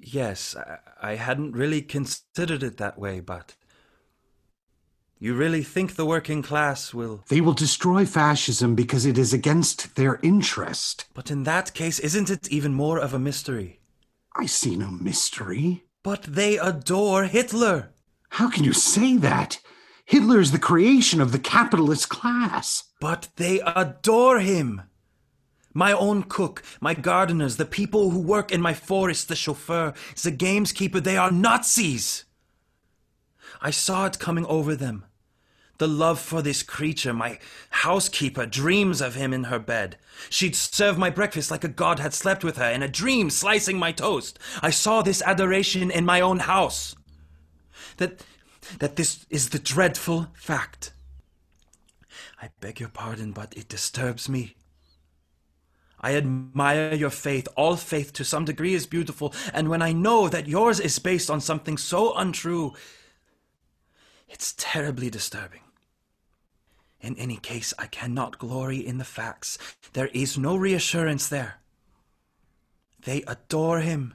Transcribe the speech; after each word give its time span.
yes, 0.00 0.56
I, 0.56 1.12
I 1.12 1.14
hadn't 1.16 1.52
really 1.52 1.82
considered 1.82 2.62
it 2.62 2.78
that 2.78 2.98
way, 2.98 3.20
but. 3.20 3.54
You 5.22 5.34
really 5.34 5.62
think 5.62 5.96
the 5.96 6.06
working 6.06 6.40
class 6.40 6.94
will. 6.94 7.24
They 7.28 7.42
will 7.42 7.52
destroy 7.52 8.06
fascism 8.06 8.74
because 8.74 9.04
it 9.04 9.18
is 9.18 9.34
against 9.34 9.94
their 9.94 10.18
interest. 10.22 11.04
But 11.12 11.30
in 11.30 11.42
that 11.42 11.74
case, 11.74 11.98
isn't 11.98 12.30
it 12.30 12.48
even 12.48 12.72
more 12.72 12.98
of 12.98 13.12
a 13.12 13.18
mystery? 13.18 13.80
I 14.34 14.46
see 14.46 14.76
no 14.76 14.90
mystery. 14.90 15.84
But 16.02 16.22
they 16.22 16.56
adore 16.56 17.24
Hitler! 17.24 17.92
How 18.30 18.48
can 18.48 18.64
you 18.64 18.72
say 18.72 19.18
that? 19.18 19.60
Hitler 20.06 20.40
is 20.40 20.52
the 20.52 20.58
creation 20.58 21.20
of 21.20 21.32
the 21.32 21.38
capitalist 21.38 22.08
class. 22.08 22.84
But 23.00 23.28
they 23.36 23.60
adore 23.60 24.40
him! 24.40 24.82
My 25.80 25.92
own 25.92 26.24
cook, 26.24 26.62
my 26.78 26.92
gardeners, 26.92 27.56
the 27.56 27.64
people 27.64 28.10
who 28.10 28.20
work 28.20 28.52
in 28.52 28.60
my 28.60 28.74
forest, 28.74 29.28
the 29.28 29.34
chauffeur, 29.34 29.94
the 30.22 30.30
gameskeeper, 30.30 31.02
they 31.02 31.16
are 31.16 31.30
Nazis! 31.30 32.26
I 33.62 33.70
saw 33.70 34.04
it 34.04 34.18
coming 34.18 34.44
over 34.44 34.76
them. 34.76 35.06
The 35.78 35.88
love 35.88 36.20
for 36.20 36.42
this 36.42 36.62
creature, 36.62 37.14
my 37.14 37.38
housekeeper 37.70 38.44
dreams 38.44 39.00
of 39.00 39.14
him 39.14 39.32
in 39.32 39.44
her 39.44 39.58
bed. 39.58 39.96
She'd 40.28 40.54
serve 40.54 40.98
my 40.98 41.08
breakfast 41.08 41.50
like 41.50 41.64
a 41.64 41.68
god 41.68 41.98
had 41.98 42.12
slept 42.12 42.44
with 42.44 42.58
her, 42.58 42.70
in 42.70 42.82
a 42.82 42.86
dream 42.86 43.30
slicing 43.30 43.78
my 43.78 43.90
toast. 43.90 44.38
I 44.60 44.68
saw 44.68 45.00
this 45.00 45.22
adoration 45.22 45.90
in 45.90 46.04
my 46.04 46.20
own 46.20 46.40
house. 46.40 46.94
That, 47.96 48.22
that 48.80 48.96
this 48.96 49.24
is 49.30 49.48
the 49.48 49.58
dreadful 49.58 50.26
fact. 50.34 50.92
I 52.38 52.50
beg 52.60 52.80
your 52.80 52.90
pardon, 52.90 53.32
but 53.32 53.56
it 53.56 53.70
disturbs 53.70 54.28
me. 54.28 54.56
I 56.00 56.16
admire 56.16 56.94
your 56.94 57.10
faith. 57.10 57.46
All 57.56 57.76
faith 57.76 58.12
to 58.14 58.24
some 58.24 58.44
degree 58.44 58.74
is 58.74 58.86
beautiful, 58.86 59.34
and 59.52 59.68
when 59.68 59.82
I 59.82 59.92
know 59.92 60.28
that 60.28 60.48
yours 60.48 60.80
is 60.80 60.98
based 60.98 61.30
on 61.30 61.40
something 61.40 61.76
so 61.76 62.14
untrue, 62.14 62.72
it's 64.28 64.54
terribly 64.56 65.10
disturbing. 65.10 65.60
In 67.00 67.16
any 67.16 67.36
case, 67.36 67.72
I 67.78 67.86
cannot 67.86 68.38
glory 68.38 68.78
in 68.78 68.98
the 68.98 69.04
facts. 69.04 69.58
There 69.92 70.08
is 70.08 70.38
no 70.38 70.56
reassurance 70.56 71.28
there. 71.28 71.56
They 73.04 73.22
adore 73.26 73.80
him, 73.80 74.14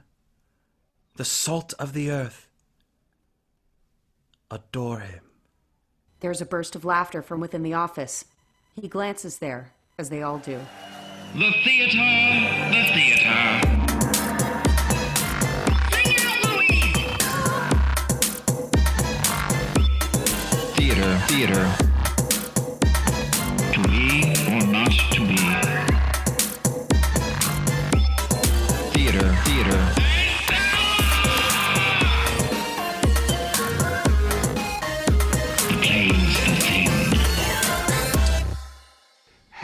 the 1.16 1.24
salt 1.24 1.74
of 1.78 1.92
the 1.92 2.10
earth. 2.10 2.48
Adore 4.50 5.00
him. 5.00 5.22
There's 6.20 6.40
a 6.40 6.46
burst 6.46 6.76
of 6.76 6.84
laughter 6.84 7.22
from 7.22 7.40
within 7.40 7.62
the 7.62 7.74
office. 7.74 8.24
He 8.80 8.88
glances 8.88 9.38
there, 9.38 9.72
as 9.98 10.08
they 10.08 10.22
all 10.22 10.38
do. 10.38 10.60
The 11.36 11.52
theater, 11.64 11.98
the 12.72 12.82
theater. 12.94 13.28
Out! 13.28 13.60
Theater, 20.76 21.18
theater. 21.28 21.95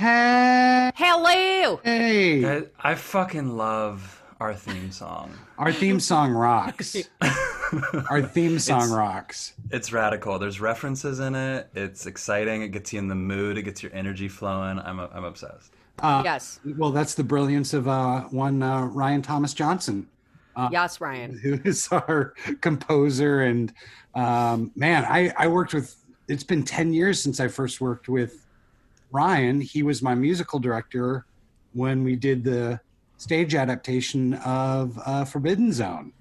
Hey, 0.03 0.91
Hello! 0.97 1.81
hey. 1.85 2.45
I, 2.45 2.63
I 2.81 2.95
fucking 2.97 3.57
love 3.57 4.21
our 4.41 4.53
theme 4.53 4.91
song. 4.91 5.33
Our 5.59 5.73
theme 5.73 6.01
song 6.01 6.33
rocks. 6.33 6.97
Our 8.11 8.21
theme 8.21 8.59
song 8.59 8.91
rocks. 8.91 9.53
It's 9.71 9.93
radical. 9.93 10.41
There's 10.41 10.61
references 10.61 11.21
in 11.21 11.37
it. 11.37 11.69
It's 11.77 12.07
exciting. 12.07 12.63
It 12.63 12.73
gets 12.73 12.93
you 12.93 12.99
in 12.99 13.07
the 13.07 13.15
mood. 13.15 13.57
It 13.57 13.63
gets 13.63 13.81
your 13.81 13.95
energy 13.95 14.27
flowing. 14.27 14.81
I'm, 14.81 14.99
I'm 14.99 15.23
obsessed. 15.23 15.73
yes. 16.03 16.59
Well, 16.77 16.91
that's 16.91 17.15
the 17.15 17.23
brilliance 17.23 17.73
of 17.73 17.87
uh, 17.87 18.23
one 18.23 18.61
uh, 18.61 18.87
Ryan 18.87 19.23
Thomas 19.23 19.55
Johnson, 19.55 20.09
yes, 20.73 21.01
Ryan. 21.01 21.39
who 21.39 21.61
is 21.65 21.87
our 21.93 22.35
composer. 22.61 23.43
And 23.43 23.73
um, 24.17 24.73
man, 24.75 25.05
I, 25.05 25.33
I 25.39 25.47
worked 25.47 25.75
with. 25.75 25.95
It's 26.27 26.43
been 26.43 26.65
ten 26.65 26.93
years 26.93 27.23
since 27.23 27.39
I 27.39 27.47
first 27.47 27.81
worked 27.81 28.09
with 28.09 28.42
Ryan. 29.13 29.61
He 29.61 29.83
was 29.83 30.03
my 30.03 30.15
musical 30.15 30.59
director 30.59 31.27
when 31.75 32.03
we 32.03 32.17
did 32.17 32.43
the 32.45 32.81
stage 33.19 33.55
adaptation 33.55 34.35
of 34.35 34.99
uh, 35.05 35.25
Forbidden 35.25 35.73
Zone. 35.73 36.13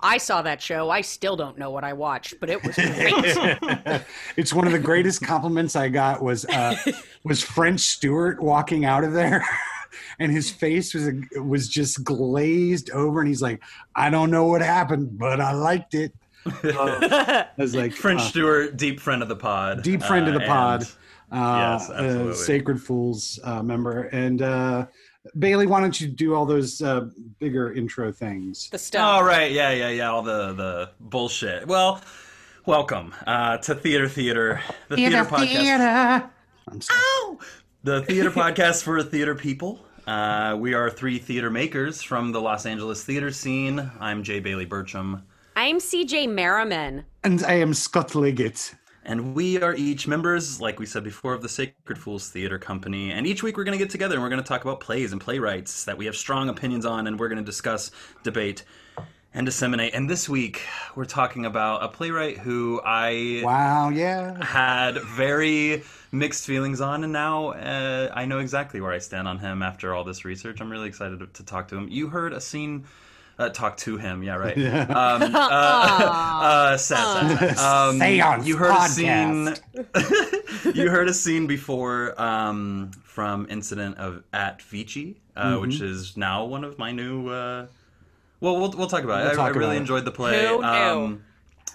I 0.00 0.18
saw 0.18 0.42
that 0.42 0.62
show. 0.62 0.90
I 0.90 1.00
still 1.00 1.36
don't 1.36 1.58
know 1.58 1.70
what 1.70 1.82
I 1.82 1.92
watched, 1.92 2.34
but 2.40 2.48
it 2.48 2.62
was 2.64 2.76
great. 2.76 4.02
it's 4.36 4.52
one 4.52 4.66
of 4.66 4.72
the 4.72 4.78
greatest 4.78 5.22
compliments 5.22 5.74
I 5.74 5.88
got 5.88 6.22
was 6.22 6.44
uh, 6.44 6.76
was 7.24 7.42
French 7.42 7.80
Stewart 7.80 8.40
walking 8.40 8.84
out 8.84 9.02
of 9.02 9.12
there, 9.12 9.44
and 10.20 10.30
his 10.30 10.50
face 10.50 10.94
was 10.94 11.10
was 11.42 11.68
just 11.68 12.04
glazed 12.04 12.90
over, 12.90 13.18
and 13.20 13.28
he's 13.28 13.42
like, 13.42 13.60
"I 13.96 14.08
don't 14.08 14.30
know 14.30 14.44
what 14.44 14.60
happened, 14.62 15.18
but 15.18 15.40
I 15.40 15.52
liked 15.52 15.94
it." 15.94 16.12
Uh, 16.46 16.54
I 16.64 17.46
was 17.58 17.74
like, 17.74 17.92
French 17.92 18.20
uh, 18.20 18.24
Stewart, 18.28 18.76
deep 18.76 19.00
friend 19.00 19.20
of 19.20 19.28
the 19.28 19.36
pod. 19.36 19.82
deep 19.82 20.02
friend 20.04 20.28
of 20.28 20.34
the 20.34 20.44
Uh, 20.44 20.46
pod, 20.46 20.80
and- 20.82 20.90
uh, 21.32 21.76
Yes, 21.78 21.90
uh, 21.90 21.92
absolutely. 21.94 22.34
Sacred 22.34 22.82
Fools 22.82 23.38
uh, 23.44 23.62
member, 23.62 24.02
and 24.04 24.42
uh, 24.42 24.86
Bailey, 25.38 25.66
why 25.66 25.80
don't 25.80 26.00
you 26.00 26.08
do 26.08 26.34
all 26.34 26.46
those 26.46 26.80
uh, 26.80 27.08
bigger 27.38 27.72
intro 27.72 28.12
things? 28.12 28.68
the 28.70 28.78
stuff. 28.78 29.02
All 29.02 29.24
right, 29.24 29.50
yeah, 29.52 29.70
yeah, 29.70 29.90
yeah. 29.90 30.10
All 30.10 30.22
the 30.22 30.52
the 30.54 30.90
bullshit. 31.00 31.66
Well, 31.66 32.00
welcome 32.66 33.14
uh, 33.26 33.58
to 33.58 33.74
Theater 33.74 34.08
Theater, 34.08 34.60
the 34.88 34.96
theater, 34.96 35.24
podcast. 35.24 36.30
I'm 36.70 36.80
sorry. 36.80 37.38
The 37.84 38.02
theater 38.02 38.30
podcast 38.30 38.82
for 38.82 39.02
theater 39.02 39.34
people. 39.34 39.84
Uh, 40.06 40.56
we 40.58 40.72
are 40.72 40.88
three 40.90 41.18
theater 41.18 41.50
makers 41.50 42.02
from 42.02 42.32
the 42.32 42.40
Los 42.40 42.64
Angeles 42.64 43.04
theater 43.04 43.30
scene. 43.30 43.90
I'm 44.00 44.22
Jay 44.22 44.40
Bailey 44.40 44.66
Burcham, 44.66 45.22
I'm 45.54 45.78
CJ 45.78 46.28
Merriman. 46.30 47.04
And 47.24 47.42
I 47.42 47.54
am 47.54 47.74
Scott 47.74 48.14
Liggett. 48.14 48.74
And 49.08 49.34
we 49.34 49.58
are 49.62 49.74
each 49.74 50.06
members, 50.06 50.60
like 50.60 50.78
we 50.78 50.84
said 50.84 51.02
before, 51.02 51.32
of 51.32 51.40
the 51.40 51.48
Sacred 51.48 51.96
Fools 51.96 52.28
Theater 52.28 52.58
Company. 52.58 53.10
And 53.10 53.26
each 53.26 53.42
week 53.42 53.56
we're 53.56 53.64
going 53.64 53.76
to 53.76 53.82
get 53.82 53.90
together 53.90 54.16
and 54.16 54.22
we're 54.22 54.28
going 54.28 54.42
to 54.42 54.46
talk 54.46 54.62
about 54.66 54.80
plays 54.80 55.12
and 55.12 55.20
playwrights 55.20 55.86
that 55.86 55.96
we 55.96 56.04
have 56.04 56.14
strong 56.14 56.50
opinions 56.50 56.84
on, 56.84 57.06
and 57.06 57.18
we're 57.18 57.28
going 57.28 57.38
to 57.38 57.44
discuss, 57.44 57.90
debate, 58.22 58.64
and 59.32 59.46
disseminate. 59.46 59.94
And 59.94 60.10
this 60.10 60.28
week 60.28 60.60
we're 60.94 61.06
talking 61.06 61.46
about 61.46 61.82
a 61.82 61.88
playwright 61.88 62.36
who 62.36 62.82
I 62.84 63.40
Wow, 63.42 63.88
yeah. 63.88 64.44
had 64.44 64.98
very 65.02 65.84
mixed 66.12 66.44
feelings 66.44 66.82
on, 66.82 67.02
and 67.02 67.12
now 67.12 67.52
uh, 67.52 68.12
I 68.14 68.26
know 68.26 68.40
exactly 68.40 68.82
where 68.82 68.92
I 68.92 68.98
stand 68.98 69.26
on 69.26 69.38
him 69.38 69.62
after 69.62 69.94
all 69.94 70.04
this 70.04 70.26
research. 70.26 70.60
I'm 70.60 70.70
really 70.70 70.88
excited 70.88 71.20
to, 71.20 71.26
to 71.28 71.42
talk 71.44 71.68
to 71.68 71.76
him. 71.78 71.88
You 71.88 72.08
heard 72.08 72.34
a 72.34 72.42
scene. 72.42 72.84
Uh, 73.38 73.48
talk 73.50 73.76
to 73.76 73.96
him, 73.96 74.22
yeah, 74.24 74.34
right. 74.34 74.56
Um, 74.90 75.22
uh, 75.22 75.28
uh, 75.32 76.76
sad, 76.76 77.38
sad, 77.38 77.56
sad. 77.56 77.88
Um, 77.88 77.98
Seance 78.00 78.46
you 78.46 78.56
heard 78.56 78.72
podcast. 78.72 79.52
a 79.54 80.64
scene. 80.64 80.74
you 80.74 80.90
heard 80.90 81.08
a 81.08 81.14
scene 81.14 81.46
before 81.46 82.20
um, 82.20 82.90
from 83.04 83.46
Incident 83.48 83.96
of 83.98 84.24
at 84.32 84.60
Vichy, 84.62 85.20
uh, 85.36 85.52
Mm-hmm. 85.52 85.60
which 85.60 85.80
is 85.80 86.16
now 86.16 86.44
one 86.46 86.64
of 86.64 86.78
my 86.78 86.90
new. 86.92 87.28
Uh, 87.28 87.66
well, 88.40 88.56
we'll 88.58 88.72
we'll 88.72 88.88
talk 88.88 89.04
about 89.04 89.18
We'll 89.22 89.28
it. 89.30 89.34
I, 89.34 89.36
talk 89.36 89.46
I 89.46 89.48
really 89.50 89.64
about 89.66 89.72
it. 89.76 89.80
enjoyed 89.82 90.04
the 90.04 90.10
play. 90.12 90.46
Who 90.48 90.58
knew? 90.58 90.64
Um, 90.64 91.24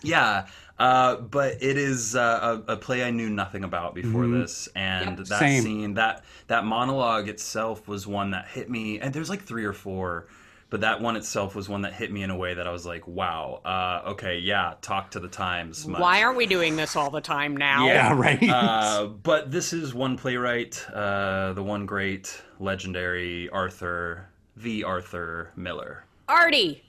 yeah, 0.01 0.47
uh, 0.79 1.15
but 1.15 1.63
it 1.63 1.77
is 1.77 2.13
uh, 2.13 2.61
a, 2.67 2.73
a 2.73 2.77
play 2.77 3.03
I 3.05 3.11
knew 3.11 3.29
nothing 3.29 3.63
about 3.63 3.95
before 3.95 4.27
this, 4.27 4.67
and 4.75 5.17
Yep. 5.19 5.27
that 5.29 5.39
Same. 5.39 5.63
scene, 5.63 5.93
that 5.93 6.25
that 6.47 6.65
monologue 6.65 7.29
itself 7.29 7.87
was 7.87 8.05
one 8.05 8.31
that 8.31 8.47
hit 8.49 8.69
me. 8.69 8.99
And 8.99 9.13
there's 9.13 9.29
like 9.29 9.43
three 9.43 9.63
or 9.63 9.71
four, 9.73 10.27
but 10.73 10.81
that 10.81 10.99
one 10.99 11.15
itself 11.15 11.53
was 11.53 11.69
one 11.69 11.83
that 11.83 11.93
hit 11.93 12.11
me 12.11 12.23
in 12.23 12.31
a 12.31 12.35
way 12.35 12.55
that 12.55 12.65
I 12.65 12.71
was 12.71 12.83
like, 12.83 13.07
"Wow, 13.07 13.61
uh, 13.63 14.09
okay, 14.13 14.39
yeah, 14.39 14.73
talk 14.81 15.11
to 15.11 15.19
the 15.19 15.27
times." 15.27 15.85
much. 15.87 16.01
Why 16.01 16.23
aren't 16.23 16.35
we 16.35 16.47
doing 16.47 16.75
this 16.75 16.95
all 16.95 17.11
the 17.11 17.21
time 17.21 17.55
now? 17.55 17.85
Yeah, 17.85 18.11
right. 18.17 18.41
Uh, 18.49 19.05
but 19.05 19.51
this 19.51 19.71
is 19.71 19.93
one 19.93 20.17
playwright, 20.17 20.83
uh, 20.91 21.53
the 21.53 21.61
one 21.61 21.85
great, 21.85 22.41
legendary 22.57 23.49
Arthur, 23.49 24.29
the 24.57 24.83
Arthur 24.83 25.51
Miller. 25.55 26.05
Artie. 26.27 26.83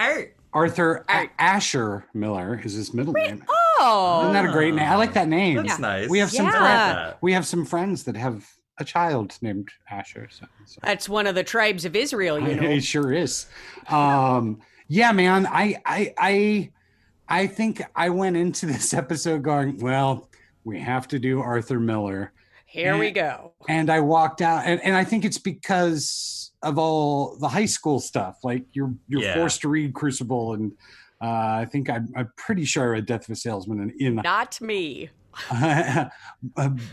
Art. 0.00 0.34
Arthur 0.52 1.04
A- 1.08 1.30
Asher 1.38 2.06
Miller 2.12 2.60
is 2.64 2.72
his 2.72 2.92
middle 2.92 3.12
name. 3.12 3.44
Oh. 3.78 4.22
Isn't 4.22 4.32
that 4.32 4.46
a 4.46 4.52
great 4.52 4.74
name? 4.74 4.84
I 4.90 4.96
like 4.96 5.12
that 5.12 5.28
name. 5.28 5.58
That's 5.64 5.78
nice. 5.78 6.08
We 6.08 6.18
have 6.18 6.32
some 6.32 6.46
Yeah. 6.46 6.94
friends. 6.94 7.16
We 7.20 7.32
have 7.34 7.46
some 7.46 7.64
friends 7.64 8.02
that 8.02 8.16
have 8.16 8.48
a 8.78 8.84
child 8.84 9.36
named 9.40 9.68
Asher. 9.90 10.28
So, 10.30 10.46
so. 10.66 10.80
That's 10.82 11.08
one 11.08 11.26
of 11.26 11.34
the 11.34 11.44
tribes 11.44 11.84
of 11.84 11.96
Israel, 11.96 12.38
you 12.40 12.54
know. 12.60 12.68
it 12.68 12.82
sure 12.84 13.12
is. 13.12 13.46
Um, 13.88 14.60
yeah, 14.88 15.12
man. 15.12 15.46
I, 15.46 15.76
I, 15.84 16.14
I, 16.18 16.70
I 17.28 17.46
think 17.46 17.82
I 17.94 18.10
went 18.10 18.36
into 18.36 18.66
this 18.66 18.92
episode 19.02 19.42
going, 19.42 19.78
well, 19.78 20.28
we 20.64 20.78
have 20.80 21.08
to 21.08 21.18
do 21.18 21.40
Arthur 21.40 21.80
Miller. 21.80 22.32
Here 22.66 22.98
we 22.98 23.10
go. 23.10 23.52
and 23.68 23.88
I 23.88 24.00
walked 24.00 24.42
out, 24.42 24.64
and, 24.66 24.80
and 24.82 24.94
I 24.94 25.02
think 25.04 25.24
it's 25.24 25.38
because 25.38 26.50
of 26.62 26.76
all 26.78 27.36
the 27.36 27.48
high 27.48 27.64
school 27.64 28.00
stuff. 28.00 28.38
Like 28.42 28.64
you're 28.72 28.92
you're 29.08 29.22
Yeah. 29.22 29.34
forced 29.34 29.62
to 29.62 29.68
read 29.68 29.94
Crucible, 29.94 30.52
and 30.54 30.72
uh, 31.22 31.26
I 31.62 31.66
think 31.70 31.88
I'm, 31.88 32.12
I'm 32.16 32.30
pretty 32.36 32.64
sure 32.66 32.82
I 32.82 32.86
read 32.88 33.06
Death 33.06 33.24
of 33.28 33.30
a 33.30 33.36
Salesman 33.36 33.80
in. 33.98 34.06
in 34.06 34.14
Not 34.16 34.60
me. 34.60 35.08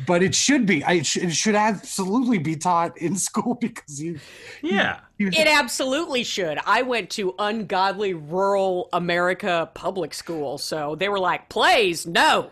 but 0.07 0.24
it 0.24 0.36
should 0.36 0.66
be. 0.66 0.84
I, 0.84 0.94
it 0.94 1.06
should- 1.06 1.24
it 1.24 1.31
should 1.34 1.56
absolutely 1.56 2.38
be 2.38 2.56
taught 2.56 2.98
in 2.98 3.16
school 3.16 3.56
because 3.62 4.01
you. 4.01 4.19
Yeah. 4.62 5.00
you 5.18 5.28
It 5.30 5.48
absolutely 5.48 6.24
should. 6.24 6.60
I 6.66 6.81
went 6.81 7.10
to 7.12 7.34
ungodly 7.40 8.13
rural 8.13 8.90
America 8.94 9.69
public 9.74 10.13
school, 10.13 10.57
so 10.57 10.95
they 10.95 11.10
were 11.10 11.19
like, 11.19 11.50
plays, 11.50 12.06
no. 12.06 12.51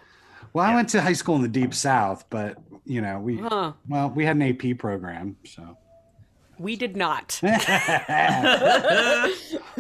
well, 0.54 0.66
I 0.66 0.76
went 0.76 0.90
to 0.90 1.02
high 1.02 1.14
school 1.14 1.36
in 1.36 1.42
the 1.42 1.48
deep 1.48 1.74
south, 1.74 2.26
but 2.30 2.58
you 2.86 3.02
know 3.02 3.20
we 3.20 3.38
Huh. 3.38 3.74
well 3.88 4.10
we 4.10 4.26
had 4.26 4.36
an 4.38 4.42
AP 4.44 4.78
program, 4.80 5.38
so. 5.46 5.78
We 6.60 6.76
did 6.76 6.96
not. 6.96 7.40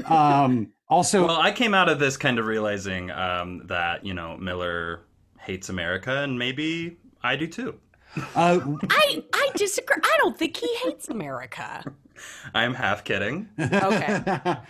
um, 0.05 0.71
also, 0.89 1.27
Well, 1.27 1.39
I 1.39 1.51
came 1.51 1.73
out 1.73 1.89
of 1.89 1.99
this 1.99 2.17
kind 2.17 2.39
of 2.39 2.45
realizing 2.45 3.11
um, 3.11 3.63
that 3.67 4.05
you 4.05 4.13
know 4.13 4.37
Miller 4.37 5.01
hates 5.41 5.69
America, 5.69 6.19
and 6.23 6.37
maybe 6.39 6.97
I 7.23 7.35
do 7.35 7.47
too. 7.47 7.79
uh, 8.35 8.59
I 8.89 9.23
I 9.33 9.49
disagree. 9.55 9.97
I 10.03 10.17
don't 10.19 10.37
think 10.37 10.57
he 10.57 10.73
hates 10.83 11.09
America. 11.09 11.83
I'm 12.53 12.73
half 12.73 13.03
kidding. 13.03 13.49
Okay. 13.59 14.21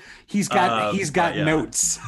he's 0.27 0.47
got 0.47 0.89
Um, 0.89 0.95
he's 0.95 1.09
got 1.11 1.35
yeah. 1.35 1.43
notes. 1.43 1.99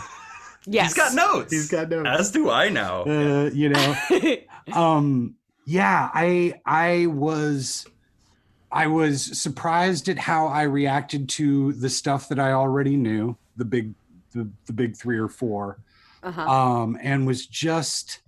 Yes. 0.65 0.93
He's 0.93 1.03
got 1.03 1.13
notes. 1.13 1.51
He's 1.51 1.69
got 1.69 1.89
notes. 1.89 2.07
As 2.09 2.31
do 2.31 2.49
I 2.49 2.69
now. 2.69 3.03
uh, 3.03 3.49
you 3.53 3.69
know 3.69 3.95
um 4.73 5.35
yeah 5.65 6.09
i 6.13 6.53
i 6.65 7.05
was 7.07 7.85
i 8.71 8.85
was 8.87 9.37
surprised 9.41 10.07
at 10.09 10.17
how 10.17 10.47
i 10.47 10.63
reacted 10.63 11.27
to 11.29 11.71
the 11.73 11.89
stuff 11.89 12.27
that 12.29 12.37
i 12.39 12.51
already 12.51 12.95
knew 12.97 13.35
the 13.57 13.63
big 13.65 13.93
the, 14.31 14.49
the 14.65 14.73
big 14.73 14.95
three 14.97 15.17
or 15.17 15.27
four 15.29 15.79
Uh-huh. 16.21 16.41
um 16.41 16.97
and 17.01 17.25
was 17.27 17.45
just 17.45 18.19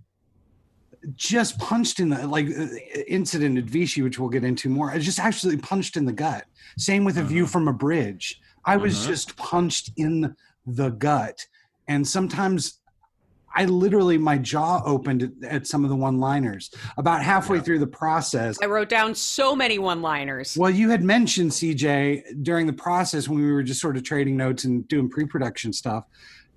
just 1.16 1.58
punched 1.60 2.00
in 2.00 2.10
the 2.10 2.26
like 2.28 2.48
uh, 2.48 2.68
incident 3.08 3.58
at 3.58 3.66
vichy 3.66 4.02
which 4.02 4.18
we'll 4.18 4.30
get 4.30 4.44
into 4.44 4.70
more 4.70 4.90
i 4.92 4.98
just 4.98 5.20
actually 5.20 5.58
punched 5.58 5.98
in 5.98 6.06
the 6.06 6.12
gut 6.14 6.46
same 6.78 7.04
with 7.04 7.18
a 7.18 7.24
view 7.24 7.46
from 7.46 7.68
a 7.68 7.74
bridge 7.74 8.42
i 8.66 8.76
was 8.76 8.96
Mhm. 8.98 9.08
just 9.08 9.36
punched 9.38 9.92
in 9.98 10.36
the 10.66 10.90
gut 10.90 11.46
and 11.88 12.08
sometimes 12.08 12.80
I 13.58 13.64
literally 13.64 14.18
my 14.18 14.38
jaw 14.38 14.82
opened 14.84 15.24
at, 15.24 15.50
at 15.50 15.66
some 15.68 15.86
of 15.86 15.90
the 15.90 15.96
one-liners 15.96 16.72
about 16.98 17.24
halfway 17.24 17.56
Yeah. 17.56 17.64
through 17.64 17.80
the 17.80 17.88
process. 17.88 18.58
I 18.62 18.66
wrote 18.66 18.90
down 18.90 19.16
so 19.16 19.56
many 19.56 19.80
one-liners. 19.80 20.58
Well, 20.58 20.72
you 20.72 20.90
had 20.90 21.06
mentioned 21.06 21.52
CJ 21.54 22.44
during 22.44 22.68
the 22.68 22.74
process 22.74 23.30
when 23.30 23.40
we 23.42 23.50
were 23.50 23.64
just 23.64 23.80
sort 23.80 23.96
of 23.96 24.04
trading 24.04 24.36
notes 24.36 24.66
and 24.66 24.86
doing 24.90 25.08
pre-production 25.10 25.72
stuff. 25.72 26.04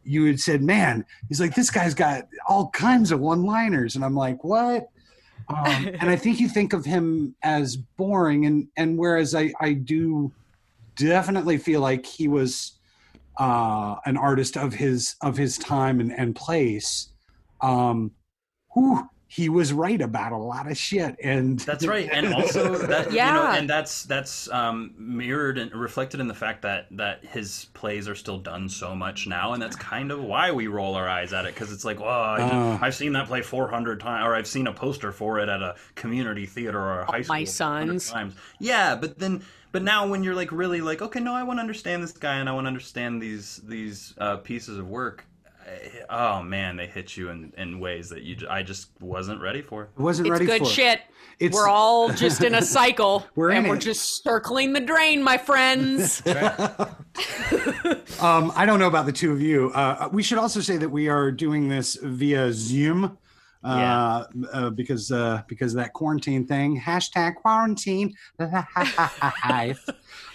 You 0.08 0.25
had 0.25 0.40
said, 0.40 0.62
"Man, 0.62 1.05
he's 1.28 1.40
like 1.40 1.55
this 1.55 1.70
guy's 1.70 1.94
got 1.94 2.28
all 2.49 2.70
kinds 2.70 3.12
of 3.12 3.20
one-liners," 3.20 3.94
and 3.94 4.05
I'm 4.05 4.14
like, 4.14 4.43
"What?" 4.43 4.88
Um, 5.49 5.88
and 6.00 6.08
I 6.10 6.16
think 6.16 6.40
you 6.40 6.49
think 6.49 6.72
of 6.72 6.84
him 6.84 7.34
as 7.43 7.76
boring, 7.76 8.46
and 8.46 8.69
and 8.76 8.99
whereas 8.99 9.34
I 9.34 9.52
I 9.60 9.75
do 9.75 10.32
definitely 10.96 11.58
feel 11.58 11.81
like 11.81 12.05
he 12.05 12.28
was 12.28 12.72
uh, 13.38 13.96
an 14.05 14.16
artist 14.16 14.56
of 14.56 14.75
his 14.75 15.14
of 15.22 15.37
his 15.37 15.58
time 15.58 16.00
and, 16.00 16.12
and 16.12 16.34
place. 16.34 17.08
Um, 17.60 18.12
whew, 18.75 19.08
he 19.31 19.51
was 19.51 19.75
right 19.75 20.01
about 20.01 20.33
a 20.33 20.37
lot 20.39 20.71
of 20.71 20.77
shit, 20.79 21.15
and 21.23 21.59
That's 21.61 21.87
right, 21.87 22.09
and 22.11 22.33
also 22.35 22.79
that 22.79 23.07
you 23.11 23.19
know, 23.19 23.25
Yeah. 23.43 23.57
and 23.57 23.69
that's 23.69 24.05
that's 24.05 24.51
um, 24.51 24.95
mirrored 24.97 25.59
and 25.59 25.71
reflected 25.75 26.19
in 26.21 26.29
the 26.29 26.35
fact 26.35 26.63
that 26.63 26.87
that 26.93 27.23
his 27.27 27.67
plays 27.75 28.09
are 28.09 28.15
still 28.15 28.39
done 28.39 28.69
so 28.71 28.95
much 28.95 29.27
now, 29.27 29.53
and 29.53 29.63
that's 29.63 29.77
kind 29.77 30.11
of 30.11 30.23
why 30.23 30.51
we 30.51 30.67
roll 30.67 30.95
our 30.95 31.07
eyes 31.09 31.35
at 31.35 31.45
it 31.45 31.55
because 31.55 31.71
it's 31.73 31.85
like, 31.85 32.01
oh, 32.01 32.05
I 32.07 32.41
Uh. 32.41 32.77
have 32.79 32.95
seen 32.95 33.13
that 33.13 33.27
play 33.27 33.43
four 33.43 33.69
hundred 33.69 34.01
times, 34.01 34.27
or 34.27 34.35
I've 34.35 34.47
seen 34.47 34.67
a 34.67 34.73
poster 34.73 35.13
for 35.13 35.39
it 35.41 35.49
at 35.51 35.61
a 35.63 35.77
community 35.95 36.47
theater 36.47 36.81
or 36.81 37.01
a 37.01 37.05
high 37.05 37.21
school. 37.23 37.35
my 37.37 37.45
400 37.45 37.49
sons. 38.01 38.11
times. 38.11 38.35
Yeah, 38.59 38.97
but 38.97 39.19
then. 39.19 39.43
But 39.71 39.83
now, 39.83 40.07
when 40.07 40.23
you're 40.23 40.35
like 40.35 40.51
really 40.51 40.81
like, 40.81 41.03
okay, 41.03 41.21
no, 41.21 41.35
I 41.35 41.43
want 41.43 41.59
to 41.59 41.61
understand 41.61 42.03
this 42.03 42.13
guy, 42.13 42.37
and 42.37 42.49
I 42.49 42.53
want 42.53 42.65
to 42.65 42.69
understand 42.69 43.21
these 43.21 43.61
these 43.69 44.15
uh, 44.17 44.39
pieces 44.39 44.79
of 44.79 44.89
work. 44.89 45.27
I- 45.69 45.93
Oh 46.11 46.43
man, 46.43 46.76
they 46.76 46.87
hit 46.87 47.17
you 47.17 47.29
in, 47.29 47.53
in 47.59 47.81
ways 47.81 48.09
that 48.11 48.23
you 48.23 48.37
I 48.49 48.62
just 48.62 48.88
wasn't 49.00 49.41
ready 49.43 49.61
for. 49.62 49.91
I 49.99 50.03
wasn't 50.03 50.29
It's 50.29 50.32
ready 50.32 50.47
good 50.47 50.59
for. 50.62 50.65
it. 50.65 50.70
shit. 50.70 51.00
It's- 51.38 51.55
we're 51.55 51.69
all 51.69 52.09
just 52.11 52.43
in 52.43 52.55
a 52.55 52.62
cycle. 52.79 53.26
We're 53.37 53.50
and 53.50 53.65
in 53.67 53.70
we're 53.70 53.76
it. 53.76 53.81
just 53.82 54.23
circling 54.25 54.73
the 54.73 54.81
drain, 54.81 55.23
my 55.23 55.37
friends. 55.38 56.23
Um, 58.20 58.53
I 58.56 58.67
don't 58.67 58.81
know 58.81 58.88
about 58.88 59.06
the 59.06 59.12
two 59.12 59.31
of 59.32 59.41
you. 59.41 59.70
Uh, 59.73 60.09
we 60.12 60.23
should 60.25 60.38
also 60.38 60.61
say 60.61 60.76
that 60.76 60.88
we 60.88 61.09
are 61.09 61.31
doing 61.31 61.69
this 61.69 61.97
via 62.03 62.53
Zoom. 62.53 63.17
Uh, 63.65 64.25
uh, 64.53 64.70
because 64.70 65.11
uh, 65.11 65.43
because 65.49 65.73
of 65.75 65.79
that 65.79 65.93
quarantine 65.93 66.47
thing. 66.47 66.81
Hashtag 66.81 67.35
quarantine 67.37 68.15
life. 69.49 69.85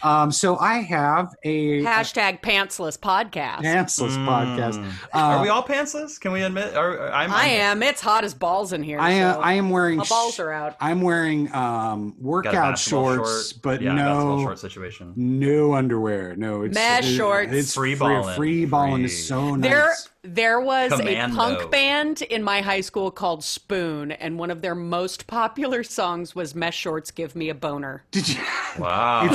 Um, 0.03 0.31
so 0.31 0.57
I 0.57 0.79
have 0.79 1.33
a 1.44 1.81
Hashtag 1.81 2.41
pantsless 2.41 2.97
podcast. 3.00 3.59
pantsless 3.61 4.15
podcast. 4.25 4.73
Mm. 4.73 4.89
Uh, 5.13 5.17
Are 5.17 5.41
we 5.41 5.50
all 5.50 5.63
pantsless? 5.63 6.19
Can 6.19 6.31
we 6.31 6.41
admit? 6.44 6.75
Are, 6.75 7.11
I'm, 7.11 7.31
I 7.31 7.45
am. 7.45 7.81
It's 7.81 8.01
hot 8.01 8.23
as 8.23 8.33
balls 8.33 8.73
in 8.73 8.83
here. 8.83 9.00
I 9.00 9.11
am. 9.11 9.35
so 9.35 9.41
I 9.41 9.53
am 9.53 9.69
wearing. 9.69 9.97
My 9.97 10.05
balls 10.05 10.39
are 10.39 10.51
out. 10.51 10.75
I'm 10.79 11.01
wearing 11.01 11.53
um, 11.53 12.15
workout 12.19 12.77
shorts, 12.77 13.51
short. 13.51 13.61
but 13.63 13.81
yeah, 13.81 13.94
no 13.94 14.39
short 14.41 14.59
situation. 14.59 15.13
no 15.15 15.73
underwear. 15.73 16.35
No, 16.35 16.63
it's 16.63 16.75
Mesh 16.75 17.06
it- 17.09 17.15
shorts. 17.15 17.51
It's 17.53 17.73
Free 17.73 17.95
free 17.95 17.99
balling. 17.99 18.35
Free 18.35 18.65
balling 18.65 19.03
is 19.03 19.27
so 19.27 19.56
nice. 19.56 19.69
There, 19.71 19.94
there 20.23 20.59
was 20.61 20.91
Commando. 20.93 21.33
a 21.33 21.37
punk 21.37 21.71
band 21.71 22.21
in 22.21 22.43
my 22.43 22.61
high 22.61 22.81
school 22.81 23.11
called 23.11 23.43
Spoon, 23.43 24.11
and 24.13 24.39
one 24.39 24.51
of 24.51 24.61
their 24.61 24.75
most 24.75 25.27
popular 25.27 25.83
songs 25.83 26.33
was 26.33 26.55
"Mesh 26.55 26.77
Shorts 26.77 27.11
Give 27.11 27.35
Me 27.35 27.49
a 27.49 27.53
Boner." 27.55 28.03
Did 28.11 28.29
you? 28.29 28.41
Wow. 28.79 29.29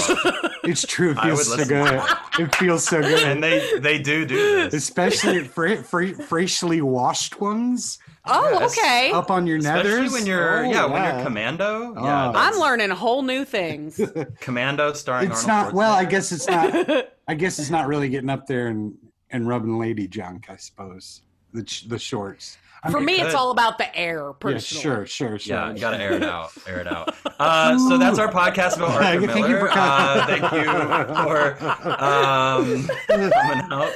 It's 0.65 0.85
true. 0.87 1.13
It 1.13 1.19
I 1.19 1.27
feels 1.27 1.49
would 1.49 1.61
so 1.61 1.65
good. 1.67 2.03
It 2.41 2.55
feels 2.57 2.85
so 2.85 3.01
good. 3.03 3.23
and 3.23 3.43
they 3.43 3.79
they 3.79 3.99
do 3.99 4.25
do 4.27 4.37
this. 4.71 4.75
Especially 4.75 5.45
fre- 5.45 5.77
fre- 5.77 6.15
freshly 6.15 6.81
washed 6.83 7.41
ones 7.41 7.99
Oh, 8.31 8.59
Yes. 8.61 8.77
okay. 8.79 9.11
up 9.13 9.31
on 9.31 9.47
your 9.47 9.57
Especially 9.59 9.91
nethers. 9.91 10.13
when 10.13 10.27
you're 10.27 10.59
oh, 10.59 10.69
oh, 10.69 10.71
yeah, 10.71 10.85
when 10.87 11.03
you're 11.05 11.25
commando. 11.25 11.95
Yeah, 11.95 12.29
Oh. 12.29 12.33
that's- 12.33 12.55
I'm 12.55 12.61
learning 12.61 12.91
whole 12.91 13.23
new 13.23 13.45
things. 13.45 13.99
commando 14.41 14.93
starring 14.93 15.31
It's 15.31 15.47
Arnold 15.49 15.67
not. 15.67 15.75
Well, 15.75 15.93
I 15.93 16.05
guess 16.05 16.33
it's 16.33 16.47
not. 16.47 16.75
I 17.29 17.35
guess 17.35 17.59
it's 17.59 17.71
not 17.71 17.87
really 17.87 18.09
getting 18.11 18.29
up 18.31 18.47
there 18.47 18.67
and 18.67 18.95
and 19.31 19.49
rubbing 19.49 19.79
lady 19.79 20.09
junk. 20.09 20.51
I 20.51 20.57
suppose 20.57 21.23
the 21.53 21.63
the 21.89 21.99
shorts. 21.99 22.59
I'm- 22.83 22.93
For 22.93 23.01
me, 23.01 23.21
it's 23.21 23.35
all 23.35 23.51
about 23.51 23.79
the 23.79 23.95
air. 23.97 24.27
yeah, 24.27 24.33
Personally, 24.39 24.83
sure, 24.83 25.07
sure, 25.07 25.39
sure. 25.39 25.57
Yeah, 25.57 25.73
you 25.73 25.81
gotta 25.81 25.99
air 26.01 26.13
it 26.13 26.23
out. 26.23 26.53
Air 26.67 26.81
it 26.81 26.87
out. 26.87 27.15
Uh, 27.41 27.79
so 27.79 27.97
that's 27.99 28.19
our 28.19 28.27
podcast 28.33 28.79
about 28.79 28.91
Arthur 29.01 29.01
Thank 29.05 29.21
you 29.21 29.27
Miller. 29.49 29.59
for 29.61 29.71
uh, 29.71 30.27
thank 30.27 30.43
you 30.53 30.65
for 31.23 32.03
um, 32.03 32.89
coming 33.07 33.63
out. 33.71 33.93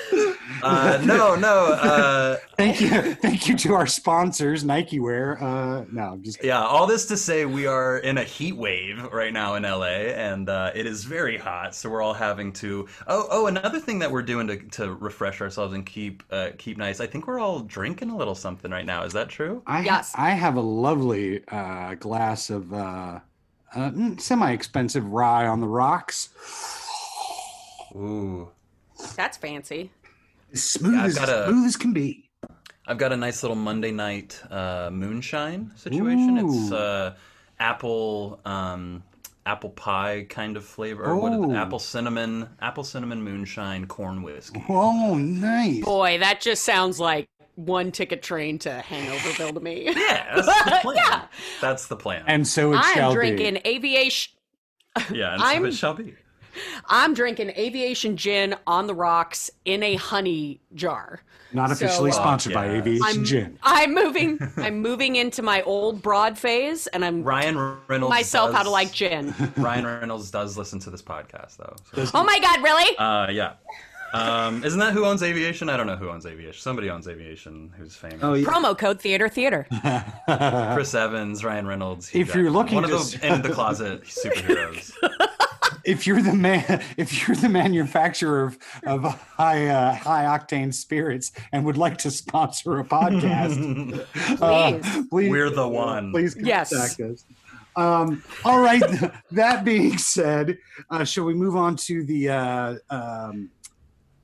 Uh, 0.62 1.02
no, 1.04 1.34
no. 1.34 1.72
Uh, 1.72 2.36
Thank 2.56 2.80
you, 2.80 3.14
thank 3.14 3.48
you 3.48 3.56
to 3.56 3.74
our 3.74 3.88
sponsors, 3.88 4.62
Nike 4.62 5.00
Wear. 5.00 5.42
Uh, 5.42 5.84
no, 5.90 6.02
I'm 6.12 6.22
just 6.22 6.44
yeah, 6.44 6.62
all 6.62 6.86
this 6.86 7.06
to 7.06 7.16
say 7.16 7.44
we 7.44 7.66
are 7.66 7.98
in 7.98 8.18
a 8.18 8.22
heat 8.22 8.52
wave 8.52 9.02
right 9.10 9.32
now 9.32 9.56
in 9.56 9.64
LA, 9.64 9.86
and 10.14 10.48
uh, 10.48 10.70
it 10.72 10.86
is 10.86 11.02
very 11.02 11.36
hot. 11.36 11.74
So 11.74 11.90
we're 11.90 12.02
all 12.02 12.14
having 12.14 12.52
to. 12.54 12.86
Oh, 13.08 13.26
oh, 13.32 13.46
another 13.48 13.80
thing 13.80 13.98
that 13.98 14.12
we're 14.12 14.22
doing 14.22 14.46
to, 14.46 14.58
to 14.58 14.92
refresh 14.94 15.40
ourselves 15.40 15.74
and 15.74 15.84
keep 15.84 16.22
uh, 16.30 16.50
keep 16.58 16.76
nice. 16.78 17.00
I 17.00 17.06
think 17.08 17.26
we're 17.26 17.40
all 17.40 17.60
drinking 17.60 18.10
a 18.10 18.16
little 18.16 18.36
something 18.36 18.71
right 18.72 18.86
now. 18.86 19.04
Is 19.04 19.12
that 19.12 19.28
true? 19.28 19.62
I, 19.66 19.82
Yes. 19.82 20.12
I 20.16 20.30
have 20.30 20.56
a 20.56 20.60
lovely 20.60 21.42
uh, 21.48 21.94
glass 21.94 22.50
of 22.50 22.72
uh, 22.72 23.20
uh, 23.74 23.90
semi-expensive 24.18 25.04
rye 25.06 25.46
on 25.46 25.60
the 25.60 25.68
rocks. 25.68 26.30
Ooh. 27.94 28.50
that's 29.16 29.36
fancy. 29.36 29.90
As 30.52 30.62
smooth 30.64 30.94
Yeah, 30.94 31.04
as 31.04 31.16
a- 31.18 31.46
smooth 31.48 31.66
as 31.66 31.76
can 31.76 31.92
be. 31.92 32.28
I've 32.86 32.98
got 32.98 33.12
a 33.12 33.16
nice 33.16 33.42
little 33.42 33.56
Monday 33.56 33.92
night 33.92 34.40
uh, 34.50 34.90
moonshine 34.92 35.70
situation. 35.76 36.38
It's 36.38 36.70
Ooh. 36.72 36.74
uh, 36.76 37.14
apple 37.60 38.40
um, 38.44 39.04
apple 39.46 39.70
pie 39.70 40.26
kind 40.28 40.56
of 40.56 40.64
flavor. 40.64 41.04
Or 41.04 41.16
what 41.16 41.32
is 41.32 41.38
Oh. 41.38 41.50
it? 41.52 41.56
Apple 41.56 41.78
cinnamon, 41.78 42.48
apple 42.60 42.82
cinnamon 42.84 43.22
moonshine 43.22 43.86
corn 43.86 44.22
whiskey. 44.22 44.64
Oh, 44.68 45.14
nice. 45.16 45.84
Boy, 45.84 46.18
that 46.18 46.40
just 46.40 46.64
sounds 46.64 46.98
like 46.98 47.28
one 47.56 47.92
ticket 47.92 48.22
train 48.22 48.58
to 48.60 48.82
Hangoverville 48.88 49.54
to 49.54 49.60
me. 49.60 49.84
Yeah, 49.94 50.34
that's 50.40 50.46
the 50.64 50.78
plan. 50.82 50.96
Yeah. 50.96 51.22
That's 51.60 51.86
the 51.88 51.96
plan. 51.96 52.24
And 52.26 52.46
so 52.48 52.72
it 52.72 52.76
shall 52.76 52.82
be. 52.82 52.88
I'm 52.90 52.94
shall 52.96 53.12
drinking 53.12 53.58
aviation. 53.66 54.32
yeah, 55.12 55.34
and 55.34 55.42
I'm- 55.42 55.64
it 55.66 55.74
shall 55.74 55.94
be. 55.94 56.14
I'm 56.86 57.14
drinking 57.14 57.50
aviation 57.56 58.18
gin 58.18 58.54
on 58.66 58.86
the 58.86 58.94
rocks 58.94 59.50
in 59.64 59.82
a 59.82 59.94
honey 59.94 60.60
jar. 60.74 61.22
Not 61.54 61.68
So, 61.70 61.72
officially 61.86 62.10
uh, 62.10 62.14
sponsored 62.14 62.52
by 62.52 62.66
yeah. 62.66 62.72
Aviation 62.78 63.06
I'm 63.06 63.24
Gin. 63.24 63.58
I'm 63.62 63.94
moving. 63.94 64.38
I'm 64.58 64.80
moving 64.80 65.16
into 65.16 65.40
my 65.42 65.62
old 65.62 66.02
broad 66.02 66.38
phase, 66.38 66.86
and 66.88 67.04
I'm 67.06 67.22
Ryan 67.22 67.78
Reynolds 67.88 68.10
myself 68.10 68.52
how 68.52 68.62
to 68.62 68.70
like 68.70 68.92
gin. 68.92 69.34
Ryan 69.56 69.86
Reynolds 69.86 70.30
does 70.30 70.58
listen 70.58 70.78
to 70.80 70.90
this 70.90 71.00
podcast 71.02 71.56
though. 71.56 71.74
so- 72.04 72.10
oh 72.14 72.24
my 72.24 72.38
god, 72.40 72.62
really? 72.62 72.96
Uh, 72.98 73.28
yeah. 73.30 73.54
Um, 74.12 74.62
isn't 74.64 74.78
that 74.78 74.92
who 74.92 75.04
owns 75.06 75.22
aviation? 75.22 75.68
I 75.68 75.76
don't 75.76 75.86
know 75.86 75.96
who 75.96 76.08
owns 76.10 76.26
aviation. 76.26 76.60
Somebody 76.60 76.90
owns 76.90 77.08
aviation 77.08 77.72
who's 77.76 77.94
famous. 77.96 78.18
Oh, 78.22 78.34
yeah. 78.34 78.46
Promo 78.46 78.76
code 78.76 79.00
theater 79.00 79.28
theater. 79.28 79.66
Chris 80.74 80.94
Evans, 80.94 81.44
Ryan 81.44 81.66
Reynolds. 81.66 82.08
Hugh 82.08 82.20
If 82.22 82.28
you're 82.34 82.44
Jackman. 82.44 82.52
looking 82.52 82.74
one 82.76 82.84
of 82.84 82.90
to 82.90 82.96
those 82.96 83.14
s- 83.14 83.22
in 83.22 83.42
the 83.42 83.50
closet 83.50 84.02
superheroes. 84.04 84.92
if 85.84 86.06
you're 86.06 86.20
the 86.22 86.34
man, 86.34 86.82
if 86.96 87.26
you're 87.26 87.36
the 87.36 87.48
manufacturer 87.48 88.44
of, 88.44 88.58
of 88.86 89.02
high 89.04 89.66
uh, 89.68 89.94
high 89.94 90.24
octane 90.24 90.72
spirits 90.74 91.32
and 91.52 91.64
would 91.64 91.76
like 91.78 91.96
to 91.98 92.10
sponsor 92.10 92.78
a 92.80 92.84
podcast, 92.84 94.06
uh, 94.42 94.78
Please. 94.78 95.06
please, 95.08 95.30
We're 95.30 95.50
the 95.50 95.66
one. 95.68 96.12
Please 96.12 96.36
Yes. 96.38 96.70
contact 96.70 97.00
us. 97.00 97.24
Um, 97.74 98.22
all 98.44 98.60
right. 98.60 98.82
that 99.30 99.64
being 99.64 99.96
said, 99.96 100.58
uh, 100.90 101.04
shall 101.04 101.24
we 101.24 101.32
move 101.32 101.56
on 101.56 101.76
to 101.76 102.04
the 102.04 102.28
uh, 102.28 102.74
um, 102.90 103.48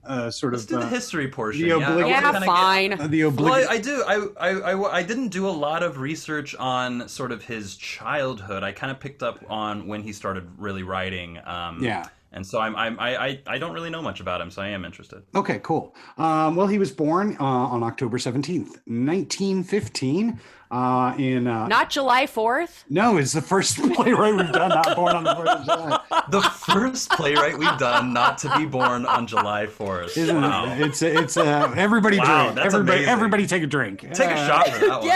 uh, 0.08 0.30
sort 0.30 0.52
Let's 0.54 0.64
of 0.64 0.68
do 0.70 0.76
the 0.76 0.82
uh, 0.86 0.88
history 0.88 1.28
portion. 1.28 1.62
the 1.62 1.68
yeah, 1.68 1.74
oblig- 1.74 1.94
wanna 1.96 2.08
Yeah, 2.08 2.20
kinda 2.22 2.38
get- 2.40 2.46
fine. 2.46 2.92
uh, 3.00 3.06
the 3.06 3.24
Well. 3.24 3.52
I, 3.52 3.66
I 3.74 3.78
do. 3.78 4.02
I, 4.06 4.26
I, 4.40 4.50
I, 4.72 4.92
I 4.98 5.02
didn't 5.02 5.28
do 5.28 5.46
a 5.48 5.50
lot 5.50 5.82
of 5.82 5.98
research 5.98 6.54
on 6.56 7.08
sort 7.08 7.30
of 7.32 7.44
his 7.44 7.76
childhood. 7.76 8.62
I 8.62 8.72
kind 8.72 8.90
of 8.90 8.98
picked 9.00 9.22
up 9.22 9.44
on 9.48 9.86
when 9.86 10.02
he 10.02 10.12
started 10.12 10.48
really 10.58 10.82
writing. 10.82 11.38
Um, 11.44 11.82
Yeah. 11.82 12.06
And 12.32 12.46
so 12.46 12.60
I'm, 12.60 12.76
I'm 12.76 13.00
I, 13.00 13.16
I, 13.16 13.40
I 13.46 13.58
don't 13.58 13.72
really 13.72 13.88
know 13.88 14.02
much 14.02 14.20
about 14.20 14.40
him, 14.40 14.50
so 14.50 14.60
I 14.60 14.68
am 14.68 14.84
interested. 14.84 15.22
Okay, 15.34 15.60
cool. 15.62 15.94
Um, 16.18 16.56
well, 16.56 16.66
he 16.66 16.78
was 16.78 16.92
born 16.92 17.36
uh, 17.40 17.44
on 17.44 17.82
October 17.82 18.18
seventeenth, 18.18 18.78
nineteen 18.86 19.62
fifteen. 19.64 20.38
Uh, 20.70 21.14
in 21.16 21.46
uh, 21.46 21.66
Not 21.66 21.88
July 21.88 22.26
4th. 22.26 22.84
no, 22.90 23.16
it's 23.16 23.32
the 23.32 23.40
first 23.40 23.78
playwright 23.94 24.34
we've 24.36 24.52
done 24.52 24.68
not 24.68 24.94
born 24.94 25.16
on 25.16 25.24
the 25.24 25.34
Fourth 25.34 25.48
of 25.48 25.64
July. 25.64 26.00
The 26.30 26.42
first 26.42 27.08
playwright 27.12 27.56
we've 27.58 27.78
done 27.78 28.12
not 28.12 28.36
to 28.40 28.54
be 28.54 28.66
born 28.66 29.06
on 29.06 29.26
July 29.26 29.64
4th. 29.64 30.14
Isn't 30.18 30.36
Wow. 30.38 30.66
it? 30.70 30.82
It's 30.82 31.00
it's 31.00 31.38
uh, 31.38 31.72
everybody 31.74 32.18
Wow, 32.18 32.42
drink. 32.42 32.56
that's 32.56 32.74
everybody, 32.74 32.96
amazing. 32.98 33.12
everybody 33.14 33.46
take 33.46 33.62
a 33.62 33.66
drink. 33.66 34.00
Take 34.12 34.28
a 34.30 34.36
shot 34.46 34.68
for 34.68 34.86
that 34.86 35.00
one. 35.00 35.06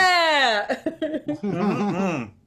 Yeah. 1.52 2.28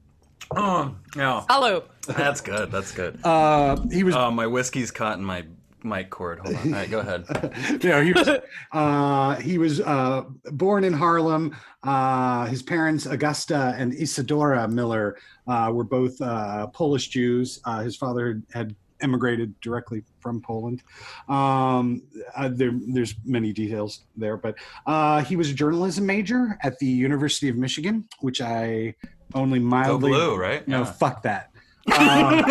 Oh, 0.54 0.94
yeah. 1.16 1.44
Hello. 1.48 1.84
That's 2.06 2.40
good. 2.40 2.70
That's 2.70 2.92
good. 2.92 3.18
Uh, 3.24 3.76
he 3.90 4.04
was 4.04 4.14
Oh, 4.14 4.30
my 4.30 4.46
whiskey's 4.46 4.90
caught 4.90 5.18
in 5.18 5.24
my 5.24 5.44
mic 5.82 6.10
cord. 6.10 6.38
Hold 6.40 6.56
on. 6.56 6.66
All 6.68 6.78
right, 6.80 6.90
go 6.90 7.00
ahead. 7.00 7.24
you 7.82 7.88
know, 7.90 8.02
he 8.02 8.12
was, 8.12 8.28
uh, 8.72 9.36
he 9.36 9.58
was 9.58 9.80
uh, 9.80 10.24
born 10.52 10.84
in 10.84 10.92
Harlem. 10.92 11.56
Uh, 11.82 12.46
his 12.46 12.62
parents, 12.62 13.06
Augusta 13.06 13.74
and 13.76 13.92
Isadora 13.94 14.68
Miller, 14.68 15.16
uh, 15.46 15.70
were 15.72 15.84
both 15.84 16.20
uh, 16.20 16.66
Polish 16.68 17.08
Jews. 17.08 17.60
Uh, 17.64 17.80
his 17.80 17.96
father 17.96 18.42
had 18.52 18.74
emigrated 19.00 19.58
directly 19.60 20.02
from 20.20 20.40
Poland. 20.40 20.82
Um, 21.28 22.02
uh, 22.36 22.48
there, 22.52 22.72
there's 22.88 23.14
many 23.24 23.52
details 23.52 24.02
there, 24.16 24.36
but 24.36 24.54
uh, 24.86 25.22
he 25.22 25.36
was 25.36 25.50
a 25.50 25.54
journalism 25.54 26.06
major 26.06 26.58
at 26.62 26.78
the 26.78 26.86
University 26.86 27.48
of 27.48 27.56
Michigan, 27.56 28.08
which 28.20 28.40
I 28.40 28.94
only 29.34 29.58
mildly 29.58 30.10
Go 30.10 30.16
blue, 30.30 30.36
right? 30.36 30.66
No, 30.68 30.80
Yeah. 30.80 30.84
fuck 30.92 31.22
that. 31.22 31.50
Um, 31.98 32.44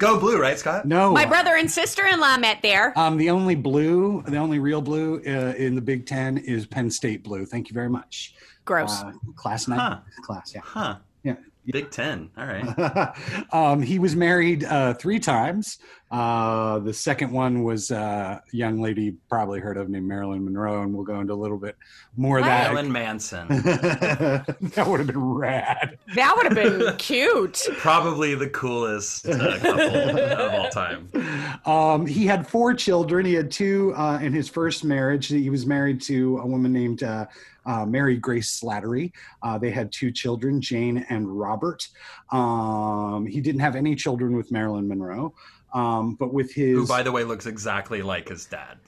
Go 0.00 0.18
blue, 0.18 0.40
right, 0.40 0.58
Scott? 0.58 0.86
no, 0.86 1.12
My 1.12 1.26
brother 1.26 1.54
and 1.56 1.70
sister-in-law 1.70 2.38
met 2.38 2.58
there. 2.62 2.98
Um, 2.98 3.16
the 3.18 3.30
only 3.30 3.54
blue, 3.54 4.22
the 4.26 4.38
only 4.38 4.58
real 4.58 4.80
blue 4.80 5.18
uh, 5.26 5.54
in 5.56 5.74
the 5.74 5.80
Big 5.82 6.06
Ten 6.06 6.38
is 6.38 6.66
Penn 6.66 6.90
State 6.90 7.22
blue. 7.22 7.44
Thank 7.44 7.68
you 7.68 7.74
very 7.74 7.90
much. 7.90 8.34
Gross. 8.64 9.02
Uh, 9.02 9.12
class 9.36 9.68
nine, 9.68 9.78
Huh. 9.78 9.98
class, 10.24 10.52
yeah. 10.54 10.60
Huh. 10.64 10.96
Yeah. 11.64 11.72
Big 11.72 11.90
Ten. 11.90 12.30
All 12.36 12.46
right. 12.46 13.46
um, 13.52 13.82
he 13.82 13.98
was 13.98 14.16
married 14.16 14.64
uh, 14.64 14.94
three 14.94 15.20
times. 15.20 15.78
Uh, 16.12 16.78
the 16.80 16.92
second 16.92 17.32
one 17.32 17.62
was 17.62 17.90
uh, 17.90 18.38
a 18.52 18.56
young 18.56 18.82
lady 18.82 19.04
you 19.04 19.16
probably 19.30 19.60
heard 19.60 19.78
of 19.78 19.88
named 19.88 20.06
Marilyn 20.06 20.44
Monroe, 20.44 20.82
and 20.82 20.92
we'll 20.92 21.04
go 21.04 21.20
into 21.20 21.32
a 21.32 21.34
little 21.34 21.56
bit 21.56 21.74
more 22.18 22.38
of 22.38 22.44
that. 22.44 22.64
Marilyn 22.64 22.92
Manson. 22.92 23.48
that 23.48 24.84
would 24.86 25.00
have 25.00 25.06
been 25.06 25.24
rad. 25.24 25.98
that 26.14 26.36
would 26.36 26.46
have 26.46 26.54
been 26.54 26.96
cute. 26.98 27.66
Probably 27.78 28.34
the 28.34 28.50
coolest 28.50 29.26
uh, 29.26 29.58
couple 29.58 30.18
of 30.18 30.54
all 30.54 30.68
time. 30.68 31.08
Um, 31.64 32.06
he 32.06 32.26
had 32.26 32.46
four 32.46 32.74
children. 32.74 33.24
He 33.24 33.32
had 33.32 33.50
two 33.50 33.94
uh, 33.96 34.18
in 34.20 34.34
his 34.34 34.50
first 34.50 34.84
marriage. 34.84 35.28
He 35.28 35.48
was 35.48 35.64
married 35.64 36.02
to 36.02 36.38
a 36.38 36.46
woman 36.46 36.74
named 36.74 37.02
uh, 37.66 37.86
Mary 37.86 38.16
Grace 38.16 38.60
Slattery. 38.60 39.12
Uh, 39.42 39.58
they 39.58 39.70
had 39.70 39.92
two 39.92 40.10
children, 40.10 40.60
Jane 40.60 41.04
and 41.08 41.28
Robert. 41.28 41.88
Um, 42.30 43.26
he 43.26 43.40
didn't 43.40 43.60
have 43.60 43.76
any 43.76 43.94
children 43.94 44.36
with 44.36 44.50
Marilyn 44.50 44.88
Monroe, 44.88 45.34
um, 45.74 46.14
but 46.14 46.32
with 46.32 46.52
his 46.52 46.76
Who, 46.76 46.86
by 46.86 47.02
the 47.02 47.12
way, 47.12 47.24
looks 47.24 47.46
exactly 47.46 48.02
like 48.02 48.28
his 48.28 48.46
dad. 48.46 48.78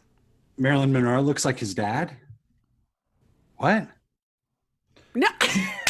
Marilyn 0.57 0.93
Monroe 0.93 1.21
looks 1.21 1.45
like 1.45 1.59
his 1.59 1.75
dad. 1.75 2.17
What? 3.57 3.89
No, 5.17 5.29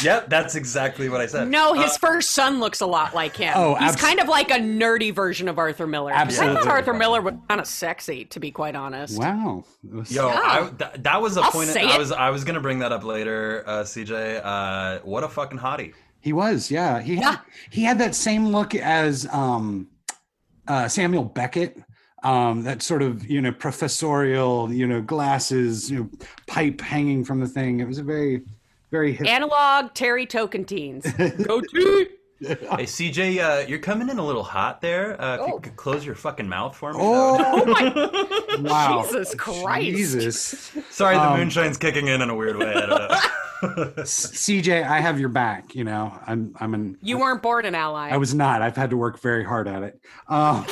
Yep, 0.03 0.29
that's 0.29 0.53
exactly 0.53 1.09
what 1.09 1.19
I 1.19 1.25
said. 1.25 1.47
no, 1.47 1.73
his 1.73 1.93
Uh, 1.95 1.97
first 1.97 2.31
son 2.31 2.59
looks 2.59 2.81
a 2.81 2.85
lot 2.85 3.15
like 3.15 3.35
him. 3.35 3.53
Oh, 3.55 3.73
he's 3.73 3.93
abs- 3.93 4.01
kind 4.01 4.19
of 4.19 4.27
like 4.27 4.51
a 4.51 4.59
nerdy 4.59 5.11
version 5.13 5.47
of 5.47 5.57
Arthur 5.57 5.87
Miller. 5.87 6.11
'Cause 6.11 6.19
I 6.19 6.21
Absolutely. 6.21 6.61
thought 6.61 6.67
Arthur 6.71 6.93
Miller 6.93 7.21
was 7.21 7.33
kind 7.49 7.59
of 7.59 7.65
sexy, 7.65 8.25
to 8.25 8.39
be 8.39 8.51
quite 8.51 8.75
honest. 8.75 9.17
Wow. 9.17 9.63
Yo, 9.83 10.03
Yeah. 10.27 10.39
I, 10.43 10.69
th- 10.77 10.91
that 11.03 11.21
was 11.23 11.37
a 11.37 11.41
I'll 11.41 11.51
point. 11.51 11.69
say 11.69 11.85
I 11.87 11.95
it. 11.95 11.97
was 11.97 12.11
I 12.11 12.29
was 12.29 12.43
gonna 12.43 12.59
bring 12.59 12.79
that 12.79 12.91
up 12.91 13.03
later, 13.03 13.63
uh, 13.65 13.83
CJ. 13.83 14.41
Uh, 14.43 14.99
what 15.03 15.23
a 15.23 15.27
fucking 15.27 15.57
hottie. 15.57 15.93
He 16.19 16.31
was, 16.31 16.69
yeah. 16.69 17.01
He 17.01 17.15
Yeah. 17.15 17.31
had, 17.31 17.39
he 17.71 17.83
had 17.83 17.97
that 17.99 18.13
same 18.13 18.49
look 18.49 18.75
as 18.75 19.27
um, 19.33 19.87
uh, 20.67 20.87
Samuel 20.87 21.23
Beckett. 21.23 21.79
Um, 22.23 22.63
that 22.63 22.81
sort 22.81 23.01
of 23.03 23.25
you 23.29 23.39
know 23.41 23.51
professorial, 23.51 24.71
you 24.71 24.85
know, 24.87 25.01
glasses, 25.01 25.89
you 25.91 25.99
know, 25.99 26.09
pipe 26.47 26.81
hanging 26.81 27.23
from 27.23 27.39
the 27.39 27.47
thing. 27.47 27.79
It 27.79 27.87
was 27.87 27.97
a 27.99 28.03
very, 28.03 28.41
very 28.91 29.13
hip. 29.13 29.27
Analog 29.27 29.93
Terry 29.93 30.25
Tokentines. 30.25 31.05
Go 31.45 31.61
to. 31.61 32.07
Hey, 32.41 32.83
CJ, 32.83 33.39
uh, 33.39 33.65
you're 33.65 33.79
coming 33.79 34.09
in 34.09 34.19
a 34.19 34.25
little 34.25 34.43
hot 34.43 34.81
there. 34.81 35.19
Uh, 35.19 35.35
if 35.35 35.41
Oh. 35.41 35.47
you 35.47 35.59
could 35.61 35.75
close 35.77 36.05
your 36.05 36.15
fucking 36.15 36.47
mouth 36.49 36.75
for 36.75 36.91
me. 36.93 36.99
Oh, 37.01 37.65
my 38.59 38.59
wow! 38.69 39.03
Jesus 39.03 39.33
Christ. 39.35 39.85
Jesus, 39.85 40.71
Sorry, 40.89 41.15
the 41.15 41.21
Um, 41.23 41.39
moonshine's 41.39 41.77
kicking 41.77 42.07
in 42.09 42.21
in 42.21 42.29
a 42.29 42.35
weird 42.35 42.57
way. 42.57 42.73
I 42.75 42.85
don't 42.85 42.89
know. 42.89 44.03
CJ, 44.03 44.83
I 44.85 44.99
have 44.99 45.17
your 45.19 45.29
back. 45.29 45.73
You 45.73 45.85
know, 45.85 46.13
I'm, 46.27 46.53
I'm 46.59 46.73
an. 46.73 46.97
You 47.01 47.17
weren't 47.17 47.41
born 47.41 47.65
an 47.65 47.73
ally. 47.73 48.09
I 48.09 48.17
was 48.17 48.33
not. 48.35 48.61
I've 48.61 48.75
had 48.75 48.89
to 48.89 48.97
work 48.97 49.19
very 49.21 49.43
hard 49.45 49.67
at 49.69 49.83
it. 49.83 49.99
Um, 50.27 50.65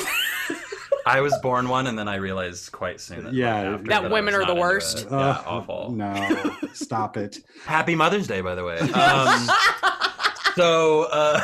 I 1.06 1.22
was 1.22 1.38
born 1.40 1.70
one, 1.70 1.88
and 1.88 1.98
then 1.98 2.08
I 2.08 2.16
realized 2.16 2.72
quite 2.72 3.00
soon 3.02 3.26
that 3.26 3.34
Yeah, 3.34 3.74
after 3.74 3.88
That 3.88 4.06
I 4.06 4.08
women 4.08 4.34
are 4.34 4.46
the 4.46 4.56
worst. 4.56 5.00
it. 5.00 5.08
Yeah, 5.12 5.18
uh, 5.18 5.44
awful. 5.46 5.92
No, 5.92 6.56
stop 6.74 7.18
it. 7.18 7.40
Happy 7.66 7.96
Mother's 7.96 8.28
Day, 8.28 8.42
by 8.42 8.56
the 8.56 8.64
way. 8.64 8.78
Um, 8.80 9.50
so, 10.56 11.04
uh, 11.12 11.42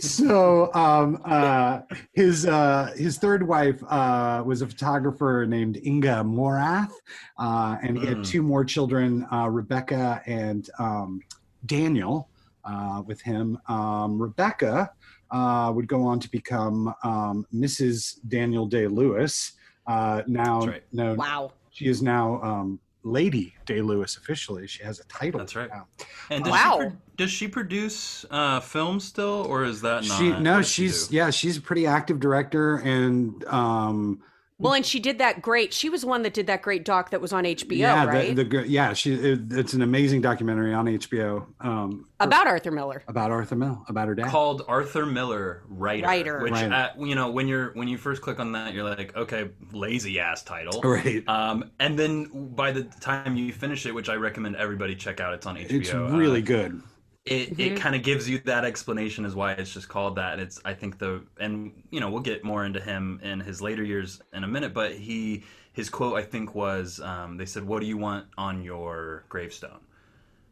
so 0.00 0.72
um 0.74 1.20
uh 1.24 1.80
his 2.12 2.46
uh 2.46 2.92
his 2.96 3.18
third 3.18 3.46
wife 3.46 3.82
uh 3.88 4.42
was 4.44 4.62
a 4.62 4.66
photographer 4.66 5.44
named 5.48 5.76
inga 5.84 6.22
morath 6.24 6.90
uh 7.38 7.76
and 7.82 7.96
he 7.98 8.04
had 8.06 8.18
Mm. 8.18 8.26
two 8.26 8.42
more 8.42 8.64
children 8.64 9.26
uh 9.32 9.48
rebecca 9.48 10.20
and 10.26 10.68
um 10.78 11.20
daniel 11.66 12.28
uh 12.64 13.02
with 13.06 13.20
him 13.22 13.58
um 13.68 14.20
rebecca 14.20 14.90
uh 15.32 15.72
would 15.74 15.88
go 15.88 16.02
on 16.04 16.20
to 16.20 16.30
become 16.30 16.94
um 17.02 17.46
mrs 17.54 18.18
daniel 18.28 18.66
day 18.66 18.86
lewis 18.86 19.52
uh 19.86 20.22
now 20.26 20.60
That's 20.60 20.72
right. 20.72 20.84
no 20.92 21.14
wow. 21.14 21.52
she 21.70 21.86
is 21.88 22.02
now 22.02 22.40
um 22.42 22.78
lady 23.02 23.54
day 23.66 23.80
lewis 23.80 24.16
officially 24.16 24.66
she 24.68 24.84
has 24.84 25.00
a 25.00 25.04
title 25.04 25.38
That's 25.40 25.56
right. 25.56 25.68
now. 25.70 25.88
and 26.30 26.44
does 26.44 26.52
Wow. 26.52 26.78
she 26.78 26.86
pro- 26.88 26.96
does 27.16 27.30
she 27.30 27.48
produce 27.48 28.24
uh, 28.30 28.60
film 28.60 28.98
still, 29.00 29.44
or 29.48 29.64
is 29.64 29.80
that 29.82 30.04
not? 30.06 30.18
she 30.18 30.30
no 30.30 30.56
does 30.58 30.68
she 30.68 30.82
she's 30.88 31.10
yeah 31.10 31.30
she's 31.30 31.56
a 31.56 31.60
pretty 31.60 31.86
active 31.86 32.20
director 32.20 32.76
and 32.76 33.44
um 33.46 34.20
Well, 34.62 34.74
and 34.74 34.86
she 34.86 35.00
did 35.00 35.18
that 35.18 35.42
great. 35.42 35.72
She 35.72 35.88
was 35.88 36.04
one 36.04 36.22
that 36.22 36.32
did 36.34 36.46
that 36.46 36.62
great 36.62 36.84
doc 36.84 37.10
that 37.10 37.20
was 37.20 37.32
on 37.32 37.44
HBO, 37.44 37.76
yeah 37.76 38.04
right? 38.04 38.34
the, 38.34 38.44
the 38.44 38.68
yeah 38.68 38.92
she 38.92 39.14
it, 39.14 39.52
it's 39.52 39.72
an 39.72 39.82
amazing 39.82 40.20
documentary 40.20 40.72
on 40.72 40.86
hbo 40.86 41.46
um 41.60 42.06
About 42.20 42.46
Arthur 42.46 42.70
Miller. 42.70 43.02
about 43.08 43.30
arthur 43.30 43.56
Miller, 43.56 43.78
about 43.88 44.08
her 44.08 44.14
dad 44.14 44.28
called 44.28 44.62
Arthur 44.68 45.04
Miller 45.06 45.62
Writer. 45.68 46.06
Writer. 46.06 46.40
Which 46.42 46.52
Right. 46.52 46.72
uh, 46.72 46.90
you 46.98 47.14
know 47.14 47.30
when 47.30 47.48
you're 47.48 47.72
when 47.74 47.88
you 47.88 47.98
first 47.98 48.22
click 48.22 48.38
on 48.40 48.52
that, 48.52 48.72
you're 48.74 48.84
like, 48.84 49.16
okay, 49.16 49.50
lazy 49.72 50.20
ass 50.20 50.42
title. 50.42 50.80
right 50.82 51.26
Um, 51.28 51.70
and 51.80 51.98
then 51.98 52.54
by 52.54 52.70
the 52.72 52.84
time 52.84 53.36
you 53.36 53.52
finish 53.52 53.86
it, 53.86 53.94
which 53.94 54.08
I 54.08 54.14
recommend 54.14 54.56
everybody 54.56 54.94
check 54.94 55.20
out, 55.20 55.34
it's 55.34 55.46
on 55.46 55.56
HBO. 55.56 55.70
it's 55.80 55.92
really 55.92 56.42
uh, 56.42 56.46
good 56.46 56.82
it, 57.24 57.58
it 57.58 57.76
kind 57.76 57.94
of 57.94 58.02
gives 58.02 58.28
you 58.28 58.38
that 58.40 58.64
explanation 58.64 59.24
as 59.24 59.34
why 59.34 59.52
it's 59.52 59.72
just 59.72 59.88
called 59.88 60.16
that. 60.16 60.34
And 60.34 60.42
it's 60.42 60.60
I 60.64 60.74
think 60.74 60.98
the 60.98 61.22
and 61.38 61.72
you 61.90 62.00
know 62.00 62.10
we'll 62.10 62.22
get 62.22 62.42
more 62.42 62.64
into 62.64 62.80
him 62.80 63.20
in 63.22 63.40
his 63.40 63.62
later 63.62 63.84
years 63.84 64.20
in 64.32 64.42
a 64.42 64.48
minute, 64.48 64.74
but 64.74 64.94
he 64.94 65.44
his 65.72 65.88
quote 65.88 66.16
I 66.16 66.22
think 66.22 66.54
was 66.54 67.00
um, 67.00 67.36
they 67.36 67.46
said, 67.46 67.64
"What 67.64 67.80
do 67.80 67.86
you 67.86 67.96
want 67.96 68.26
on 68.36 68.62
your 68.62 69.24
gravestone?" 69.28 69.80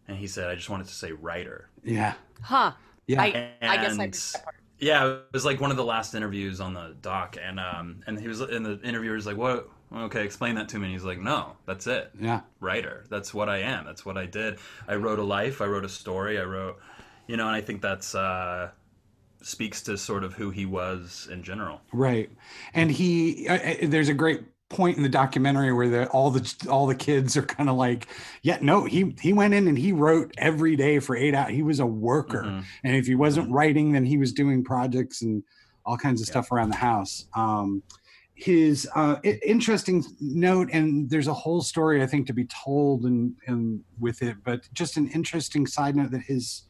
And 0.07 0.17
he 0.17 0.29
said, 0.29 0.49
"I 0.49 0.55
just 0.55 0.71
wanted 0.71 0.87
to 0.87 0.95
say 0.95 1.13
writer." 1.13 1.71
Yeah. 1.83 2.15
Huh. 2.43 2.73
Yeah. 3.07 3.21
I, 3.21 3.27
I 3.63 3.77
guess 3.77 3.99
I 3.99 4.07
missed 4.07 4.33
that 4.35 4.45
part. 4.45 4.57
Yeah, 4.79 5.07
it 5.09 5.25
was 5.33 5.45
like 5.45 5.61
one 5.61 5.71
of 5.71 5.77
the 5.77 5.85
last 5.85 6.15
interviews 6.15 6.61
on 6.61 6.73
the 6.73 6.97
doc, 7.03 7.37
and 7.43 7.59
um, 7.59 8.03
and 8.07 8.19
he 8.19 8.29
was 8.29 8.41
and 8.41 8.65
the 8.65 8.81
interviewer 8.83 9.15
was 9.15 9.27
like, 9.27 9.37
"What? 9.37 9.69
Okay, 9.95 10.25
explain 10.25 10.55
that 10.57 10.69
to 10.71 10.79
me." 10.79 10.87
And 10.87 10.93
he's 10.95 11.05
like, 11.05 11.19
"No, 11.21 11.53
that's 11.67 11.87
it. 11.87 12.11
Yeah. 12.19 12.41
Writer. 12.61 13.05
That's 13.11 13.35
what 13.35 13.49
I 13.49 13.59
am. 13.59 13.85
That's 13.85 14.05
what 14.07 14.17
I 14.17 14.27
did. 14.27 14.59
I 14.87 14.95
wrote 14.95 15.19
a 15.19 15.25
life. 15.25 15.61
I 15.61 15.67
wrote 15.67 15.85
a 15.85 15.89
story. 15.89 16.39
I 16.39 16.45
wrote, 16.45 16.79
you 17.27 17.37
know, 17.37 17.47
and 17.47 17.57
I 17.57 17.61
think 17.61 17.83
that's 17.83 18.15
uh, 18.15 18.71
speaks 19.43 19.83
to 19.83 19.97
sort 19.99 20.23
of 20.25 20.35
who 20.35 20.51
he 20.51 20.67
was 20.67 21.29
in 21.31 21.43
general. 21.43 21.81
Right, 21.93 22.31
and 22.75 22.91
he 22.91 23.49
uh, 23.49 23.77
there's 23.83 24.09
a 24.09 24.15
great 24.15 24.43
point 24.69 24.97
in 24.97 25.03
the 25.03 25.09
documentary 25.09 25.73
where 25.73 25.89
the, 25.89 26.07
all 26.11 26.31
the 26.31 26.55
all 26.71 26.87
the 26.87 26.95
kids 26.95 27.37
are 27.37 27.43
kind 27.43 27.69
of 27.69 27.75
like, 27.77 28.07
yeah, 28.43 28.59
no, 28.61 28.85
he 28.85 29.17
he 29.21 29.33
went 29.33 29.55
in 29.55 29.67
and 29.67 29.77
he 29.79 29.91
wrote 29.93 30.33
every 30.39 30.77
day 30.77 31.01
for 31.01 31.17
eight 31.17 31.35
hours. 31.35 31.51
He 31.53 31.63
was 31.63 31.81
a 31.81 31.87
worker, 31.87 32.45
Mhm. 32.45 32.65
and 32.85 32.95
if 32.97 33.07
he 33.07 33.17
wasn't 33.17 33.51
writing, 33.51 33.93
then 33.93 34.05
he 34.05 34.17
was 34.19 34.33
doing 34.33 34.63
projects 34.63 35.23
and 35.23 35.43
all 35.85 35.97
kinds 35.97 36.21
of 36.21 36.27
stuff 36.29 36.53
around 36.53 36.69
the 36.69 36.77
house. 36.77 37.27
Um, 37.35 37.83
his 38.43 38.89
uh, 38.95 39.17
interesting 39.55 40.03
note, 40.21 40.69
and 40.73 41.11
there's 41.11 41.29
a 41.29 41.35
whole 41.35 41.63
story 41.63 42.03
I 42.03 42.07
think 42.07 42.27
to 42.27 42.33
be 42.33 42.47
told 42.65 43.05
and 43.05 43.35
and 43.47 43.85
with 43.99 44.23
it, 44.23 44.37
but 44.45 44.61
just 44.73 44.97
an 44.97 45.09
interesting 45.09 45.67
side 45.67 45.95
note 45.97 46.11
that 46.13 46.23
his 46.23 46.63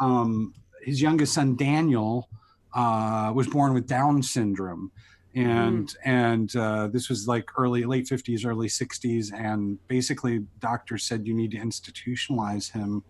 um, 0.00 0.54
his 0.82 1.00
youngest 1.00 1.34
son 1.34 1.56
Daniel 1.56 2.28
uh, 2.74 3.32
was 3.34 3.46
born 3.46 3.72
with 3.74 3.86
Down 3.86 4.22
syndrome, 4.22 4.90
and 5.34 5.88
and 6.04 6.54
uh, 6.56 6.88
this 6.88 7.08
was 7.08 7.26
like 7.28 7.44
early 7.56 7.84
late 7.84 8.08
fifties, 8.08 8.44
early 8.44 8.68
sixties, 8.68 9.32
and 9.32 9.78
basically 9.88 10.46
doctors 10.58 11.06
said 11.06 11.26
you 11.26 11.34
need 11.34 11.52
to 11.52 11.58
institutionalize 11.58 12.72
him 12.72 13.04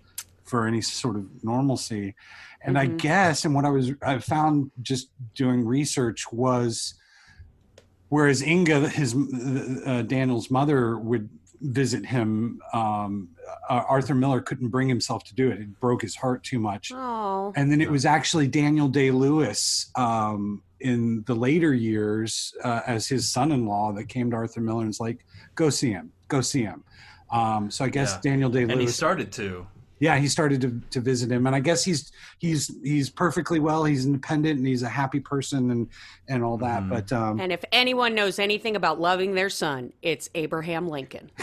for 0.45 0.67
any 0.67 0.83
sort 0.83 1.17
of 1.17 1.25
normalcy. 1.43 2.15
And 2.65 2.77
I 2.79 2.87
Mhm. 2.87 2.97
guess, 2.99 3.45
and 3.45 3.55
what 3.55 3.65
I 3.65 3.71
was 3.71 3.93
I 4.03 4.19
found 4.19 4.71
just 4.83 5.09
doing 5.35 5.65
research 5.65 6.25
was, 6.33 6.95
whereas 8.13 8.43
Inga, 8.43 8.91
his 8.91 9.15
uh, 9.87 10.03
Daniel's 10.03 10.51
mother, 10.51 10.99
would 10.99 11.31
visit 11.63 12.05
him, 12.05 12.61
um, 12.75 13.29
uh, 13.71 13.83
Arthur 13.89 14.15
Miller 14.15 14.43
couldn't 14.43 14.69
bring 14.69 14.87
himself 14.89 15.25
to 15.25 15.35
do 15.35 15.49
it. 15.51 15.61
It 15.61 15.81
broke 15.81 16.03
his 16.03 16.15
heart 16.15 16.43
too 16.45 16.59
much 16.59 16.93
Oh. 16.93 17.53
and 17.57 17.71
then 17.73 17.81
it 17.81 17.91
was 17.91 18.05
actually 18.05 18.49
Daniel 18.49 18.89
Day 18.89 19.11
Lewis 19.11 19.91
um, 19.97 20.63
in 20.81 21.23
the 21.27 21.35
later 21.35 21.73
years 21.73 22.53
uh, 22.65 22.81
as 22.87 23.07
his 23.07 23.31
son-in-law 23.31 23.93
that 23.95 24.09
came 24.09 24.31
to 24.33 24.37
Arthur 24.37 24.61
Miller 24.61 24.81
and 24.81 24.89
was 24.89 25.01
like, 25.01 25.25
"Go 25.55 25.71
see 25.71 25.93
him, 25.93 26.13
go 26.29 26.41
see 26.43 26.63
him." 26.63 26.85
Um, 27.31 27.71
so 27.71 27.83
I 27.87 27.89
guess 27.89 28.11
Yeah. 28.13 28.31
Daniel 28.31 28.51
Day 28.51 28.61
Lewis 28.67 28.73
And 28.73 28.81
he 28.81 28.87
Lewis, 28.89 28.97
started 28.97 29.33
to. 29.33 29.67
Yeah, 30.03 30.19
he 30.19 30.27
started 30.27 30.61
to, 30.63 30.81
to 30.91 31.01
visit 31.01 31.31
him, 31.31 31.47
and 31.47 31.55
I 31.55 31.61
guess 31.61 31.85
he's 31.85 32.11
he's 32.41 32.75
he's 32.83 33.09
perfectly 33.09 33.61
well. 33.61 33.85
He's 33.85 34.05
independent 34.05 34.59
and 34.59 34.67
he's 34.67 34.83
a 34.83 34.89
happy 34.89 35.21
person 35.21 35.71
and 35.71 35.89
and 36.29 36.43
all 36.43 36.59
that. 36.59 36.83
Mhm. 36.83 36.89
But 36.89 37.13
um, 37.13 37.41
And 37.41 37.53
if 37.53 37.65
anyone 37.71 38.13
knows 38.13 38.41
anything 38.41 38.75
about 38.75 39.01
loving 39.01 39.37
their 39.37 39.49
son, 39.49 39.93
it's 40.03 40.29
Abraham 40.35 40.89
Lincoln. 40.89 41.31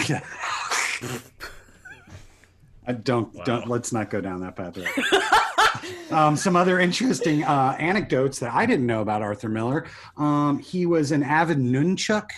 I 2.85 2.91
don't 3.01 3.33
don't 3.45 3.69
let's 3.69 3.93
not 3.93 4.09
go 4.09 4.19
down 4.19 4.41
that 4.41 4.57
path. 4.57 4.77
Right? 4.77 6.11
um, 6.11 6.35
some 6.35 6.57
other 6.57 6.81
interesting 6.81 7.45
uh, 7.45 7.77
anecdotes 7.79 8.39
that 8.39 8.53
I 8.53 8.65
didn't 8.65 8.85
know 8.85 8.99
about 8.99 9.21
Arthur 9.21 9.47
Miller. 9.47 9.85
Um, 10.17 10.59
he 10.59 10.85
was 10.85 11.13
an 11.13 11.23
avid 11.23 11.59
nunchuck 11.59 12.31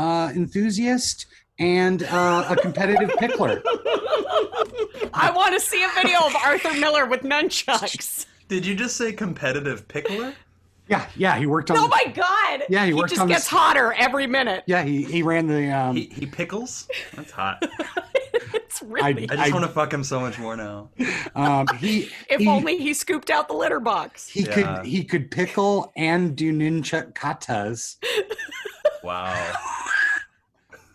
uh, 0.00 0.32
enthusiast 0.34 1.26
and 1.60 2.02
uh, 2.04 2.46
a 2.48 2.56
competitive 2.56 3.10
pickler. 3.10 3.62
I 5.14 5.30
want 5.34 5.54
to 5.54 5.60
see 5.60 5.84
a 5.84 5.88
video 5.94 6.18
of 6.20 6.34
Arthur 6.36 6.72
Miller 6.80 7.06
with 7.06 7.20
nunchucks. 7.22 8.26
Did 8.48 8.66
you 8.66 8.74
just 8.74 8.96
say 8.96 9.12
competitive 9.12 9.86
pickler? 9.86 10.34
Yeah, 10.88 11.06
yeah, 11.14 11.36
he 11.38 11.46
worked 11.46 11.70
on. 11.70 11.76
Oh 11.78 11.86
my 11.86 12.04
god! 12.12 12.64
Yeah, 12.68 12.84
he 12.84 12.92
worked 12.94 13.10
just 13.10 13.22
on 13.22 13.28
gets 13.28 13.42
this- 13.42 13.48
hotter 13.48 13.92
every 13.92 14.26
minute. 14.26 14.64
yeah, 14.66 14.82
he, 14.82 15.04
he 15.04 15.22
ran 15.22 15.46
the. 15.46 15.70
Um, 15.70 15.94
He, 15.94 16.06
he 16.06 16.26
pickles? 16.26 16.88
That's 17.14 17.30
hot. 17.30 17.62
It's 18.52 18.82
really. 18.82 19.28
I 19.28 19.36
just 19.36 19.52
want 19.52 19.64
to 19.64 19.70
fuck 19.70 19.92
him 19.92 20.02
so 20.04 20.20
much 20.20 20.38
more 20.38 20.56
now. 20.56 20.90
um, 21.34 21.66
he 21.78 22.08
if 22.28 22.38
he, 22.40 22.46
only 22.48 22.76
he 22.78 22.94
scooped 22.94 23.28
out 23.28 23.48
the 23.48 23.54
litter 23.54 23.80
box. 23.80 24.28
he 24.28 24.42
Yeah. 24.42 24.52
could 24.76 24.86
he 24.86 25.02
could 25.04 25.30
pickle 25.30 25.92
and 25.96 26.36
do 26.36 26.52
nunchuck 26.52 27.12
katas. 27.12 27.96
Wow. 29.02 29.52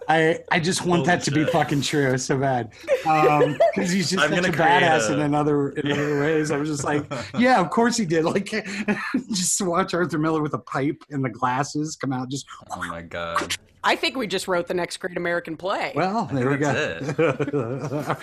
I 0.08 0.40
I 0.52 0.60
just 0.60 0.86
want 0.86 1.00
Holy 1.02 1.08
that 1.18 1.24
to 1.24 1.32
be 1.32 1.46
fucking 1.46 1.82
true 1.82 2.18
so 2.18 2.38
bad 2.38 2.72
because 2.92 3.92
he's 3.92 4.10
just 4.12 4.24
I'm 4.24 4.32
such 4.34 4.48
a 4.48 4.52
badass 4.52 5.10
a- 5.10 5.14
in 5.14 5.20
another 5.22 5.70
in 5.70 5.92
other 5.92 6.20
ways. 6.22 6.52
I 6.52 6.58
was 6.58 6.70
just 6.70 6.84
like, 6.84 7.06
yeah, 7.38 7.60
of 7.60 7.70
course 7.72 7.98
he 7.98 8.06
did. 8.06 8.24
Like 8.26 8.46
just 9.34 9.62
watch 9.62 9.94
Arthur 9.94 10.18
Miller 10.20 10.42
with 10.42 10.54
a 10.54 10.60
pipe 10.60 11.04
and 11.10 11.24
the 11.26 11.30
glasses 11.30 11.96
come 11.96 12.14
out. 12.14 12.30
Just 12.30 12.46
Oh 12.72 12.78
my 12.88 13.02
god. 13.02 13.56
I 13.84 13.96
think 13.96 14.16
we 14.18 14.26
just 14.26 14.48
wrote 14.48 14.66
the 14.68 14.74
next 14.74 14.98
great 14.98 15.16
American 15.16 15.56
play. 15.58 15.92
well, 15.96 16.26
there 16.34 16.50
we 16.50 16.58
go. 16.58 16.74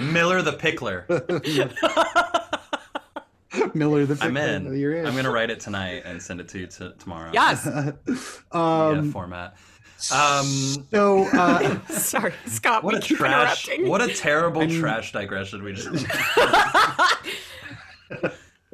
Miller 0.00 0.42
the 0.42 0.56
pickler. 0.58 1.06
Miller 3.74 4.06
the 4.06 4.18
I'm 4.24 4.34
Pickler, 4.34 4.56
in. 4.72 4.76
You're 4.78 4.94
in. 4.96 5.06
I'm 5.06 5.14
gonna 5.14 5.30
write 5.30 5.50
it 5.50 5.60
tonight 5.60 6.02
and 6.06 6.20
send 6.22 6.40
it 6.40 6.48
to 6.50 6.58
you 6.58 6.66
t- 6.66 6.90
tomorrow. 6.98 7.30
yes. 7.34 7.64
Yeah, 7.68 7.92
um, 8.52 9.12
format. 9.12 9.56
Um, 10.10 10.86
so 10.90 11.28
uh, 11.32 11.86
Sorry, 11.88 12.32
Scott. 12.46 12.82
what 12.82 12.94
we 12.94 12.98
a 12.98 13.02
keep 13.02 13.18
trash! 13.18 13.68
interrupting. 13.68 13.88
What 13.88 14.02
a 14.02 14.12
terrible 14.12 14.66
trash 14.68 15.12
digression 15.12 15.62
we 15.62 15.74
just. 15.74 16.06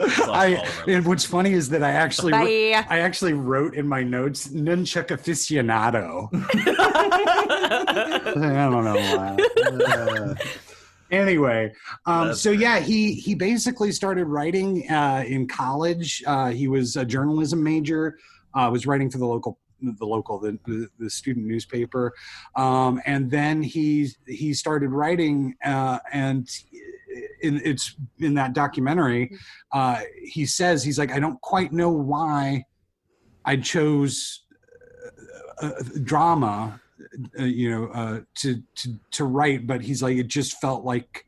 I 0.00 0.64
and 0.86 1.04
what's 1.04 1.24
funny 1.24 1.52
is 1.52 1.68
that 1.70 1.82
I 1.82 1.90
actually 1.90 2.30
Bye. 2.32 2.86
I 2.88 3.00
actually 3.00 3.32
wrote 3.32 3.74
in 3.74 3.86
my 3.88 4.02
notes 4.02 4.48
nunchuck 4.48 5.08
aficionado. 5.08 6.28
I 8.36 8.70
don't 8.70 8.84
know 8.84 8.94
why. 8.94 9.36
Uh, 9.84 10.34
anyway, 11.10 11.72
um, 12.06 12.28
That's 12.28 12.40
so 12.40 12.50
yeah, 12.52 12.78
he 12.78 13.14
he 13.14 13.34
basically 13.34 13.90
started 13.90 14.26
writing 14.26 14.88
uh, 14.90 15.24
in 15.26 15.48
college. 15.48 16.22
Uh, 16.26 16.50
he 16.50 16.68
was 16.68 16.96
a 16.96 17.04
journalism 17.04 17.62
major. 17.62 18.18
Uh, 18.54 18.70
was 18.72 18.86
writing 18.86 19.10
for 19.10 19.18
the 19.18 19.26
local 19.26 19.58
the 19.80 20.06
local 20.06 20.38
the, 20.38 20.58
the, 20.66 20.88
the 20.98 21.10
student 21.10 21.46
newspaper 21.46 22.12
um, 22.56 23.00
and 23.06 23.30
then 23.30 23.62
he 23.62 24.08
he 24.26 24.52
started 24.52 24.90
writing 24.90 25.54
uh, 25.64 25.98
and 26.12 26.48
in, 27.42 27.60
it's 27.64 27.96
in 28.18 28.34
that 28.34 28.52
documentary 28.52 29.30
uh, 29.72 30.00
he 30.22 30.44
says 30.46 30.82
he's 30.82 30.98
like 30.98 31.12
i 31.12 31.20
don't 31.20 31.40
quite 31.40 31.72
know 31.72 31.90
why 31.90 32.64
i 33.44 33.56
chose 33.56 34.44
uh, 35.62 35.66
uh, 35.66 35.82
drama 36.02 36.80
uh, 37.38 37.44
you 37.44 37.70
know 37.70 37.86
uh, 37.88 38.20
to, 38.34 38.62
to 38.74 38.98
to 39.10 39.24
write 39.24 39.66
but 39.66 39.80
he's 39.80 40.02
like 40.02 40.16
it 40.16 40.28
just 40.28 40.60
felt 40.60 40.84
like 40.84 41.24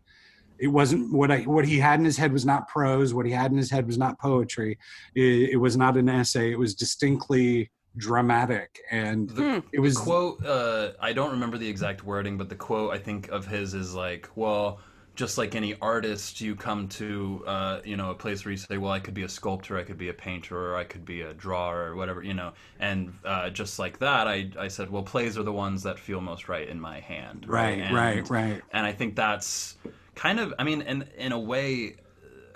it 0.60 0.68
wasn't 0.68 1.12
what 1.12 1.30
I 1.30 1.40
what 1.40 1.64
he 1.64 1.78
had 1.78 1.98
in 1.98 2.04
his 2.04 2.18
head 2.18 2.32
was 2.32 2.44
not 2.44 2.68
prose. 2.68 3.14
What 3.14 3.24
he 3.24 3.32
had 3.32 3.50
in 3.50 3.56
his 3.56 3.70
head 3.70 3.86
was 3.86 3.96
not 3.96 4.20
poetry. 4.20 4.78
It, 5.14 5.50
it 5.50 5.56
was 5.56 5.76
not 5.76 5.96
an 5.96 6.08
essay. 6.08 6.52
It 6.52 6.58
was 6.58 6.74
distinctly 6.74 7.70
dramatic, 7.96 8.80
and 8.90 9.28
The, 9.30 9.62
it 9.72 9.80
was 9.80 9.94
the 9.94 10.00
quote. 10.00 10.44
Uh, 10.44 10.92
I 11.00 11.12
don't 11.12 11.32
remember 11.32 11.58
the 11.58 11.68
exact 11.68 12.04
wording, 12.04 12.38
but 12.38 12.48
the 12.48 12.54
quote 12.56 12.92
I 12.92 12.98
think 12.98 13.28
of 13.28 13.46
his 13.46 13.74
is 13.74 13.94
like, 13.94 14.28
"Well, 14.36 14.80
just 15.16 15.36
like 15.36 15.54
any 15.54 15.74
artist, 15.82 16.40
you 16.40 16.54
come 16.56 16.88
to 16.88 17.42
uh, 17.46 17.80
you 17.84 17.96
know 17.96 18.10
a 18.10 18.14
place 18.14 18.44
where 18.44 18.52
you 18.52 18.56
say, 18.58 18.78
well, 18.78 18.92
I 18.92 19.00
could 19.00 19.14
be 19.14 19.24
a 19.24 19.28
sculptor, 19.28 19.76
I 19.76 19.82
could 19.84 19.98
be 19.98 20.08
a 20.08 20.14
painter, 20.14 20.56
or 20.72 20.76
I 20.76 20.84
could 20.84 21.04
be 21.04 21.20
a 21.22 21.34
drawer, 21.34 21.82
or 21.88 21.96
whatever, 21.96 22.22
you 22.22 22.34
know." 22.34 22.52
And 22.78 23.12
uh, 23.24 23.50
just 23.50 23.78
like 23.78 23.98
that, 23.98 24.26
I 24.28 24.50
I 24.58 24.68
said, 24.68 24.90
well, 24.90 25.02
plays 25.02 25.36
are 25.36 25.42
the 25.42 25.52
ones 25.52 25.82
that 25.82 25.98
feel 25.98 26.20
most 26.20 26.48
right 26.48 26.68
in 26.68 26.80
my 26.80 27.00
hand. 27.00 27.46
right, 27.48 27.78
And- 27.80 27.94
right, 27.94 28.30
right. 28.30 28.62
and 28.72 28.86
I 28.86 28.92
think 28.92 29.16
that's 29.16 29.76
kind 30.14 30.38
of 30.40 30.54
I 30.58 30.64
mean 30.64 30.82
in 30.82 31.04
in 31.18 31.32
a 31.32 31.38
way 31.38 31.96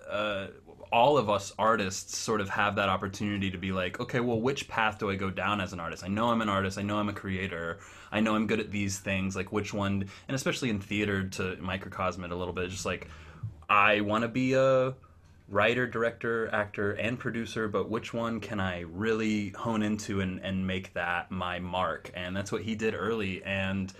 uh 0.08 0.48
all 0.94 1.18
of 1.18 1.28
us 1.28 1.52
artists 1.58 2.16
sort 2.16 2.40
of 2.40 2.48
have 2.48 2.76
that 2.76 2.88
opportunity 2.88 3.50
to 3.50 3.58
be 3.58 3.72
like 3.72 3.98
okay 3.98 4.20
well 4.20 4.40
which 4.40 4.68
path 4.68 4.96
do 4.96 5.10
I 5.10 5.16
go 5.16 5.28
down 5.28 5.60
as 5.60 5.72
an 5.72 5.80
artist 5.80 6.04
I 6.04 6.08
know 6.08 6.28
I'm 6.30 6.40
an 6.40 6.48
artist 6.48 6.78
I 6.78 6.82
know 6.82 6.98
I'm 6.98 7.08
a 7.08 7.12
creator 7.12 7.80
I 8.12 8.20
know 8.20 8.36
I'm 8.36 8.46
good 8.46 8.60
at 8.60 8.70
these 8.70 9.00
things 9.00 9.34
like 9.34 9.50
which 9.50 9.74
one 9.74 10.08
and 10.28 10.34
especially 10.36 10.70
in 10.70 10.78
theater 10.78 11.28
to 11.30 11.56
microcosm 11.56 12.22
it 12.22 12.30
a 12.30 12.36
little 12.36 12.54
bit 12.54 12.70
just 12.70 12.86
like 12.86 13.08
I 13.68 14.02
want 14.02 14.22
to 14.22 14.28
be 14.28 14.52
a 14.52 14.94
writer, 15.48 15.86
director, 15.86 16.48
actor, 16.54 16.92
and 16.92 17.18
producer, 17.18 17.68
but 17.68 17.90
which 17.90 18.14
one 18.14 18.40
can 18.40 18.60
I 18.60 18.80
really 18.80 19.50
hone 19.50 19.82
into 19.82 20.20
and, 20.20 20.40
and 20.40 20.66
make 20.66 20.92
that 20.94 21.30
my 21.30 21.58
mark? 21.58 22.10
And 22.14 22.36
that's 22.36 22.52
what 22.52 22.62
he 22.62 22.74
did 22.74 22.94
early, 22.94 23.42
and 23.44 23.92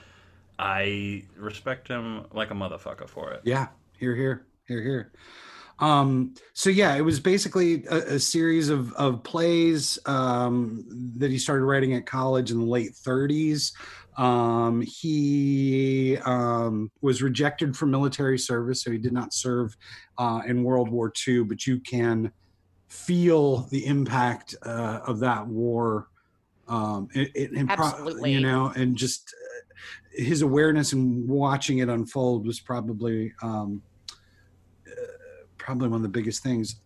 I 0.58 1.24
respect 1.36 1.88
him 1.88 2.26
like 2.32 2.50
a 2.50 2.54
motherfucker 2.54 3.08
for 3.08 3.32
it. 3.32 3.42
Yeah, 3.44 3.68
here, 3.98 4.14
here, 4.14 4.46
here, 4.66 4.82
here. 4.82 5.12
Um, 5.84 6.34
so 6.54 6.70
yeah, 6.70 6.94
it 6.94 7.02
was 7.02 7.20
basically 7.20 7.84
a, 7.90 8.14
a 8.14 8.18
series 8.18 8.70
of 8.70 8.90
of 8.94 9.22
plays 9.22 9.98
um, 10.06 10.82
that 11.18 11.30
he 11.30 11.38
started 11.38 11.64
writing 11.64 11.92
at 11.92 12.06
college 12.06 12.50
in 12.50 12.58
the 12.58 12.64
late 12.64 12.92
30s. 12.92 13.72
Um, 14.16 14.80
he 14.80 16.16
um, 16.24 16.90
was 17.02 17.20
rejected 17.20 17.76
from 17.76 17.90
military 17.90 18.38
service, 18.38 18.82
so 18.82 18.92
he 18.92 18.96
did 18.96 19.12
not 19.12 19.34
serve 19.34 19.76
uh, 20.16 20.40
in 20.46 20.64
World 20.64 20.88
War 20.88 21.12
II. 21.28 21.44
But 21.44 21.66
you 21.66 21.80
can 21.80 22.32
feel 22.88 23.68
the 23.70 23.84
impact 23.84 24.54
uh, 24.64 25.00
of 25.06 25.18
that 25.20 25.46
war. 25.46 26.08
Um, 26.66 27.08
it, 27.12 27.30
it, 27.34 27.52
and 27.52 27.70
Absolutely. 27.70 28.32
you 28.32 28.40
know, 28.40 28.72
and 28.74 28.96
just 28.96 29.34
uh, 29.34 30.22
his 30.22 30.40
awareness 30.40 30.94
and 30.94 31.28
watching 31.28 31.78
it 31.78 31.90
unfold 31.90 32.46
was 32.46 32.58
probably 32.58 33.34
um, 33.42 33.82
probably 35.64 35.88
one 35.88 35.96
of 35.96 36.02
the 36.02 36.08
biggest 36.08 36.42
things. 36.42 36.76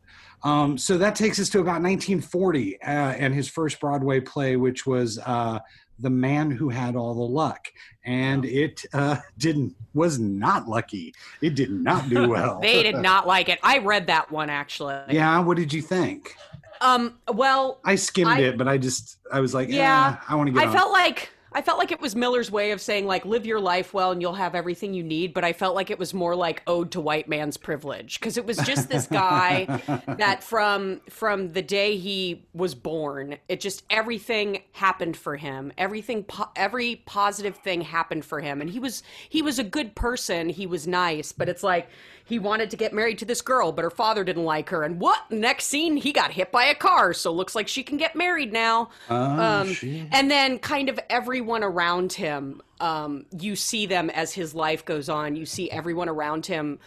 Um, 0.44 0.78
so 0.78 0.96
that 0.98 1.16
takes 1.16 1.40
us 1.40 1.48
to 1.50 1.58
about 1.58 1.82
1940 1.82 2.80
uh, 2.80 2.84
and 2.86 3.34
his 3.34 3.48
first 3.48 3.80
Broadway 3.80 4.20
play, 4.20 4.54
which 4.56 4.86
was 4.86 5.18
uh, 5.26 5.58
"The 5.98 6.10
Man 6.10 6.50
Who 6.52 6.68
Had 6.68 6.94
All 6.94 7.12
the 7.12 7.20
Luck," 7.20 7.66
and 8.04 8.44
it 8.44 8.84
uh, 8.94 9.16
didn't 9.36 9.74
was 9.94 10.20
not 10.20 10.68
lucky. 10.68 11.12
It 11.42 11.56
did 11.56 11.72
not 11.72 12.08
do 12.08 12.28
well. 12.34 12.60
They 12.60 12.84
did 12.84 12.96
not 12.96 13.26
like 13.26 13.48
it. 13.48 13.58
I 13.64 13.78
read 13.78 14.06
that 14.06 14.30
one 14.30 14.48
actually. 14.48 15.00
yeah, 15.10 15.40
what 15.40 15.56
did 15.56 15.72
you 15.72 15.82
think? 15.82 16.34
Um. 16.80 17.18
Well, 17.32 17.80
I 17.84 17.96
skimmed 17.96 18.30
I- 18.30 18.38
it, 18.40 18.58
but 18.58 18.68
I 18.68 18.78
just 18.78 19.18
I 19.32 19.40
was 19.40 19.52
like, 19.54 19.68
Yeah, 19.68 19.74
yeah, 20.12 20.16
I 20.28 20.36
want 20.36 20.46
to 20.46 20.52
get. 20.52 20.62
I 20.62 20.66
on. 20.68 20.72
felt 20.72 20.92
like 20.92 21.30
I 21.58 21.60
felt 21.60 21.76
like 21.76 21.90
it 21.90 22.00
was 22.00 22.14
Miller's 22.14 22.52
way 22.52 22.70
of 22.70 22.80
saying 22.80 23.06
like 23.06 23.24
live 23.24 23.44
your 23.44 23.58
life 23.58 23.92
well 23.92 24.12
and 24.12 24.22
you'll 24.22 24.34
have 24.34 24.54
everything 24.54 24.94
you 24.94 25.02
need, 25.02 25.34
but 25.34 25.42
I 25.42 25.52
felt 25.52 25.74
like 25.74 25.90
it 25.90 25.98
was 25.98 26.14
more 26.14 26.36
like 26.36 26.62
ode 26.68 26.92
to 26.92 27.00
white 27.00 27.28
man's 27.28 27.56
privilege 27.56 28.20
because 28.20 28.36
it 28.36 28.46
was 28.46 28.58
just 28.58 28.88
this 28.88 29.08
guy 29.08 29.64
that 30.06 30.44
from 30.44 31.00
from 31.10 31.54
the 31.54 31.62
day 31.62 31.96
he 31.96 32.46
was 32.54 32.76
born, 32.76 33.38
it 33.48 33.58
just 33.58 33.82
everything 33.90 34.62
happened 34.70 35.16
for 35.16 35.34
him. 35.34 35.72
Everything 35.76 36.22
po- 36.22 36.50
every 36.54 37.02
positive 37.06 37.56
thing 37.56 37.80
happened 37.80 38.24
for 38.24 38.38
him. 38.38 38.60
And 38.60 38.70
he 38.70 38.78
was 38.78 39.02
he 39.28 39.42
was 39.42 39.58
a 39.58 39.64
good 39.64 39.96
person, 39.96 40.50
he 40.50 40.64
was 40.64 40.86
nice, 40.86 41.32
but 41.32 41.48
it's 41.48 41.64
like 41.64 41.88
he 42.28 42.38
wanted 42.38 42.70
to 42.70 42.76
get 42.76 42.92
married 42.92 43.18
to 43.18 43.24
this 43.24 43.40
girl, 43.40 43.72
but 43.72 43.82
her 43.82 43.90
father 43.90 44.22
didn't 44.22 44.44
like 44.44 44.68
her. 44.68 44.82
And 44.82 45.00
what? 45.00 45.30
Next 45.30 45.64
scene, 45.64 45.96
he 45.96 46.12
got 46.12 46.30
hit 46.30 46.52
by 46.52 46.66
a 46.66 46.74
car, 46.74 47.14
so 47.14 47.32
looks 47.32 47.54
like 47.54 47.68
she 47.68 47.82
can 47.82 47.96
get 47.96 48.14
married 48.14 48.52
now. 48.52 48.90
um, 49.08 49.74
and 50.12 50.30
then, 50.30 50.58
kind 50.58 50.90
of 50.90 51.00
everyone 51.08 51.64
around 51.64 52.12
him, 52.12 52.60
um, 52.80 53.24
you 53.38 53.56
see 53.56 53.86
them 53.86 54.10
as 54.10 54.34
his 54.34 54.54
life 54.54 54.84
goes 54.84 55.08
on. 55.08 55.36
You 55.36 55.46
see 55.46 55.70
everyone 55.70 56.08
around 56.08 56.44
him 56.44 56.78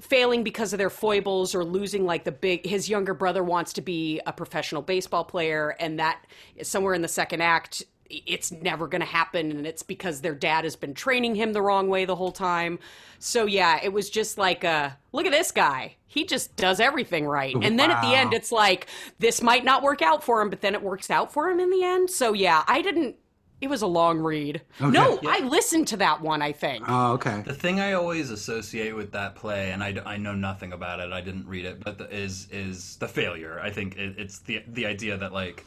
failing 0.00 0.44
because 0.44 0.72
of 0.72 0.78
their 0.78 0.88
foibles 0.88 1.54
or 1.54 1.64
losing 1.64 2.06
like 2.06 2.24
the 2.24 2.32
big 2.32 2.64
his 2.64 2.88
younger 2.88 3.12
brother 3.12 3.44
wants 3.44 3.74
to 3.74 3.82
be 3.82 4.20
a 4.26 4.32
professional 4.32 4.80
baseball 4.80 5.24
player 5.24 5.76
and 5.78 5.98
that 5.98 6.24
somewhere 6.62 6.94
in 6.94 7.02
the 7.02 7.08
second 7.08 7.42
act 7.42 7.82
it's 8.10 8.50
never 8.50 8.88
going 8.88 9.00
to 9.00 9.06
happen 9.06 9.50
and 9.50 9.66
it's 9.66 9.82
because 9.82 10.20
their 10.20 10.34
dad 10.34 10.64
has 10.64 10.76
been 10.76 10.94
training 10.94 11.34
him 11.34 11.52
the 11.52 11.62
wrong 11.62 11.88
way 11.88 12.04
the 12.04 12.16
whole 12.16 12.32
time. 12.32 12.78
So 13.18 13.46
yeah 13.46 13.80
it 13.82 13.92
was 13.92 14.10
just 14.10 14.38
like 14.38 14.64
uh 14.64 14.90
look 15.12 15.26
at 15.26 15.32
this 15.32 15.52
guy. 15.52 15.96
He 16.06 16.24
just 16.24 16.56
does 16.56 16.80
everything 16.80 17.26
right. 17.26 17.54
And 17.54 17.78
then 17.78 17.90
at 17.90 18.00
the 18.02 18.14
end 18.14 18.32
it's 18.32 18.50
like 18.52 18.88
this 19.18 19.42
might 19.42 19.64
not 19.64 19.82
work 19.82 20.02
out 20.02 20.24
for 20.24 20.42
him 20.42 20.50
but 20.50 20.60
then 20.60 20.74
it 20.74 20.82
works 20.82 21.10
out 21.10 21.32
for 21.32 21.48
him 21.48 21.60
in 21.60 21.70
the 21.70 21.84
end. 21.84 22.10
So 22.10 22.32
yeah 22.32 22.64
i 22.66 22.82
didn't 22.82 23.16
it 23.60 23.68
was 23.68 23.82
a 23.82 23.86
long 23.86 24.20
read. 24.20 24.62
No 24.80 25.20
i 25.26 25.40
listened 25.40 25.86
to 25.88 25.96
that 25.98 26.20
one 26.20 26.42
i 26.42 26.50
think. 26.50 26.84
Oh, 26.88 27.12
okay. 27.12 27.42
The 27.46 27.54
thing 27.54 27.78
I 27.78 27.92
always 27.92 28.30
associate 28.30 28.96
with 28.96 29.12
that 29.12 29.36
play, 29.36 29.70
and 29.72 29.84
I 29.84 30.16
know 30.16 30.34
nothing 30.34 30.72
about 30.72 30.98
it, 30.98 31.12
I 31.12 31.20
didn't 31.20 31.46
read 31.46 31.66
it, 31.66 31.84
but 31.84 31.98
the, 31.98 32.08
is 32.10 32.48
is 32.50 32.96
the 32.96 33.08
failure. 33.08 33.60
I 33.62 33.70
think 33.70 33.96
it, 33.96 34.14
it's 34.18 34.40
the 34.40 34.62
the 34.66 34.86
idea 34.86 35.16
that 35.18 35.32
like 35.32 35.66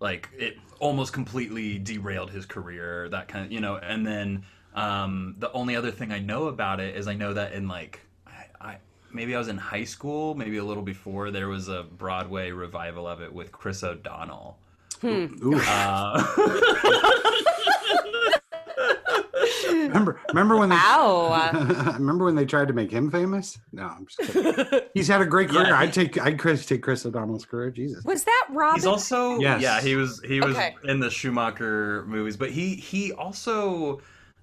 like 0.00 0.28
it 0.36 0.58
almost 0.78 1.12
completely 1.12 1.78
derailed 1.78 2.30
his 2.30 2.46
career, 2.46 3.08
that 3.10 3.28
kind 3.28 3.46
of 3.46 3.52
you 3.52 3.60
know. 3.60 3.76
And 3.76 4.06
then 4.06 4.44
um, 4.74 5.34
the 5.38 5.52
only 5.52 5.76
other 5.76 5.90
thing 5.90 6.12
I 6.12 6.18
know 6.18 6.46
about 6.46 6.80
it 6.80 6.96
is 6.96 7.08
I 7.08 7.14
know 7.14 7.34
that 7.34 7.52
in 7.52 7.68
like 7.68 8.00
I, 8.26 8.44
I 8.60 8.76
maybe 9.12 9.34
I 9.34 9.38
was 9.38 9.48
in 9.48 9.58
high 9.58 9.84
school, 9.84 10.34
maybe 10.34 10.58
a 10.58 10.64
little 10.64 10.82
before, 10.82 11.30
there 11.30 11.48
was 11.48 11.68
a 11.68 11.82
Broadway 11.82 12.50
revival 12.50 13.06
of 13.06 13.20
it 13.20 13.32
with 13.32 13.52
Chris 13.52 13.82
O'Donnell. 13.82 14.58
Remember, 19.86 20.20
remember 20.28 20.56
when 20.56 20.68
they 20.68 20.76
Ow. 20.76 21.92
remember 21.98 22.24
when 22.24 22.34
they 22.34 22.44
tried 22.44 22.68
to 22.68 22.74
make 22.74 22.90
him 22.90 23.10
famous? 23.10 23.58
No, 23.72 23.84
I'm 23.84 24.06
just 24.06 24.32
kidding. 24.32 24.80
He's 24.94 25.08
had 25.08 25.20
a 25.20 25.26
great 25.26 25.48
career. 25.48 25.66
Yeah, 25.68 25.78
I'd 25.78 25.92
take 25.92 26.20
I'd 26.20 26.38
Chris 26.38 26.66
take 26.66 26.82
Chris 26.82 27.06
O'Donnell's 27.06 27.44
career. 27.44 27.70
Jesus. 27.70 28.04
was 28.04 28.24
that 28.24 28.46
robin 28.50 28.76
He's 28.76 28.86
also 28.86 29.38
Yes. 29.38 29.62
yeah 29.62 29.80
he 29.80 29.94
was 29.96 30.20
he 30.26 30.40
was 30.40 30.56
Okay. 30.56 30.74
in 30.84 31.00
the 31.00 31.10
Schumacher 31.10 32.04
movies, 32.06 32.36
but 32.36 32.50
he 32.50 32.74
he 32.74 33.12
also 33.12 34.00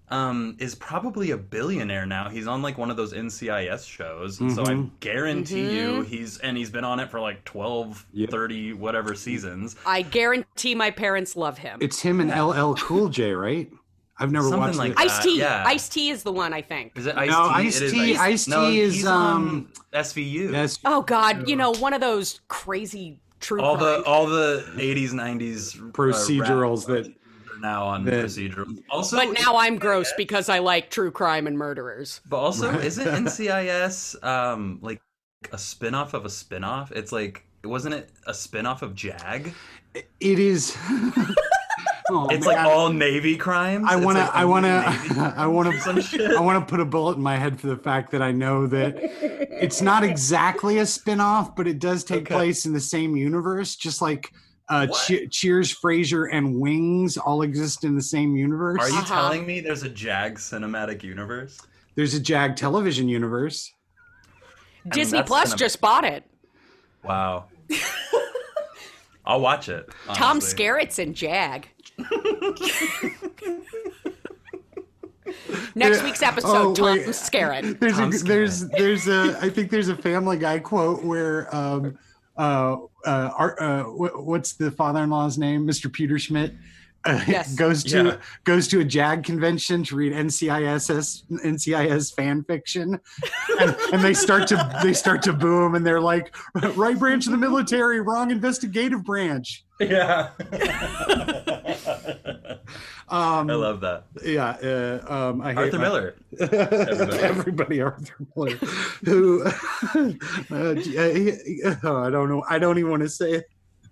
um 0.10 0.56
is 0.60 0.76
probably 0.76 1.32
a 1.32 1.38
billionaire 1.38 2.06
now. 2.06 2.30
He's 2.30 2.46
on 2.46 2.62
like 2.62 2.78
one 2.78 2.92
of 2.92 2.98
those 2.98 3.12
NCIS 3.14 3.88
shows, 3.88 4.40
and 4.40 4.52
so 4.52 4.62
I 4.64 4.74
Mm-hmm. 4.74 4.96
guarantee 5.00 5.76
you 5.76 6.02
he's 6.02 6.38
and 6.38 6.56
he's 6.56 6.70
been 6.70 6.84
on 6.84 7.00
it 7.00 7.10
for 7.10 7.20
like 7.20 7.44
12, 7.44 8.06
Yep. 8.14 8.30
30 8.30 8.74
whatever 8.74 9.16
seasons. 9.16 9.76
I 9.86 10.04
guarantee 10.04 10.76
my 10.76 10.92
parents 10.92 11.36
love 11.36 11.58
him. 11.58 11.80
It's 11.82 12.02
him 12.02 12.20
and 12.22 12.30
LL 12.30 12.76
Cool 12.76 13.10
J, 13.10 13.32
right? 13.34 13.68
I've 14.18 14.32
never 14.32 14.46
Something 14.50 14.60
watched 14.62 14.78
like 14.78 14.92
it. 14.92 14.98
that. 14.98 15.04
Ice 15.12 15.24
T. 15.24 15.40
yeah. 15.40 15.64
Ice 15.68 15.90
T 15.90 16.10
is 16.10 16.24
the 16.24 16.32
one 16.32 16.54
I 16.54 16.62
think. 16.62 16.98
Is 16.98 17.06
it 17.06 17.18
Ice 17.18 17.30
No, 17.30 17.48
T? 17.50 17.54
Ice-T- 17.54 17.86
It 17.86 18.10
is 18.12 18.18
Ice-T 18.20 18.52
no, 18.52 18.70
is, 18.70 19.06
um, 19.06 19.70
on 19.94 20.02
SVU. 20.04 20.52
Yes. 20.54 20.80
Oh 20.86 21.02
God, 21.02 21.50
you 21.50 21.56
know 21.56 21.72
one 21.72 21.94
of 21.94 22.00
those 22.02 22.40
crazy 22.48 23.20
true 23.42 23.62
all 23.62 23.78
crime. 23.78 24.02
the 24.02 24.04
all 24.06 24.26
the 24.26 24.64
80s 24.78 25.12
90s 25.12 25.78
uh, 25.80 25.92
Procedurals 25.92 26.88
rap 26.88 27.04
that- 27.04 27.12
are 27.12 27.60
now 27.60 27.84
on 27.86 28.06
that- 28.06 28.26
procedural. 28.26 28.82
Also 28.90 29.18
but 29.18 29.34
now 29.34 29.58
I'm 29.58 29.78
gross 29.78 30.14
because 30.16 30.48
I 30.48 30.60
like 30.60 30.90
true 30.90 31.12
crime 31.12 31.46
and 31.46 31.58
murderers. 31.58 32.22
But 32.30 32.38
also, 32.38 32.72
isn't 32.80 33.06
NCIS 33.26 34.24
um 34.24 34.80
like 34.82 35.02
a 35.52 35.58
spin-off 35.58 36.14
of 36.14 36.24
a 36.26 36.30
spin-off? 36.30 36.92
It's 36.94 37.12
like 37.12 37.46
wasn't 37.66 37.96
it 37.96 38.10
a 38.28 38.34
spin-off 38.34 38.82
of 38.82 38.96
Jag? 38.96 39.54
It 39.94 40.40
is. 40.40 40.76
oh, 42.10 42.28
It's 42.30 42.46
man. 42.46 42.56
like 42.56 42.66
all 42.66 42.90
Navy 42.90 43.36
crimes. 43.38 43.86
I 43.88 43.96
want 43.96 44.18
to. 44.18 44.24
like 44.24 44.36
I 44.36 44.46
want 44.46 44.66
to. 44.66 44.70
I 45.38 45.48
want 45.48 45.82
to. 45.82 46.36
I 46.38 46.40
want 46.40 46.66
to 46.68 46.70
put 46.70 46.80
a 46.80 46.86
bullet 46.86 47.18
in 47.18 47.24
my 47.24 47.36
head 47.38 47.60
for 47.60 47.68
the 47.68 47.78
fact 47.78 48.12
that 48.12 48.22
I 48.22 48.32
know 48.32 48.68
that 48.68 48.96
it's 49.00 49.82
not 49.82 50.04
exactly 50.04 50.78
a 50.80 50.86
spin-off, 50.86 51.56
but 51.56 51.68
it 51.68 51.80
does 51.80 52.04
take 52.04 52.22
Okay. 52.24 52.36
place 52.36 52.66
in 52.66 52.74
the 52.74 52.80
same 52.80 53.16
universe, 53.16 53.76
just 53.76 54.02
like 54.02 54.32
uh, 54.70 54.88
che- 55.06 55.28
Cheers, 55.28 55.74
Frasier, 55.80 56.28
and 56.32 56.60
Wings 56.60 57.18
all 57.18 57.42
exist 57.44 57.84
in 57.84 57.96
the 57.96 58.02
same 58.02 58.36
universe. 58.36 58.80
Are 58.82 58.90
you 58.90 58.98
Uh-huh. 58.98 59.06
telling 59.22 59.46
me 59.46 59.60
there's 59.60 59.84
a 59.84 59.90
Jag 59.90 60.36
cinematic 60.36 61.04
universe? 61.04 61.60
There's 61.96 62.14
a 62.16 62.20
Jag 62.20 62.56
television 62.56 63.08
universe. 63.08 63.72
Disney 64.92 65.20
that's 65.20 65.28
Plus 65.28 65.50
gonna- 65.50 65.58
just 65.58 65.82
bought 65.82 66.04
it. 66.06 66.24
Wow. 67.04 67.46
I'll 69.26 69.40
watch 69.42 69.70
it. 69.70 69.88
Tom 70.14 70.38
honestly. 70.38 70.50
Skerritt's 70.66 71.00
in 71.00 71.14
Jag. 71.14 71.68
Next 75.74 76.04
week's 76.04 76.22
episode, 76.22 76.50
Oh, 76.56 76.74
Tom 76.76 76.86
wait. 76.86 77.08
Skerritt. 77.08 77.80
There's 77.80 77.98
Tom 77.98 78.14
a, 78.14 78.18
there's 78.20 78.68
there's 78.70 79.08
a 79.08 79.38
I 79.42 79.50
think 79.50 79.72
there's 79.72 79.90
a 79.90 79.96
Family 79.96 80.38
Guy 80.38 80.60
quote 80.60 81.04
where 81.04 81.54
um 81.56 81.98
uh 82.38 82.78
uh, 83.06 83.30
Ar- 83.38 83.62
uh 83.62 83.84
what's 83.84 84.54
the 84.54 84.72
father-in-law's 84.72 85.38
name, 85.38 85.66
Mr. 85.68 85.90
Pewterschmidt. 85.90 86.56
Uh, 87.06 87.22
Yes. 87.28 87.54
goes 87.66 87.84
to 87.86 88.04
Yeah. 88.04 88.18
goes 88.46 88.68
to 88.70 88.80
a 88.80 88.84
JAG 88.84 89.24
convention 89.24 89.84
to 89.86 89.96
read 89.96 90.14
NCIS 90.14 91.24
NCIS 91.44 92.16
fan 92.16 92.44
fiction, 92.44 93.00
and, 93.60 93.76
and 93.94 94.04
they 94.04 94.14
start 94.14 94.48
to 94.48 94.80
they 94.82 94.94
start 94.94 95.22
to 95.24 95.34
boom, 95.34 95.76
and 95.76 95.86
they're 95.86 96.02
like, 96.02 96.36
right 96.76 96.98
branch 96.98 97.26
of 97.28 97.32
the 97.32 97.38
military, 97.38 98.02
wrong 98.02 98.32
investigative 98.32 99.04
branch. 99.04 99.64
Yeah. 99.80 100.30
Um, 103.08 103.52
I 103.52 103.54
love 103.54 103.82
that. 103.82 104.06
yeah, 104.24 104.58
uh, 104.64 105.06
um, 105.30 105.40
I 105.42 105.50
hate 105.54 105.58
Arthur 105.60 105.78
my- 105.78 105.84
Miller. 105.84 106.16
Everybody. 106.40 107.80
Arthur 107.80 108.16
Miller, 108.36 108.56
who 109.06 109.44
uh, 109.46 110.74
he- 110.74 111.62
oh, 111.84 111.98
I 111.98 112.10
don't 112.10 112.30
know. 112.30 112.44
I 112.50 112.58
don't 112.58 112.80
even 112.80 112.90
want 112.90 113.04
to 113.04 113.10
say 113.10 113.34
it. 113.34 113.46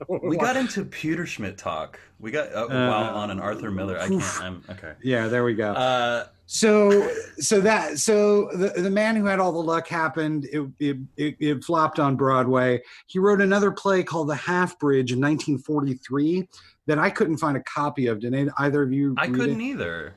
We 0.24 0.38
got 0.38 0.56
into 0.58 0.86
Peter 0.86 1.26
Schmidt 1.26 1.58
talk. 1.58 2.00
We 2.20 2.32
got 2.32 2.54
uh, 2.54 2.68
while 2.68 3.16
on 3.16 3.32
an 3.32 3.40
Arthur 3.40 3.72
Miller. 3.72 4.00
I 4.00 4.08
can't. 4.08 4.42
I'm 4.42 4.64
okay. 4.70 4.94
Yeah, 5.04 5.28
there 5.28 5.44
we 5.44 5.54
go. 5.54 5.72
Uh, 5.72 6.26
so, 6.46 7.10
so 7.40 7.62
that 7.62 8.00
so 8.00 8.50
the 8.54 8.82
the 8.82 8.90
man 8.90 9.16
who 9.16 9.26
had 9.26 9.40
all 9.40 9.52
the 9.52 9.60
luck 9.60 9.88
happened. 9.88 10.46
It 10.52 10.70
it, 10.80 10.98
it, 11.18 11.36
it 11.40 11.64
flopped 11.64 12.00
on 12.00 12.16
Broadway. 12.16 12.82
He 13.08 13.20
wrote 13.20 13.42
another 13.42 13.72
play 13.72 14.04
called 14.04 14.30
The 14.30 14.36
Half 14.36 14.80
Bridge 14.80 15.12
in 15.12 15.20
1943 15.20 16.48
that 16.86 17.00
I 17.00 17.10
couldn't 17.10 17.38
find 17.38 17.58
a 17.58 17.64
copy 17.64 18.08
of. 18.08 18.20
Did 18.20 18.34
any- 18.34 18.52
either 18.58 18.84
of 18.84 18.92
you? 18.92 19.16
I 19.18 19.28
couldn't 19.28 19.62
it? 19.62 19.66
either. 19.66 20.16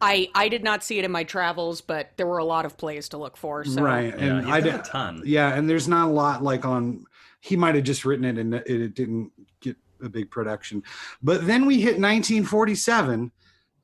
I 0.00 0.28
I 0.34 0.48
did 0.48 0.62
not 0.62 0.84
see 0.84 0.98
it 0.98 1.04
in 1.04 1.10
my 1.10 1.24
travels, 1.24 1.80
but 1.80 2.10
there 2.16 2.26
were 2.26 2.38
a 2.38 2.44
lot 2.44 2.64
of 2.64 2.76
plays 2.76 3.08
to 3.10 3.18
look 3.18 3.36
for. 3.36 3.64
So 3.64 3.82
right, 3.82 4.14
and 4.14 4.46
he's 4.46 4.54
I 4.54 4.60
did 4.60 4.74
a 4.74 4.78
ton. 4.78 5.22
Yeah, 5.24 5.54
and 5.54 5.68
there's 5.68 5.88
not 5.88 6.08
a 6.08 6.12
lot 6.12 6.42
like 6.42 6.64
on. 6.64 7.06
He 7.46 7.56
might 7.56 7.76
have 7.76 7.84
just 7.84 8.04
written 8.04 8.24
it 8.24 8.38
and 8.38 8.54
it, 8.54 8.94
didn't 8.94 9.30
get 9.60 9.76
a 10.02 10.08
big 10.08 10.30
production, 10.30 10.82
but 11.22 11.46
then 11.46 11.64
we 11.64 11.76
hit 11.76 12.00
1947, 12.00 13.30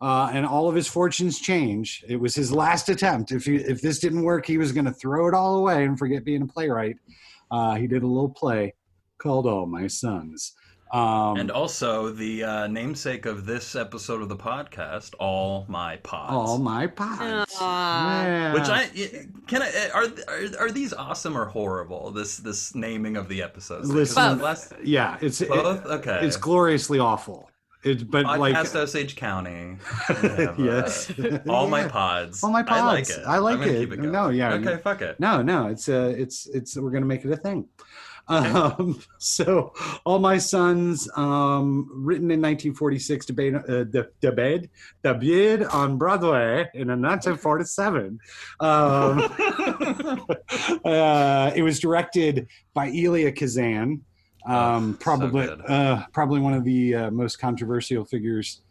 uh, 0.01 0.31
and 0.33 0.44
all 0.44 0.68
of 0.68 0.75
his 0.75 0.88
fortunes 0.88 1.38
change. 1.38 2.05
It 2.09 2.16
was 2.16 2.35
his 2.35 2.51
last 2.51 2.88
attempt. 2.88 3.31
If 3.31 3.44
he, 3.44 3.57
if 3.57 3.81
this 3.81 4.01
didn't 4.01 4.25
work, 4.25 4.46
he 4.46 4.59
was 4.59 4.72
going 4.72 4.87
to 4.87 4.92
throw 4.92 5.29
it 5.29 5.35
all 5.35 5.59
away 5.59 5.85
and 5.85 5.96
forget 5.96 6.25
being 6.25 6.42
a 6.42 6.46
playwright. 6.46 6.96
Uh, 7.53 7.77
he 7.77 7.87
did 7.87 8.03
a 8.03 8.07
little 8.07 8.29
play 8.29 8.75
called 9.18 9.46
"All 9.46 9.66
My 9.66 9.87
Sons." 9.87 10.55
Um, 10.93 11.39
And 11.39 11.51
also 11.51 12.11
the 12.11 12.45
uh, 12.45 12.67
namesake 12.67 13.25
of 13.25 13.47
this 13.47 13.75
episode 13.75 14.21
of 14.21 14.29
the 14.29 14.37
podcast, 14.37 15.15
All 15.19 15.65
My 15.69 15.97
Pods. 15.97 16.33
all 16.35 16.59
my 16.59 16.87
pods. 16.87 17.57
Yeah. 17.59 18.53
Which 18.53 18.69
I 18.69 18.89
can 19.47 19.63
I 19.63 19.71
are, 19.95 20.05
are 20.29 20.67
are 20.67 20.71
these 20.71 20.93
awesome 20.93 21.37
or 21.37 21.47
horrible? 21.47 22.11
This 22.11 22.37
this 22.37 22.75
naming 22.75 23.17
of 23.17 23.29
the 23.29 23.43
episodes. 23.43 23.89
'Cause 23.89 23.97
Listen, 23.97 24.39
the 24.39 24.45
last 24.45 24.73
yeah, 24.85 25.17
it's 25.23 25.41
it- 25.41 25.49
both 25.49 25.87
okay. 25.87 26.21
it's 26.23 26.37
gloriously 26.37 26.99
awful. 26.99 27.49
It, 27.85 28.09
but 28.09 28.25
like 28.27 28.55
Podcast 28.55 28.77
Osage 28.77 29.17
County. 29.17 29.77
We 30.09 30.15
have, 30.29 30.61
uh, 30.61 30.63
yes, 30.63 31.11
all 31.49 31.67
my 31.69 31.83
pods. 31.89 32.45
All 32.45 32.51
my 32.53 32.63
pods. 32.63 32.81
I 32.81 32.85
like 32.87 33.11
it. 33.11 33.23
I 33.27 33.39
like 33.39 33.59
I'm 33.59 33.63
it. 33.65 33.79
Keep 33.81 33.93
it 33.95 33.97
going. 33.97 34.13
No, 34.13 34.29
yeah. 34.29 34.53
Okay, 34.55 34.77
fuck 34.77 35.03
it. 35.03 35.19
No, 35.19 35.43
no, 35.43 35.67
it's 35.67 35.89
uh 35.89 36.15
it's 36.17 36.47
it's 36.47 36.77
we're 36.77 36.91
gonna 36.93 37.07
make 37.07 37.25
it 37.25 37.33
a 37.33 37.37
thing. 37.37 37.67
Um, 38.29 39.01
so 39.19 39.73
all 40.05 40.19
my 40.19 40.39
sons, 40.39 41.09
um, 41.17 41.89
written 41.93 42.31
in 42.31 42.41
1946, 42.41 43.27
debate, 43.27 43.55
uh, 43.55 43.85
de- 43.85 44.09
debate, 44.21 44.71
debuted 45.05 45.73
on 45.75 45.99
Broadway 45.99 46.69
in 46.75 46.89
1947. 46.89 48.19
Um, 48.61 49.19
uh, 50.85 51.51
it 51.55 51.63
was 51.63 51.81
directed 51.81 52.47
by 52.75 52.89
Elia 52.89 53.33
Kazan, 53.33 54.03
um, 54.47 54.53
Oh, 54.55 54.93
so 54.93 54.99
probably 54.99 55.47
good. 55.47 55.63
uh, 55.69 56.05
probably 56.13 56.41
one 56.41 56.55
of 56.55 56.65
the 56.65 56.95
uh, 56.95 57.11
most 57.11 57.37
controversial 57.37 58.05
figures. 58.05 58.63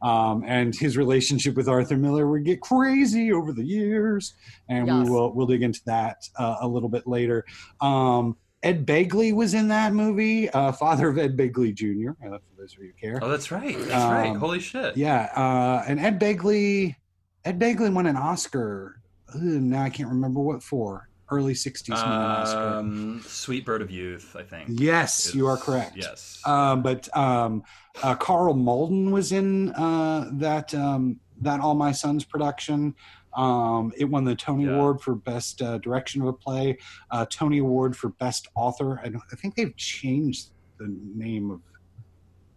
Um, 0.00 0.44
and 0.46 0.76
his 0.76 0.96
relationship 0.96 1.56
with 1.56 1.68
Arthur 1.68 1.96
Miller 1.96 2.28
would 2.28 2.44
get 2.44 2.60
crazy 2.60 3.32
over 3.32 3.52
the 3.52 3.64
years, 3.64 4.34
and 4.68 4.86
Yes. 4.86 5.04
we 5.06 5.10
will 5.10 5.34
we'll 5.34 5.48
dig 5.48 5.62
into 5.64 5.80
that 5.86 6.18
uh, 6.38 6.58
a 6.60 6.68
little 6.68 6.88
bit 6.88 7.08
later. 7.08 7.44
Um, 7.80 8.36
Ed 8.62 8.84
Begley 8.86 9.32
was 9.32 9.54
in 9.54 9.68
that 9.68 9.92
movie, 9.92 10.50
uh, 10.50 10.72
father 10.72 11.08
of 11.08 11.18
Ed 11.18 11.36
Begley 11.36 11.72
Jr. 11.72 12.10
Uh, 12.24 12.38
for 12.38 12.42
those 12.60 12.72
of 12.74 12.80
you 12.82 12.86
who 12.88 12.92
care. 13.08 13.18
Oh, 13.22 13.28
that's 13.28 13.50
right. 13.52 13.78
That's 13.78 14.04
right. 14.04 14.30
Um, 14.30 14.38
Holy 14.38 14.58
shit. 14.60 14.96
Yeah, 14.96 15.30
uh, 15.36 15.84
and 15.86 16.00
Ed 16.00 16.18
Begley, 16.18 16.96
Ed 17.44 17.58
Begley 17.60 17.92
won 17.92 18.06
an 18.06 18.16
Oscar. 18.16 19.00
Ugh, 19.34 19.40
now 19.42 19.82
I 19.82 19.90
can't 19.90 20.08
remember 20.08 20.40
what 20.40 20.62
for. 20.62 21.08
Early 21.30 21.52
'60s, 21.52 21.90
won 21.90 21.98
an 21.98 22.08
Oscar. 22.08 22.58
Um, 22.58 23.22
Sweet 23.24 23.64
Bird 23.64 23.82
of 23.82 23.90
Youth, 23.90 24.34
I 24.36 24.42
think. 24.42 24.70
Yes, 24.72 25.34
you 25.34 25.46
are 25.46 25.58
correct. 25.58 25.92
Yes. 25.94 26.40
Um, 26.44 26.82
but 26.82 27.14
um, 27.16 27.62
uh, 28.02 28.14
Karl 28.14 28.54
Malden 28.54 29.12
was 29.12 29.30
in 29.30 29.70
uh, 29.74 30.30
that 30.32 30.74
um, 30.74 31.20
that 31.42 31.60
All 31.60 31.74
My 31.74 31.92
Sons 31.92 32.24
production. 32.24 32.94
Um, 33.36 33.92
it 33.96 34.04
won 34.04 34.24
the 34.24 34.34
Tony 34.34 34.64
Yeah. 34.64 34.72
Award 34.72 35.00
for 35.00 35.14
Best 35.14 35.62
uh, 35.62 35.78
Direction 35.78 36.22
of 36.22 36.28
a 36.28 36.32
Play, 36.32 36.78
uh, 37.10 37.26
Tony 37.30 37.58
Award 37.58 37.96
for 37.96 38.08
Best 38.10 38.48
Author. 38.54 39.00
I, 39.04 39.08
don't, 39.08 39.22
I 39.32 39.36
think 39.36 39.54
they've 39.54 39.76
changed 39.76 40.48
the 40.78 40.94
name 41.14 41.50
of 41.50 41.60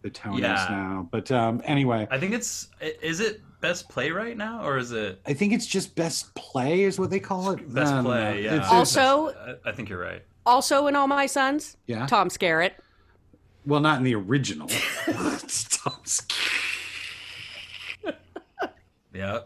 the 0.01 0.09
Tonys 0.09 0.39
Yeah. 0.39 0.67
now. 0.69 1.07
But 1.11 1.31
um, 1.31 1.61
anyway, 1.65 2.07
I 2.09 2.19
think 2.19 2.33
it's 2.33 2.69
is 3.01 3.19
it 3.19 3.41
best 3.61 3.87
Play 3.89 4.09
right 4.09 4.35
now 4.35 4.65
or 4.65 4.79
is 4.79 4.91
it 4.91 5.21
I 5.27 5.33
think 5.33 5.53
it's 5.53 5.67
just 5.67 5.95
Best 5.95 6.33
Play 6.33 6.81
is 6.83 6.97
what 6.97 7.11
they 7.11 7.19
call 7.19 7.51
it. 7.51 7.71
best 7.73 7.91
I 7.91 7.95
don't 7.97 8.05
play? 8.05 8.43
Yeah. 8.43 8.55
It's- 8.55 8.71
Also- 8.71 9.29
I, 9.29 9.69
I 9.69 9.71
think 9.71 9.89
you're 9.89 10.01
right. 10.01 10.23
Also 10.45 10.87
in 10.87 10.95
All 10.95 11.07
My 11.07 11.27
Sons, 11.27 11.77
yeah. 11.85 12.07
Tom 12.07 12.29
Skerritt. 12.29 12.71
Well, 13.67 13.79
not 13.79 13.99
in 13.99 14.03
the 14.03 14.15
original. 14.15 14.67
It's 14.71 15.65
Tom 15.83 15.99
Yeah. 19.13 19.39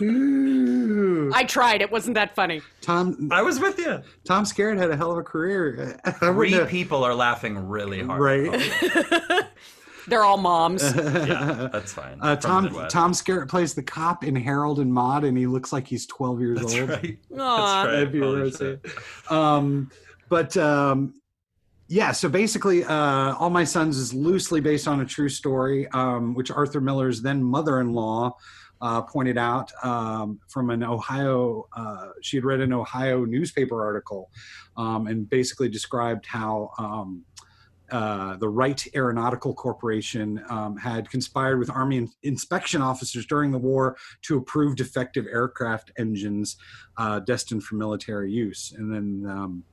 Ooh. 0.00 1.30
I 1.34 1.44
tried. 1.44 1.80
It 1.82 1.90
wasn't 1.90 2.14
that 2.14 2.34
funny. 2.34 2.62
Tom 2.80 3.28
I 3.32 3.42
was 3.42 3.60
with 3.60 3.78
you. 3.78 4.02
Tom 4.26 4.44
Skerritt 4.44 4.78
had 4.78 4.90
a 4.90 4.96
hell 4.96 5.12
of 5.12 5.18
a 5.18 5.22
career. 5.22 5.98
Three 6.18 6.30
wouldn't 6.32 6.60
have- 6.60 6.68
people 6.68 7.04
are 7.04 7.14
laughing 7.14 7.56
really 7.58 8.02
hard. 8.02 8.20
Right. 8.20 9.44
They're 10.08 10.24
all 10.24 10.38
moms. 10.38 10.82
Yeah, 10.82 11.68
that's 11.70 11.92
fine. 11.92 12.18
Uh, 12.22 12.34
Tom 12.36 12.64
Midwest. 12.64 12.90
Tom 12.94 13.12
Skerritt 13.12 13.48
plays 13.48 13.74
the 13.74 13.82
cop 13.82 14.24
in 14.24 14.34
Harold 14.34 14.78
and 14.78 14.90
Maude, 14.92 15.24
and 15.24 15.36
he 15.36 15.46
looks 15.46 15.70
like 15.70 15.86
he's 15.86 16.06
12 16.06 16.40
years 16.40 16.58
That's 16.60 16.74
old. 16.78 16.88
right. 16.88 17.18
Aw. 17.38 17.82
That's 17.84 17.94
right. 17.94 18.02
If 18.08 18.14
you 18.14 18.22
Holy 18.22 18.40
were 18.40 18.50
to 18.50 18.56
shit. 18.56 18.86
say. 18.86 18.92
Um, 19.28 19.90
but 20.30 20.56
um, 20.56 21.12
yeah, 21.88 22.12
so 22.12 22.30
basically, 22.30 22.84
uh, 22.84 23.34
All 23.34 23.50
My 23.50 23.64
Sons 23.64 23.98
is 23.98 24.14
loosely 24.14 24.62
based 24.62 24.88
on 24.88 25.02
a 25.02 25.04
true 25.04 25.28
story, 25.28 25.86
um, 25.88 26.32
which 26.34 26.50
Arthur 26.50 26.80
Miller's 26.80 27.20
then 27.20 27.42
mother-in-law 27.42 28.34
uh, 28.80 29.02
pointed 29.02 29.38
out 29.38 29.72
um, 29.84 30.38
from 30.48 30.70
an 30.70 30.82
Ohio. 30.82 31.66
Uh, 31.76 32.08
she 32.22 32.36
had 32.36 32.44
read 32.44 32.60
an 32.60 32.72
Ohio 32.72 33.24
newspaper 33.24 33.84
article, 33.84 34.30
um, 34.76 35.06
and 35.06 35.28
basically 35.28 35.68
described 35.68 36.26
how. 36.26 36.70
Um, 36.78 37.24
uh, 37.90 38.36
the 38.36 38.48
Wright 38.48 38.86
Aeronautical 38.94 39.54
Corporation 39.54 40.44
um, 40.50 40.76
had 40.76 41.08
conspired 41.08 41.58
with 41.58 41.70
Army 41.70 41.96
in- 41.96 42.10
inspection 42.22 42.82
officers 42.82 43.24
during 43.24 43.50
the 43.50 43.58
war 43.58 43.96
to 44.22 44.36
approve 44.36 44.76
defective 44.76 45.24
aircraft 45.26 45.90
engines 45.96 46.58
uh, 46.98 47.20
destined 47.20 47.62
for 47.62 47.76
military 47.76 48.30
use. 48.30 48.74
And 48.76 48.92
then 48.92 49.30
um, 49.30 49.64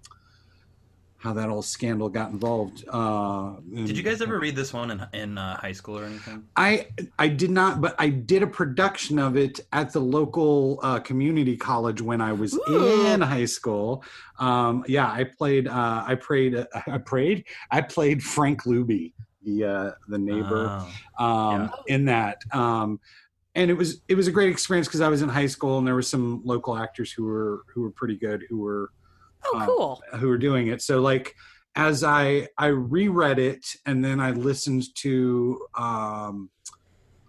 how 1.26 1.34
that 1.34 1.50
whole 1.50 1.64
scandal 1.64 2.08
got 2.08 2.30
involved. 2.30 2.86
Uh, 2.88 3.56
Did 3.74 3.98
you 3.98 4.04
guys 4.04 4.22
ever 4.22 4.38
read 4.40 4.56
this 4.56 4.72
one 4.72 4.92
in 4.92 5.02
in 5.12 5.38
uh, 5.40 5.58
high 5.58 5.72
school 5.72 5.98
or 5.98 6.06
anything? 6.06 6.44
I 6.56 6.88
I 7.18 7.28
did 7.28 7.50
not, 7.50 7.82
but 7.82 7.96
I 7.98 8.10
did 8.10 8.44
a 8.44 8.48
production 8.48 9.18
of 9.18 9.36
it 9.36 9.60
at 9.74 9.92
the 9.92 10.00
local 10.00 10.80
uh, 10.84 11.00
community 11.00 11.58
college 11.58 12.00
when 12.00 12.22
I 12.22 12.32
was 12.32 12.54
Ooh. 12.70 13.08
in 13.08 13.22
high 13.22 13.46
school. 13.46 14.04
Um, 14.38 14.86
yeah, 14.88 15.12
I 15.12 15.24
played. 15.24 15.68
Uh, 15.68 16.04
I 16.06 16.14
prayed. 16.14 16.56
Uh, 16.56 16.66
I 16.88 17.00
prayed. 17.00 17.46
I 17.72 17.82
played 17.82 18.22
Frank 18.22 18.64
Lubey, 18.64 19.14
the 19.44 19.64
uh, 19.66 19.92
the 20.08 20.20
neighbor 20.20 20.88
Oh. 21.20 21.26
um, 21.26 21.72
in 21.88 22.06
that. 22.06 22.38
Um, 22.52 23.00
and 23.56 23.72
it 23.72 23.74
was 23.74 24.02
it 24.08 24.14
was 24.16 24.28
a 24.28 24.32
great 24.32 24.52
experience 24.52 24.88
because 24.88 25.02
I 25.02 25.08
was 25.08 25.24
in 25.24 25.30
high 25.30 25.48
school 25.48 25.80
and 25.80 25.88
there 25.88 25.96
were 25.96 26.02
some 26.04 26.42
local 26.46 26.78
actors 26.78 27.12
who 27.12 27.24
were 27.24 27.64
who 27.74 27.82
were 27.82 27.92
pretty 27.92 28.18
good 28.18 28.44
who 28.48 28.60
were 28.60 28.92
Oh, 29.46 29.58
uh, 29.60 29.66
cool. 29.66 30.04
who 30.20 30.28
were 30.28 30.38
doing 30.38 30.68
it. 30.68 30.82
So 30.82 31.02
like 31.02 31.36
as 31.76 32.04
I 32.04 32.48
I 32.58 32.68
reread 32.68 33.40
it 33.40 33.66
and 33.86 34.04
then 34.04 34.20
I 34.20 34.32
listened 34.32 34.96
to 34.96 35.66
um, 35.78 36.50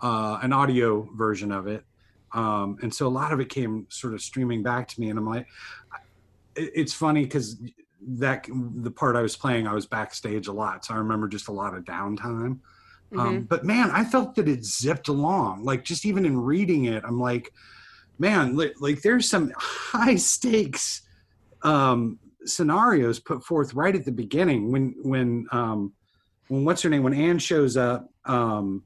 uh, 0.00 0.38
an 0.42 0.52
audio 0.52 1.08
version 1.14 1.50
of 1.50 1.66
it, 1.66 1.84
um, 2.32 2.78
and 2.82 2.94
so 2.94 3.06
a 3.06 3.08
lot 3.08 3.32
of 3.32 3.40
it 3.40 3.48
came 3.48 3.86
sort 3.88 4.14
of 4.14 4.22
streaming 4.22 4.62
back 4.62 4.88
to 4.88 5.00
me, 5.00 5.10
and 5.10 5.18
I'm 5.18 5.26
like, 5.26 5.46
it's 6.54 6.92
funny 6.92 7.24
because 7.24 7.56
that 8.08 8.46
the 8.76 8.90
part 8.90 9.16
I 9.16 9.22
was 9.22 9.36
playing, 9.36 9.66
I 9.66 9.74
was 9.74 9.86
backstage 9.86 10.46
a 10.46 10.52
lot, 10.52 10.84
so 10.84 10.94
I 10.94 10.98
remember 10.98 11.28
just 11.28 11.48
a 11.48 11.52
lot 11.52 11.74
of 11.74 11.84
downtime. 11.84 12.60
Um, 13.16 13.42
but 13.42 13.64
man, 13.64 13.90
I 13.92 14.04
felt 14.04 14.34
that 14.34 14.48
it 14.48 14.64
zipped 14.64 15.08
along. 15.08 15.64
Like 15.64 15.84
just 15.84 16.04
even 16.04 16.26
in 16.26 16.38
reading 16.38 16.86
it, 16.86 17.02
I'm 17.06 17.20
like, 17.20 17.52
man, 18.18 18.56
like 18.56 19.02
there's 19.02 19.28
some 19.28 19.52
high 19.56 20.16
stakes 20.16 21.02
um, 21.62 22.18
scenarios 22.44 23.18
put 23.18 23.44
forth 23.44 23.74
right 23.74 23.94
at 23.94 24.04
the 24.04 24.12
beginning 24.12 24.70
when 24.70 24.94
when 25.02 25.46
um, 25.52 25.92
when 26.48 26.64
what's 26.64 26.82
her 26.82 26.90
name 26.90 27.02
when 27.02 27.14
Anne 27.14 27.38
shows 27.38 27.76
up 27.76 28.08
um, 28.24 28.84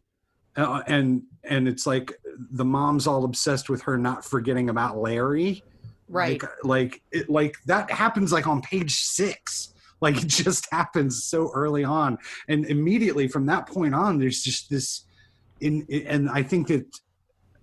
uh, 0.56 0.82
and 0.86 1.22
and 1.44 1.68
it's 1.68 1.86
like 1.86 2.12
the 2.52 2.64
mom's 2.64 3.06
all 3.06 3.24
obsessed 3.24 3.68
with 3.68 3.82
her 3.82 3.96
not 3.96 4.24
forgetting 4.24 4.68
about 4.68 4.98
Larry. 4.98 5.62
Right. 6.08 6.42
Like, 6.42 6.64
like 6.64 7.02
it 7.12 7.30
like 7.30 7.56
that 7.66 7.90
happens 7.90 8.32
like 8.32 8.46
on 8.46 8.62
page 8.62 8.96
six. 8.96 9.72
Like 10.00 10.22
it 10.22 10.28
just 10.28 10.66
happens 10.72 11.24
so 11.24 11.50
early 11.54 11.84
on, 11.84 12.18
and 12.48 12.64
immediately 12.66 13.28
from 13.28 13.46
that 13.46 13.66
point 13.66 13.94
on, 13.94 14.18
there's 14.18 14.42
just 14.42 14.70
this. 14.70 15.04
In 15.60 15.86
and 16.06 16.30
I 16.30 16.42
think 16.42 16.68
that, 16.68 16.86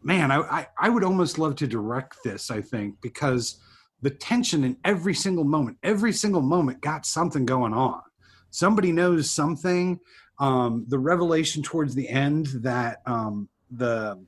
man, 0.04 0.32
I 0.32 0.42
I, 0.42 0.68
I 0.80 0.90
would 0.90 1.04
almost 1.04 1.40
love 1.40 1.56
to 1.58 1.68
direct 1.68 2.18
this. 2.24 2.52
I 2.52 2.62
think 2.62 3.02
because 3.02 3.60
the 4.02 4.10
tension 4.10 4.64
in 4.64 4.78
every 4.84 5.14
single 5.14 5.44
moment, 5.44 5.78
every 5.84 6.14
single 6.14 6.42
moment 6.42 6.82
got 6.82 7.06
something 7.06 7.46
going 7.46 7.74
on. 7.74 8.02
Somebody 8.50 8.92
knows 8.92 9.30
something. 9.30 10.00
Um, 10.40 10.86
the 10.88 11.00
revelation 11.00 11.64
towards 11.64 11.96
the 11.96 12.08
end 12.08 12.48
that 12.62 13.02
um, 13.06 13.50
the 13.72 14.24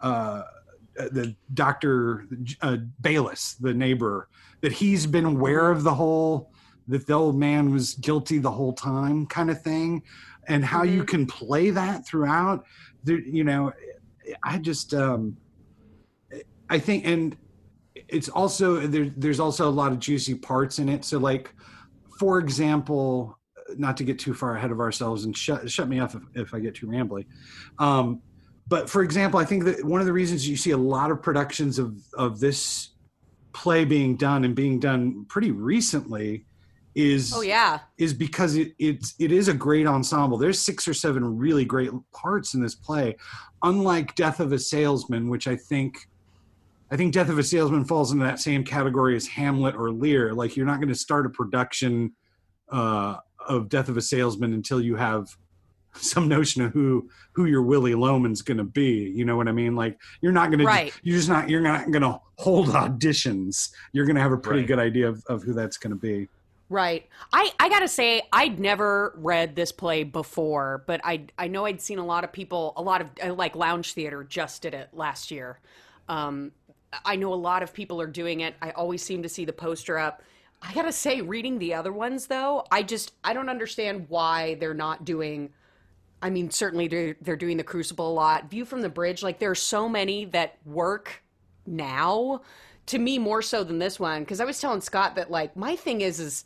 uh, 0.00 0.42
the 0.96 1.34
doctor 1.52 2.26
uh, 2.62 2.78
Bayliss, 3.00 3.54
the 3.54 3.74
neighbor, 3.74 4.28
that 4.62 4.72
he's 4.72 5.06
been 5.06 5.24
aware 5.24 5.70
of 5.70 5.82
the 5.82 5.94
whole 5.94 6.50
that 6.88 7.06
the 7.06 7.12
old 7.12 7.36
man 7.36 7.72
was 7.72 7.94
guilty 7.94 8.38
the 8.38 8.50
whole 8.50 8.72
time, 8.72 9.26
kind 9.26 9.50
of 9.50 9.60
thing, 9.62 10.02
and 10.48 10.64
how 10.64 10.82
you 10.82 11.04
can 11.04 11.26
play 11.26 11.70
that 11.70 12.06
throughout. 12.06 12.64
You 13.04 13.44
know, 13.44 13.72
I 14.42 14.58
just 14.58 14.94
um, 14.94 15.36
I 16.68 16.78
think, 16.78 17.06
and 17.06 17.36
it's 18.08 18.28
also 18.28 18.86
there, 18.86 19.08
there's 19.16 19.40
also 19.40 19.68
a 19.68 19.70
lot 19.70 19.92
of 19.92 19.98
juicy 19.98 20.34
parts 20.34 20.78
in 20.78 20.88
it. 20.88 21.04
So, 21.04 21.18
like, 21.18 21.54
for 22.18 22.38
example, 22.38 23.38
not 23.76 23.96
to 23.96 24.04
get 24.04 24.18
too 24.18 24.34
far 24.34 24.56
ahead 24.56 24.70
of 24.70 24.80
ourselves 24.80 25.24
and 25.24 25.36
shut 25.36 25.70
shut 25.70 25.88
me 25.88 26.00
off 26.00 26.14
if, 26.14 26.22
if 26.34 26.54
I 26.54 26.60
get 26.60 26.74
too 26.74 26.86
rambly. 26.86 27.26
Um, 27.78 28.20
but 28.66 28.88
for 28.88 29.02
example, 29.02 29.38
I 29.38 29.44
think 29.44 29.64
that 29.64 29.84
one 29.84 30.00
of 30.00 30.06
the 30.06 30.12
reasons 30.12 30.48
you 30.48 30.56
see 30.56 30.70
a 30.70 30.76
lot 30.76 31.10
of 31.10 31.22
productions 31.22 31.78
of 31.78 31.96
of 32.14 32.40
this 32.40 32.90
play 33.52 33.84
being 33.84 34.16
done 34.16 34.44
and 34.44 34.54
being 34.54 34.80
done 34.80 35.24
pretty 35.28 35.50
recently 35.52 36.44
is 36.94 37.32
Oh 37.34 37.40
yeah. 37.40 37.80
is 37.98 38.14
because 38.14 38.56
it 38.56 38.72
it's 38.78 39.14
it 39.18 39.32
is 39.32 39.48
a 39.48 39.54
great 39.54 39.86
ensemble. 39.86 40.38
There's 40.38 40.60
six 40.60 40.86
or 40.86 40.94
seven 40.94 41.36
really 41.36 41.64
great 41.64 41.90
parts 42.12 42.54
in 42.54 42.62
this 42.62 42.74
play, 42.74 43.16
unlike 43.62 44.14
Death 44.14 44.40
of 44.40 44.52
a 44.52 44.58
Salesman, 44.58 45.28
which 45.28 45.46
I 45.46 45.56
think 45.56 45.96
I 46.90 46.96
think 46.96 47.12
Death 47.12 47.28
of 47.28 47.38
a 47.38 47.42
Salesman 47.42 47.84
falls 47.84 48.12
into 48.12 48.24
that 48.24 48.40
same 48.40 48.62
category 48.64 49.16
as 49.16 49.26
Hamlet 49.26 49.74
or 49.74 49.90
Lear. 49.90 50.32
Like 50.34 50.56
you're 50.56 50.66
not 50.66 50.76
going 50.78 50.88
to 50.88 50.94
start 50.94 51.26
a 51.26 51.30
production 51.30 52.12
uh, 52.70 53.16
of 53.48 53.68
Death 53.68 53.88
of 53.88 53.96
a 53.96 54.02
Salesman 54.02 54.52
until 54.52 54.80
you 54.80 54.96
have 54.96 55.28
some 55.96 56.26
notion 56.28 56.62
of 56.62 56.72
who 56.72 57.08
who 57.32 57.46
your 57.46 57.62
Willie 57.62 57.94
Loman's 57.94 58.42
going 58.42 58.58
to 58.58 58.64
be. 58.64 59.10
You 59.14 59.24
know 59.24 59.36
what 59.36 59.48
I 59.48 59.52
mean? 59.52 59.74
Like 59.76 59.98
you're 60.20 60.32
not 60.32 60.50
going 60.50 60.64
Right. 60.64 60.92
to 60.92 60.98
you're 61.02 61.16
just 61.16 61.28
not 61.28 61.48
you're 61.48 61.60
not 61.60 61.90
going 61.90 62.02
to 62.02 62.20
hold 62.38 62.68
auditions. 62.68 63.70
You're 63.92 64.04
going 64.06 64.16
to 64.16 64.22
have 64.22 64.32
a 64.32 64.36
pretty 64.36 64.60
Right. 64.60 64.68
good 64.68 64.78
idea 64.78 65.08
of, 65.08 65.22
of 65.28 65.42
who 65.42 65.52
that's 65.52 65.76
going 65.78 65.92
to 65.92 65.96
be. 66.00 66.28
Right. 66.70 67.06
I, 67.32 67.50
I 67.60 67.68
gotta 67.68 67.86
say, 67.86 68.22
I'd 68.32 68.58
never 68.58 69.14
read 69.18 69.54
this 69.54 69.70
play 69.70 70.02
before, 70.02 70.82
but 70.86 71.00
I 71.04 71.26
I 71.38 71.46
know 71.46 71.66
I'd 71.66 71.80
seen 71.80 71.98
a 71.98 72.04
lot 72.04 72.24
of 72.24 72.32
people, 72.32 72.72
a 72.76 72.82
lot 72.82 73.02
of 73.02 73.08
uh, 73.22 73.34
like 73.34 73.54
lounge 73.54 73.92
theater 73.92 74.24
just 74.24 74.62
did 74.62 74.72
it 74.74 74.88
last 74.94 75.30
year. 75.30 75.60
Um, 76.08 76.52
I 77.04 77.16
know 77.16 77.32
a 77.32 77.36
lot 77.36 77.62
of 77.62 77.72
people 77.72 78.00
are 78.00 78.06
doing 78.06 78.40
it. 78.40 78.54
I 78.60 78.70
always 78.70 79.02
seem 79.02 79.22
to 79.22 79.28
see 79.28 79.44
the 79.44 79.52
poster 79.52 79.98
up. 79.98 80.22
I 80.62 80.72
gotta 80.72 80.92
say, 80.92 81.20
reading 81.20 81.58
the 81.58 81.74
other 81.74 81.92
ones 81.92 82.26
though, 82.26 82.64
I 82.70 82.82
just 82.82 83.12
I 83.22 83.32
don't 83.34 83.48
understand 83.48 84.06
why 84.08 84.54
they're 84.54 84.74
not 84.74 85.04
doing. 85.04 85.50
I 86.22 86.30
mean, 86.30 86.50
certainly 86.50 86.88
they're 86.88 87.16
they're 87.20 87.36
doing 87.36 87.56
the 87.56 87.64
Crucible 87.64 88.10
a 88.10 88.14
lot. 88.14 88.50
View 88.50 88.64
from 88.64 88.80
the 88.80 88.88
Bridge, 88.88 89.22
like 89.22 89.38
there 89.38 89.50
are 89.50 89.54
so 89.54 89.88
many 89.88 90.24
that 90.26 90.56
work 90.64 91.22
now. 91.66 92.42
To 92.88 92.98
me, 92.98 93.18
more 93.18 93.40
so 93.40 93.64
than 93.64 93.78
this 93.78 93.98
one, 93.98 94.20
because 94.20 94.40
I 94.40 94.44
was 94.44 94.60
telling 94.60 94.82
Scott 94.82 95.14
that 95.16 95.30
like 95.30 95.56
my 95.56 95.74
thing 95.74 96.02
is 96.02 96.20
is 96.20 96.44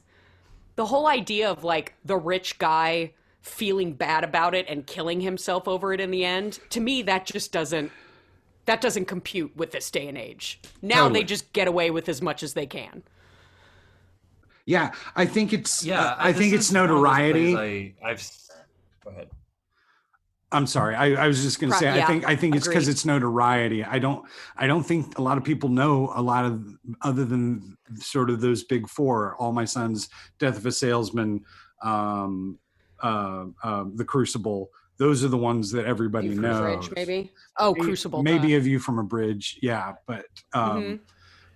the 0.77 0.87
whole 0.87 1.09
idea 1.09 1.51
of 1.51 1.65
like 1.65 1.95
the 2.05 2.17
rich 2.17 2.59
guy 2.59 3.13
feeling 3.43 3.93
bad 3.93 4.25
about 4.25 4.55
it 4.55 4.67
and 4.69 4.87
killing 4.87 5.21
himself 5.21 5.67
over 5.67 5.93
it 5.93 6.01
in 6.01 6.11
the 6.11 6.25
end 6.25 6.61
to 6.71 6.81
me 6.81 7.03
that 7.03 7.27
just 7.27 7.51
doesn't 7.51 7.91
that 8.69 8.81
doesn't 8.81 9.07
compute 9.07 9.53
with 9.57 9.71
this 9.73 9.91
day 9.91 10.07
and 10.09 10.17
age 10.17 10.61
now 10.83 11.03
Totally. 11.03 11.21
they 11.21 11.25
just 11.25 11.53
get 11.53 11.67
away 11.69 11.91
with 11.91 12.09
as 12.09 12.21
much 12.23 12.43
as 12.43 12.55
they 12.55 12.67
can 12.67 13.03
Yeah, 14.67 14.93
I 15.17 15.25
think 15.25 15.55
it's. 15.55 15.83
Yeah, 15.83 16.03
uh, 16.03 16.17
I 16.19 16.33
think 16.35 16.53
it's 16.53 16.71
one 16.71 16.83
of 16.83 16.89
those 16.91 16.97
notoriety. 17.01 17.97
I, 18.05 18.11
I've 18.11 18.23
go 19.03 19.11
ahead. 19.11 19.29
I'm 20.53 20.67
sorry. 20.67 20.95
I, 20.95 21.25
I 21.25 21.27
was 21.27 21.43
just 21.43 21.59
going 21.59 21.71
to 21.71 21.75
Right, 21.75 21.95
say. 21.95 22.03
I 22.03 22.07
think. 22.07 22.29
I 22.29 22.37
think 22.37 22.55
it's 22.55 22.69
because 22.69 22.87
it's 22.87 23.07
notoriety. 23.07 23.83
I 23.83 23.99
don't. 23.99 24.27
I 24.59 24.67
don't 24.67 24.85
think 24.85 25.17
a 25.19 25.23
lot 25.23 25.39
of 25.39 25.45
people 25.45 25.71
know 25.71 26.13
a 26.15 26.21
lot 26.21 26.45
of 26.45 26.53
other 27.01 27.25
than 27.25 27.79
sort 27.97 28.29
of 28.29 28.43
those 28.43 28.65
big 28.65 28.89
four. 28.89 29.37
All 29.37 29.53
my 29.53 29.65
sons, 29.65 30.11
Death 30.39 30.59
of 30.59 30.67
a 30.67 30.73
Salesman, 30.73 31.45
um, 31.83 32.59
uh, 33.03 33.47
uh, 33.65 33.85
The 33.95 34.05
Crucible. 34.05 34.71
Those 34.99 35.23
are 35.25 35.29
the 35.29 35.37
ones 35.39 35.71
that 35.73 35.87
everybody 35.87 36.29
View 36.29 36.37
from 36.37 36.43
knows. 36.43 36.89
Bridge, 36.89 36.97
maybe 36.97 37.33
oh 37.59 37.75
crucible 37.75 38.23
Maybe 38.23 38.51
duh. 38.51 38.57
a 38.57 38.61
view 38.61 38.79
from 38.81 38.99
a 38.99 39.05
bridge. 39.05 39.59
Yeah, 39.63 39.95
but. 40.07 40.27
Um, 40.53 40.83
Mhm. 40.83 41.01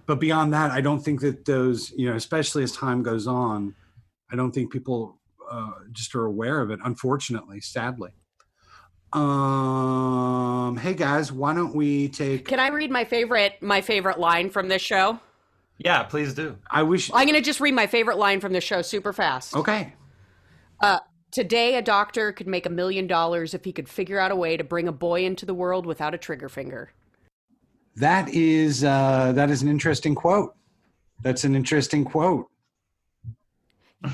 But 0.04 0.18
beyond 0.18 0.52
that, 0.52 0.72
I 0.72 0.80
don't 0.80 0.98
think 1.00 1.20
that 1.20 1.44
those. 1.44 1.92
You 1.92 2.10
know, 2.10 2.16
especially 2.16 2.62
as 2.64 2.72
time 2.72 3.02
goes 3.04 3.26
on, 3.28 3.74
I 4.32 4.36
don't 4.36 4.50
think 4.52 4.72
people 4.72 5.20
uh, 5.50 5.70
just 5.92 6.14
are 6.16 6.24
aware 6.24 6.60
of 6.60 6.70
it. 6.72 6.80
Unfortunately, 6.84 7.60
sadly. 7.60 8.10
Um. 9.12 10.76
Hey 10.76 10.94
guys, 10.94 11.30
why 11.30 11.54
don't 11.54 11.74
we 11.74 12.08
take? 12.08 12.46
can 12.48 12.58
i 12.58 12.68
read 12.68 12.90
my 12.90 13.04
favorite 13.04 13.54
my 13.60 13.80
favorite 13.80 14.18
line 14.18 14.48
from 14.50 14.68
this 14.68 14.80
show 14.82 15.20
Yeah, 15.78 16.02
please 16.04 16.32
do. 16.34 16.56
I 16.70 16.82
wish. 16.82 17.10
i'm 17.12 17.26
gonna 17.26 17.40
just 17.42 17.60
read 17.60 17.74
my 17.74 17.86
favorite 17.86 18.16
line 18.18 18.40
from 18.40 18.52
this 18.52 18.64
show 18.64 18.80
super 18.82 19.12
fast 19.12 19.54
Okay. 19.54 19.92
Today, 21.32 21.76
a 21.76 21.82
doctor 21.82 22.30
could 22.30 22.46
make 22.46 22.66
a 22.66 22.70
million 22.70 23.06
dollars 23.06 23.54
if 23.54 23.64
he 23.64 23.72
could 23.72 23.88
figure 23.88 24.18
out 24.18 24.30
a 24.30 24.36
way 24.36 24.56
to 24.56 24.62
bring 24.62 24.86
a 24.86 24.92
boy 24.92 25.24
into 25.24 25.46
the 25.46 25.54
world 25.54 25.86
without 25.86 26.14
a 26.14 26.18
trigger 26.18 26.48
finger. 26.48 26.92
That 27.96 28.28
is 28.28 28.84
uh, 28.84 29.32
that 29.34 29.50
is 29.50 29.62
an 29.62 29.68
interesting 29.68 30.14
quote. 30.14 30.54
That's 31.22 31.44
an 31.44 31.54
interesting 31.56 32.04
quote. 32.04 32.48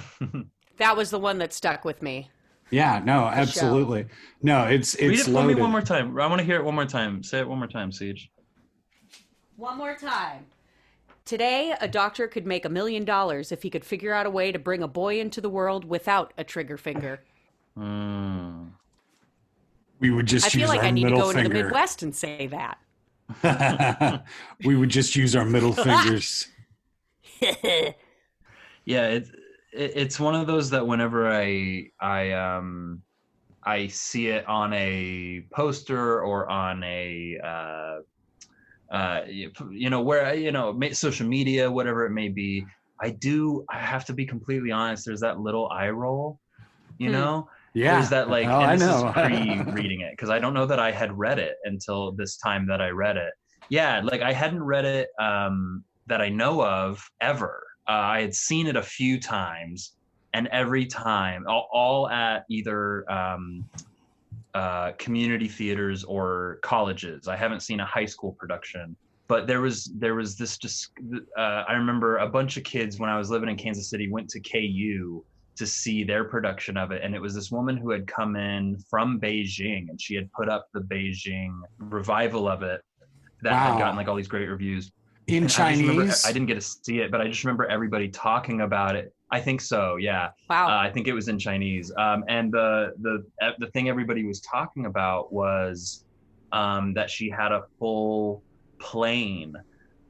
That 0.78 0.96
was 0.96 1.11
the 1.11 1.18
one 1.18 1.38
that 1.38 1.52
stuck 1.52 1.85
with 1.85 2.02
me. 2.02 2.31
Yeah. 2.70 3.02
No. 3.04 3.26
Absolutely. 3.26 4.07
No. 4.42 4.64
It's 4.64 4.94
it's 4.94 5.02
Read 5.02 5.18
it 5.18 5.24
for 5.24 5.44
me 5.44 5.54
one 5.54 5.70
more 5.70 5.83
time. 5.83 6.18
I 6.18 6.26
want 6.26 6.38
to 6.38 6.44
hear 6.44 6.57
it 6.57 6.64
one 6.64 6.74
more 6.74 6.87
time. 6.87 7.22
Say 7.22 7.40
it 7.40 7.48
one 7.48 7.59
more 7.59 7.66
time, 7.66 7.90
CJ. 7.90 8.28
One 9.57 9.76
more 9.76 9.96
time. 9.96 10.46
Today, 11.28 11.74
a 11.78 11.86
doctor 11.86 12.26
could 12.26 12.46
make 12.46 12.64
a 12.64 12.70
million 12.70 13.04
dollars 13.04 13.52
if 13.52 13.62
he 13.62 13.68
could 13.68 13.84
figure 13.84 14.14
out 14.14 14.24
a 14.24 14.30
way 14.30 14.50
to 14.50 14.58
bring 14.58 14.82
a 14.82 14.88
boy 14.88 15.20
into 15.20 15.42
the 15.42 15.50
world 15.50 15.84
without 15.84 16.32
a 16.38 16.42
trigger 16.42 16.78
finger. 16.78 17.20
Mm. 17.76 18.70
we 20.00 20.10
would 20.10 20.24
just 20.24 20.46
I 20.46 20.48
use 20.48 20.54
feel 20.54 20.68
like 20.68 20.80
our 20.80 20.86
I 20.86 20.90
need 20.90 21.02
to 21.02 21.10
middle 21.10 21.30
go 21.30 21.38
into 21.38 21.50
the. 21.50 21.54
Midwest 21.64 22.02
and 22.02 22.16
say 22.16 22.46
that. 22.46 24.24
we 24.64 24.74
would 24.74 24.88
just 24.88 25.16
use 25.16 25.36
our 25.36 25.44
middle 25.44 25.72
fingers. 25.84 26.48
Yeah, 28.86 29.08
it, 29.08 29.28
it 29.74 29.92
it's 29.96 30.18
one 30.18 30.34
of 30.34 30.46
those 30.46 30.70
that 30.70 30.86
whenever 30.86 31.30
I 31.30 31.90
I 32.00 32.32
um 32.32 33.02
I 33.62 33.88
see 33.88 34.28
it 34.28 34.48
on 34.48 34.72
a 34.72 35.44
poster 35.52 36.22
or 36.22 36.48
on 36.48 36.82
a 36.84 37.36
uh 37.44 37.98
uh 38.92 39.20
you 39.29 39.51
you 39.70 39.90
know 39.90 40.01
where 40.01 40.35
you 40.35 40.53
know 40.53 40.79
social 40.92 41.27
media 41.27 41.70
whatever 41.70 42.07
it 42.07 42.11
may 42.11 42.29
be 42.29 42.66
I 43.01 43.11
do 43.11 43.64
I 43.70 43.79
have 43.79 44.05
to 44.07 44.12
be 44.12 44.27
completely 44.27 44.70
honest 44.70 45.05
there's 45.07 45.20
that 45.20 45.40
little 45.40 45.68
eye 45.70 45.90
roll 45.90 46.40
you 46.98 47.09
Hmm. 47.09 47.12
know 47.12 47.48
Yeah. 47.74 47.98
there's 47.98 48.11
that 48.11 48.29
like 48.29 48.48
Oh, 48.48 48.61
I 48.61 48.72
and 48.72 48.81
this 48.81 48.88
know. 48.88 49.07
is 49.09 49.12
pre 49.12 49.64
reading 49.70 50.01
it 50.01 50.12
because 50.12 50.31
i 50.31 50.38
don't 50.38 50.55
know 50.55 50.66
that 50.66 50.81
i 50.81 50.90
had 50.90 51.16
read 51.16 51.38
it 51.38 51.57
until 51.64 52.12
this 52.12 52.37
time 52.38 52.66
that 52.68 52.81
i 52.81 52.88
read 52.88 53.16
it 53.16 53.33
yeah 53.70 54.01
like 54.03 54.20
i 54.22 54.33
hadn't 54.33 54.62
read 54.62 54.85
it 54.85 55.09
um 55.20 55.85
that 56.07 56.20
i 56.20 56.29
know 56.29 56.64
of 56.64 57.05
ever 57.20 57.62
uh, 57.88 57.92
i 57.92 58.20
had 58.20 58.35
seen 58.35 58.66
it 58.66 58.77
a 58.77 58.83
few 58.83 59.20
times 59.20 59.94
and 60.35 60.48
every 60.48 60.87
time 60.87 61.44
all, 61.48 61.68
all 61.72 62.09
at 62.09 62.44
either 62.51 63.11
um 63.11 63.64
uh 64.58 64.92
community 64.98 65.46
theaters 65.58 66.02
or 66.04 66.58
colleges 66.62 67.28
i 67.28 67.36
haven't 67.36 67.60
seen 67.68 67.78
a 67.80 67.86
high 67.96 68.04
school 68.14 68.32
production 68.40 68.96
but 69.28 69.46
there 69.46 69.60
was 69.60 69.78
there 70.04 70.16
was 70.16 70.36
this 70.36 70.58
just 70.58 70.90
uh, 71.38 71.62
i 71.68 71.74
remember 71.74 72.16
a 72.18 72.28
bunch 72.28 72.56
of 72.56 72.64
kids 72.64 72.98
when 72.98 73.08
i 73.10 73.16
was 73.16 73.30
living 73.30 73.48
in 73.48 73.56
kansas 73.56 73.88
city 73.88 74.06
went 74.10 74.28
to 74.28 74.40
ku 74.40 75.24
to 75.56 75.66
see 75.66 76.04
their 76.04 76.22
production 76.22 76.76
of 76.76 76.92
it. 76.92 77.02
And 77.02 77.16
it 77.16 77.20
was 77.20 77.34
this 77.34 77.50
woman 77.50 77.76
who 77.76 77.90
had 77.90 78.06
come 78.06 78.36
in 78.36 78.78
from 78.88 79.18
Beijing 79.20 79.90
and 79.90 80.00
she 80.00 80.14
had 80.14 80.30
put 80.30 80.48
up 80.48 80.68
the 80.72 80.78
Beijing 80.78 81.50
revival 81.80 82.46
of 82.48 82.62
it 82.62 82.80
that 83.42 83.50
Wow. 83.54 83.72
had 83.72 83.78
gotten 83.80 83.96
like 83.96 84.06
all 84.06 84.14
these 84.14 84.28
great 84.28 84.48
reviews. 84.48 84.92
In 85.26 85.42
And 85.42 85.56
I, 85.58 85.72
remember- 85.72 86.02
Chinese. 86.02 86.24
I 86.24 86.30
didn't 86.32 86.46
get 86.46 86.60
to 86.60 86.60
see 86.60 87.00
it, 87.00 87.10
but 87.10 87.20
I 87.20 87.26
just 87.26 87.42
remember 87.42 87.66
everybody 87.66 88.06
talking 88.08 88.60
about 88.60 88.94
it. 88.94 89.12
I 89.30 89.40
think 89.40 89.60
so, 89.60 89.96
yeah. 89.96 90.30
Wow. 90.48 90.68
Uh, 90.68 90.78
I 90.78 90.90
think 90.90 91.06
it 91.06 91.12
was 91.12 91.28
in 91.28 91.38
Chinese. 91.38 91.92
Um, 91.96 92.24
and 92.28 92.50
the 92.52 92.94
the 93.00 93.24
uh, 93.42 93.52
the 93.58 93.66
thing 93.68 93.88
everybody 93.88 94.24
was 94.24 94.40
talking 94.40 94.86
about 94.86 95.32
was 95.32 96.04
um, 96.52 96.94
that 96.94 97.10
she 97.10 97.28
had 97.28 97.52
a 97.52 97.64
full 97.78 98.42
plane 98.78 99.54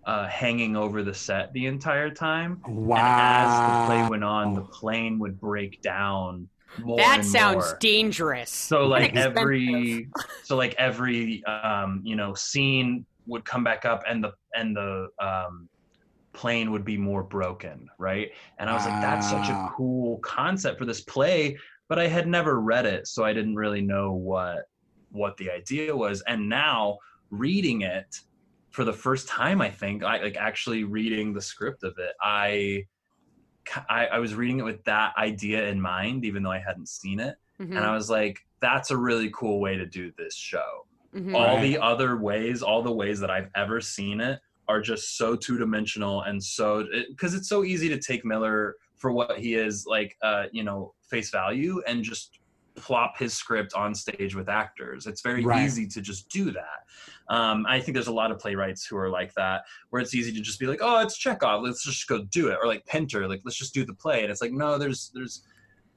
uh, 0.06 0.26
hanging 0.28 0.76
over 0.76 1.02
the 1.02 1.12
set 1.12 1.52
the 1.52 1.66
entire 1.66 2.10
time. 2.10 2.62
wow. 2.66 2.96
And 2.96 3.46
as 3.46 3.50
the 3.58 3.86
play 3.86 4.08
went 4.08 4.24
on, 4.24 4.54
the 4.54 4.62
plane 4.62 5.18
would 5.18 5.40
break 5.40 5.82
down. 5.82 6.48
More 6.78 6.98
that 6.98 7.18
and 7.20 7.26
sounds 7.26 7.64
more. 7.64 7.78
dangerous. 7.80 8.50
So 8.50 8.86
like 8.86 9.16
every, 9.16 10.08
so 10.44 10.56
like 10.56 10.74
every, 10.78 11.44
um, 11.44 12.02
you 12.04 12.14
know, 12.14 12.34
scene 12.34 13.04
would 13.26 13.44
come 13.44 13.64
back 13.64 13.84
up, 13.84 14.02
and 14.08 14.22
the 14.22 14.32
and 14.54 14.76
the 14.76 15.08
um, 15.20 15.68
plane 16.38 16.70
would 16.72 16.84
be 16.84 16.96
more 16.96 17.22
broken, 17.24 17.88
right? 17.98 18.30
And 18.58 18.70
I 18.70 18.74
was 18.74 18.84
like, 18.84 19.00
that's 19.00 19.28
such 19.28 19.48
a 19.50 19.56
cool 19.76 20.18
concept 20.20 20.78
for 20.78 20.86
this 20.86 21.02
play, 21.02 21.58
but 21.88 21.98
I 21.98 22.06
had 22.06 22.28
never 22.28 22.60
read 22.60 22.86
it, 22.86 23.06
so 23.08 23.24
I 23.24 23.32
didn't 23.32 23.56
really 23.56 23.82
know 23.82 24.12
what 24.12 24.64
what 25.10 25.36
the 25.38 25.50
idea 25.50 25.96
was. 25.96 26.22
And 26.22 26.48
now 26.48 26.98
reading 27.30 27.82
it 27.82 28.06
for 28.70 28.84
the 28.84 28.92
first 28.92 29.26
time, 29.28 29.60
I 29.62 29.70
think, 29.70 30.04
I 30.04 30.22
like 30.22 30.36
actually 30.36 30.84
reading 30.84 31.32
the 31.32 31.42
script 31.42 31.82
of 31.84 31.94
it, 31.98 32.14
I. 32.22 32.84
I, 33.88 34.06
I 34.06 34.18
was 34.18 34.34
reading 34.34 34.60
it 34.60 34.64
with 34.64 34.82
that 34.84 35.12
idea 35.18 35.68
in 35.68 35.80
mind, 35.80 36.24
even 36.24 36.42
though 36.42 36.50
I 36.50 36.58
hadn't 36.58 36.88
seen 36.88 37.20
it 37.20 37.36
Mhm. 37.58 37.76
and 37.76 37.84
I 37.84 37.94
was 37.94 38.08
like, 38.08 38.38
"That's 38.60 38.90
a 38.90 38.96
really 38.96 39.30
cool 39.34 39.60
way 39.60 39.76
to 39.76 39.86
do 39.86 40.12
this 40.16 40.34
show." 40.34 40.86
Mhm. 41.12 41.34
all 41.34 41.58
Right. 41.58 41.62
the 41.62 41.78
other 41.78 42.16
ways 42.16 42.62
all 42.62 42.82
the 42.82 42.92
ways 42.92 43.20
that 43.20 43.30
i've 43.30 43.50
ever 43.54 43.82
seen 43.82 44.18
it 44.20 44.40
are 44.68 44.80
just 44.80 45.16
so 45.16 45.34
two-dimensional 45.34 46.22
and 46.22 46.42
so 46.42 46.86
because 47.08 47.34
it's 47.34 47.48
so 47.48 47.64
easy 47.64 47.88
to 47.88 47.98
take 47.98 48.24
miller 48.24 48.76
for 48.96 49.12
what 49.12 49.38
he 49.38 49.54
is 49.54 49.86
like 49.86 50.16
uh 50.22 50.44
you 50.52 50.62
know 50.62 50.92
face 51.10 51.30
value 51.30 51.80
and 51.86 52.04
just 52.04 52.38
plop 52.76 53.18
his 53.18 53.34
script 53.34 53.74
on 53.74 53.92
stage 53.94 54.34
with 54.36 54.48
actors 54.48 55.06
it's 55.06 55.20
very 55.20 55.44
Right. 55.44 55.64
easy 55.64 55.86
to 55.88 56.00
just 56.00 56.28
do 56.28 56.52
that 56.52 56.84
um 57.34 57.66
i 57.68 57.80
think 57.80 57.94
there's 57.94 58.06
a 58.06 58.12
lot 58.12 58.30
of 58.30 58.38
playwrights 58.38 58.86
who 58.86 58.96
are 58.96 59.08
like 59.10 59.34
that 59.34 59.62
where 59.90 60.00
it's 60.00 60.14
easy 60.14 60.32
to 60.32 60.40
just 60.40 60.60
be 60.60 60.66
like 60.66 60.78
oh 60.80 61.00
it's 61.00 61.16
chekhov 61.16 61.62
let's 61.64 61.84
just 61.84 62.06
go 62.06 62.22
do 62.30 62.48
it 62.48 62.58
or 62.62 62.68
like 62.68 62.84
pinter 62.86 63.26
like 63.26 63.40
let's 63.44 63.56
just 63.58 63.74
do 63.74 63.84
the 63.84 63.94
play 63.94 64.22
and 64.22 64.30
it's 64.30 64.40
like 64.40 64.52
no 64.52 64.78
there's 64.78 65.10
there's 65.14 65.42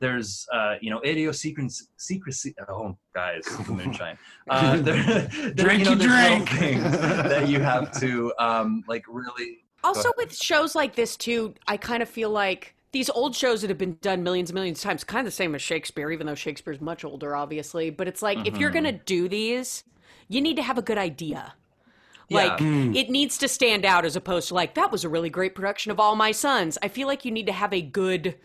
there's 0.01 0.47
uh 0.51 0.75
you 0.81 0.89
know 0.89 0.99
idiosyncrasy 1.05 1.85
secrecy 1.97 2.53
oh 2.67 2.97
guys 3.15 3.43
the 3.67 3.71
moonshine 3.71 4.17
uh 4.49 4.75
there, 4.81 5.03
there, 5.03 5.51
Drink 5.53 5.79
you 5.79 5.85
know, 5.85 5.91
your 5.91 5.99
there's 5.99 6.29
little 6.29 6.45
drink. 6.45 6.49
things 6.49 6.83
that 6.91 7.47
you 7.47 7.59
have 7.61 7.85
to 8.01 8.33
um 8.39 8.83
like 8.87 9.05
really 9.07 9.59
Also, 9.83 10.09
with 10.17 10.35
shows 10.35 10.75
like 10.75 10.93
this 10.95 11.15
too, 11.17 11.53
I 11.67 11.75
kind 11.77 12.03
of 12.03 12.09
feel 12.09 12.29
like 12.29 12.75
these 12.91 13.09
old 13.09 13.33
shows 13.35 13.61
that 13.61 13.69
have 13.69 13.77
been 13.79 13.97
done 14.01 14.21
millions 14.21 14.49
and 14.51 14.55
millions 14.55 14.77
of 14.79 14.83
times, 14.83 15.03
kind 15.03 15.21
of 15.21 15.25
the 15.25 15.31
same 15.43 15.55
as 15.55 15.61
Shakespeare, 15.61 16.11
even 16.11 16.27
though 16.27 16.35
Shakespeare's 16.35 16.81
much 16.81 17.03
older, 17.05 17.35
obviously. 17.35 17.89
But 17.89 18.07
it's 18.07 18.21
like 18.21 18.45
if 18.45 18.57
you're 18.59 18.69
Mhm. 18.69 18.73
gonna 18.75 18.91
do 19.15 19.27
these, 19.29 19.83
you 20.27 20.39
need 20.41 20.55
to 20.57 20.61
have 20.63 20.77
a 20.77 20.81
good 20.83 20.97
idea. 20.99 21.53
Yeah. 22.29 22.37
Like 22.37 22.61
it 23.01 23.09
needs 23.09 23.37
to 23.39 23.47
stand 23.47 23.85
out 23.85 24.05
as 24.05 24.15
opposed 24.15 24.49
to 24.49 24.53
like 24.53 24.75
that 24.75 24.91
was 24.91 25.03
a 25.03 25.09
really 25.09 25.29
great 25.29 25.55
production 25.55 25.91
of 25.91 25.99
All 25.99 26.15
My 26.15 26.31
Sons. 26.31 26.77
I 26.81 26.87
feel 26.87 27.07
like 27.07 27.25
you 27.25 27.31
need 27.31 27.47
to 27.47 27.53
have 27.53 27.73
a 27.73 27.81
good 27.81 28.35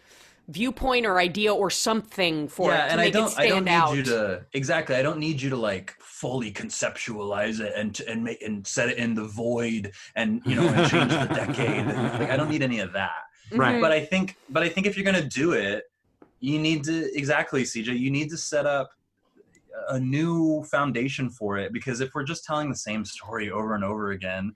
viewpoint 0.49 1.05
or 1.05 1.19
idea 1.19 1.53
or 1.53 1.71
something 1.71 2.47
for 2.47 2.73
it 2.73 2.77
to 2.77 2.83
and 2.83 2.97
make 3.01 3.09
I 3.09 3.11
don't, 3.11 3.27
it 3.27 3.31
stand 3.31 3.47
I 3.47 3.49
don't 3.49 3.65
need 3.65 3.71
out. 3.71 3.97
you 3.97 4.03
to 4.05 4.47
exactly. 4.53 4.95
I 4.95 5.03
don't 5.03 5.19
need 5.19 5.43
you 5.43 5.51
to 5.51 5.57
like 5.57 5.95
fully 5.99 6.53
conceptualize 6.53 7.61
it 7.61 7.73
and 7.77 7.99
and 8.09 8.23
make 8.23 8.43
and 8.43 8.67
set 8.67 8.89
it 8.89 8.99
in 8.99 9.15
the 9.15 9.25
void 9.25 9.93
and 10.15 10.41
you 10.45 10.55
know 10.55 10.67
and 10.67 10.91
change 10.91 11.11
the 11.11 11.27
decade. 11.35 11.87
Like 12.17 12.31
I 12.31 12.37
don't 12.37 12.49
need 12.49 12.63
any 12.63 12.81
of 12.81 12.93
that. 12.93 13.23
Right. 13.53 13.81
But 13.81 13.93
I 13.93 14.05
think, 14.05 14.37
but 14.49 14.63
I 14.63 14.69
think 14.69 14.87
if 14.87 14.97
you're 14.97 15.05
gonna 15.05 15.29
do 15.29 15.53
it, 15.53 15.85
you 16.41 16.59
need 16.59 16.85
to 16.85 17.17
exactly, 17.17 17.63
CJ. 17.63 17.99
You 17.99 18.11
need 18.11 18.31
to 18.31 18.37
set 18.37 18.67
up 18.67 18.91
a 19.89 20.01
new 20.01 20.65
foundation 20.65 21.29
for 21.29 21.59
it 21.59 21.73
because 21.73 22.01
if 22.01 22.15
we're 22.15 22.25
just 22.25 22.45
telling 22.45 22.71
the 22.71 22.77
same 22.77 23.05
story 23.05 23.51
over 23.51 23.75
and 23.75 23.85
over 23.85 24.13
again, 24.13 24.55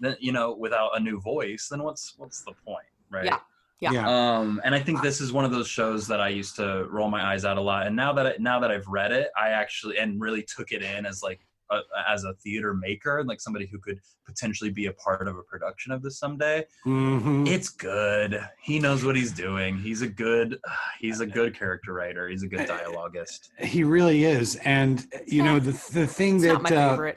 then 0.00 0.16
you 0.20 0.32
know 0.32 0.54
without 0.54 0.96
a 0.96 1.00
new 1.00 1.20
voice, 1.20 1.68
then 1.70 1.82
what's 1.82 2.14
what's 2.16 2.42
the 2.42 2.52
point, 2.64 2.86
right? 3.10 3.24
Yeah. 3.24 3.38
Yeah. 3.80 3.92
Yeah. 3.92 4.38
Um, 4.38 4.60
and 4.64 4.74
I 4.74 4.80
think 4.80 5.02
this 5.02 5.20
is 5.20 5.32
one 5.32 5.44
of 5.44 5.50
those 5.52 5.68
shows 5.68 6.06
that 6.08 6.20
I 6.20 6.28
used 6.28 6.56
to 6.56 6.86
roll 6.90 7.08
my 7.08 7.24
eyes 7.32 7.44
at 7.44 7.56
a 7.56 7.60
lot. 7.60 7.86
And 7.86 7.94
now 7.94 8.12
that 8.14 8.26
I, 8.26 8.34
now 8.38 8.58
that 8.60 8.70
I've 8.70 8.86
read 8.88 9.12
it, 9.12 9.28
I 9.40 9.50
actually 9.50 9.98
and 9.98 10.20
really 10.20 10.42
took 10.42 10.72
it 10.72 10.82
in 10.82 11.06
as 11.06 11.22
like 11.22 11.40
a, 11.70 11.80
as 12.08 12.24
a 12.24 12.32
theater 12.34 12.74
maker, 12.74 13.18
and 13.18 13.28
like 13.28 13.40
somebody 13.40 13.66
who 13.66 13.78
could 13.78 14.00
potentially 14.26 14.70
be 14.70 14.86
a 14.86 14.92
part 14.94 15.28
of 15.28 15.36
a 15.36 15.42
production 15.42 15.92
of 15.92 16.02
this 16.02 16.18
someday. 16.18 16.64
Mhm. 16.86 17.46
It's 17.46 17.68
good. 17.68 18.42
He 18.60 18.78
knows 18.78 19.04
what 19.04 19.16
he's 19.16 19.32
doing. 19.32 19.78
He's 19.78 20.02
a 20.02 20.08
good 20.08 20.58
he's 21.00 21.20
a 21.20 21.26
good 21.26 21.54
character 21.56 21.92
writer. 21.92 22.28
He's 22.28 22.42
a 22.42 22.48
good 22.48 22.66
dialoguist. 22.66 23.50
He 23.58 23.84
really 23.84 24.24
is, 24.24 24.56
and 24.64 25.06
you 25.26 25.42
know 25.42 25.58
the 25.58 25.72
the 25.92 26.06
thing 26.06 26.36
it's 26.36 26.44
that 26.46 26.62
not 26.62 26.70
my 26.70 26.76
uh. 26.76 27.12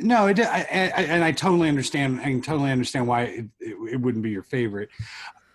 No, 0.00 0.28
it, 0.28 0.38
I, 0.38 0.60
I, 0.60 1.02
and 1.02 1.24
I 1.24 1.32
totally 1.32 1.68
understand. 1.68 2.20
I 2.20 2.24
can 2.24 2.40
totally 2.40 2.70
understand 2.70 3.08
why 3.08 3.22
it, 3.22 3.46
it, 3.58 3.74
it 3.94 3.96
wouldn't 4.00 4.22
be 4.22 4.30
your 4.30 4.44
favorite. 4.44 4.90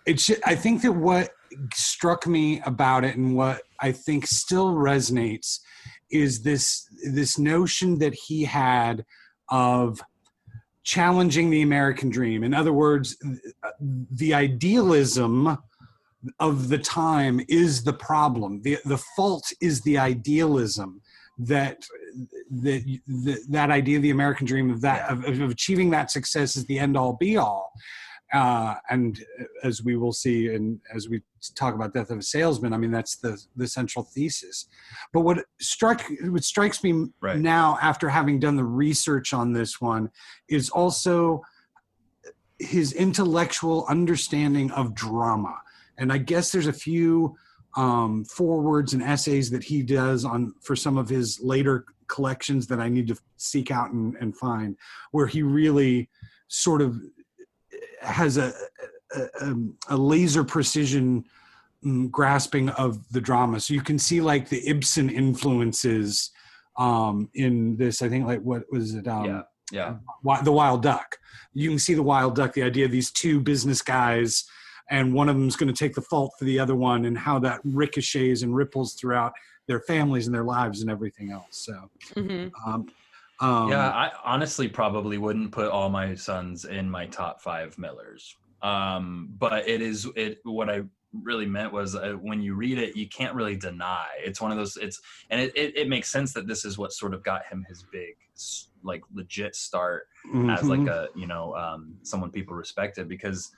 It's. 0.06 0.30
I 0.44 0.54
think 0.54 0.82
that 0.82 0.92
what 0.92 1.30
struck 1.72 2.26
me 2.26 2.60
about 2.66 3.04
it, 3.04 3.16
and 3.16 3.34
what 3.34 3.62
I 3.80 3.92
think 3.92 4.26
still 4.26 4.74
resonates, 4.74 5.60
is 6.10 6.42
this 6.42 6.86
this 7.04 7.38
notion 7.38 7.98
that 7.98 8.14
he 8.14 8.44
had 8.44 9.04
of 9.50 10.00
challenging 10.84 11.50
the 11.50 11.62
American 11.62 12.10
dream. 12.10 12.44
In 12.44 12.54
other 12.54 12.72
words, 12.72 13.16
the 13.80 14.34
idealism 14.34 15.58
of 16.38 16.68
the 16.68 16.78
time 16.78 17.40
is 17.48 17.82
the 17.82 17.92
problem. 17.92 18.62
the 18.62 18.78
The 18.84 19.02
fault 19.16 19.50
is 19.60 19.80
the 19.82 19.98
idealism 19.98 21.00
that 21.38 21.84
that 22.50 22.98
that, 23.48 23.70
idea 23.70 23.96
of 23.96 24.02
the 24.02 24.10
American 24.10 24.46
dream 24.46 24.70
of 24.70 24.80
that 24.82 25.10
of, 25.10 25.24
of 25.24 25.50
achieving 25.50 25.90
that 25.90 26.10
success 26.10 26.56
is 26.56 26.64
the 26.66 26.78
end 26.78 26.96
all 26.96 27.14
be 27.14 27.36
all. 27.36 27.72
Uh, 28.34 28.74
and 28.90 29.24
as 29.62 29.84
we 29.84 29.96
will 29.96 30.12
see, 30.12 30.52
and 30.54 30.80
as 30.92 31.08
we 31.08 31.22
talk 31.54 31.74
about 31.74 31.94
Death 31.94 32.10
of 32.10 32.18
a 32.18 32.22
Salesman, 32.22 32.72
I 32.72 32.76
mean 32.78 32.90
that's 32.90 33.16
the 33.16 33.40
the 33.54 33.68
central 33.68 34.04
thesis. 34.04 34.66
But 35.12 35.20
what 35.20 35.38
struck 35.60 36.02
what 36.24 36.42
strikes 36.42 36.82
me 36.82 37.06
Right. 37.20 37.38
now, 37.38 37.78
after 37.80 38.08
having 38.08 38.40
done 38.40 38.56
the 38.56 38.64
research 38.64 39.32
on 39.32 39.52
this 39.52 39.80
one, 39.80 40.10
is 40.48 40.68
also 40.68 41.42
his 42.58 42.92
intellectual 42.92 43.86
understanding 43.88 44.70
of 44.72 44.94
drama. 44.94 45.56
And 45.98 46.12
I 46.12 46.18
guess 46.18 46.50
there's 46.50 46.66
a 46.66 46.72
few 46.72 47.36
um, 47.76 48.24
forewords 48.24 48.94
and 48.94 49.02
essays 49.02 49.50
that 49.50 49.62
he 49.62 49.82
does 49.82 50.24
on 50.24 50.54
for 50.60 50.74
some 50.74 50.98
of 50.98 51.08
his 51.08 51.40
later 51.40 51.84
collections 52.08 52.66
that 52.66 52.80
I 52.80 52.88
need 52.88 53.08
to 53.08 53.16
seek 53.36 53.70
out 53.70 53.92
and, 53.92 54.16
and 54.20 54.36
find, 54.36 54.76
where 55.12 55.26
he 55.28 55.42
really 55.42 56.08
sort 56.48 56.82
of 56.82 57.00
has 58.04 58.36
a 58.36 58.52
a, 59.14 59.28
um, 59.40 59.76
a 59.88 59.96
laser 59.96 60.44
precision 60.44 61.24
mm, 61.84 62.10
grasping 62.10 62.68
of 62.70 63.08
the 63.12 63.20
drama. 63.20 63.60
So 63.60 63.74
you 63.74 63.80
can 63.82 63.98
see 63.98 64.20
like 64.20 64.48
the 64.48 64.66
Ibsen 64.68 65.08
influences 65.10 66.30
um, 66.76 67.28
in 67.34 67.76
this. 67.76 68.02
I 68.02 68.08
think 68.08 68.26
like 68.26 68.40
what 68.40 68.64
was 68.70 68.94
it? 68.94 69.06
Um, 69.06 69.24
yeah. 69.26 69.42
Yeah. 69.72 69.96
The 70.44 70.52
wild 70.52 70.82
duck. 70.82 71.18
You 71.54 71.70
can 71.70 71.78
see 71.78 71.94
the 71.94 72.02
wild 72.02 72.34
duck. 72.36 72.52
The 72.52 72.62
idea 72.62 72.84
of 72.84 72.90
these 72.90 73.10
two 73.10 73.40
business 73.40 73.80
guys, 73.80 74.44
and 74.90 75.14
one 75.14 75.28
of 75.28 75.36
them's 75.36 75.56
going 75.56 75.72
to 75.72 75.78
take 75.78 75.94
the 75.94 76.02
fault 76.02 76.32
for 76.38 76.44
the 76.44 76.58
other 76.58 76.74
one, 76.74 77.06
and 77.06 77.16
how 77.16 77.38
that 77.40 77.60
ricochets 77.64 78.42
and 78.42 78.54
ripples 78.54 78.94
throughout 78.94 79.32
their 79.66 79.80
families 79.80 80.26
and 80.26 80.34
their 80.34 80.44
lives 80.44 80.82
and 80.82 80.90
everything 80.90 81.32
else. 81.32 81.46
So, 81.50 81.90
Mhm. 82.14 82.50
um, 82.66 82.86
um, 83.40 83.68
yeah, 83.68 83.88
I 83.88 84.10
honestly 84.24 84.68
probably 84.68 85.18
wouldn't 85.18 85.52
put 85.52 85.68
all 85.70 85.90
my 85.90 86.14
sons 86.14 86.64
in 86.64 86.88
my 86.90 87.06
top 87.06 87.40
five 87.40 87.76
Millers. 87.78 88.36
Um, 88.62 89.34
but 89.38 89.68
it 89.68 89.82
is 89.82 90.08
it 90.16 90.38
what 90.44 90.70
I 90.70 90.82
really 91.22 91.46
meant 91.46 91.72
was 91.72 91.94
uh, 91.94 92.14
when 92.20 92.40
you 92.40 92.54
read 92.54 92.78
it, 92.78 92.96
you 92.96 93.08
can't 93.08 93.34
really 93.34 93.56
deny. 93.56 94.06
It's 94.18 94.40
one 94.40 94.50
of 94.50 94.56
those. 94.56 94.76
It's 94.76 95.00
and 95.30 95.40
it, 95.40 95.52
it, 95.56 95.76
it 95.76 95.88
makes 95.88 96.10
sense 96.10 96.32
that 96.32 96.46
this 96.46 96.64
is 96.64 96.78
what 96.78 96.92
sort 96.92 97.14
of 97.14 97.22
got 97.22 97.46
him 97.46 97.64
his 97.68 97.84
big 97.92 98.16
like 98.82 99.02
legit 99.12 99.54
start 99.54 100.06
as 100.50 100.64
like 100.64 100.80
mhm. 100.80 100.88
a 100.88 101.08
you 101.16 101.26
know 101.26 101.54
um, 101.54 101.96
someone 102.02 102.30
people 102.30 102.54
respected 102.54 103.08
because 103.08 103.50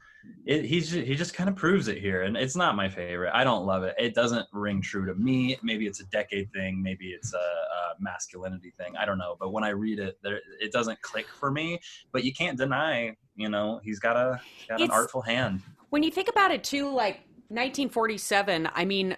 it, 0.46 0.64
he's 0.64 0.92
he 0.92 1.14
just 1.16 1.34
kind 1.34 1.48
of 1.48 1.56
proves 1.56 1.88
it 1.88 1.98
here 1.98 2.22
and 2.22 2.36
it's 2.36 2.54
not 2.54 2.76
my 2.76 2.88
favorite. 2.88 3.32
I 3.34 3.42
don't 3.42 3.66
love 3.66 3.82
it. 3.82 3.94
It 3.98 4.14
doesn't 4.14 4.46
ring 4.52 4.80
true 4.80 5.04
to 5.06 5.14
me. 5.14 5.58
Maybe 5.62 5.86
it's 5.86 6.00
a 6.00 6.06
decade 6.06 6.52
thing. 6.52 6.80
Maybe 6.80 7.08
it's 7.08 7.34
a, 7.34 7.36
a 7.36 7.94
masculinity 7.98 8.72
thing. 8.78 8.96
I 8.96 9.04
don't 9.04 9.18
know. 9.18 9.36
But 9.40 9.52
when 9.52 9.64
i 9.64 9.70
read 9.70 9.98
it 9.98 10.18
there 10.22 10.40
it 10.60 10.70
doesn't 10.70 11.00
click 11.02 11.26
for 11.28 11.50
me. 11.50 11.80
But 12.12 12.22
you 12.22 12.32
can't 12.32 12.56
deny 12.56 13.16
you 13.34 13.48
know 13.48 13.80
he's 13.82 13.98
got 13.98 14.16
a 14.16 14.40
got 14.68 14.80
an 14.80 14.90
artful 14.90 15.22
hand. 15.22 15.62
When 15.90 16.02
you 16.02 16.10
think 16.10 16.28
about 16.28 16.50
it 16.50 16.62
too, 16.62 16.86
like 16.86 17.20
1947, 17.48 18.68
I 18.74 18.84
mean, 18.84 19.16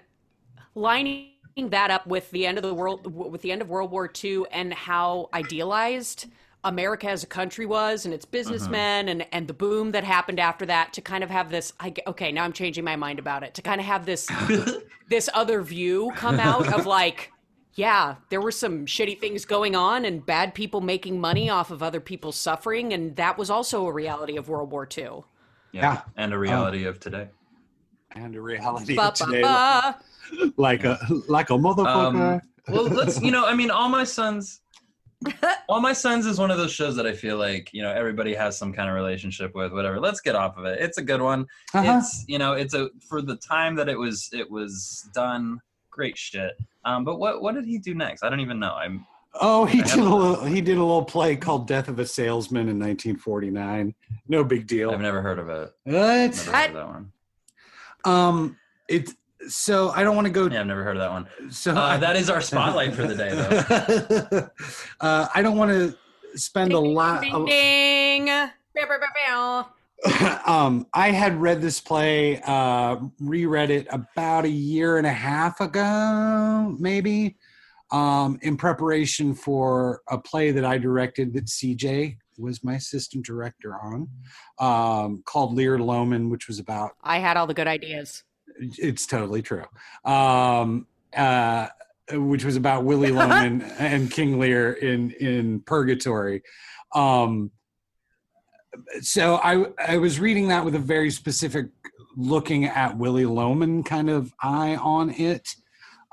lining 0.74 1.30
that 1.70 1.90
up 1.90 2.06
with 2.06 2.30
the 2.30 2.46
end 2.46 2.58
of 2.58 2.62
the 2.62 2.74
world, 2.74 3.06
with 3.12 3.42
the 3.42 3.52
end 3.52 3.62
of 3.62 3.70
World 3.70 3.90
War 3.90 4.10
II, 4.22 4.44
and 4.50 4.72
how 4.72 5.28
idealized 5.32 6.26
America 6.64 7.08
as 7.08 7.22
a 7.22 7.26
country 7.26 7.66
was, 7.66 8.04
and 8.04 8.12
its 8.12 8.24
businessmen, 8.24 9.08
and 9.08 9.26
and 9.32 9.46
the 9.48 9.54
boom 9.54 9.92
that 9.92 10.04
happened 10.04 10.40
after 10.40 10.66
that, 10.66 10.92
to 10.94 11.00
kind 11.00 11.22
of 11.22 11.30
have 11.30 11.50
this. 11.50 11.72
I, 11.80 11.90
g- 11.90 12.02
okay, 12.06 12.32
now 12.32 12.44
I'm 12.44 12.52
changing 12.52 12.84
my 12.84 12.96
mind 12.96 13.18
about 13.18 13.42
it. 13.42 13.54
To 13.54 13.62
kind 13.62 13.80
of 13.80 13.86
have 13.86 14.06
this 14.06 14.28
this 15.08 15.28
other 15.34 15.62
view 15.62 16.12
come 16.16 16.40
out 16.40 16.72
of 16.72 16.86
like. 16.98 17.32
Yeah, 17.74 18.16
there 18.28 18.40
were 18.40 18.50
some 18.50 18.86
shitty 18.86 19.20
things 19.20 19.44
going 19.44 19.76
on 19.76 20.04
and 20.04 20.26
bad 20.26 20.52
people 20.52 20.80
making 20.80 21.20
money 21.20 21.48
off 21.48 21.70
of 21.70 21.80
other 21.80 22.00
people's 22.00 22.34
suffering, 22.34 22.92
and 22.92 23.14
that 23.14 23.38
was 23.38 23.50
also 23.50 23.86
a 23.86 23.92
reality 23.92 24.36
of 24.36 24.48
World 24.48 24.72
War 24.72 24.88
II. 24.98 25.20
Yeah. 25.70 26.00
and 26.16 26.32
a 26.32 26.38
reality 26.38 26.86
of 26.86 26.98
today 26.98 27.28
and 28.16 28.34
a 28.34 28.40
reality 28.40 28.96
Ba, 28.96 29.08
of 29.08 29.14
today, 29.14 29.42
ba, 29.42 29.96
ba. 30.40 30.52
like 30.56 30.82
a 30.84 30.98
like 31.28 31.50
a 31.50 31.52
motherfucker. 31.52 32.40
Um, 32.40 32.40
well 32.68 32.84
let's 32.84 33.20
you 33.20 33.30
know 33.30 33.44
i 33.46 33.54
mean 33.54 33.70
all 33.70 33.88
my 33.88 34.02
sons 34.04 34.60
all 35.68 35.80
my 35.80 35.92
sons 35.92 36.26
is 36.26 36.38
one 36.38 36.50
of 36.50 36.58
those 36.58 36.72
shows 36.72 36.94
that 36.96 37.06
i 37.06 37.12
feel 37.12 37.36
like 37.36 37.70
you 37.72 37.82
know 37.82 37.90
everybody 37.90 38.34
has 38.34 38.56
some 38.56 38.72
kind 38.72 38.88
of 38.88 38.94
relationship 38.94 39.54
with 39.54 39.72
whatever 39.72 39.98
let's 39.98 40.20
get 40.20 40.34
off 40.36 40.56
of 40.56 40.64
it 40.64 40.78
it's 40.80 40.98
a 40.98 41.02
good 41.02 41.20
one 41.20 41.44
Uh-huh. 41.74 41.96
it's 41.98 42.24
you 42.28 42.38
know 42.38 42.52
it's 42.52 42.74
a 42.74 42.88
for 43.08 43.20
the 43.20 43.36
time 43.36 43.74
that 43.74 43.88
it 43.88 43.98
was 43.98 44.28
it 44.32 44.48
was 44.50 45.08
done 45.14 45.60
great 45.90 46.16
shit 46.16 46.52
um 46.84 47.04
but 47.04 47.18
what 47.18 47.42
what 47.42 47.54
did 47.56 47.64
he 47.66 47.78
do 47.78 47.94
next 47.94 48.22
i 48.22 48.30
don't 48.30 48.40
even 48.40 48.58
know 48.58 48.74
i'm 48.74 49.04
Oh, 49.40 49.66
he 49.66 49.82
did 49.82 49.98
a 49.98 50.02
little. 50.02 50.44
He 50.46 50.60
did 50.62 50.78
a 50.78 50.82
little 50.82 51.04
play 51.04 51.36
called 51.36 51.68
"Death 51.68 51.88
of 51.88 51.98
a 51.98 52.06
Salesman" 52.06 52.62
in 52.62 52.78
1949. 52.78 53.94
No 54.26 54.42
big 54.42 54.66
deal. 54.66 54.90
i've 54.90 55.00
never 55.02 55.20
heard 55.20 55.38
of 55.38 55.48
it 55.50 55.70
What? 55.84 55.94
never 55.94 56.50
heard 56.50 56.70
of 56.70 56.74
that 56.74 56.86
one 56.88 57.12
Um, 58.04 58.56
it 58.88 59.10
so 59.48 59.90
I 59.90 60.02
don't 60.02 60.14
want 60.14 60.26
to 60.26 60.32
go. 60.32 60.48
Yeah, 60.48 60.60
I've 60.60 60.66
never 60.66 60.84
heard 60.84 60.96
of 60.96 61.02
that 61.02 61.10
one. 61.10 61.52
So 61.52 61.74
Uh, 61.74 61.96
that 61.98 62.16
is 62.16 62.30
our 62.30 62.40
spotlight 62.40 62.94
for 62.94 63.06
the 63.06 63.14
day, 63.14 63.30
though. 63.30 64.50
uh, 65.00 65.28
I 65.34 65.42
don't 65.42 65.56
want 65.56 65.70
to 65.70 66.38
spend 66.38 66.72
a 66.72 66.78
lot. 66.78 67.22
Ding 67.22 67.44
ding. 67.46 68.26
Bow, 68.26 68.50
bow, 68.74 68.98
bow, 69.00 69.06
bow. 69.26 69.68
um, 70.46 70.86
I 70.94 71.10
had 71.10 71.40
read 71.40 71.60
this 71.60 71.80
play, 71.80 72.40
uh, 72.46 72.96
reread 73.20 73.70
it 73.70 73.86
about 73.90 74.44
a 74.44 74.50
year 74.50 74.98
and 74.98 75.06
a 75.06 75.12
half 75.12 75.60
ago, 75.60 76.76
maybe, 76.78 77.36
um, 77.90 78.38
in 78.42 78.56
preparation 78.56 79.34
for 79.34 80.02
a 80.08 80.18
play 80.18 80.52
that 80.52 80.64
I 80.64 80.78
directed 80.78 81.32
that 81.34 81.46
CJ 81.46 82.16
was 82.38 82.62
my 82.62 82.74
assistant 82.74 83.26
director 83.26 83.74
on, 83.74 84.08
um, 84.60 85.22
called 85.26 85.54
Lear 85.54 85.80
Loman, 85.80 86.30
which 86.30 86.46
was 86.46 86.60
about 86.60 86.92
I 87.02 87.18
had 87.18 87.36
all 87.36 87.48
the 87.48 87.54
good 87.54 87.66
ideas. 87.66 88.22
It's 88.58 89.06
totally 89.06 89.42
true. 89.42 89.64
Um, 90.04 90.86
uh, 91.16 91.68
which 92.12 92.44
was 92.44 92.56
about 92.56 92.84
Willie 92.84 93.12
Loman 93.12 93.62
and 93.78 94.10
King 94.10 94.38
Lear 94.38 94.72
in 94.72 95.10
in 95.12 95.60
Purgatory. 95.60 96.42
Um, 96.94 97.50
so 99.00 99.36
I 99.36 99.66
I 99.78 99.98
was 99.98 100.20
reading 100.20 100.48
that 100.48 100.64
with 100.64 100.74
a 100.74 100.80
very 100.80 101.10
specific 101.10 101.66
looking 102.16 102.64
at 102.64 102.96
Willie 102.96 103.26
Loman 103.26 103.82
kind 103.82 104.10
of 104.10 104.32
eye 104.42 104.76
on 104.76 105.10
it. 105.10 105.48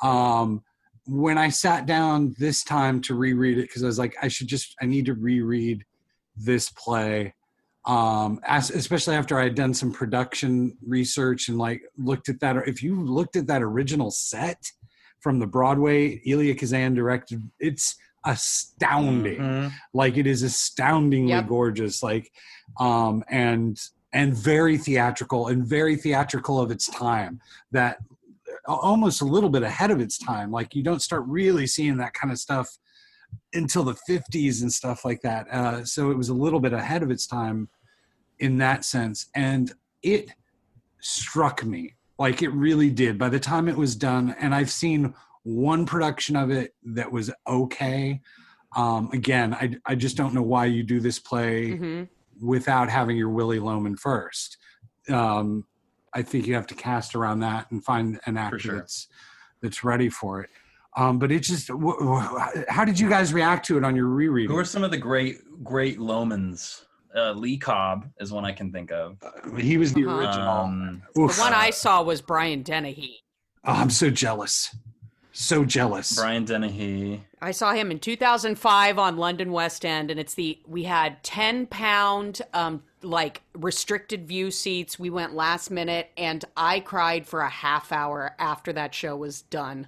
Um, 0.03 0.63
when 1.07 1.37
I 1.37 1.49
sat 1.49 1.85
down 1.85 2.35
this 2.37 2.63
time 2.63 2.99
to 3.01 3.15
reread 3.15 3.57
it, 3.57 3.63
because 3.63 3.83
I 3.83 3.87
was 3.87 3.99
like, 3.99 4.15
I 4.21 4.27
should 4.27 4.47
just 4.47 4.75
I 4.81 4.85
need 4.85 5.05
to 5.05 5.13
reread 5.13 5.85
this 6.35 6.69
play 6.69 7.33
um 7.85 8.39
as, 8.45 8.69
especially 8.71 9.15
after 9.15 9.37
i 9.39 9.43
had 9.43 9.55
done 9.55 9.73
some 9.73 9.91
production 9.91 10.75
research 10.85 11.49
and 11.49 11.57
like 11.57 11.81
looked 11.97 12.29
at 12.29 12.39
that 12.39 12.55
if 12.67 12.81
you 12.81 12.99
looked 13.03 13.35
at 13.35 13.45
that 13.47 13.61
original 13.61 14.09
set 14.09 14.63
from 15.19 15.37
the 15.39 15.45
broadway 15.47 16.19
elia 16.27 16.55
kazan 16.55 16.93
directed 16.95 17.41
it's 17.59 17.95
astounding 18.25 19.39
Mhm. 19.39 19.71
like 19.93 20.17
it 20.17 20.25
is 20.25 20.41
astoundingly 20.41 21.29
Yep. 21.31 21.47
gorgeous 21.47 22.01
like 22.01 22.31
um 22.79 23.23
and 23.29 23.79
and 24.13 24.33
very 24.35 24.77
theatrical 24.77 25.47
and 25.47 25.65
very 25.65 25.95
theatrical 25.95 26.59
of 26.59 26.71
its 26.71 26.87
time 26.87 27.39
that 27.71 27.97
almost 28.67 29.21
a 29.21 29.25
little 29.25 29.49
bit 29.49 29.61
ahead 29.61 29.91
of 29.91 29.99
its 29.99 30.17
time 30.17 30.49
like 30.51 30.73
you 30.73 30.81
don't 30.81 31.01
start 31.03 31.23
really 31.27 31.67
seeing 31.67 31.97
that 31.97 32.13
kind 32.15 32.31
of 32.31 32.39
stuff 32.39 32.77
until 33.53 33.83
the 33.83 33.95
50s 34.09 34.61
and 34.61 34.71
stuff 34.71 35.05
like 35.05 35.21
that. 35.21 35.47
Uh, 35.49 35.85
so 35.85 36.11
it 36.11 36.17
was 36.17 36.29
a 36.29 36.33
little 36.33 36.59
bit 36.59 36.73
ahead 36.73 37.03
of 37.03 37.11
its 37.11 37.25
time 37.25 37.69
in 38.39 38.57
that 38.57 38.83
sense. 38.83 39.27
And 39.35 39.73
it 40.03 40.29
struck 40.99 41.63
me 41.63 41.95
like 42.17 42.41
it 42.41 42.49
really 42.49 42.89
did. 42.89 43.17
By 43.17 43.29
the 43.29 43.39
time 43.39 43.67
it 43.67 43.77
was 43.77 43.95
done 43.95 44.35
and 44.39 44.53
i've 44.53 44.71
seen 44.71 45.13
one 45.43 45.85
production 45.85 46.35
of 46.35 46.49
it 46.49 46.73
that 46.83 47.11
was 47.11 47.31
okay. 47.47 48.21
Um, 48.75 49.09
again 49.13 49.53
I, 49.53 49.75
I 49.85 49.95
just 49.95 50.17
don't 50.17 50.33
know 50.33 50.41
why 50.41 50.65
you 50.65 50.83
do 50.83 50.99
this 50.99 51.19
play 51.19 51.77
hmm 51.77 52.03
without 52.41 52.89
having 52.89 53.15
your 53.15 53.29
willie 53.29 53.59
loman 53.59 53.95
first. 53.95 54.57
Um, 55.09 55.65
i 56.13 56.21
think 56.21 56.47
you 56.47 56.53
have 56.53 56.67
to 56.67 56.75
cast 56.75 57.15
around 57.15 57.39
that 57.41 57.71
and 57.71 57.83
find 57.83 58.19
an 58.25 58.35
actor 58.37 58.59
sure. 58.59 58.75
that's 58.75 59.07
that's 59.61 59.83
ready 59.83 60.09
for 60.09 60.41
it 60.41 60.49
um, 60.97 61.19
but 61.19 61.31
it 61.31 61.41
just 61.41 61.69
wh- 61.69 61.99
wh- 62.01 62.63
how 62.69 62.85
did 62.85 62.99
you 62.99 63.09
guys 63.09 63.33
react 63.33 63.65
to 63.67 63.77
it 63.77 63.83
on 63.83 63.95
your 63.95 64.07
reread 64.07 64.49
Who 64.49 64.57
are 64.57 64.65
some 64.65 64.83
of 64.83 64.91
the 64.91 64.97
great, 64.97 65.37
great 65.63 65.99
Lomans? 65.99 66.81
Uh, 67.15 67.31
Lee 67.31 67.57
Cobb 67.57 68.09
is 68.19 68.31
one 68.31 68.43
I 68.45 68.51
can 68.51 68.71
think 68.71 68.91
of. 68.91 69.17
he 69.57 69.77
was 69.77 69.93
the 69.93 70.05
Uh-huh. 70.05 70.15
original 70.17 70.49
Um, 70.65 71.01
The 71.15 71.21
one 71.39 71.53
I 71.53 71.69
saw 71.69 72.01
was 72.03 72.21
Brian 72.21 72.61
Dennehy. 72.63 73.21
Oh, 73.67 73.71
i'm 73.73 73.89
so 73.89 74.09
jealous 74.11 74.75
so 75.31 75.65
jealous 75.65 76.15
Brian 76.15 76.45
Dennehy. 76.45 77.21
I 77.41 77.51
saw 77.51 77.73
him 77.73 77.91
in 77.91 77.99
2005 77.99 78.97
on 78.97 79.17
London 79.17 79.51
West 79.51 79.83
End, 79.83 80.09
and 80.09 80.17
it's 80.17 80.33
the 80.33 80.59
we 80.65 80.83
had 80.83 81.21
10 81.23 81.65
pound 81.67 82.41
um 82.53 82.83
like 83.01 83.41
restricted 83.53 84.27
view 84.27 84.49
seats. 84.49 84.97
We 84.97 85.09
went 85.09 85.33
last 85.35 85.69
minute, 85.71 86.09
and 86.15 86.45
I 86.55 86.79
cried 86.79 87.27
for 87.27 87.41
a 87.41 87.49
half 87.49 87.91
hour 87.91 88.33
after 88.39 88.71
that 88.73 88.95
show 88.95 89.15
was 89.17 89.41
done. 89.41 89.87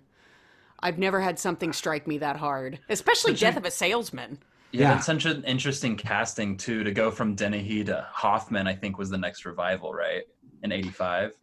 I've 0.88 0.98
never 0.98 1.20
had 1.20 1.38
something 1.38 1.74
strike 1.74 2.08
me 2.08 2.18
that 2.20 2.38
hard, 2.38 2.80
especially 2.90 3.34
Death 3.34 3.58
of 3.58 3.66
a 3.66 3.72
Salesman. 3.72 4.40
Yeah, 4.72 4.82
Yeah. 4.82 4.94
that's 4.94 5.06
such 5.06 5.26
an 5.26 5.44
interesting 5.44 5.98
casting 5.98 6.56
too. 6.56 6.86
To 6.86 6.92
go 6.92 7.12
from 7.12 7.36
Dennehy 7.36 7.84
to 7.86 8.08
Hoffman, 8.10 8.68
I 8.68 8.74
think 8.74 8.98
was 8.98 9.10
the 9.10 9.18
next 9.18 9.46
revival, 9.46 9.94
right? 9.94 10.24
In 10.64 10.72
'85. 10.72 11.34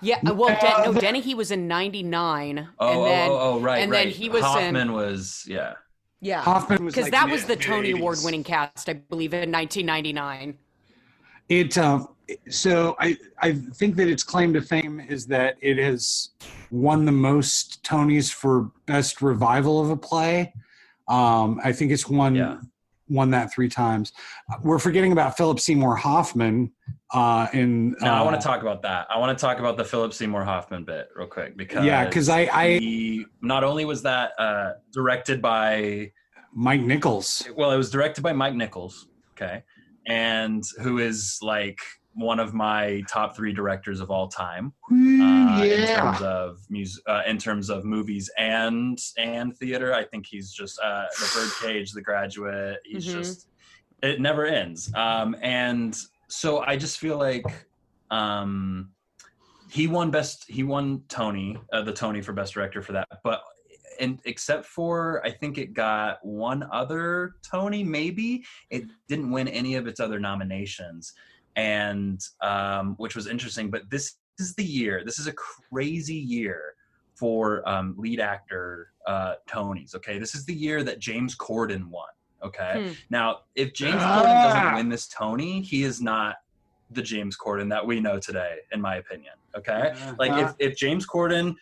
Yeah, 0.00 0.18
uh, 0.28 0.34
well, 0.34 0.48
Den- 0.60 0.92
no, 0.94 1.00
Dennehy 1.00 1.34
was 1.34 1.52
in 1.52 1.68
'99, 1.68 2.68
Oh, 2.80 2.88
and 2.88 2.98
oh, 2.98 3.04
then 3.04 3.30
oh, 3.30 3.38
oh, 3.38 3.60
right, 3.60 3.78
and 3.82 3.92
right. 3.92 4.04
then 4.06 4.12
he 4.12 4.28
was 4.28 4.42
Hoffman 4.42 4.76
in 4.76 4.92
was 4.92 5.44
yeah. 5.46 5.74
yeah, 6.20 6.40
hoffman 6.42 6.84
was 6.84 6.94
because 6.94 7.04
like 7.04 7.12
that 7.12 7.30
was 7.30 7.44
the 7.44 7.54
Tony 7.56 7.92
Award 7.92 8.18
winning 8.24 8.42
cast, 8.42 8.88
I 8.88 8.94
believe, 8.94 9.32
in 9.32 9.52
1999. 9.52 10.58
It 11.48 11.78
um, 11.78 12.08
so 12.48 12.96
I 12.98 13.16
I 13.40 13.52
think 13.52 13.96
that 13.96 14.08
its 14.08 14.22
claim 14.22 14.52
to 14.54 14.60
fame 14.62 15.00
is 15.00 15.26
that 15.26 15.56
it 15.60 15.78
has 15.78 16.30
won 16.70 17.04
the 17.04 17.12
most 17.12 17.82
Tonys 17.84 18.32
for 18.32 18.70
best 18.86 19.22
revival 19.22 19.80
of 19.80 19.90
a 19.90 19.96
play. 19.96 20.52
Um, 21.08 21.60
I 21.64 21.72
think 21.72 21.90
it's 21.92 22.08
won 22.08 22.34
Yeah. 22.34 22.58
won 23.08 23.30
that 23.30 23.52
three 23.52 23.68
times. 23.68 24.12
We're 24.62 24.78
forgetting 24.78 25.12
about 25.12 25.36
Philip 25.36 25.60
Seymour 25.60 25.96
Hoffman. 25.96 26.72
Uh, 27.14 27.46
in 27.54 27.92
Now 28.02 28.16
I 28.16 28.20
uh, 28.20 28.24
want 28.26 28.38
to 28.38 28.46
talk 28.46 28.60
about 28.60 28.82
that. 28.82 29.06
I 29.08 29.18
want 29.18 29.36
to 29.36 29.40
talk 29.42 29.58
about 29.58 29.78
the 29.78 29.84
Philip 29.84 30.12
Seymour 30.12 30.44
Hoffman 30.44 30.84
bit 30.84 31.08
real 31.16 31.26
quick 31.26 31.56
because 31.56 31.84
Yeah, 31.86 32.08
'cause 32.10 32.28
I- 32.28 32.50
I- 32.52 33.24
not 33.40 33.64
only 33.64 33.86
was 33.86 34.02
that 34.02 34.32
uh, 34.38 34.72
directed 34.92 35.40
by 35.40 36.12
Mike 36.52 36.82
Nichols. 36.82 37.48
well, 37.56 37.70
it 37.72 37.78
was 37.78 37.90
directed 37.90 38.20
by 38.22 38.34
Mike 38.34 38.54
Nichols, 38.54 39.06
okay, 39.32 39.62
and 40.06 40.62
who 40.82 40.98
is 40.98 41.38
like 41.40 41.78
one 42.18 42.40
of 42.40 42.52
my 42.52 43.00
top 43.08 43.36
three 43.36 43.52
directors 43.52 44.00
of 44.00 44.10
all 44.10 44.26
time 44.28 44.72
uh, 44.90 45.64
in 45.70 45.86
terms 45.86 46.20
of 46.20 46.58
music, 46.68 47.02
uh, 47.08 47.22
in 47.26 47.38
terms 47.38 47.70
of 47.70 47.84
movies 47.84 48.28
and 48.38 48.98
and 49.16 49.56
theater. 49.56 49.94
I 49.94 50.04
think 50.04 50.26
he's 50.26 50.52
just 50.52 50.78
uh, 50.80 51.04
the 51.20 51.30
Birdcage, 51.34 51.92
The 51.92 52.02
Graduate. 52.02 52.78
He's 52.84 53.06
Mhm. 53.06 53.12
just 53.12 53.48
it 54.02 54.20
never 54.20 54.46
ends. 54.46 54.92
Um, 54.94 55.36
and 55.42 55.96
so 56.28 56.60
I 56.60 56.76
just 56.76 56.98
feel 56.98 57.18
like 57.18 57.44
um, 58.10 58.90
he 59.70 59.86
won 59.86 60.10
best. 60.10 60.44
He 60.48 60.62
won 60.64 61.02
Tony, 61.08 61.56
uh, 61.72 61.82
the 61.82 61.92
Tony 61.92 62.20
for 62.20 62.32
best 62.32 62.54
director 62.54 62.82
for 62.82 62.92
that, 62.92 63.08
but. 63.22 63.42
And 64.00 64.20
except 64.26 64.64
for, 64.64 65.20
I 65.26 65.32
think 65.32 65.58
it 65.58 65.74
got 65.74 66.24
one 66.24 66.62
other 66.70 67.34
Tony, 67.42 67.82
maybe 67.82 68.44
it 68.70 68.84
didn't 69.08 69.32
win 69.32 69.48
any 69.48 69.74
of 69.74 69.88
its 69.88 69.98
other 69.98 70.20
nominations 70.20 71.12
and 71.56 72.20
um, 72.42 72.94
which 72.98 73.14
was 73.16 73.26
interesting. 73.26 73.70
But 73.70 73.90
this 73.90 74.16
is 74.38 74.54
the 74.54 74.64
year. 74.64 75.02
This 75.04 75.18
is 75.18 75.26
a 75.26 75.32
crazy 75.32 76.14
year 76.14 76.74
for 77.14 77.68
um, 77.68 77.94
lead 77.98 78.20
actor 78.20 78.92
uh, 79.06 79.34
Tonys. 79.48 79.94
Okay, 79.96 80.18
this 80.18 80.34
is 80.34 80.44
the 80.46 80.54
year 80.54 80.82
that 80.84 80.98
James 81.00 81.34
Corden 81.36 81.86
won. 81.88 82.08
Okay, 82.44 82.84
Hmm. 82.86 82.92
now 83.10 83.40
if 83.56 83.72
James 83.72 83.96
Ah. 83.98 84.22
Corden 84.22 84.42
doesn't 84.42 84.74
win 84.76 84.88
this 84.88 85.08
Tony, 85.08 85.60
he 85.60 85.82
is 85.82 86.00
not 86.00 86.36
the 86.92 87.02
James 87.02 87.36
Corden 87.36 87.68
that 87.70 87.84
we 87.84 87.98
know 88.00 88.18
today, 88.20 88.58
in 88.72 88.80
my 88.80 88.96
opinion. 88.96 89.32
Okay, 89.56 89.92
like 90.20 90.30
Uh-huh. 90.30 90.54
if, 90.60 90.70
if 90.72 90.78
James 90.78 91.04
Corden 91.04 91.56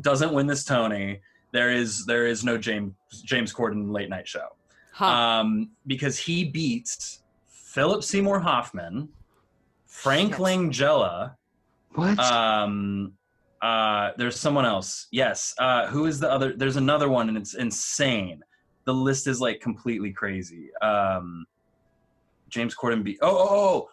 doesn't 0.00 0.32
win 0.32 0.46
this 0.46 0.64
Tony, 0.64 1.20
there 1.52 1.72
is 1.72 2.06
there 2.06 2.26
is 2.26 2.44
no 2.44 2.56
James 2.56 2.92
James 3.24 3.52
Corden 3.52 3.90
late 3.92 4.08
night 4.08 4.28
show 4.28 4.48
Huh. 4.92 5.06
um, 5.06 5.70
because 5.88 6.16
he 6.18 6.44
beats 6.44 7.22
Philip 7.76 8.02
Seymour 8.02 8.40
Hoffman, 8.40 9.10
Frank 9.84 10.32
Shit. 10.32 10.40
Langella. 10.40 11.36
what? 11.94 12.18
Um, 12.18 13.12
uh, 13.60 14.12
there's 14.16 14.40
someone 14.40 14.64
else. 14.64 15.08
Yes. 15.10 15.54
Uh, 15.58 15.86
who 15.88 16.06
is 16.06 16.18
the 16.18 16.32
other? 16.32 16.54
There's 16.56 16.76
another 16.76 17.10
one, 17.10 17.28
and 17.28 17.36
it's 17.36 17.52
insane. 17.52 18.40
The 18.86 18.94
list 18.94 19.26
is 19.26 19.42
like 19.42 19.60
completely 19.60 20.10
crazy. 20.10 20.70
Um, 20.80 21.44
James 22.48 22.74
Corden 22.74 23.04
beat. 23.04 23.18
Oh, 23.20 23.28
oh, 23.28 23.48
oh, 23.50 23.88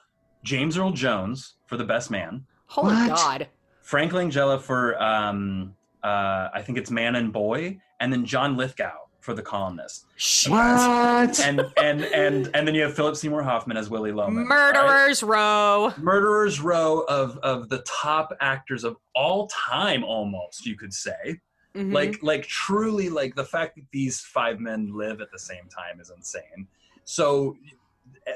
James 0.45 0.77
Earl 0.77 0.91
Jones 0.91 1.55
for 1.65 1.75
the 1.75 1.83
Best 1.83 2.09
Man. 2.09 2.45
Holy 2.67 2.95
what? 2.95 3.09
God. 3.09 3.47
Frank 3.81 4.13
Langella 4.13 4.61
for 4.61 5.01
um, 5.03 5.75
uh, 6.01 6.47
I 6.53 6.61
think 6.61 6.77
it's 6.77 6.89
Man 6.89 7.17
and 7.17 7.33
Boy, 7.33 7.81
and 7.99 8.13
then 8.13 8.23
John 8.23 8.55
Lithgow 8.55 9.02
for 9.23 9.33
The 9.33 9.41
Columnist. 9.41 10.05
what? 10.49 11.39
and 11.39 11.61
and 11.77 12.03
and 12.03 12.49
and 12.53 12.67
then 12.67 12.75
you 12.75 12.81
have 12.83 12.93
Philip 12.93 13.15
Seymour 13.15 13.41
Hoffman 13.41 13.77
as 13.77 13.89
Willie 13.89 14.11
Loman. 14.11 14.45
right? 14.45 14.73
Murderers 14.75 15.23
Row. 15.23 15.93
Murderers 15.97 16.59
Row 16.59 17.01
of 17.07 17.37
of 17.37 17.69
the 17.69 17.79
top 17.87 18.35
actors 18.41 18.83
of 18.83 18.97
all 19.15 19.47
time, 19.47 20.03
almost 20.03 20.65
you 20.65 20.75
could 20.75 20.93
say. 20.93 21.39
Mhm. 21.73 21.93
Like 21.93 22.19
like 22.21 22.43
truly 22.47 23.07
like 23.09 23.33
the 23.35 23.45
fact 23.45 23.75
that 23.77 23.85
these 23.91 24.19
five 24.19 24.59
men 24.59 24.91
live 24.93 25.21
at 25.21 25.31
the 25.31 25.39
same 25.39 25.67
time 25.69 26.01
is 26.01 26.11
insane. 26.15 26.67
So 27.05 27.55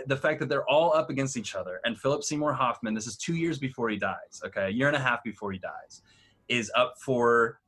the 0.05 0.15
fact 0.17 0.39
that 0.39 0.47
they're 0.49 0.67
all 0.69 0.93
up 0.93 1.09
against 1.09 1.35
each 1.37 1.53
other 1.55 1.79
and 1.85 1.97
Philip 1.99 2.23
Seymour 2.23 2.53
Hoffman, 2.53 2.93
this 2.93 3.07
is 3.07 3.15
two 3.17 3.35
years 3.35 3.59
before 3.59 3.89
he 3.89 3.97
dies, 3.97 4.41
okay, 4.45 4.67
a 4.67 4.69
year 4.69 4.87
and 4.87 4.95
a 4.95 4.99
half 4.99 5.23
before 5.23 5.51
he 5.51 5.59
dies. 5.59 6.01
is 6.49 6.71
up 6.75 6.95
for 6.99 7.59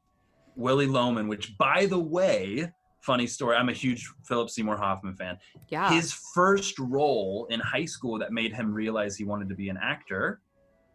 Willie 0.56 0.88
Loman, 0.88 1.28
which, 1.28 1.58
by 1.58 1.86
the 1.86 2.00
way, 2.00 2.72
funny 3.10 3.26
story. 3.26 3.56
I'm 3.56 3.70
a 3.70 3.74
huge 3.74 4.08
Philip 4.24 4.52
Seymour 4.52 4.78
Hoffman 4.78 5.16
fan. 5.16 5.40
Yeah. 5.70 5.92
His 5.92 6.14
first 6.36 6.78
role 6.78 7.48
in 7.50 7.60
high 7.60 7.86
school 7.86 8.20
that 8.20 8.32
made 8.32 8.54
him 8.54 8.72
realize 8.72 9.18
he 9.18 9.24
wanted 9.24 9.50
to 9.50 9.56
be 9.56 9.68
an 9.70 9.80
actor, 9.82 10.42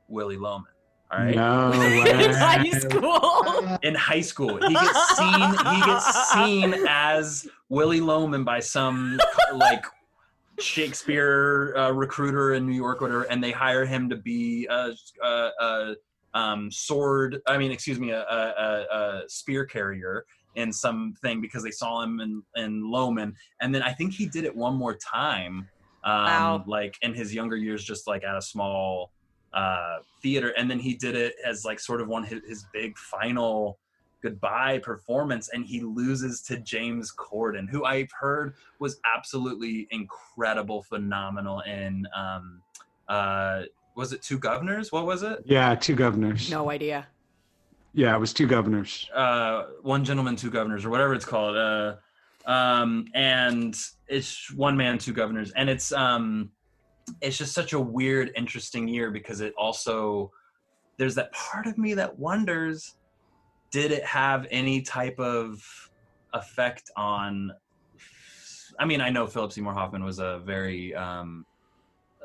Willie 0.07 0.37
Loman. 0.37 0.71
All 1.11 1.19
right. 1.19 1.35
No 1.35 1.73
in 2.07 2.33
high 2.33 2.71
school. 2.71 3.79
In 3.83 3.97
high 3.97 4.21
school, 4.21 4.59
he 4.65 4.75
gets 4.75 5.17
seen. 5.17 5.75
He 5.75 5.81
gets 5.85 6.33
seen 6.33 6.87
as 6.89 7.49
Willie 7.69 8.01
Loman 8.01 8.45
by 8.45 8.61
some 8.61 9.19
like 9.53 9.85
Shakespeare 10.61 11.75
uh, 11.77 11.91
recruiter 11.91 12.55
in 12.55 12.65
New 12.65 12.77
York, 12.77 13.03
or 13.03 13.07
whatever, 13.07 13.25
and 13.25 13.43
they 13.43 13.51
hire 13.51 13.85
him 13.85 14.09
to 14.09 14.17
be 14.17 14.69
a, 14.71 14.93
a, 15.21 15.51
a 15.61 15.97
um, 16.33 16.71
sword. 16.71 17.41
I 17.49 17.59
mean, 17.59 17.73
excuse 17.73 17.99
me, 17.99 18.11
a, 18.11 18.23
a, 18.23 18.23
a, 18.23 18.97
a 18.99 19.23
spear 19.27 19.65
carrier 19.65 20.25
in 20.55 20.73
something 20.73 21.41
because 21.41 21.63
they 21.63 21.71
saw 21.71 22.03
him 22.03 22.21
in, 22.21 22.43
in 22.57 22.91
Loman, 22.91 23.35
and 23.61 23.75
then 23.75 23.83
I 23.83 23.93
think 23.93 24.13
he 24.15 24.27
did 24.27 24.45
it 24.45 24.55
one 24.55 24.75
more 24.77 24.97
time, 24.97 25.69
um, 26.05 26.23
Wow. 26.25 26.65
like 26.67 26.95
in 27.03 27.15
his 27.15 27.35
younger 27.35 27.57
years, 27.57 27.85
just 27.85 28.07
like 28.07 28.25
at 28.25 28.37
a 28.37 28.43
small 28.43 29.11
uh, 29.53 29.99
theater, 30.23 30.51
and 30.57 30.71
then 30.71 30.79
he 30.79 30.95
did 30.97 31.15
it 31.17 31.35
as 31.45 31.65
like 31.65 31.79
sort 31.81 32.01
of 32.01 32.09
one 32.09 32.25
his, 32.25 32.41
his 32.47 32.67
big 32.73 32.97
final 32.99 33.79
goodbye 34.23 34.79
performance 34.79 35.51
and 35.53 35.67
he 35.67 35.83
loses 35.83 36.41
to 36.41 36.59
James 36.59 37.13
Corden 37.15 37.69
who 37.71 37.85
I've 37.85 38.09
heard 38.19 38.55
was 38.81 38.99
absolutely 39.15 39.87
incredible 39.91 40.83
phenomenal 40.83 41.61
in 41.61 42.07
um 42.17 42.63
uh 43.07 43.65
was 43.95 44.15
it 44.15 44.23
two 44.23 44.39
governors 44.39 44.91
what 44.91 45.05
was 45.05 45.23
it 45.23 45.41
Yeah, 45.45 45.75
two 45.75 45.95
governors. 45.95 46.51
no 46.51 46.71
idea. 46.71 47.07
Yeah, 47.95 48.15
it 48.15 48.19
was 48.19 48.33
two 48.33 48.47
governors. 48.49 49.09
uh 49.15 49.65
one 49.83 50.05
gentleman 50.05 50.37
two 50.37 50.51
governors 50.51 50.85
or 50.85 50.91
whatever 50.91 51.15
it's 51.15 51.25
called 51.25 51.57
uh 51.57 51.95
um 52.47 53.07
and 53.15 53.77
it's 54.09 54.53
one 54.53 54.77
man 54.77 54.99
two 54.99 55.13
governors 55.13 55.53
and 55.53 55.71
it's 55.71 55.93
um 55.93 56.51
it's 57.23 57.39
just 57.39 57.53
such 57.55 57.73
a 57.73 57.81
weird 57.81 58.33
interesting 58.37 58.89
year 58.89 59.11
because 59.11 59.41
it 59.41 59.55
also 59.57 60.31
there's 60.99 61.15
that 61.15 61.33
part 61.33 61.67
of 61.67 61.79
me 61.79 61.95
that 61.95 62.19
wonders 62.19 62.97
did 63.71 63.93
it 63.93 64.05
have 64.05 64.47
any 64.51 64.83
type 64.83 65.19
of 65.19 65.63
effect 66.35 66.91
on 66.97 67.53
i 68.79 68.85
mean 68.85 69.01
i 69.01 69.09
know 69.09 69.27
philip 69.27 69.53
seymour 69.53 69.73
hoffman 69.73 70.05
was 70.05 70.19
a 70.19 70.41
very 70.45 70.95
um 70.95 71.47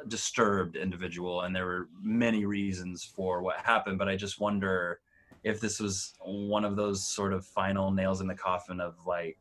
disturbed 0.08 0.76
individual 0.76 1.42
and 1.42 1.56
there 1.56 1.66
were 1.66 1.88
many 2.02 2.46
reasons 2.46 3.04
for 3.04 3.42
what 3.42 3.58
happened 3.58 3.98
but 3.98 4.10
i 4.10 4.16
just 4.16 4.40
wonder 4.40 5.00
if 5.44 5.60
this 5.60 5.80
was 5.80 6.14
one 6.24 6.66
of 6.66 6.76
those 6.76 7.08
sort 7.08 7.34
of 7.34 7.46
final 7.46 7.92
nails 7.92 8.22
in 8.22 8.28
the 8.28 8.36
coffin 8.36 8.80
of 8.80 8.96
like 9.06 9.38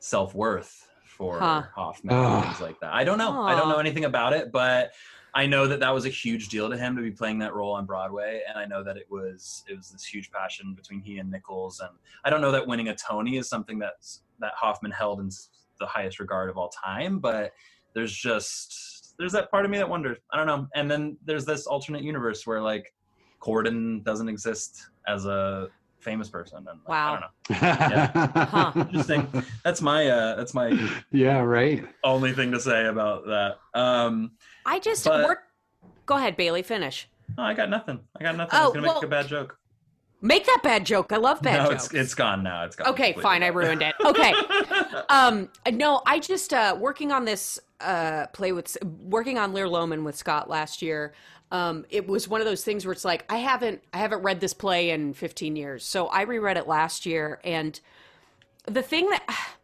self-worth 0.00 0.88
for 1.04 1.38
Huh. 1.38 1.62
Hoffman 1.74 2.16
and 2.16 2.44
things 2.44 2.60
like 2.60 2.80
that. 2.80 2.92
I 2.94 3.04
don't 3.04 3.18
know. 3.18 3.42
I 3.42 3.54
don't 3.54 3.68
know 3.68 3.78
anything 3.78 4.04
about 4.04 4.32
it, 4.32 4.50
but 4.52 4.92
I 5.34 5.46
know 5.46 5.66
that 5.68 5.80
that 5.80 5.90
was 5.90 6.06
a 6.06 6.08
huge 6.08 6.48
deal 6.48 6.68
to 6.70 6.76
him 6.76 6.96
to 6.96 7.02
be 7.02 7.10
playing 7.10 7.38
that 7.38 7.54
role 7.54 7.72
on 7.72 7.86
Broadway, 7.86 8.42
and 8.48 8.58
I 8.58 8.64
know 8.64 8.82
that 8.82 8.96
it 8.96 9.06
was 9.10 9.64
it 9.68 9.76
was 9.76 9.90
this 9.90 10.04
huge 10.04 10.30
passion 10.30 10.74
between 10.74 11.00
he 11.00 11.18
and 11.18 11.30
Nichols, 11.30 11.80
and 11.80 11.90
I 12.24 12.30
don't 12.30 12.40
know 12.40 12.50
that 12.52 12.66
winning 12.66 12.88
a 12.88 12.96
Tony 12.96 13.36
is 13.36 13.48
something 13.48 13.78
that's 13.78 14.22
that 14.40 14.52
Hoffman 14.56 14.90
held 14.90 15.20
in 15.20 15.30
the 15.78 15.86
highest 15.86 16.18
regard 16.18 16.50
of 16.50 16.56
all 16.56 16.68
time, 16.70 17.20
but 17.20 17.52
there's 17.94 18.12
just 18.12 19.14
there's 19.18 19.32
that 19.32 19.50
part 19.50 19.64
of 19.64 19.70
me 19.70 19.78
that 19.78 19.88
wonders. 19.88 20.18
I 20.32 20.36
don't 20.36 20.46
know, 20.46 20.66
and 20.74 20.90
then 20.90 21.16
there's 21.24 21.44
this 21.44 21.66
alternate 21.66 22.02
universe 22.02 22.46
where 22.46 22.60
like 22.60 22.92
Corden 23.40 24.02
doesn't 24.04 24.28
exist 24.28 24.89
as 25.06 25.26
a 25.26 25.68
famous 26.00 26.28
person, 26.28 26.58
and 26.58 26.66
like, 26.66 26.88
Wow. 26.88 27.30
I 27.50 27.56
don't 27.58 27.62
know. 27.62 28.44
Huh. 28.46 28.72
Interesting. 28.76 29.26
That's 29.64 29.82
my 29.82 30.06
uh, 30.08 30.36
that's 30.36 30.54
my 30.54 30.68
yeah, 31.12 31.40
right. 31.40 31.84
only 32.04 32.32
thing 32.32 32.50
to 32.52 32.60
say 32.60 32.86
about 32.86 33.24
that. 33.26 33.58
Um, 33.78 34.32
I 34.66 34.78
just 34.78 35.04
But- 35.04 35.24
work. 35.24 35.38
Go 36.06 36.16
ahead, 36.16 36.36
Bailey. 36.36 36.62
Finish. 36.62 37.08
no, 37.38 37.44
I 37.44 37.54
got 37.54 37.70
nothing. 37.70 38.00
I 38.18 38.22
got 38.24 38.36
nothing. 38.36 38.58
I 38.58 38.62
Oh, 38.62 38.64
was 38.70 38.74
gonna 38.74 38.94
make 38.94 39.02
a 39.04 39.06
bad 39.06 39.28
joke. 39.28 39.56
Make 40.22 40.44
that 40.46 40.60
bad 40.62 40.84
joke. 40.84 41.12
I 41.12 41.16
love 41.16 41.40
bad 41.40 41.62
no, 41.64 41.70
jokes. 41.70 41.86
it's 41.86 41.94
it's 41.94 42.14
gone 42.14 42.42
now. 42.42 42.64
It's 42.64 42.74
gone. 42.76 42.88
Okay, 42.88 43.12
completely 43.12 43.22
fine. 43.22 43.42
I 43.42 43.46
ruined 43.48 43.80
it. 43.82 43.94
Okay. 44.04 44.34
um, 45.08 45.48
no, 45.72 46.02
I 46.06 46.18
just 46.18 46.52
uh, 46.52 46.76
working 46.78 47.12
on 47.12 47.24
this 47.24 47.58
uh, 47.80 48.26
play 48.32 48.52
with 48.52 48.76
working 49.04 49.38
on 49.38 49.52
Lear 49.54 49.68
Loman 49.68 50.02
with 50.04 50.16
Scott 50.16 50.50
last 50.50 50.82
year. 50.82 51.12
Um, 51.52 51.84
it 51.90 52.06
was 52.06 52.28
one 52.28 52.40
of 52.40 52.46
those 52.46 52.62
things 52.62 52.86
where 52.86 52.92
it's 52.92 53.04
like 53.04 53.24
I 53.28 53.38
haven't 53.38 53.82
I 53.92 53.98
haven't 53.98 54.22
read 54.22 54.40
this 54.40 54.54
play 54.54 54.90
in 54.90 55.14
15 55.14 55.56
years, 55.56 55.84
so 55.84 56.06
I 56.06 56.22
reread 56.22 56.56
it 56.56 56.68
last 56.68 57.06
year, 57.06 57.40
and 57.42 57.78
the 58.66 58.82
thing 58.82 59.10
that 59.10 59.26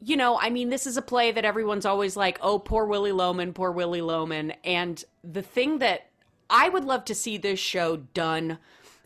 you 0.00 0.16
know, 0.16 0.38
I 0.38 0.50
mean, 0.50 0.68
this 0.68 0.86
is 0.86 0.96
a 0.96 1.02
play 1.02 1.32
that 1.32 1.44
everyone's 1.44 1.86
always 1.86 2.16
like, 2.16 2.38
oh, 2.42 2.58
poor 2.58 2.84
Willie 2.84 3.12
Loman, 3.12 3.52
poor 3.52 3.72
Willie 3.72 4.02
Loman. 4.02 4.52
And 4.62 5.02
the 5.24 5.42
thing 5.42 5.78
that 5.78 6.10
I 6.50 6.68
would 6.68 6.84
love 6.84 7.04
to 7.06 7.14
see 7.14 7.38
this 7.38 7.58
show 7.58 7.96
done 7.96 8.58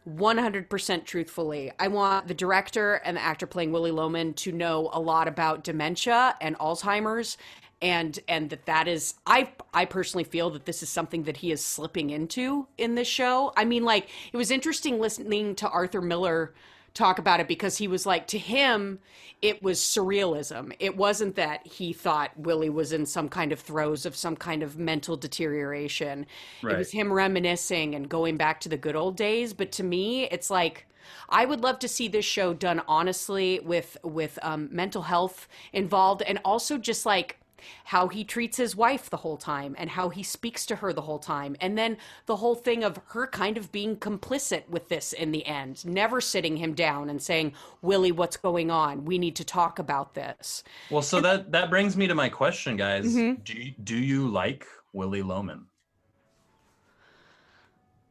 100% 0.09 1.05
truthfully. 1.05 1.70
I 1.78 1.89
want 1.89 2.26
the 2.26 2.35
director 2.35 2.95
and 3.05 3.16
the 3.16 3.22
actor 3.22 3.47
playing 3.47 3.72
Willie 3.72 3.91
Loman 3.91 4.35
to 4.35 4.53
know 4.53 4.91
a 4.93 5.01
lot 5.01 5.28
about 5.28 5.62
dementia 5.62 6.37
and 6.41 6.59
Alzheimer's 6.59 7.37
and 7.83 8.18
and 8.28 8.51
that 8.51 8.66
that 8.66 8.89
is 8.89 9.14
I 9.26 9.51
I 9.72 9.85
personally 9.85 10.24
feel 10.24 10.51
that 10.51 10.66
this 10.66 10.83
is 10.83 10.89
something 10.89 11.24
that 11.24 11.39
he 11.39 11.53
is 11.53 11.64
slipping 11.64 12.11
into 12.11 12.66
in 12.78 12.95
this 12.95 13.09
show. 13.09 13.53
I 13.57 13.64
mean 13.64 13.85
like 13.85 14.09
it 14.33 14.37
was 14.37 14.51
interesting 14.51 15.01
listening 15.01 15.55
to 15.57 15.68
Arthur 15.68 16.01
Miller 16.01 16.55
talk 16.93 17.20
about 17.20 17.39
it 17.39 17.47
because 17.47 17.78
he 17.78 17.87
was 17.87 18.05
like 18.05 18.26
to 18.26 18.39
him 18.39 18.99
it 19.41 19.62
was 19.62 19.81
surrealism. 19.81 20.74
It 20.81 20.97
wasn't 20.97 21.37
that 21.37 21.66
he 21.66 21.93
thought 21.93 22.39
willie 22.39 22.68
was 22.68 22.93
in 22.93 23.07
some 23.07 23.28
kind 23.28 23.53
of 23.53 23.61
throes 23.61 24.05
of 24.05 24.14
some 24.14 24.37
kind 24.37 24.62
of 24.62 24.76
mental 24.76 25.16
deterioration. 25.16 26.26
It 26.62 26.76
was 26.76 26.91
him 26.91 27.12
reminiscing 27.12 27.95
and 27.95 28.09
going 28.09 28.37
back 28.37 28.61
to 28.61 28.68
the 28.68 28.76
good 28.76 28.97
old 28.97 29.16
days. 29.16 29.55
But 29.55 29.72
to 29.72 29.83
me 29.83 30.24
it's 30.24 30.51
like 30.51 30.87
I 31.28 31.45
would 31.47 31.62
love 31.62 31.78
to 31.78 31.89
see 31.89 32.09
this 32.09 32.24
show 32.24 32.53
done 32.53 32.83
honestly 32.87 33.61
with 33.61 33.97
with 34.03 34.39
um, 34.43 34.68
mental 34.70 35.03
health 35.03 35.49
involved 35.72 36.22
and 36.22 36.39
also 36.45 36.76
just 36.76 37.07
like 37.07 37.39
how 37.84 38.08
he 38.08 38.24
treats 38.24 38.56
his 38.56 38.76
wife 38.76 39.11
the 39.11 39.18
whole 39.18 39.36
time 39.36 39.74
and 39.78 39.90
how 39.90 40.08
he 40.08 40.22
speaks 40.22 40.66
to 40.66 40.76
her 40.76 40.92
the 40.92 41.00
whole 41.02 41.18
time 41.18 41.56
and 41.61 41.76
then 41.76 41.96
the 42.26 42.36
whole 42.36 42.54
thing 42.54 42.84
of 42.84 43.00
her 43.08 43.26
kind 43.26 43.56
of 43.56 43.70
being 43.72 43.96
complicit 43.96 44.68
with 44.68 44.88
this 44.88 45.12
in 45.12 45.32
the 45.32 45.44
end 45.46 45.84
never 45.84 46.20
sitting 46.20 46.56
him 46.56 46.74
down 46.74 47.11
and 47.11 47.20
saying 47.22 47.52
willie 47.82 48.12
what's 48.12 48.36
going 48.36 48.70
on 48.70 49.04
we 49.04 49.18
need 49.18 49.36
to 49.36 49.44
talk 49.44 49.78
about 49.78 50.14
this 50.14 50.62
Well, 50.90 51.02
so 51.02 51.20
that 51.20 51.52
that 51.52 51.70
brings 51.70 51.96
me 51.96 52.06
to 52.06 52.14
my 52.14 52.28
question, 52.28 52.76
guys. 52.76 53.06
Mm-hmm. 53.06 53.42
Do 53.42 53.52
you, 53.54 53.74
do 53.82 53.96
you 53.96 54.28
like 54.28 54.66
Willie 54.92 55.22
Loman? 55.22 55.66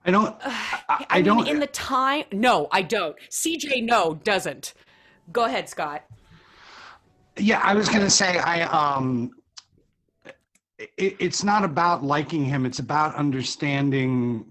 I 0.06 0.12
don't. 0.12 0.36
I, 0.42 0.80
I, 0.90 1.06
I, 1.10 1.22
don't. 1.22 1.44
mean 1.44 1.48
in 1.56 1.60
the 1.60 1.68
time 1.68 2.24
no 2.32 2.68
i 2.72 2.82
don't 2.82 3.16
cj 3.30 3.84
no 3.84 4.16
doesn't 4.24 4.74
go 5.32 5.44
ahead 5.44 5.70
scott 5.70 6.06
yeah, 7.40 7.62
I 7.64 7.74
was 7.74 7.90
gonna 7.90 8.10
say 8.10 8.38
I 8.38 8.64
um. 8.64 9.32
It, 10.80 11.18
it's 11.20 11.44
not 11.44 11.64
about 11.64 12.04
liking 12.04 12.46
him. 12.46 12.66
It's 12.66 12.80
about 12.80 13.16
understanding, 13.16 14.46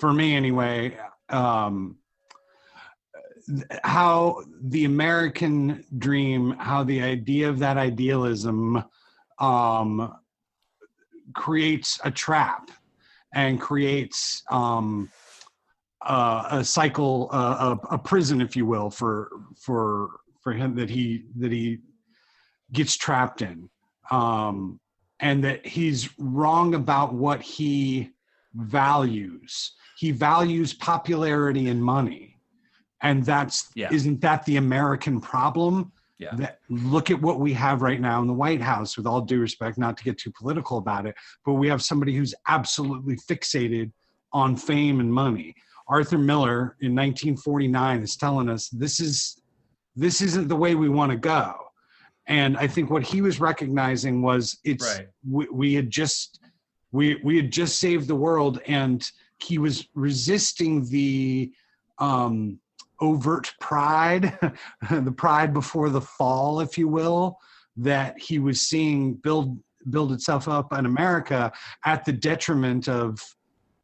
for 0.00 0.12
me 0.12 0.34
anyway, 0.34 0.96
um, 1.28 1.96
how 3.84 4.42
the 4.62 4.84
American 4.84 5.84
dream, 5.96 6.50
how 6.58 6.84
the 6.84 7.00
idea 7.00 7.48
of 7.48 7.58
that 7.60 7.78
idealism, 7.78 8.84
um, 9.38 10.14
creates 11.34 12.00
a 12.04 12.10
trap, 12.10 12.70
and 13.34 13.60
creates 13.60 14.42
um, 14.50 15.10
uh, 16.04 16.48
a 16.50 16.64
cycle, 16.64 17.28
uh, 17.32 17.76
a, 17.90 17.94
a 17.94 17.98
prison, 17.98 18.40
if 18.40 18.56
you 18.56 18.66
will, 18.66 18.90
for 18.90 19.30
for 19.56 20.20
for 20.40 20.52
him 20.52 20.74
that 20.74 20.90
he 20.90 21.24
that 21.36 21.52
he 21.52 21.78
gets 22.72 22.96
trapped 22.96 23.42
in, 23.42 23.68
um, 24.10 24.80
and 25.20 25.42
that 25.44 25.66
he's 25.66 26.08
wrong 26.18 26.74
about 26.74 27.14
what 27.14 27.40
he 27.42 28.10
values. 28.54 29.72
He 29.96 30.10
values 30.10 30.74
popularity 30.74 31.68
and 31.68 31.82
money, 31.82 32.36
and 33.02 33.24
that's 33.24 33.70
Yeah. 33.74 33.92
isn't 33.92 34.20
that 34.20 34.44
the 34.44 34.56
American 34.56 35.20
problem? 35.20 35.92
Yeah. 36.18 36.34
That 36.34 36.58
look 36.68 37.10
at 37.12 37.20
what 37.22 37.38
we 37.38 37.52
have 37.52 37.80
right 37.82 38.00
now 38.00 38.20
in 38.20 38.26
the 38.26 38.32
White 38.34 38.60
House. 38.60 38.96
With 38.96 39.06
all 39.06 39.20
due 39.20 39.40
respect, 39.40 39.78
not 39.78 39.96
to 39.98 40.04
get 40.04 40.18
too 40.18 40.32
political 40.32 40.78
about 40.78 41.06
it, 41.06 41.14
but 41.44 41.54
we 41.54 41.68
have 41.68 41.82
somebody 41.82 42.16
who's 42.16 42.34
absolutely 42.48 43.16
fixated 43.16 43.92
on 44.32 44.56
fame 44.56 44.98
and 44.98 45.12
money. 45.12 45.54
Arthur 45.86 46.18
Miller 46.18 46.76
in 46.80 46.94
1949 46.94 48.02
is 48.02 48.16
telling 48.16 48.48
us 48.48 48.68
this 48.68 49.00
is 49.00 49.40
this 49.94 50.20
isn't 50.20 50.48
the 50.48 50.56
way 50.56 50.74
we 50.74 50.88
want 50.88 51.10
to 51.10 51.16
go. 51.18 51.54
And 52.28 52.56
I 52.58 52.66
think 52.66 52.90
what 52.90 53.02
he 53.02 53.22
was 53.22 53.40
recognizing 53.40 54.22
was 54.22 54.58
it's 54.62 54.98
Right. 54.98 55.08
we, 55.28 55.48
we 55.50 55.74
had 55.74 55.90
just 55.90 56.40
we 56.92 57.20
we 57.24 57.36
had 57.36 57.50
just 57.50 57.80
saved 57.80 58.06
the 58.06 58.14
world 58.14 58.60
and 58.66 59.10
he 59.40 59.58
was 59.58 59.88
resisting 59.94 60.88
the 60.88 61.52
um, 61.98 62.58
overt 63.00 63.52
pride, 63.60 64.38
the 64.90 65.12
pride 65.12 65.52
before 65.52 65.90
the 65.90 66.00
fall, 66.00 66.60
if 66.60 66.76
you 66.76 66.88
will, 66.88 67.38
that 67.76 68.18
he 68.18 68.38
was 68.38 68.60
seeing 68.60 69.14
build 69.14 69.58
build 69.90 70.12
itself 70.12 70.48
up 70.48 70.72
in 70.72 70.84
America 70.86 71.50
at 71.86 72.04
the 72.04 72.12
detriment 72.12 72.88
of 72.88 73.20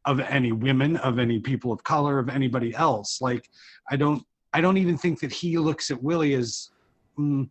of 0.05 0.20
any 0.20 0.53
women, 0.53 0.99
of 0.99 1.18
any 1.18 1.38
people 1.38 1.72
of 1.72 1.82
color, 1.82 2.18
of 2.18 2.28
anybody 2.28 2.74
else. 2.74 3.20
Like 3.20 3.49
I 3.90 3.97
don't 3.97 4.22
I 4.53 4.61
don't 4.61 4.76
even 4.76 4.99
think 4.99 5.20
that 5.20 5.32
he 5.32 5.57
looks 5.59 5.90
at 5.90 6.03
Willie 6.03 6.34
as 6.34 6.70
mm, 7.18 7.49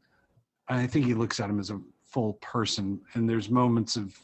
I 0.68 0.88
think 0.88 1.06
he 1.06 1.14
looks 1.14 1.40
at 1.40 1.50
him 1.50 1.60
as 1.60 1.70
a 1.70 1.80
full 2.04 2.34
person 2.42 3.02
and 3.16 3.28
there's 3.30 3.50
moments 3.50 3.96
of 3.96 4.16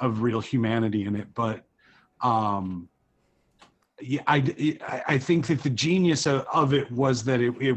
of 0.00 0.22
real 0.22 0.40
humanity 0.40 1.04
in 1.04 1.14
it 1.14 1.28
but 1.34 1.64
um 2.22 2.88
yeah 4.00 4.22
i 4.26 4.42
i 5.06 5.16
think 5.16 5.46
that 5.46 5.62
the 5.62 5.70
genius 5.70 6.26
of, 6.26 6.44
of 6.52 6.74
it 6.74 6.90
was 6.90 7.22
that 7.22 7.40
it, 7.40 7.54
it 7.60 7.76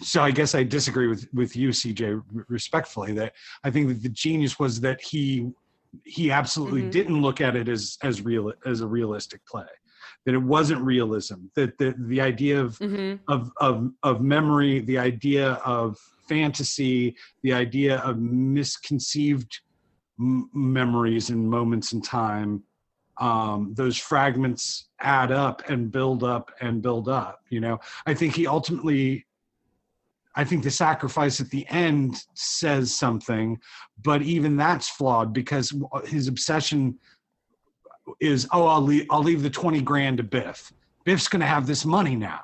so 0.00 0.22
i 0.22 0.30
guess 0.30 0.54
i 0.54 0.62
disagree 0.62 1.08
with 1.08 1.26
with 1.34 1.56
you 1.56 1.70
cj 1.70 2.22
respectfully 2.48 3.12
that 3.12 3.32
i 3.64 3.70
think 3.70 3.88
that 3.88 4.00
the 4.04 4.08
genius 4.10 4.60
was 4.60 4.80
that 4.80 5.00
he 5.02 5.50
he 6.04 6.30
absolutely 6.30 6.82
Mhm. 6.84 6.90
didn't 6.92 7.20
look 7.20 7.40
at 7.40 7.56
it 7.56 7.68
as 7.68 7.98
as 8.04 8.22
real 8.22 8.52
as 8.64 8.80
a 8.82 8.86
realistic 8.86 9.44
play 9.46 9.66
that 10.24 10.34
it 10.34 10.42
wasn't 10.42 10.80
realism 10.80 11.46
that 11.56 11.76
the 11.78 11.94
the 12.06 12.20
idea 12.20 12.60
of 12.60 12.76
hmm 12.78 13.14
of 13.28 13.50
of 13.60 13.90
of 14.02 14.20
memory, 14.20 14.80
the 14.80 14.98
idea 14.98 15.52
of 15.64 15.96
fantasy, 16.30 17.16
the 17.42 17.52
idea 17.52 17.98
of 18.08 18.18
misconceived 18.18 19.52
m- 20.18 20.48
memories 20.54 21.30
and 21.30 21.50
moments 21.58 21.92
in 21.92 22.00
time. 22.00 22.62
Um, 23.28 23.74
those 23.74 23.98
fragments 23.98 24.88
add 25.00 25.30
up 25.30 25.58
and 25.68 25.90
build 25.90 26.22
up 26.24 26.46
and 26.60 26.80
build 26.80 27.08
up. 27.08 27.36
You 27.50 27.60
know, 27.60 27.76
I 28.06 28.14
think 28.14 28.34
he 28.36 28.46
ultimately. 28.46 29.26
I 30.36 30.44
think 30.44 30.62
the 30.62 30.70
sacrifice 30.70 31.40
at 31.40 31.50
the 31.50 31.66
end 31.68 32.14
says 32.34 32.94
something, 32.94 33.58
but 34.08 34.22
even 34.22 34.56
that's 34.56 34.88
flawed 34.88 35.32
because 35.32 35.74
his 36.06 36.28
obsession 36.28 36.98
is, 38.20 38.46
oh, 38.52 38.66
I'll 38.72 38.80
leave, 38.80 39.06
I'll 39.10 39.24
leave 39.30 39.42
the 39.42 39.50
twenty 39.50 39.82
grand 39.82 40.18
to 40.18 40.22
Biff. 40.22 40.72
Biff's 41.04 41.28
going 41.28 41.40
to 41.40 41.52
have 41.54 41.66
this 41.66 41.84
money 41.84 42.14
now. 42.14 42.40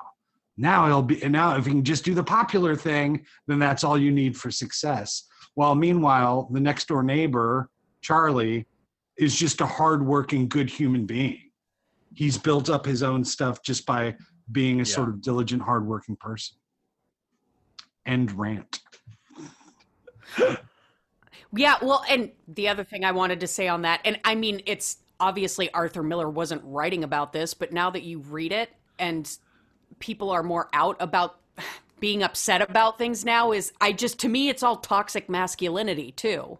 Now 0.57 0.87
he'll 0.87 1.03
be 1.03 1.21
and 1.23 1.31
now 1.31 1.55
if 1.55 1.67
you 1.67 1.73
can 1.73 1.83
just 1.83 2.03
do 2.03 2.13
the 2.13 2.23
popular 2.23 2.75
thing, 2.75 3.25
then 3.47 3.59
that's 3.59 3.83
all 3.83 3.97
you 3.97 4.11
need 4.11 4.35
for 4.35 4.49
success. 4.49 5.23
While 5.53 5.75
meanwhile, 5.75 6.49
the 6.51 6.59
next 6.59 6.87
door 6.87 7.03
neighbor, 7.03 7.69
Charlie, 8.01 8.65
is 9.17 9.35
just 9.37 9.61
a 9.61 9.65
hardworking, 9.65 10.47
good 10.47 10.69
human 10.69 11.05
being. 11.05 11.51
He's 12.13 12.37
built 12.37 12.69
up 12.69 12.85
his 12.85 13.03
own 13.03 13.23
stuff 13.23 13.61
just 13.63 13.85
by 13.85 14.15
being 14.51 14.75
a 14.75 14.79
Yeah. 14.79 14.95
sort 14.95 15.09
of 15.09 15.21
diligent, 15.21 15.61
hardworking 15.61 16.15
person. 16.15 16.57
End 18.05 18.31
rant. 18.31 18.79
Yeah, 21.53 21.75
well, 21.81 22.03
and 22.09 22.31
the 22.47 22.67
other 22.67 22.83
thing 22.83 23.05
I 23.05 23.11
wanted 23.11 23.39
to 23.39 23.47
say 23.47 23.67
on 23.67 23.83
that, 23.83 24.01
and 24.03 24.19
I 24.25 24.35
mean, 24.35 24.61
it's 24.65 24.97
obviously 25.19 25.71
Arthur 25.73 26.03
Miller 26.03 26.29
wasn't 26.29 26.61
writing 26.63 27.03
about 27.03 27.31
this, 27.33 27.53
but 27.53 27.71
now 27.71 27.89
that 27.89 28.03
you 28.03 28.19
read 28.19 28.51
it 28.51 28.69
and 28.99 29.37
people 29.99 30.29
are 30.29 30.43
more 30.43 30.69
out 30.73 30.97
about 30.99 31.39
being 31.99 32.23
upset 32.23 32.61
about 32.61 32.97
things 32.97 33.25
now, 33.25 33.51
is 33.51 33.73
I 33.81 33.91
just, 33.91 34.19
to 34.19 34.29
me, 34.29 34.49
it's 34.49 34.63
all 34.63 34.77
toxic 34.77 35.29
masculinity 35.29 36.11
too. 36.11 36.57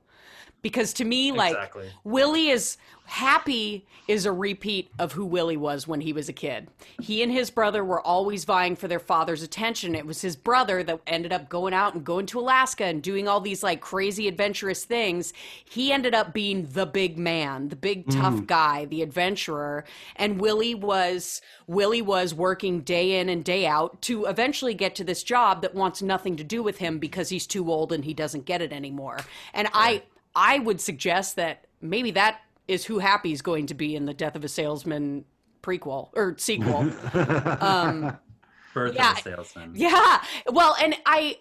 Because 0.63 0.93
to 0.93 1.05
me, 1.05 1.31
like, 1.31 1.53
Exactly. 1.53 1.89
Willie 2.03 2.47
is 2.49 2.77
happy 3.07 3.85
is 4.07 4.25
a 4.25 4.31
repeat 4.31 4.91
of 4.99 5.13
who 5.13 5.25
Willie 5.25 5.57
was 5.57 5.87
when 5.87 6.01
he 6.01 6.11
was 6.11 6.27
a 6.27 6.33
kid. 6.33 6.67
He 7.01 7.23
and 7.23 7.31
his 7.31 7.49
brother 7.49 7.83
were 7.83 8.01
always 8.01 8.43
vying 8.43 8.75
for 8.75 8.89
their 8.89 8.99
father's 8.99 9.41
attention. 9.41 9.95
It 9.95 10.05
was 10.05 10.21
his 10.21 10.35
brother 10.35 10.83
that 10.83 10.99
ended 11.07 11.31
up 11.31 11.47
going 11.47 11.73
out 11.73 11.93
and 11.93 12.03
going 12.03 12.25
to 12.27 12.39
Alaska 12.39 12.83
and 12.83 13.01
doing 13.01 13.27
all 13.27 13.39
these 13.39 13.63
like 13.63 13.79
crazy 13.79 14.27
adventurous 14.27 14.83
things. 14.83 15.31
He 15.63 15.91
ended 15.91 16.13
up 16.13 16.33
being 16.33 16.67
the 16.73 16.85
big 16.85 17.17
man, 17.17 17.69
the 17.69 17.77
big 17.77 18.05
mm. 18.05 18.21
tough 18.21 18.45
guy, 18.45 18.85
the 18.85 19.01
adventurer, 19.01 19.85
and 20.17 20.41
Willie 20.41 20.75
was 20.75 21.41
Willie 21.65 22.01
was 22.01 22.33
working 22.33 22.81
day 22.81 23.19
in 23.19 23.29
and 23.29 23.43
day 23.43 23.65
out 23.65 24.01
to 24.03 24.25
eventually 24.25 24.73
get 24.73 24.95
to 24.95 25.05
this 25.05 25.23
job 25.23 25.61
that 25.61 25.73
wants 25.73 26.01
nothing 26.01 26.35
to 26.35 26.43
do 26.43 26.61
with 26.61 26.77
him 26.77 26.99
because 26.99 27.29
he's 27.29 27.47
too 27.47 27.71
old 27.71 27.93
and 27.93 28.03
he 28.03 28.13
doesn't 28.13 28.45
get 28.45 28.61
it 28.61 28.73
anymore. 28.73 29.17
And 29.53 29.69
I 29.73 30.03
I 30.35 30.59
would 30.59 30.81
suggest 30.81 31.37
that 31.37 31.65
maybe 31.81 32.11
that 32.11 32.41
is 32.67 32.85
who 32.85 32.99
Happy's 32.99 33.41
going 33.41 33.67
to 33.67 33.73
be 33.73 33.95
in 33.95 34.05
the 34.05 34.13
Death 34.13 34.35
of 34.35 34.43
a 34.43 34.47
Salesman 34.47 35.25
prequel 35.61 36.09
or 36.15 36.35
sequel. 36.37 36.89
um, 37.61 38.17
Birth 38.73 38.95
Yeah. 38.95 39.11
of 39.13 39.17
a 39.17 39.21
salesman. 39.21 39.71
yeah. 39.75 40.21
Well, 40.51 40.75
and 40.81 40.95
I 41.05 41.37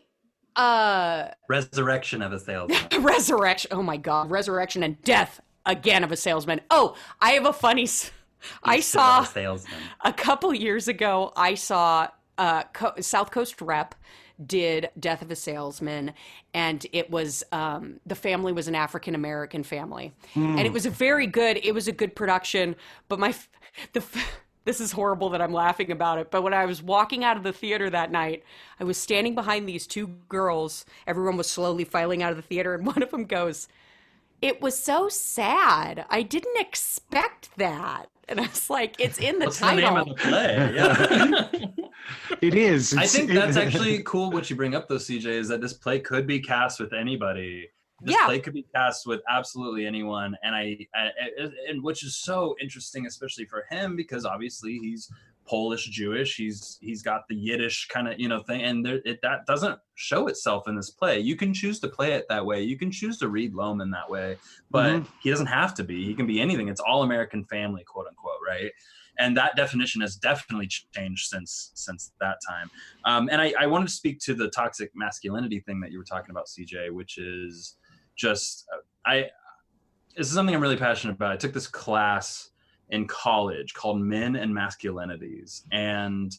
uh 0.57 1.29
Resurrection 1.49 2.23
of 2.23 2.33
a 2.33 2.41
salesman. 2.41 2.79
resurrection. 3.03 3.71
Oh 3.75 3.83
my 3.83 3.97
god, 3.99 4.31
resurrection 4.31 4.83
and 4.83 5.01
death 5.03 5.41
again 5.67 6.03
of 6.05 6.13
a 6.13 6.17
salesman. 6.17 6.61
Oh, 6.71 6.97
I 7.21 7.33
have 7.33 7.45
a 7.47 7.53
funny 7.53 7.83
s- 7.85 8.11
I 8.63 8.77
Easter 8.79 8.99
saw 8.99 9.23
a 9.23 9.27
salesman. 9.27 9.81
a 10.05 10.13
couple 10.13 10.55
years 10.55 10.89
ago 10.89 11.33
i 11.37 11.55
saw 11.55 12.07
uh, 12.39 12.63
Co- 12.75 12.93
south 13.01 13.31
coast 13.31 13.61
rep 13.61 13.95
did 14.45 14.91
death 14.99 15.23
of 15.23 15.31
a 15.31 15.37
salesman 15.37 16.13
and 16.53 16.87
it 16.93 17.11
was 17.11 17.43
um, 17.53 18.01
the 18.05 18.15
family 18.15 18.53
was 18.53 18.69
an 18.69 18.75
african 18.75 19.15
american 19.15 19.63
family. 19.63 20.13
And 20.35 20.61
it 20.61 20.73
was 20.73 20.85
a 20.87 20.91
very 20.91 21.27
good 21.27 21.59
it 21.63 21.73
was 21.73 21.89
a 21.89 21.93
good 21.93 22.15
production 22.15 22.77
but 23.09 23.19
my 23.19 23.35
the 23.93 24.05
this 24.65 24.81
is 24.81 24.91
horrible 24.93 25.29
that 25.31 25.41
i'm 25.41 25.53
laughing 25.53 25.93
about 25.93 26.19
it 26.19 26.31
but 26.31 26.43
when 26.43 26.53
i 26.53 26.67
was 26.67 26.83
walking 26.83 27.23
out 27.23 27.37
of 27.37 27.45
the 27.45 27.53
theater 27.53 27.89
that 27.89 28.11
night 28.11 28.43
i 28.81 28.85
was 28.85 28.99
standing 28.99 29.35
behind 29.35 29.69
these 29.69 29.87
two 29.87 30.09
girls. 30.29 30.85
Everyone 31.07 31.37
was 31.37 31.49
slowly 31.49 31.85
filing 31.85 32.23
out 32.23 32.31
of 32.31 32.37
the 32.37 32.43
theater 32.43 32.75
and 32.75 32.85
one 32.95 33.03
of 33.03 33.11
them 33.11 33.25
goes 33.25 33.69
it 34.43 34.61
was 34.61 34.79
so 34.79 35.09
sad. 35.09 36.05
I 36.11 36.21
didn't 36.23 36.59
expect 36.61 37.49
that. 37.57 38.11
And 38.29 38.41
i 38.41 38.43
was 38.47 38.69
like 38.69 38.97
it's 38.99 39.19
in 39.19 39.39
the 39.39 39.47
What's 39.47 39.61
the 39.61 39.67
title 39.67 39.91
name 39.91 39.97
of 39.99 40.09
the 40.09 40.15
play? 40.15 40.73
Yeah. 40.75 41.86
It 42.43 42.55
is. 42.55 42.95
I 42.97 43.07
think 43.07 43.31
that's 43.31 43.57
actually 43.65 44.03
cool. 44.03 44.31
What 44.31 44.49
you 44.51 44.57
bring 44.57 44.75
up, 44.75 44.89
though, 44.89 44.97
CJ, 44.97 45.27
is 45.27 45.49
that 45.49 45.61
this 45.61 45.73
play 45.73 46.01
could 46.01 46.27
be 46.27 46.41
cast 46.41 46.81
with 46.81 46.93
anybody. 46.93 47.69
This 48.03 48.15
Yeah. 48.15 48.27
play 48.27 48.41
could 48.41 48.53
be 48.53 48.67
cast 48.75 49.07
with 49.07 49.21
absolutely 49.29 49.87
anyone, 49.87 50.37
and 50.43 50.55
I, 50.55 50.77
I, 50.95 51.07
I- 51.41 51.51
and 51.71 51.83
which 51.83 52.05
is 52.05 52.17
so 52.17 52.55
interesting, 52.61 53.07
especially 53.07 53.47
for 53.47 53.65
him, 53.71 53.97
because 53.97 54.25
obviously 54.27 54.79
he's 54.79 55.11
Polish 55.47 55.87
Jewish. 55.87 56.37
He's 56.37 56.77
he's 56.83 57.03
got 57.03 57.23
the 57.29 57.35
Yiddish 57.37 57.87
kind 57.89 58.07
of 58.09 58.19
you 58.21 58.29
know 58.29 58.43
thing, 58.43 58.63
and 58.63 58.85
there, 58.85 59.01
it, 59.07 59.21
that 59.23 59.47
doesn't 59.47 59.79
show 59.95 60.27
itself 60.27 60.69
in 60.69 60.75
this 60.77 60.91
play. 60.91 61.21
You 61.21 61.37
can 61.37 61.55
choose 61.55 61.81
to 61.81 61.89
play 61.89 62.13
it 62.13 62.27
that 62.29 62.45
way. 62.45 62.63
You 62.63 62.77
can 62.77 62.91
choose 62.91 63.17
to 63.19 63.29
read 63.29 63.55
Loman 63.55 63.91
that 63.93 64.11
way, 64.11 64.37
but 64.71 64.93
Mhm. 64.93 65.07
he 65.23 65.31
doesn't 65.31 65.47
have 65.47 65.73
to 65.75 65.85
be. 65.85 66.05
He 66.05 66.15
can 66.15 66.27
be 66.27 66.41
anything. 66.41 66.69
It's 66.69 66.81
all 66.81 67.03
American 67.03 67.45
family, 67.47 67.83
quote 67.85 68.09
unquote, 68.09 68.41
right? 68.47 68.73
And 69.19 69.37
that 69.37 69.57
definition 69.57 70.01
has 70.01 70.17
definitely 70.17 70.69
changed 70.95 71.29
since 71.29 71.71
since 71.75 72.13
that 72.21 72.39
time. 72.49 72.71
Um, 73.05 73.29
and 73.31 73.41
I, 73.41 73.55
I 73.59 73.67
wanted 73.67 73.89
to 73.89 73.95
speak 73.95 74.19
to 74.21 74.35
the 74.35 74.49
toxic 74.49 74.91
masculinity 74.95 75.61
thing 75.61 75.81
that 75.81 75.91
you 75.91 75.99
were 75.99 76.05
talking 76.05 76.31
about, 76.31 76.47
CJ, 76.47 76.91
which 76.91 77.19
is 77.19 77.77
just 78.17 78.67
uh, 78.73 78.79
I. 79.05 79.31
This 80.17 80.29
is 80.29 80.33
something 80.33 80.55
I'm 80.55 80.63
really 80.63 80.79
passionate 80.79 81.15
about. 81.15 81.33
I 81.33 81.37
took 81.37 81.53
this 81.53 81.67
class 81.67 82.51
in 82.89 83.07
college 83.07 83.75
called 83.75 84.01
Men 84.01 84.37
and 84.37 84.55
Masculinities, 84.55 85.63
and 85.73 86.33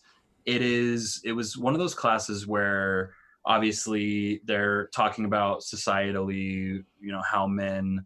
it 0.46 0.62
is 0.62 1.22
it 1.24 1.34
was 1.34 1.58
one 1.58 1.74
of 1.74 1.80
those 1.80 1.94
classes 1.94 2.48
where 2.48 3.12
obviously 3.46 4.42
they're 4.46 4.88
talking 4.88 5.26
about 5.26 5.62
societally, 5.62 6.84
you 7.00 7.12
know, 7.12 7.22
how 7.30 7.48
men 7.48 8.06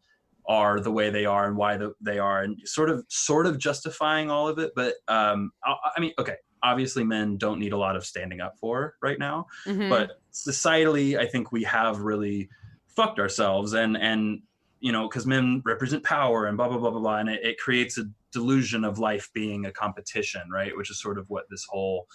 are 0.58 0.76
the 0.88 0.92
way 1.00 1.08
they 1.18 1.26
are 1.36 1.46
and 1.48 1.56
why 1.62 1.74
the, 1.82 1.88
they 2.10 2.20
are 2.20 2.40
and 2.44 2.54
sort 2.78 2.90
of 2.94 2.98
sort 3.10 3.46
of 3.50 3.54
justifying 3.68 4.28
all 4.34 4.48
of 4.52 4.58
it 4.64 4.72
but 4.76 4.94
um 5.08 5.40
I, 5.70 5.72
I 5.96 6.00
mean 6.04 6.14
okay 6.22 6.38
obviously 6.64 7.04
men 7.04 7.38
don't 7.38 7.60
need 7.64 7.74
a 7.74 7.78
lot 7.86 7.96
of 7.96 8.04
standing 8.06 8.40
up 8.46 8.54
for 8.62 8.76
right 9.08 9.20
now 9.30 9.38
Mhm. 9.66 9.90
but 9.96 10.08
societally 10.32 11.10
i 11.24 11.26
think 11.32 11.52
we 11.58 11.64
have 11.78 11.96
really 12.12 12.50
fucked 12.98 13.20
ourselves 13.20 13.70
and 13.82 13.92
and 14.10 14.42
you 14.88 14.92
know 14.96 15.04
because 15.08 15.26
men 15.36 15.62
represent 15.74 16.04
power 16.04 16.40
and 16.48 16.58
blah 16.58 16.68
blah 16.70 16.78
blah 16.84 16.92
blah 16.92 17.00
blah 17.06 17.18
and 17.22 17.30
it, 17.30 17.42
it 17.52 17.58
creates 17.66 17.98
a 17.98 18.06
delusion 18.38 18.82
of 18.90 18.94
life 19.10 19.30
being 19.34 19.66
a 19.66 19.72
competition 19.84 20.42
right 20.60 20.76
which 20.78 20.90
is 20.92 21.00
sort 21.02 21.18
of 21.20 21.26
what 21.30 21.46
this 21.50 21.66
whole 21.70 22.08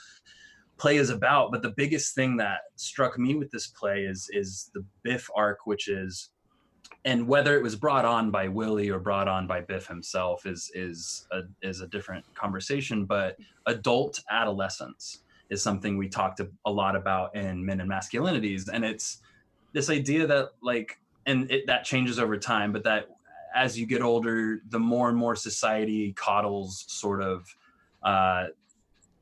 play 0.82 0.96
is 1.04 1.10
about 1.10 1.50
but 1.52 1.62
the 1.62 1.74
biggest 1.82 2.14
thing 2.14 2.36
that 2.36 2.58
struck 2.88 3.18
me 3.24 3.34
with 3.40 3.50
this 3.54 3.66
play 3.80 3.98
is 4.12 4.28
is 4.32 4.70
the 4.74 4.82
biff 5.04 5.24
arc 5.34 5.58
which 5.70 5.88
is 5.88 6.30
and 7.04 7.26
whether 7.28 7.56
it 7.56 7.62
was 7.62 7.76
brought 7.76 8.04
on 8.04 8.30
by 8.30 8.48
Willie 8.48 8.90
or 8.90 8.98
brought 8.98 9.28
on 9.28 9.46
by 9.46 9.60
Biff 9.60 9.86
himself 9.86 10.46
is 10.46 10.70
is 10.74 11.26
a, 11.32 11.42
is 11.62 11.80
a 11.80 11.86
different 11.86 12.24
conversation. 12.34 13.04
But 13.04 13.36
adult 13.66 14.20
adolescence 14.30 15.22
is 15.50 15.62
something 15.62 15.96
we 15.96 16.08
talked 16.08 16.40
a, 16.40 16.48
a 16.64 16.70
lot 16.70 16.96
about 16.96 17.34
in 17.36 17.64
Men 17.64 17.80
and 17.80 17.90
Masculinities, 17.90 18.68
and 18.72 18.84
it's 18.84 19.18
this 19.72 19.90
idea 19.90 20.26
that 20.26 20.50
like, 20.62 20.98
and 21.26 21.50
it, 21.50 21.66
that 21.66 21.84
changes 21.84 22.18
over 22.18 22.36
time, 22.38 22.72
but 22.72 22.84
that 22.84 23.08
as 23.54 23.78
you 23.78 23.86
get 23.86 24.02
older, 24.02 24.60
the 24.68 24.78
more 24.78 25.08
and 25.08 25.16
more 25.16 25.34
society 25.36 26.12
coddles 26.12 26.84
sort 26.88 27.22
of 27.22 27.46
uh, 28.02 28.46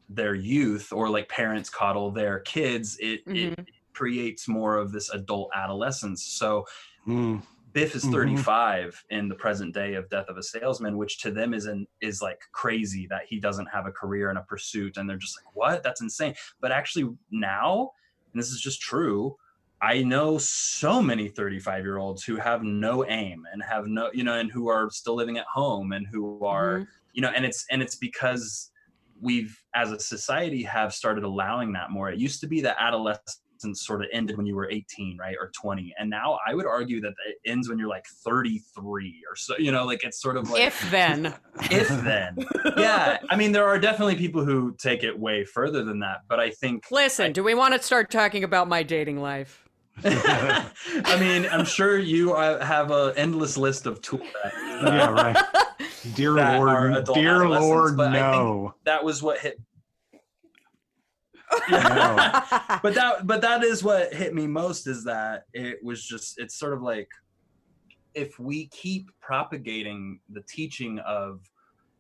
their 0.09 0.35
youth 0.35 0.93
or 0.93 1.09
like 1.09 1.29
parents 1.29 1.71
coddle 1.71 2.11
their 2.11 2.41
kids 2.41 2.97
it, 3.01 3.21
it 3.27 3.57
Mhm. 3.57 3.67
creates 3.95 4.47
more 4.49 4.77
of 4.77 4.93
this 4.93 5.09
adult 5.11 5.51
adolescence 5.55 6.23
so 6.25 6.67
Mm. 7.07 7.43
Biff 7.75 7.95
is 7.95 8.05
Mhm. 8.05 8.11
35 8.11 9.05
in 9.11 9.29
the 9.29 9.35
present 9.35 9.75
day 9.75 9.95
of 9.95 10.09
death 10.09 10.29
of 10.29 10.39
a 10.39 10.43
salesman 10.43 10.97
which 10.97 11.19
to 11.21 11.31
them 11.33 11.53
is 11.53 11.67
in, 11.67 11.87
is 12.01 12.23
like 12.23 12.41
crazy 12.53 13.07
that 13.11 13.23
he 13.29 13.39
doesn't 13.41 13.67
have 13.67 13.87
a 13.87 13.93
career 13.93 14.31
and 14.31 14.39
a 14.39 14.43
pursuit 14.43 14.97
and 14.97 15.11
they're 15.11 15.19
just 15.19 15.37
like 15.39 15.55
what 15.57 15.83
that's 15.83 16.01
insane 16.01 16.35
but 16.61 16.73
actually 16.73 17.09
now 17.31 17.91
and 18.33 18.41
this 18.41 18.51
is 18.51 18.61
just 18.61 18.81
true 18.81 19.37
i 19.83 20.03
know 20.03 20.39
so 20.39 21.03
many 21.03 21.29
35 21.29 21.85
year 21.85 21.99
olds 21.99 22.25
who 22.25 22.37
have 22.37 22.63
no 22.63 23.05
aim 23.07 23.45
and 23.53 23.63
have 23.63 23.87
no 23.87 24.11
you 24.15 24.25
know 24.25 24.39
and 24.39 24.53
who 24.53 24.69
are 24.69 24.89
still 24.91 25.17
living 25.17 25.37
at 25.37 25.47
home 25.53 25.93
and 25.93 26.07
who 26.07 26.45
are 26.45 26.79
Mhm. 26.81 26.87
you 27.13 27.21
know 27.23 27.31
and 27.37 27.45
it's 27.45 27.67
and 27.71 27.83
it's 27.83 27.97
because 27.97 28.71
we've 29.21 29.57
as 29.75 29.93
a 29.93 29.99
society 30.01 30.63
have 30.63 30.95
started 30.95 31.25
allowing 31.25 31.73
that 31.73 31.91
more 31.91 32.11
it 32.11 32.19
used 32.19 32.41
to 32.41 32.47
be 32.47 32.61
that 32.61 32.77
adolescence 32.81 33.41
sort 33.73 34.03
of 34.03 34.09
ended 34.13 34.37
when 34.37 34.47
you 34.47 34.57
were 34.57 34.69
18 34.69 35.17
right 35.17 35.37
or 35.41 35.53
20 35.55 35.95
and 35.99 36.11
now 36.11 36.37
i 36.47 36.53
would 36.53 36.67
argue 36.67 37.01
that 37.01 37.13
it 37.29 37.37
ends 37.47 37.69
when 37.69 37.79
you're 37.79 37.89
like 37.89 38.05
33 38.25 39.23
or 39.31 39.37
so 39.37 39.57
you 39.59 39.71
know 39.71 39.85
like 39.85 40.03
it's 40.03 40.21
sort 40.21 40.37
of 40.37 40.51
like 40.51 40.63
if 40.63 40.91
then 40.91 41.33
if 41.71 41.89
then 41.89 42.37
yeah 42.77 43.19
i 43.31 43.37
mean 43.37 43.53
there 43.53 43.67
are 43.67 43.79
definitely 43.79 44.17
people 44.17 44.45
who 44.45 44.75
take 44.79 45.05
it 45.05 45.17
way 45.17 45.45
further 45.45 45.85
than 45.85 46.01
that 46.01 46.23
but 46.29 46.41
i 46.41 46.51
think 46.51 46.85
listen 46.91 47.33
do 47.33 47.45
we 47.45 47.55
want 47.55 47.73
to 47.75 47.81
start 47.81 48.11
talking 48.11 48.43
about 48.43 48.67
my 48.69 48.83
dating 48.83 49.21
life 49.21 49.69
i 50.05 51.17
mean 51.21 51.47
i'm 51.53 51.65
sure 51.65 51.99
you 51.99 52.33
uh, 52.33 52.65
have 52.65 52.91
an 52.91 53.13
endless 53.17 53.57
list 53.57 53.87
of 53.87 54.03
tools 54.03 54.23
that, 54.43 54.53
yeah, 54.83 55.11
right. 55.11 55.37
Dear 56.15 56.33
Lord, 56.33 57.07
dear 57.15 57.49
Lord, 57.49 57.97
but 57.97 58.11
I 58.11 58.33
think- 58.33 58.45
no. 58.45 58.75
that 58.85 59.03
was 59.03 59.23
what 59.23 59.39
hit 59.39 59.59
no. 61.71 62.17
but 62.83 62.95
that 62.95 63.27
but 63.27 63.41
that 63.41 63.63
is 63.63 63.83
what 63.83 64.13
hit 64.13 64.35
me 64.35 64.47
most 64.47 64.87
is 64.87 65.05
that 65.05 65.45
it 65.53 65.83
was 65.83 66.05
just 66.05 66.39
it's 66.39 66.57
sort 66.57 66.73
of 66.73 66.83
like 66.83 67.09
if 68.15 68.39
we 68.39 68.67
keep 68.69 69.11
propagating 69.21 70.21
the 70.31 70.43
teaching 70.43 70.99
of 71.01 71.41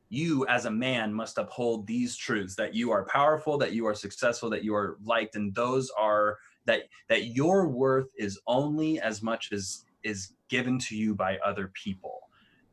you 0.09 0.47
as 0.47 0.67
a 0.67 0.71
man 0.71 1.13
must 1.13 1.39
uphold 1.39 1.87
these 1.87 2.17
truths 2.17 2.55
that 2.55 2.75
you 2.75 2.91
are 2.91 3.05
powerful 3.07 3.59
that 3.59 3.73
you 3.73 3.87
are 3.87 3.95
successful 3.95 4.49
that 4.51 4.63
you 4.63 4.75
are 4.75 4.97
liked 5.03 5.35
and 5.35 5.55
those 5.55 5.91
are 5.99 6.39
that 6.67 6.83
that 7.09 7.29
your 7.29 7.67
worth 7.67 8.11
is 8.17 8.39
only 8.47 9.01
as 9.01 9.23
much 9.23 9.51
as 9.53 9.85
is 10.05 10.33
given 10.49 10.79
to 10.79 10.97
you 10.97 11.15
by 11.15 11.39
other 11.39 11.73
people 11.75 12.21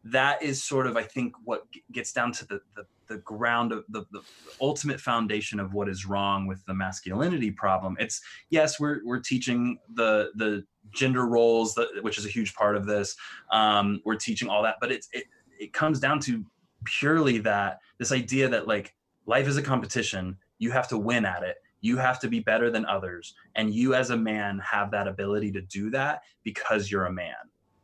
that 0.04 0.42
is 0.44 0.64
sort 0.64 0.86
of 0.86 0.98
i 0.98 1.04
think 1.04 1.34
what 1.44 1.66
gets 1.92 2.12
down 2.12 2.32
to 2.32 2.46
the 2.46 2.62
the, 2.76 2.86
the 3.12 3.18
ground 3.18 3.74
of 3.74 3.84
the, 3.90 4.06
the 4.12 4.22
ultimate 4.62 5.00
foundation 5.00 5.60
of 5.60 5.74
what 5.74 5.90
is 5.90 6.06
wrong 6.06 6.48
with 6.48 6.66
the 6.66 6.74
masculinity 6.74 7.52
problem. 7.52 7.98
It's 8.00 8.22
yes 8.50 8.80
we're 8.80 9.02
we're 9.06 9.20
teaching 9.20 9.78
the 9.96 10.32
the 10.36 10.64
gender 10.94 11.28
roles 11.28 11.76
that, 11.76 11.88
which 12.02 12.18
is 12.18 12.26
a 12.26 12.30
huge 12.30 12.54
part 12.56 12.78
of 12.78 12.86
this. 12.86 13.16
Um 13.52 14.02
we're 14.06 14.16
teaching 14.16 14.48
all 14.48 14.64
that 14.64 14.78
but 14.80 14.92
it's 14.92 15.10
it, 15.12 15.26
it 15.60 15.74
comes 15.74 16.00
down 16.00 16.20
to 16.22 16.44
purely 16.86 17.38
that 17.40 17.80
this 17.98 18.12
idea 18.12 18.48
that 18.48 18.68
like 18.68 18.96
life 19.26 19.48
is 19.48 19.58
a 19.58 19.62
competition. 19.62 20.38
You 20.58 20.72
have 20.72 20.88
to 20.88 20.98
win 20.98 21.26
at 21.26 21.44
it. 21.44 21.58
You 21.82 21.98
have 21.98 22.20
to 22.22 22.30
be 22.30 22.40
better 22.40 22.70
than 22.70 22.86
others. 22.86 23.36
And 23.56 23.74
you 23.74 23.94
as 23.94 24.12
a 24.12 24.18
man 24.18 24.60
have 24.60 24.90
that 24.92 25.08
ability 25.08 25.52
to 25.52 25.62
do 25.62 25.90
that 25.92 26.22
because 26.44 26.90
you're 26.90 27.06
a 27.06 27.14
man. 27.14 27.36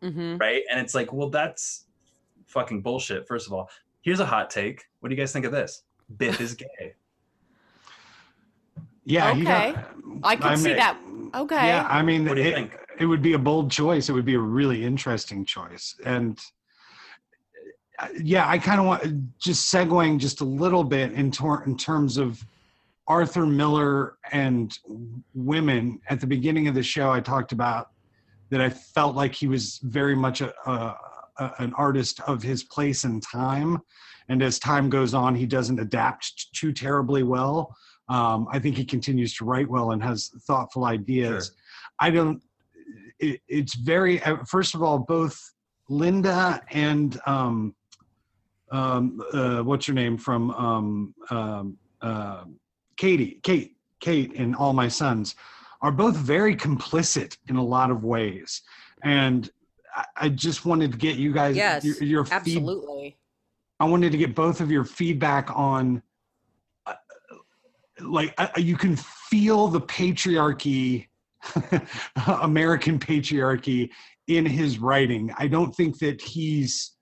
Hmm 0.01 0.37
right? 0.37 0.63
And 0.71 0.79
it's 0.79 0.95
like 0.95 1.11
well 1.11 1.29
that's 1.29 1.83
fucking 2.45 2.81
bullshit 2.81 3.27
first 3.27 3.45
of 3.45 3.51
all 3.51 3.69
here's 4.07 4.21
a 4.21 4.25
hot 4.25 4.49
take 4.49 4.85
what 5.01 5.09
do 5.09 5.15
you 5.15 5.19
guys 5.21 5.33
think 5.33 5.43
of 5.45 5.51
this 5.51 5.83
biff 6.17 6.39
is 6.39 6.53
gay 6.53 6.93
Yeah, 9.03 9.31
Okay. 9.31 9.43
got- 9.43 9.85
I 10.23 10.35
can 10.35 10.57
see 10.57 10.69
mean- 10.69 10.77
that. 10.77 10.97
Okay. 11.33 11.67
Yeah, 11.67 11.87
I 11.89 12.01
mean, 12.01 12.25
What 12.25 12.35
do 12.35 12.41
you 12.41 12.49
it, 12.49 12.55
think? 12.55 12.77
it 12.99 13.05
would 13.05 13.21
be 13.21 13.33
a 13.33 13.39
bold 13.39 13.69
choice. 13.71 14.09
It 14.09 14.13
would 14.13 14.25
be 14.25 14.33
a 14.35 14.39
really 14.39 14.83
interesting 14.83 15.45
choice. 15.45 15.95
And 16.05 16.37
uh, 17.99 18.07
yeah, 18.21 18.47
I 18.49 18.57
kind 18.57 18.79
of 18.81 18.85
want 18.85 19.39
just 19.39 19.73
segueing 19.73 20.19
just 20.19 20.41
a 20.41 20.45
little 20.45 20.83
bit 20.83 21.11
in, 21.13 21.31
tor- 21.31 21.63
in 21.65 21.75
terms 21.77 22.17
of 22.17 22.43
Arthur 23.07 23.45
Miller 23.45 24.17
and 24.31 24.77
women. 25.33 26.01
At 26.09 26.19
the 26.19 26.27
beginning 26.27 26.67
of 26.67 26.75
the 26.75 26.83
show, 26.83 27.09
I 27.11 27.19
talked 27.21 27.51
about 27.53 27.91
that 28.51 28.59
I 28.61 28.69
felt 28.69 29.15
like 29.15 29.33
he 29.33 29.47
was 29.47 29.79
very 29.83 30.15
much 30.15 30.41
a, 30.41 30.53
a, 30.69 30.97
a, 31.39 31.51
an 31.59 31.73
artist 31.75 32.19
of 32.27 32.43
his 32.43 32.63
place 32.63 33.03
and 33.03 33.21
time. 33.23 33.79
And 34.29 34.41
as 34.43 34.59
time 34.59 34.89
goes 34.89 35.13
on, 35.13 35.35
he 35.35 35.45
doesn't 35.45 35.79
adapt 35.79 36.53
too 36.53 36.73
terribly 36.73 37.23
well. 37.23 37.75
Um, 38.09 38.47
I 38.51 38.59
think 38.59 38.75
he 38.75 38.85
continues 38.85 39.33
to 39.35 39.45
write 39.45 39.69
well 39.69 39.91
and 39.91 40.03
has 40.03 40.29
thoughtful 40.47 40.85
ideas. 40.85 41.47
Sure. 41.47 41.55
I 41.99 42.09
don't. 42.09 42.41
It, 43.19 43.41
it's 43.47 43.75
very. 43.75 44.21
uh, 44.23 44.37
First 44.45 44.75
of 44.75 44.83
all, 44.83 44.99
both 44.99 45.37
Linda 45.89 46.61
and 46.71 47.19
um, 47.25 47.75
um, 48.71 49.21
uh, 49.33 49.61
what's 49.61 49.87
your 49.87 49.95
name 49.95 50.17
from 50.17 50.51
um, 50.51 51.13
um, 51.29 51.77
uh, 52.01 52.43
Katie, 52.97 53.39
Kate, 53.43 53.75
Kate, 53.99 54.33
and 54.35 54.55
All 54.55 54.73
My 54.73 54.87
Sons 54.87 55.35
are 55.81 55.91
both 55.91 56.15
very 56.15 56.55
complicit 56.55 57.37
in 57.49 57.55
a 57.55 57.63
lot 57.63 57.91
of 57.91 58.03
ways, 58.03 58.61
and 59.03 59.49
I, 59.97 60.05
I 60.15 60.29
just 60.29 60.65
wanted 60.65 60.91
to 60.93 60.97
get 60.97 61.17
you 61.17 61.33
guys 61.33 61.55
Yes, 61.57 61.83
your, 61.83 62.03
your 62.03 62.25
feed, 62.25 62.33
Absolutely. 62.33 63.17
I 63.79 63.85
wanted 63.85 64.11
to 64.11 64.17
get 64.17 64.35
both 64.35 64.61
of 64.61 64.71
your 64.71 64.85
feedback 64.85 65.49
on, 65.55 66.01
uh, 66.85 66.93
like, 67.99 68.33
uh, 68.37 68.47
you 68.57 68.77
can 68.77 68.95
feel 68.95 69.67
the 69.67 69.81
patriarchy, 69.81 71.07
American 72.41 72.99
patriarchy 72.99 73.89
in 74.27 74.45
his 74.45 74.79
writing. 74.79 75.33
I 75.37 75.47
don't 75.47 75.73
think 75.75 75.99
that 75.99 76.21
he's 76.21 76.93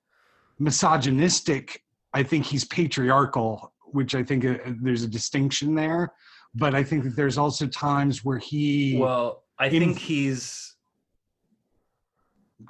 misogynistic. 0.59 1.83
I 2.13 2.23
think 2.23 2.45
he's 2.45 2.65
patriarchal, 2.65 3.73
which 3.85 4.15
I 4.15 4.23
think 4.23 4.45
uh, 4.45 4.57
there's 4.81 5.03
a 5.03 5.07
distinction 5.07 5.75
there. 5.75 6.13
But 6.53 6.73
I 6.73 6.83
think 6.83 7.03
that 7.03 7.15
there's 7.17 7.37
also 7.37 7.67
times 7.67 8.23
where 8.23 8.37
he. 8.37 8.97
well 8.97 9.43
i 9.59 9.67
In- 9.67 9.79
think 9.81 9.97
he's 9.97 10.74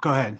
go 0.00 0.10
ahead. 0.10 0.38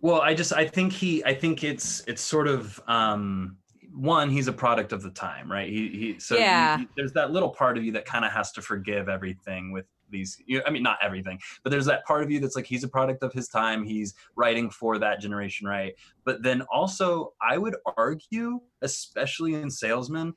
Well, 0.00 0.20
I 0.20 0.34
just 0.34 0.52
I 0.52 0.66
think 0.66 0.92
he 0.92 1.24
I 1.24 1.34
think 1.34 1.64
it's 1.64 2.02
it's 2.06 2.20
sort 2.22 2.46
of 2.46 2.80
um 2.86 3.56
one 3.94 4.28
he's 4.28 4.48
a 4.48 4.52
product 4.52 4.92
of 4.92 5.02
the 5.02 5.10
time, 5.10 5.50
right? 5.50 5.68
He 5.68 5.88
he 5.88 6.18
so 6.18 6.34
you- 6.34 6.40
Yeah. 6.42 6.78
you- 6.80 6.88
there's 6.96 7.12
that 7.12 7.30
little 7.30 7.50
part 7.50 7.78
of 7.78 7.84
you 7.84 7.92
that 7.92 8.04
kind 8.04 8.24
of 8.24 8.32
has 8.32 8.52
to 8.52 8.62
forgive 8.62 9.08
everything 9.08 9.70
with 9.72 9.86
these 10.10 10.36
you 10.46 10.58
know, 10.58 10.64
I 10.66 10.70
mean 10.70 10.82
not 10.82 10.98
everything, 11.00 11.38
but 11.62 11.70
there's 11.70 11.86
that 11.86 12.04
part 12.04 12.22
of 12.22 12.30
you 12.30 12.38
that's 12.38 12.54
like 12.56 12.66
he's 12.66 12.84
a 12.84 12.88
product 12.88 13.22
of 13.22 13.32
his 13.32 13.48
time, 13.48 13.82
he's 13.82 14.14
writing 14.36 14.68
for 14.68 14.98
that 14.98 15.20
generation, 15.20 15.66
right? 15.66 15.94
But 16.24 16.42
then 16.42 16.62
also 16.70 17.32
I 17.40 17.56
would 17.56 17.76
argue 17.96 18.60
especially 18.82 19.54
in 19.54 19.70
salesman 19.70 20.34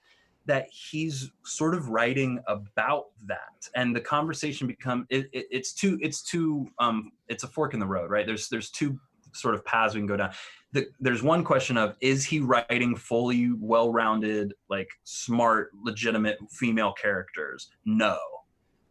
that 0.47 0.67
he's 0.71 1.29
sort 1.43 1.75
of 1.75 1.89
writing 1.89 2.39
about 2.47 3.05
that. 3.27 3.69
And 3.75 3.95
the 3.95 4.01
conversation 4.01 4.65
become 4.65 5.05
it, 5.09 5.27
it, 5.31 5.45
it's 5.51 5.73
too 5.73 5.99
it's 6.01 6.23
too 6.23 6.67
um 6.79 7.11
it's 7.27 7.43
a 7.43 7.47
fork 7.47 7.73
in 7.73 7.79
the 7.79 7.85
road 7.85 8.09
right? 8.09 8.25
There's 8.25 8.49
there's 8.49 8.71
two 8.71 8.99
sort 9.33 9.53
of 9.53 9.63
paths 9.65 9.93
we 9.93 9.99
can 9.99 10.07
go 10.07 10.17
down. 10.17 10.31
The, 10.71 10.87
there's 10.99 11.21
one 11.21 11.43
question 11.43 11.77
of 11.77 11.95
is 12.01 12.25
he 12.25 12.39
writing 12.39 12.95
fully 12.95 13.51
well-rounded 13.59 14.53
like 14.69 14.89
smart 15.03 15.71
legitimate 15.83 16.37
female 16.49 16.93
characters? 16.93 17.69
No. 17.85 18.17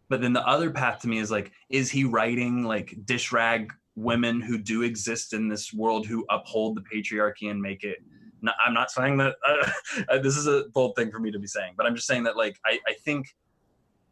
But 0.09 0.21
then 0.21 0.33
the 0.33 0.47
other 0.47 0.71
path 0.71 1.01
to 1.01 1.09
me 1.09 1.19
is 1.19 1.31
like 1.31 1.53
is 1.71 1.91
he 1.91 2.05
writing 2.05 2.65
like 2.65 2.95
dish 3.05 3.33
rag 3.33 3.73
women 3.97 4.43
who 4.43 4.59
do 4.59 4.83
exist 4.83 5.33
in 5.33 5.49
this 5.49 5.73
world 5.73 6.07
who 6.07 6.25
uphold 6.31 6.77
the 6.77 6.83
patriarchy 6.83 7.51
and 7.51 7.61
make 7.61 7.83
it 7.83 7.99
no, 8.47 8.53
i'm 8.65 8.75
not 8.75 8.91
saying 8.91 9.17
that 9.17 9.37
uh, 10.09 10.19
this 10.19 10.37
is 10.37 10.47
a 10.47 10.65
bold 10.73 10.95
thing 10.97 11.11
for 11.11 11.19
me 11.19 11.31
to 11.31 11.39
be 11.39 11.47
saying 11.47 11.75
but 11.77 11.87
i'm 11.87 11.95
just 11.95 12.07
saying 12.07 12.25
that 12.25 12.37
like 12.37 12.59
i, 12.65 12.79
I 12.87 12.95
think 13.05 13.35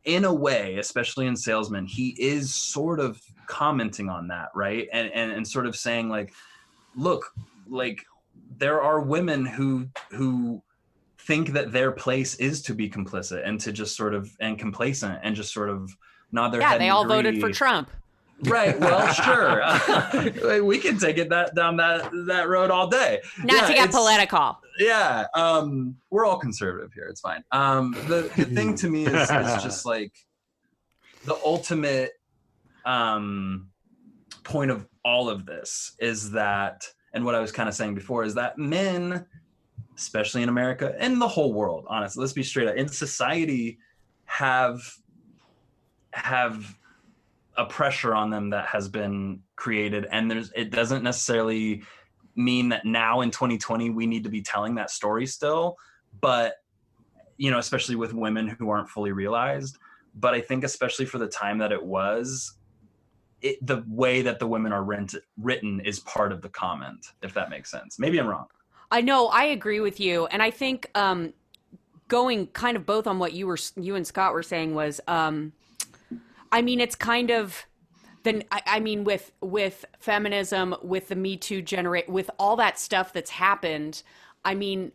in 0.05 0.25
a 0.25 0.35
way 0.35 0.77
especially 0.79 1.27
in 1.27 1.37
salesman 1.37 1.87
he 1.87 2.11
is 2.19 2.55
sort 2.55 3.01
of 3.01 3.21
commenting 3.47 4.11
on 4.11 4.29
that 4.29 4.49
right 4.55 4.89
and, 4.93 5.11
and 5.13 5.33
and 5.33 5.47
sort 5.47 5.67
of 5.67 5.75
saying 5.75 6.09
like 6.09 6.33
look 6.95 7.31
like 7.67 8.05
there 8.59 8.83
are 8.83 9.01
women 9.01 9.47
who 9.47 9.89
who 10.11 10.63
think 11.27 11.49
that 11.51 11.73
their 11.73 11.91
place 11.91 12.35
is 12.37 12.63
to 12.63 12.75
be 12.75 12.89
complicit 12.89 13.47
and 13.47 13.59
to 13.61 13.73
just 13.73 13.97
sort 13.97 14.15
of 14.15 14.31
and 14.41 14.59
complacent 14.59 15.19
and 15.23 15.35
just 15.35 15.53
sort 15.53 15.71
of 15.71 15.91
nod 16.33 16.51
their 16.51 16.61
Yeah, 16.61 16.73
head 16.73 16.81
they 16.81 16.89
and 16.89 16.93
all 16.93 17.07
voted 17.07 17.41
for. 17.41 17.51
Trump. 17.51 17.91
Right 18.43 18.79
well 18.81 19.13
sure. 20.43 20.63
We 20.63 20.79
can 20.79 20.99
take 20.99 21.19
it 21.19 21.29
that 21.31 21.55
down 21.55 21.77
that 21.77 22.11
that 22.27 22.49
road 22.49 22.71
all 22.71 22.89
day. 22.89 23.21
Not 23.45 23.63
Yeah, 23.63 23.67
to 23.69 23.73
get 23.75 23.91
political. 23.91 24.59
yeah 24.79 25.27
um 25.35 25.97
we're 26.11 26.27
all 26.27 26.39
conservative 26.39 26.93
here 26.93 27.07
it's 27.07 27.21
fine. 27.21 27.43
Um 27.53 27.93
the, 28.09 28.31
the 28.37 28.45
thing 28.45 28.75
to 28.77 28.89
me 28.91 29.07
is, 29.07 29.31
is 29.31 29.63
just 29.63 29.87
like 29.87 30.13
the 31.25 31.37
ultimate 31.45 32.13
um 32.85 33.69
point 34.43 34.71
of 34.71 34.87
all 35.05 35.29
of 35.31 35.47
this 35.47 35.95
is 35.99 36.33
that 36.33 36.85
and 37.15 37.25
what 37.25 37.35
i 37.35 37.41
was 37.41 37.51
kind 37.53 37.69
of 37.69 37.75
saying 37.75 37.95
before 37.95 38.25
is 38.25 38.35
that 38.35 38.59
men 38.59 39.25
especially 39.97 40.43
in 40.43 40.49
America 40.49 40.93
and 40.99 41.21
the 41.23 41.29
whole 41.29 41.53
world, 41.53 41.87
honestly, 41.89 42.21
let's 42.21 42.33
be 42.33 42.43
straight 42.43 42.67
up, 42.67 42.75
in 42.75 42.89
society 42.89 43.79
have 44.25 44.81
have 46.13 46.77
a 47.57 47.65
pressure 47.65 48.15
on 48.15 48.31
them 48.31 48.51
that 48.51 48.67
has 48.67 48.89
been 48.89 49.41
created. 49.57 50.07
And 50.11 50.31
there's 50.31 50.53
it 50.55 50.71
doesn't 50.71 51.03
necessarily 51.03 51.83
mean 52.37 52.69
that 52.71 52.85
now 52.85 53.21
in 53.21 53.31
2020 53.31 53.91
we 53.91 54.07
need 54.07 54.25
to 54.25 54.31
be 54.31 54.43
telling 54.43 54.75
that 54.75 54.91
story 54.91 55.25
still 55.25 55.77
but 56.21 56.57
you 57.37 57.49
know 57.49 57.59
especially 57.59 57.95
with 57.95 58.13
women 58.13 58.49
who 58.49 58.71
aren't 58.71 58.89
fully 58.89 59.13
realized. 59.13 59.79
But 60.17 60.35
i 60.35 60.41
think 60.41 60.65
especially 60.65 61.07
for 61.07 61.19
the 61.19 61.29
time 61.29 61.59
that 61.59 61.73
it 61.73 61.83
was 61.83 62.57
it, 63.41 63.65
the 63.65 63.85
way 63.87 64.23
that 64.23 64.39
the 64.39 64.47
women 64.47 64.73
are 64.73 64.83
rent, 64.83 65.15
written 65.39 65.81
is 65.81 66.01
part 66.01 66.33
of 66.33 66.41
the 66.41 66.49
comment 66.49 67.07
if 67.23 67.35
that 67.35 67.51
makes 67.51 67.71
sense. 67.71 67.99
Maybe 67.99 68.19
i'm 68.19 68.27
wrong. 68.27 68.47
I 68.91 69.01
know, 69.01 69.27
I 69.29 69.45
agree 69.45 69.81
with 69.81 69.99
you, 69.99 70.27
and 70.27 70.43
I 70.43 70.51
think 70.51 70.89
um, 70.95 71.33
going 72.09 72.47
kind 72.49 72.77
of 72.77 72.87
both 72.87 73.07
on 73.07 73.19
what 73.19 73.33
you 73.33 73.47
were, 73.47 73.59
you 73.77 73.97
and 73.97 74.07
Scott 74.07 74.33
were 74.33 74.43
saying 74.43 74.75
was, 74.75 75.01
um, 75.09 75.53
I 76.55 76.63
mean, 76.63 76.81
it's 76.81 76.95
kind 76.95 77.31
of 77.31 77.67
then 78.23 78.45
I, 78.53 78.63
I 78.67 78.81
mean 78.81 79.05
with 79.05 79.33
with 79.41 79.85
feminism, 79.99 80.75
with 80.83 81.09
the 81.09 81.17
Me 81.17 81.37
Too 81.37 81.61
generate, 81.61 82.09
with 82.09 82.31
all 82.39 82.57
that 82.57 82.79
stuff 82.79 83.13
that's 83.13 83.31
happened. 83.31 84.03
I 84.45 84.55
mean, 84.55 84.93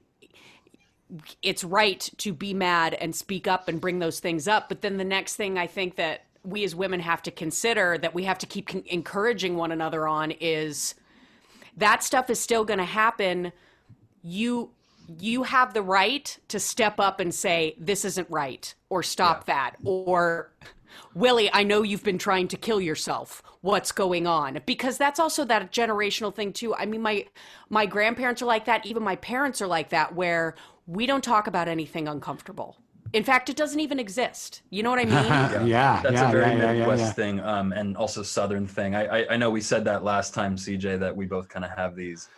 it's 1.42 1.64
right 1.64 2.10
to 2.18 2.34
be 2.34 2.54
mad 2.54 2.94
and 2.94 3.16
speak 3.16 3.48
up 3.48 3.68
and 3.68 3.82
bring 3.82 4.00
those 4.00 4.20
things 4.20 4.48
up, 4.48 4.70
but 4.70 4.82
then 4.82 4.98
the 4.98 5.04
next 5.04 5.36
thing 5.36 5.58
I 5.58 5.68
think 5.68 5.96
that 5.98 6.26
we 6.44 6.64
as 6.64 6.76
women 6.76 7.02
have 7.02 7.22
to 7.24 7.32
consider 7.32 7.98
that 7.98 8.14
we 8.14 8.24
have 8.24 8.38
to 8.38 8.46
keep 8.46 8.68
con- 8.68 8.84
encouraging 8.86 9.58
one 9.58 9.72
another 9.72 10.08
on 10.08 10.32
is 10.32 10.96
that 11.76 12.04
stuff 12.04 12.30
is 12.30 12.40
still 12.40 12.64
going 12.64 12.80
to 12.80 12.86
happen 12.86 13.52
you 14.22 14.70
you 15.20 15.44
have 15.44 15.74
the 15.74 15.82
right 15.82 16.38
to 16.48 16.60
step 16.60 17.00
up 17.00 17.20
and 17.20 17.34
say 17.34 17.76
this 17.78 18.06
isn't 18.06 18.30
right 18.30 18.74
or 18.90 19.04
stop 19.04 19.44
Yeah. 19.48 19.54
that 19.54 19.76
or 19.84 20.52
Willy, 21.14 21.50
I 21.54 21.64
know 21.64 21.82
you've 21.82 22.04
been 22.04 22.18
trying 22.18 22.48
to 22.50 22.58
kill 22.58 22.82
yourself. 22.82 23.42
What's 23.62 23.92
going 23.92 24.28
on? 24.28 24.60
Because 24.66 24.98
that's 24.98 25.20
also 25.20 25.46
that 25.46 25.72
generational 25.72 26.34
thing 26.34 26.54
too. 26.54 26.76
I 26.76 26.86
mean, 26.86 27.02
my 27.02 27.26
my 27.70 27.86
grandparents 27.86 28.42
are 28.42 28.46
like 28.46 28.66
that. 28.66 28.86
Even 28.86 29.04
my 29.04 29.16
parents 29.18 29.62
are 29.62 29.68
like 29.68 29.90
that, 29.90 30.16
where 30.16 30.56
we 30.88 31.06
don't 31.06 31.24
talk 31.24 31.48
about 31.48 31.68
anything 31.68 32.08
uncomfortable. 32.08 32.78
In 33.12 33.24
fact, 33.24 33.50
it 33.50 33.56
doesn't 33.56 33.80
even 33.80 34.00
exist. 34.00 34.62
You 34.70 34.84
know 34.84 34.92
what 34.92 35.00
I 35.00 35.06
mean? 35.06 35.14
yeah, 35.14 35.64
yeah, 35.64 36.02
that's 36.02 36.16
yeah, 36.16 36.30
a 36.30 36.32
very 36.32 36.58
yeah, 36.58 36.72
yeah, 36.72 36.80
Midwest 36.80 37.02
yeah. 37.02 37.12
thing, 37.14 37.40
um, 37.40 37.72
and 37.72 37.98
also 37.98 38.22
Southern 38.22 38.68
thing. 38.68 38.96
I, 38.96 39.22
I 39.22 39.34
I 39.34 39.38
know 39.38 39.50
we 39.50 39.62
said 39.62 39.84
that 39.86 40.04
last 40.04 40.34
time, 40.34 40.56
CJ, 40.56 41.00
that 41.00 41.16
we 41.16 41.26
both 41.26 41.50
kind 41.50 41.66
of 41.66 41.72
have 41.72 41.96
these 41.96 42.30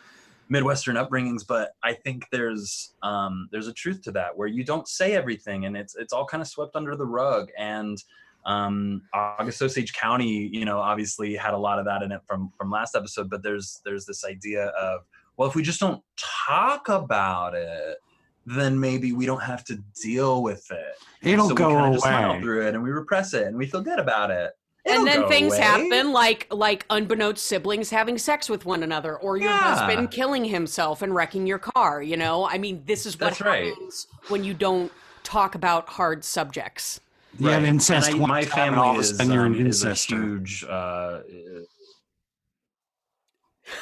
Midwestern 0.51 0.97
upbringings, 0.97 1.47
but 1.47 1.75
I 1.81 1.93
think 1.93 2.25
there's 2.29 2.93
um, 3.01 3.47
there's 3.53 3.67
a 3.67 3.73
truth 3.73 4.01
to 4.03 4.11
that 4.11 4.37
where 4.37 4.49
you 4.49 4.65
don't 4.65 4.85
say 4.85 5.13
everything, 5.13 5.65
and 5.65 5.77
it's 5.77 5.95
it's 5.95 6.11
all 6.11 6.25
kind 6.25 6.41
of 6.41 6.47
swept 6.47 6.75
under 6.75 6.97
the 6.97 7.05
rug. 7.05 7.49
And 7.57 7.97
um, 8.45 9.01
August 9.13 9.61
Osage 9.61 9.93
County, 9.93 10.49
you 10.51 10.65
know, 10.65 10.79
obviously 10.79 11.35
had 11.35 11.53
a 11.53 11.57
lot 11.57 11.79
of 11.79 11.85
that 11.85 12.01
in 12.03 12.11
it 12.11 12.21
from 12.27 12.51
from 12.57 12.71
last 12.71 12.95
episode. 12.95 13.29
But 13.29 13.43
there's 13.43 13.81
there's 13.85 14.05
this 14.05 14.23
idea 14.25 14.67
of 14.67 15.01
well, 15.37 15.47
if 15.49 15.55
we 15.55 15.63
just 15.63 15.79
don't 15.79 16.03
talk 16.17 16.89
about 16.89 17.55
it, 17.55 17.97
then 18.45 18.79
maybe 18.79 19.13
we 19.13 19.25
don't 19.25 19.41
have 19.43 19.63
to 19.65 19.81
deal 20.03 20.43
with 20.43 20.65
it. 20.71 20.95
It'll 21.21 21.49
so 21.49 21.55
go 21.55 21.67
we 21.67 21.73
kinda 21.75 21.91
just 21.93 22.03
smile 22.05 22.31
away. 22.31 22.41
through 22.41 22.67
it, 22.67 22.73
and 22.75 22.83
we 22.83 22.89
repress 22.91 23.33
it, 23.33 23.47
and 23.47 23.55
we 23.57 23.67
feel 23.67 23.81
good 23.81 23.99
about 23.99 24.31
it. 24.31 24.51
and 24.85 24.93
It'll 24.95 25.07
and 25.07 25.23
then 25.23 25.29
things 25.29 25.53
away. 25.53 25.61
happen 25.61 26.11
like 26.11 26.47
like 26.51 26.85
unbeknownst 26.89 27.45
siblings 27.45 27.91
having 27.91 28.17
sex 28.17 28.49
with 28.49 28.65
one 28.65 28.81
another 28.81 29.15
or 29.17 29.37
your 29.37 29.51
Yeah. 29.51 29.57
husband 29.75 30.09
killing 30.09 30.43
himself 30.45 31.03
and 31.03 31.13
wrecking 31.13 31.45
your 31.45 31.59
car 31.59 32.01
you 32.01 32.17
know 32.17 32.47
i 32.47 32.57
mean 32.57 32.81
this 32.87 33.05
is 33.05 33.13
what 33.19 33.27
That's 33.37 33.41
right. 33.41 33.65
happens 33.75 34.07
when 34.29 34.43
you 34.43 34.55
don't 34.55 34.91
talk 35.23 35.53
about 35.53 35.87
hard 35.87 36.23
subjects 36.23 36.99
You 37.39 37.47
have 37.49 37.63
Right. 37.63 37.69
incest 37.69 38.11
I- 38.11 38.13
my 38.15 38.43
family 38.45 38.79
all 38.79 38.91
of 38.91 38.97
a 38.97 38.99
is, 38.99 39.17
sudden 39.17 39.31
you're 39.31 39.45
um, 39.45 39.53
an 39.55 39.67
is 39.67 39.83
a 39.83 39.93
huge. 39.93 40.63
Uh, 40.63 41.21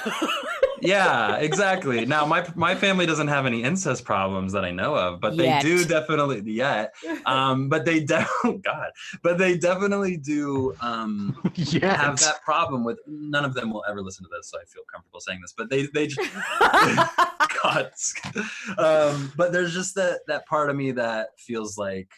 yeah, 0.81 1.37
exactly. 1.37 2.05
Now 2.05 2.25
my 2.25 2.47
my 2.55 2.75
family 2.75 3.05
doesn't 3.05 3.27
have 3.27 3.45
any 3.45 3.63
incest 3.63 4.05
problems 4.05 4.53
that 4.53 4.63
I 4.63 4.71
know 4.71 4.95
of, 4.95 5.19
but 5.19 5.35
they 5.35 5.57
do 5.61 5.83
definitely 5.83 6.41
yet. 6.51 6.93
Um, 7.25 7.69
but 7.69 7.85
they 7.85 7.99
de- 8.01 8.27
God, 8.63 8.91
but 9.23 9.37
they 9.37 9.57
definitely 9.57 10.17
do 10.17 10.75
um, 10.81 11.35
have 11.81 12.19
that 12.19 12.41
problem 12.43 12.83
with. 12.83 12.99
None 13.07 13.45
of 13.45 13.53
them 13.55 13.71
will 13.73 13.83
ever 13.89 14.01
listen 14.01 14.23
to 14.25 14.29
this, 14.37 14.49
so 14.51 14.59
I 14.59 14.65
feel 14.65 14.83
comfortable 14.91 15.19
saying 15.21 15.39
this. 15.41 15.53
But 15.57 15.69
they 15.69 15.87
they 15.93 16.07
just 16.07 16.29
God. 17.63 17.91
Um, 18.77 19.31
but 19.35 19.51
there's 19.51 19.73
just 19.73 19.95
that 19.95 20.19
that 20.27 20.45
part 20.45 20.69
of 20.69 20.75
me 20.75 20.91
that 20.91 21.29
feels 21.39 21.77
like 21.77 22.09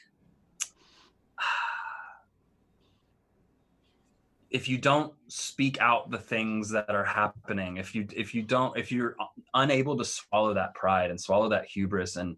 if 4.51 4.67
you 4.67 4.77
don't 4.77 5.13
speak 5.27 5.79
out 5.79 6.11
the 6.11 6.17
things 6.17 6.69
that 6.71 6.89
are 6.89 7.05
happening, 7.05 7.77
if 7.77 7.95
you 7.95 8.05
if 8.13 8.35
you 8.35 8.43
don't 8.43 8.77
if 8.77 8.91
you're 8.91 9.15
unable 9.53 9.97
to 9.97 10.05
swallow 10.05 10.53
that 10.53 10.75
pride 10.75 11.09
and 11.09 11.19
swallow 11.19 11.49
that 11.49 11.65
hubris 11.65 12.17
and 12.17 12.35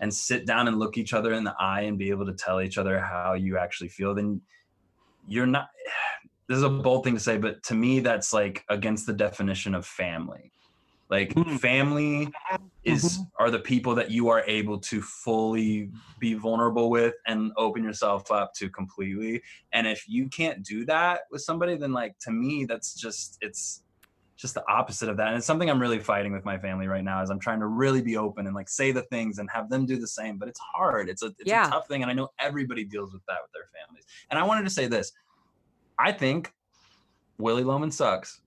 and 0.00 0.12
sit 0.12 0.46
down 0.46 0.68
and 0.68 0.78
look 0.78 0.96
each 0.96 1.12
other 1.12 1.32
in 1.32 1.42
the 1.42 1.54
eye 1.58 1.82
and 1.82 1.98
be 1.98 2.10
able 2.10 2.24
to 2.26 2.34
tell 2.34 2.60
each 2.60 2.78
other 2.78 3.00
how 3.00 3.34
you 3.34 3.58
actually 3.58 3.88
feel, 3.88 4.14
then 4.14 4.40
you're 5.26 5.46
not 5.46 5.68
this 6.48 6.56
is 6.56 6.62
a 6.62 6.70
bold 6.70 7.02
thing 7.02 7.14
to 7.14 7.20
say, 7.20 7.36
but 7.36 7.60
to 7.64 7.74
me 7.74 7.98
that's 7.98 8.32
like 8.32 8.64
against 8.68 9.06
the 9.06 9.12
definition 9.12 9.74
of 9.74 9.84
family. 9.84 10.52
Like 11.08 11.30
Mhm. 11.34 11.60
family 11.60 12.32
is 12.84 13.18
are 13.38 13.50
the 13.50 13.58
people 13.58 13.94
that 13.96 14.10
you 14.10 14.28
are 14.28 14.42
able 14.46 14.78
to 14.78 15.02
fully 15.02 15.90
be 16.18 16.34
vulnerable 16.34 16.88
with 16.90 17.14
and 17.26 17.52
open 17.56 17.82
yourself 17.84 18.30
up 18.30 18.52
to 18.54 18.70
completely. 18.70 19.42
And 19.72 19.86
if 19.86 20.04
you 20.08 20.28
can't 20.28 20.64
do 20.64 20.84
that 20.86 21.22
with 21.30 21.42
somebody, 21.42 21.76
then 21.76 21.92
like 21.92 22.18
to 22.20 22.30
me, 22.30 22.64
that's 22.64 22.94
just 22.94 23.38
it's 23.40 23.82
just 24.36 24.54
the 24.54 24.64
opposite 24.68 25.08
of 25.08 25.16
that. 25.16 25.28
And 25.28 25.36
it's 25.36 25.46
something 25.46 25.70
I'm 25.70 25.80
really 25.80 25.98
fighting 25.98 26.32
with 26.32 26.44
my 26.44 26.58
family 26.58 26.86
right 26.88 27.02
now 27.04 27.22
is 27.22 27.30
I'm 27.30 27.40
trying 27.40 27.60
to 27.60 27.66
really 27.66 28.02
be 28.02 28.16
open 28.16 28.46
and 28.46 28.54
like 28.54 28.68
say 28.68 28.92
the 28.92 29.02
things 29.02 29.38
and 29.38 29.48
have 29.50 29.70
them 29.70 29.86
do 29.86 29.98
the 29.98 30.06
same. 30.06 30.38
But 30.38 30.48
it's 30.48 30.60
hard. 30.74 31.08
It's 31.08 31.22
a 31.22 31.26
it's 31.38 31.44
Yeah. 31.46 31.66
a 31.66 31.70
tough 31.70 31.88
thing. 31.88 32.02
And 32.02 32.10
I 32.10 32.14
know 32.14 32.28
everybody 32.38 32.84
deals 32.84 33.12
with 33.12 33.22
that 33.28 33.38
with 33.42 33.50
their 33.52 33.68
families. 33.80 34.04
And 34.30 34.38
I 34.38 34.42
wanted 34.44 34.64
to 34.64 34.70
say 34.70 34.86
this. 34.88 35.12
I 35.98 36.12
think 36.12 36.52
Willy 37.38 37.64
Loman 37.64 37.90
sucks. 37.90 38.40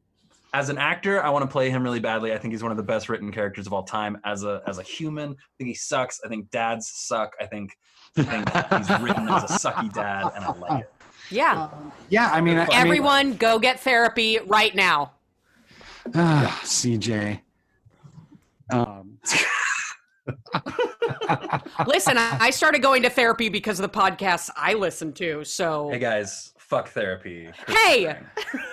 As 0.53 0.69
an 0.69 0.77
actor, 0.77 1.23
I 1.23 1.29
want 1.29 1.43
to 1.43 1.51
play 1.51 1.69
him 1.69 1.83
really 1.83 1.99
badly. 1.99 2.33
I 2.33 2.37
think 2.37 2.53
he's 2.53 2.63
one 2.63 2.71
of 2.71 2.77
the 2.77 2.83
best 2.83 3.07
written 3.07 3.31
characters 3.31 3.67
of 3.67 3.73
all 3.73 3.83
time. 3.83 4.17
As 4.25 4.43
a 4.43 4.61
as 4.65 4.79
a 4.79 4.83
human, 4.83 5.31
I 5.31 5.53
think 5.57 5.67
he 5.67 5.75
sucks. 5.75 6.19
I 6.25 6.27
think 6.27 6.49
dads 6.49 6.89
suck. 6.91 7.35
I 7.39 7.45
think 7.45 7.77
I 8.17 8.23
think 8.23 8.49
he's 8.49 8.99
written 9.01 9.29
as 9.29 9.43
a 9.43 9.69
sucky 9.69 9.93
dad, 9.93 10.31
and 10.35 10.43
I 10.43 10.51
like 10.57 10.81
it. 10.81 10.93
yeah 11.29 11.69
yeah, 12.09 12.29
I 12.31 12.41
mean, 12.41 12.57
I, 12.57 12.63
I 12.63 12.67
mean, 12.67 12.77
everyone 12.77 13.33
go 13.35 13.59
get 13.59 13.79
therapy 13.79 14.39
right 14.47 14.73
now 14.73 15.11
ah, 16.15 16.59
CJ. 16.63 17.41
Um, 18.71 19.17
listen 21.87 22.17
I, 22.19 22.37
I 22.39 22.49
started 22.51 22.83
going 22.83 23.01
to 23.01 23.09
therapy 23.09 23.49
because 23.49 23.79
of 23.79 23.91
the 23.91 23.97
podcasts 23.97 24.51
i 24.55 24.75
listen 24.75 25.11
to 25.13 25.43
so 25.43 25.89
Hey 25.89 25.97
guys, 25.97 26.53
fuck 26.59 26.89
therapy. 26.89 27.49
Hey! 27.67 28.15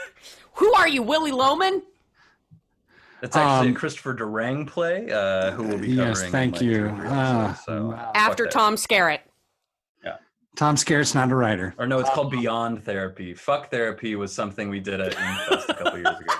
Durang. 0.56 0.58
who 0.58 0.74
are 0.74 0.88
you 0.88 1.02
willy 1.02 1.32
loman 1.32 1.82
That's 3.20 3.36
actually 3.36 3.68
Um, 3.70 3.74
a 3.76 3.78
Christopher 3.78 4.14
Durang 4.14 4.66
play, 4.66 5.10
uh, 5.10 5.50
who 5.52 5.62
will 5.64 5.78
be 5.78 5.96
covering. 5.96 6.08
yes, 6.08 6.24
thank 6.30 6.60
you. 6.60 6.74
two 6.78 6.84
or 6.86 6.96
three 6.96 7.06
Ah, 7.08 7.44
episodes, 7.50 7.64
so, 7.64 7.86
wow. 7.90 8.12
after 8.14 8.46
tom 8.46 8.74
skerritt 8.76 9.20
Yeah. 10.04 10.16
Tom 10.56 10.76
Skerritt's 10.76 11.14
not 11.14 11.30
a 11.30 11.34
writer. 11.34 11.74
Or 11.78 11.86
no, 11.86 11.98
it's 11.98 12.10
called 12.10 12.30
Beyond 12.30 12.84
Therapy. 12.84 13.34
Fuck 13.34 13.70
Therapy 13.70 14.14
was 14.16 14.34
something 14.34 14.68
we 14.68 14.80
did 14.80 15.00
at 15.00 15.12
Infest 15.14 15.68
a 15.70 15.74
couple 15.74 15.98
years 15.98 16.18
ago. 16.20 16.34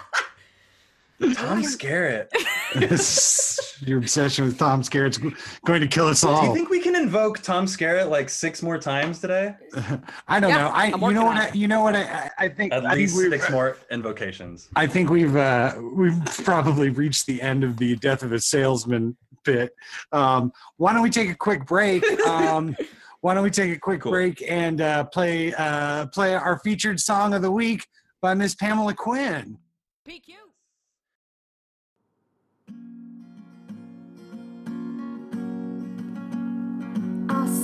Tom 1.35 1.63
Skerritt. 1.63 2.29
Your 3.87 3.99
obsession 3.99 4.45
with 4.45 4.59
Tom 4.59 4.83
Skerritt's 4.83 5.19
going 5.65 5.81
to 5.81 5.87
kill 5.89 6.09
us 6.09 6.23
all. 6.25 6.37
Do 6.41 6.43
you 6.45 6.49
all. 6.51 6.55
think 6.55 6.69
we 6.69 6.81
can 6.81 6.86
invoke 7.01 7.41
Tom 7.43 7.67
Skerritt 7.67 8.09
like 8.11 8.29
six 8.29 8.63
more 8.63 8.79
times 8.79 9.21
today? 9.21 9.55
I 10.29 10.41
don't 10.41 10.51
Yeah, 10.51 10.59
know. 10.59 10.69
I 10.69 10.87
you 10.87 11.13
know 11.13 11.25
what 11.25 11.37
I, 11.37 11.51
you 11.53 11.69
know 11.69 11.81
what 11.83 11.95
I 11.97 12.03
I, 12.03 12.31
I 12.45 12.49
think 12.49 12.73
At 12.73 12.85
I 12.87 12.95
least 12.95 13.17
we've 13.17 13.31
six 13.31 13.51
more 13.51 13.77
invocations. 13.91 14.69
I 14.77 14.87
think 14.87 15.11
we've 15.11 15.37
uh, 15.37 15.75
we've 15.95 16.23
probably 16.45 16.91
reached 16.91 17.27
the 17.27 17.41
end 17.43 17.65
of 17.65 17.77
the 17.77 17.97
death 17.97 18.23
of 18.23 18.33
a 18.33 18.41
salesman 18.41 19.17
bit. 19.45 19.73
Um, 20.13 20.53
why 20.77 20.93
don't 20.93 21.03
we 21.03 21.11
take 21.11 21.31
a 21.31 21.35
quick 21.37 21.67
break? 21.67 22.03
Um, 22.27 22.77
why 23.23 23.35
don't 23.35 23.43
we 23.45 23.51
take 23.51 23.75
a 23.75 23.79
quick 23.79 24.03
Cool. 24.03 24.13
break 24.13 24.43
and 24.49 24.81
uh, 24.81 25.05
play 25.05 25.53
uh, 25.55 26.07
play 26.07 26.35
our 26.35 26.59
featured 26.61 27.01
song 27.01 27.35
of 27.35 27.43
the 27.43 27.51
week 27.51 27.87
by 28.21 28.35
Miss 28.35 28.55
Pamela 28.55 28.95
Quinn? 28.95 29.59
pq 30.09 30.35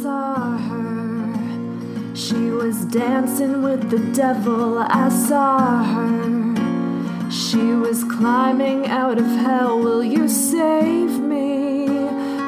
saw 0.02 0.58
her. 0.58 2.16
She 2.16 2.50
was 2.50 2.84
dancing 2.86 3.62
with 3.62 3.88
the 3.88 4.00
devil. 4.12 4.78
I 4.78 5.08
saw 5.08 5.84
her. 5.94 7.30
She 7.30 7.62
was 7.84 8.02
climbing 8.02 8.88
out 8.88 9.18
of 9.18 9.26
hell. 9.26 9.78
Will 9.78 10.02
you 10.02 10.26
save 10.26 11.20
me? 11.20 11.86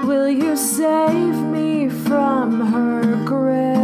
Will 0.05 0.29
you 0.29 0.57
save 0.57 1.37
me 1.57 1.89
from 1.89 2.73
her 2.73 3.25
grip? 3.25 3.77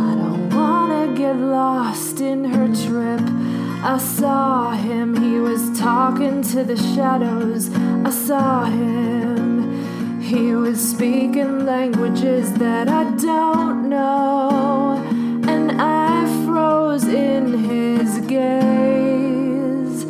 I 0.00 0.10
don't 0.20 0.50
wanna 0.54 1.12
get 1.16 1.36
lost 1.36 2.20
in 2.20 2.44
her 2.44 2.68
trip. 2.86 3.24
I 3.82 3.98
saw 3.98 4.70
him, 4.70 5.08
he 5.20 5.40
was 5.40 5.76
talking 5.78 6.40
to 6.52 6.62
the 6.62 6.76
shadows. 6.94 7.68
I 8.08 8.10
saw 8.10 8.64
him, 8.64 9.83
he 10.24 10.54
was 10.54 10.80
speaking 10.80 11.66
languages 11.66 12.50
that 12.54 12.88
I 12.88 13.04
don't 13.16 13.90
know. 13.90 14.96
And 15.46 15.72
I 15.80 16.24
froze 16.46 17.04
in 17.04 17.52
his 17.68 18.20
gaze. 18.26 20.06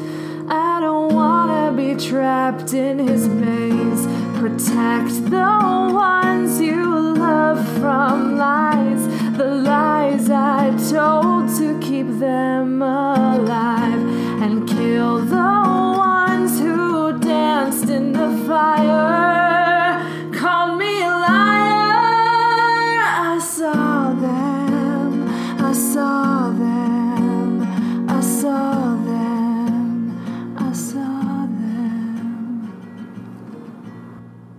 I 0.49 0.79
don't 0.81 1.13
wanna 1.13 1.73
be 1.77 1.97
trapped 1.97 2.75
in 2.75 3.01
his 3.01 3.27
maze. 3.27 4.07
Protect 4.39 5.31
the 5.31 5.91
ones 5.93 6.61
you 6.61 6.85
love 7.17 7.67
from 7.81 8.39
lies, 8.39 9.03
the 9.37 9.51
lies 9.73 10.31
I 10.31 10.71
told 10.93 11.49
to 11.59 11.77
keep 11.81 12.07
them 12.21 12.81
alive, 12.81 14.03
and 14.45 14.69
kill 14.69 15.19
the 15.25 15.55
ones 15.97 16.61
who 16.61 17.19
danced 17.19 17.91
in 17.91 18.13
the 18.13 18.31
fire. 18.47 19.44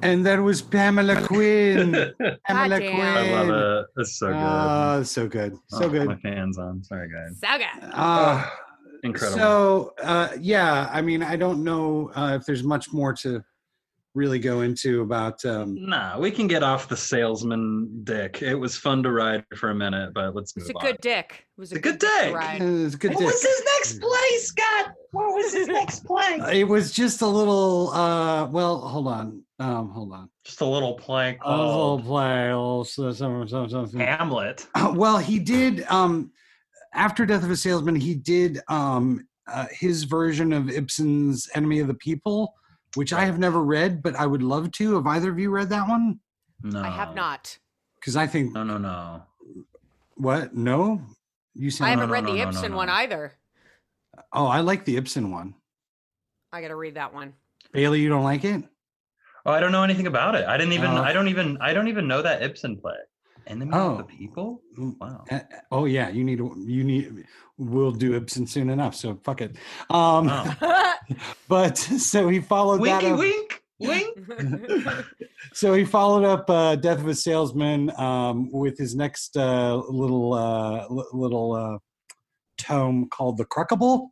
And 0.05 0.25
that 0.25 0.39
was 0.41 0.61
Pamela 0.61 1.21
Quinn. 1.21 1.91
Pamela 2.47 2.79
damn. 2.79 2.93
Quinn. 2.95 3.05
I 3.07 3.31
love 3.31 3.49
it. 3.49 3.85
It's 3.97 4.17
so 4.19 4.27
good. 4.27 4.35
Oh, 4.37 5.03
so 5.03 5.27
good. 5.27 5.53
So 5.67 5.85
Oh, 5.85 5.89
good. 5.89 6.07
My 6.07 6.15
fans 6.17 6.57
on. 6.57 6.83
Sorry, 6.83 7.09
guys. 7.09 7.39
So 7.39 7.57
good. 7.57 7.89
Uh, 7.93 8.45
Incredible. 9.03 9.37
So, 9.39 9.93
uh, 10.03 10.29
yeah, 10.39 10.89
I 10.91 11.01
mean, 11.01 11.21
I 11.21 11.35
don't 11.35 11.63
know 11.63 12.11
uh, 12.15 12.37
if 12.39 12.45
there's 12.45 12.63
much 12.63 12.91
more 12.91 13.13
to 13.13 13.43
really 14.15 14.39
go 14.39 14.61
into 14.61 15.01
about. 15.01 15.43
Um, 15.45 15.75
Nah, 15.77 16.17
we 16.17 16.31
can 16.31 16.47
get 16.47 16.63
off 16.63 16.87
the 16.87 16.97
salesman 16.97 18.01
dick. 18.03 18.41
It 18.41 18.55
was 18.55 18.75
fun 18.77 19.03
to 19.03 19.11
ride 19.11 19.43
for 19.57 19.69
a 19.71 19.75
minute, 19.75 20.13
but 20.13 20.33
let's 20.35 20.55
move 20.57 20.63
on. 20.67 20.69
It's 20.71 20.75
a 20.75 20.77
on. 20.79 20.85
good 20.93 21.01
dick. 21.01 21.45
It 21.57 21.59
was 21.59 21.71
a, 21.71 21.75
It's 21.75 21.83
good 21.83 21.99
dick 21.99 22.09
to 22.09 22.25
dick. 22.25 22.35
ride. 22.35 22.61
it's 22.61 22.95
a 22.95 22.97
good 22.97 23.09
dick 23.09 23.15
What 23.19 23.25
dick. 23.25 23.33
was 23.33 23.43
his 23.43 23.63
next 23.77 24.01
play, 24.01 24.37
Scott? 24.39 24.93
What 25.11 25.35
was 25.35 25.53
his 25.53 25.67
next 25.67 26.05
play? 26.05 26.59
It 26.61 26.67
was 26.67 26.91
just 26.91 27.21
a 27.21 27.27
little. 27.27 27.89
Uh, 27.91 28.47
well, 28.47 28.79
hold 28.79 29.07
on. 29.07 29.43
Um, 29.59 29.89
hold 29.89 30.11
on. 30.11 30.29
Just 30.43 30.59
a 30.61 30.65
little 30.65 30.95
play 30.95 31.37
A 31.41 31.57
little 31.57 31.99
play. 31.99 32.49
A 32.49 32.57
little 32.57 32.83
so- 32.83 33.11
so- 33.13 33.45
so- 33.45 33.67
something. 33.67 33.99
Hamlet. 34.01 34.67
well, 34.93 35.17
he 35.17 35.39
did. 35.39 35.83
Um, 35.89 36.31
after 36.93 37.25
Death 37.25 37.43
of 37.43 37.51
a 37.51 37.55
Salesman, 37.55 37.95
he 37.95 38.15
did 38.15 38.59
um, 38.67 39.25
uh, 39.47 39.67
his 39.71 40.03
version 40.03 40.51
of 40.53 40.69
Ibsen's 40.69 41.49
Enemy 41.55 41.79
of 41.79 41.87
the 41.87 41.93
People, 41.93 42.53
which 42.95 43.13
I 43.13 43.23
have 43.25 43.39
never 43.39 43.63
read, 43.63 44.01
but 44.03 44.15
I 44.15 44.25
would 44.25 44.43
love 44.43 44.71
to. 44.73 44.95
Have 44.95 45.07
either 45.07 45.31
of 45.31 45.39
you 45.39 45.49
read 45.51 45.69
that 45.69 45.87
one? 45.87 46.19
No, 46.63 46.81
I 46.81 46.89
have 46.89 47.15
not. 47.15 47.57
Because 47.99 48.15
I 48.15 48.27
think 48.27 48.53
No, 48.53 48.63
no, 48.63 48.77
no. 48.77 49.23
what? 50.15 50.53
No, 50.55 51.01
you 51.53 51.69
said 51.71 51.85
I 51.85 51.89
haven't 51.91 52.07
no, 52.09 52.13
read 52.13 52.23
no, 52.25 52.31
the 52.31 52.37
no, 52.39 52.43
no, 52.43 52.49
Ibsen 52.49 52.71
no. 52.71 52.77
one 52.77 52.89
either. 52.89 53.33
Oh, 54.33 54.47
I 54.47 54.61
like 54.61 54.85
the 54.85 54.97
Ibsen 54.97 55.31
one. 55.31 55.53
I 56.51 56.61
got 56.61 56.69
to 56.69 56.75
read 56.75 56.95
that 56.95 57.13
one. 57.13 57.33
Bailey, 57.73 57.99
you 58.01 58.09
don't 58.09 58.23
like 58.23 58.43
it? 58.45 58.63
Oh, 59.45 59.51
I 59.51 59.59
don't 59.59 59.71
know 59.71 59.83
anything 59.83 60.07
about 60.07 60.35
it. 60.35 60.45
I 60.45 60.57
didn't 60.57 60.73
even. 60.73 60.91
Oh. 60.91 61.03
I 61.03 61.13
don't 61.13 61.27
even. 61.27 61.57
I 61.61 61.73
don't 61.73 61.87
even 61.87 62.07
know 62.07 62.21
that 62.21 62.41
Ibsen 62.41 62.77
play. 62.77 62.95
Enemy 63.47 63.71
of 63.73 63.97
the 63.99 64.03
Oh. 64.03 64.07
people. 64.07 64.61
Wow. 64.77 65.23
uh, 65.31 65.39
Oh 65.71 65.85
yeah, 65.85 66.09
you 66.09 66.23
need. 66.23 66.39
You 66.39 66.83
need. 66.83 67.25
We'll 67.57 67.91
do 67.91 68.15
Ibsen 68.15 68.47
soon 68.47 68.69
enough. 68.71 68.95
So 68.95 69.19
fuck 69.23 69.41
it. 69.41 69.55
Um, 69.89 70.29
Oh. 70.31 70.93
but 71.47 71.77
so 71.77 72.27
he 72.29 72.39
followed 72.39 72.77
that. 72.85 73.03
Winky 73.03 73.11
up- 73.11 73.19
wink. 73.19 73.61
Wink. 73.77 74.17
so 75.53 75.73
he 75.73 75.83
followed 75.85 76.23
up 76.23 76.49
uh, 76.49 76.75
Death 76.77 76.99
of 76.99 77.07
a 77.07 77.13
Salesman 77.13 77.91
um, 77.99 78.49
with 78.51 78.77
his 78.77 78.95
next 78.95 79.35
uh, 79.37 79.75
little 79.89 80.33
uh, 80.33 80.87
li- 80.89 81.03
little 81.13 81.51
uh, 81.53 81.77
tome 82.57 83.07
called 83.09 83.37
The 83.37 83.45
Cruckable. 83.45 84.11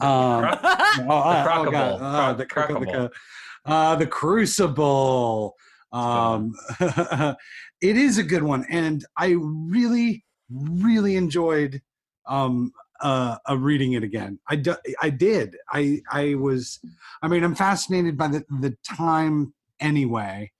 Um, 0.00 0.42
Cruck- 0.42 0.60
oh, 0.62 0.68
uh, 0.68 1.00
oh, 1.00 1.06
God, 1.06 1.46
Cruckable. 1.46 2.00
uh, 2.02 2.32
the, 2.34 2.46
Cruck- 2.46 2.68
Cruck- 2.70 2.80
the, 2.80 2.86
Cruckable. 2.86 3.10
Uh, 3.66 3.96
the 3.96 4.06
Crucible. 4.06 5.54
Um, 5.92 6.54
it 6.80 7.96
is 7.96 8.18
a 8.18 8.22
good 8.22 8.42
one, 8.42 8.66
and 8.68 9.04
I 9.16 9.36
really, 9.38 10.24
really 10.50 11.16
enjoyed 11.16 11.80
um, 12.26 12.72
uh, 13.00 13.36
uh, 13.48 13.56
reading 13.56 13.92
it 13.92 14.02
again. 14.02 14.38
I 14.48 14.56
did. 15.10 15.56
I 15.72 16.00
I 16.10 16.34
was. 16.34 16.80
I 17.22 17.28
mean, 17.28 17.44
I'm 17.44 17.54
fascinated 17.54 18.18
by 18.18 18.28
the 18.28 18.44
the 18.60 18.76
time 18.84 19.54
anyway, 19.80 20.50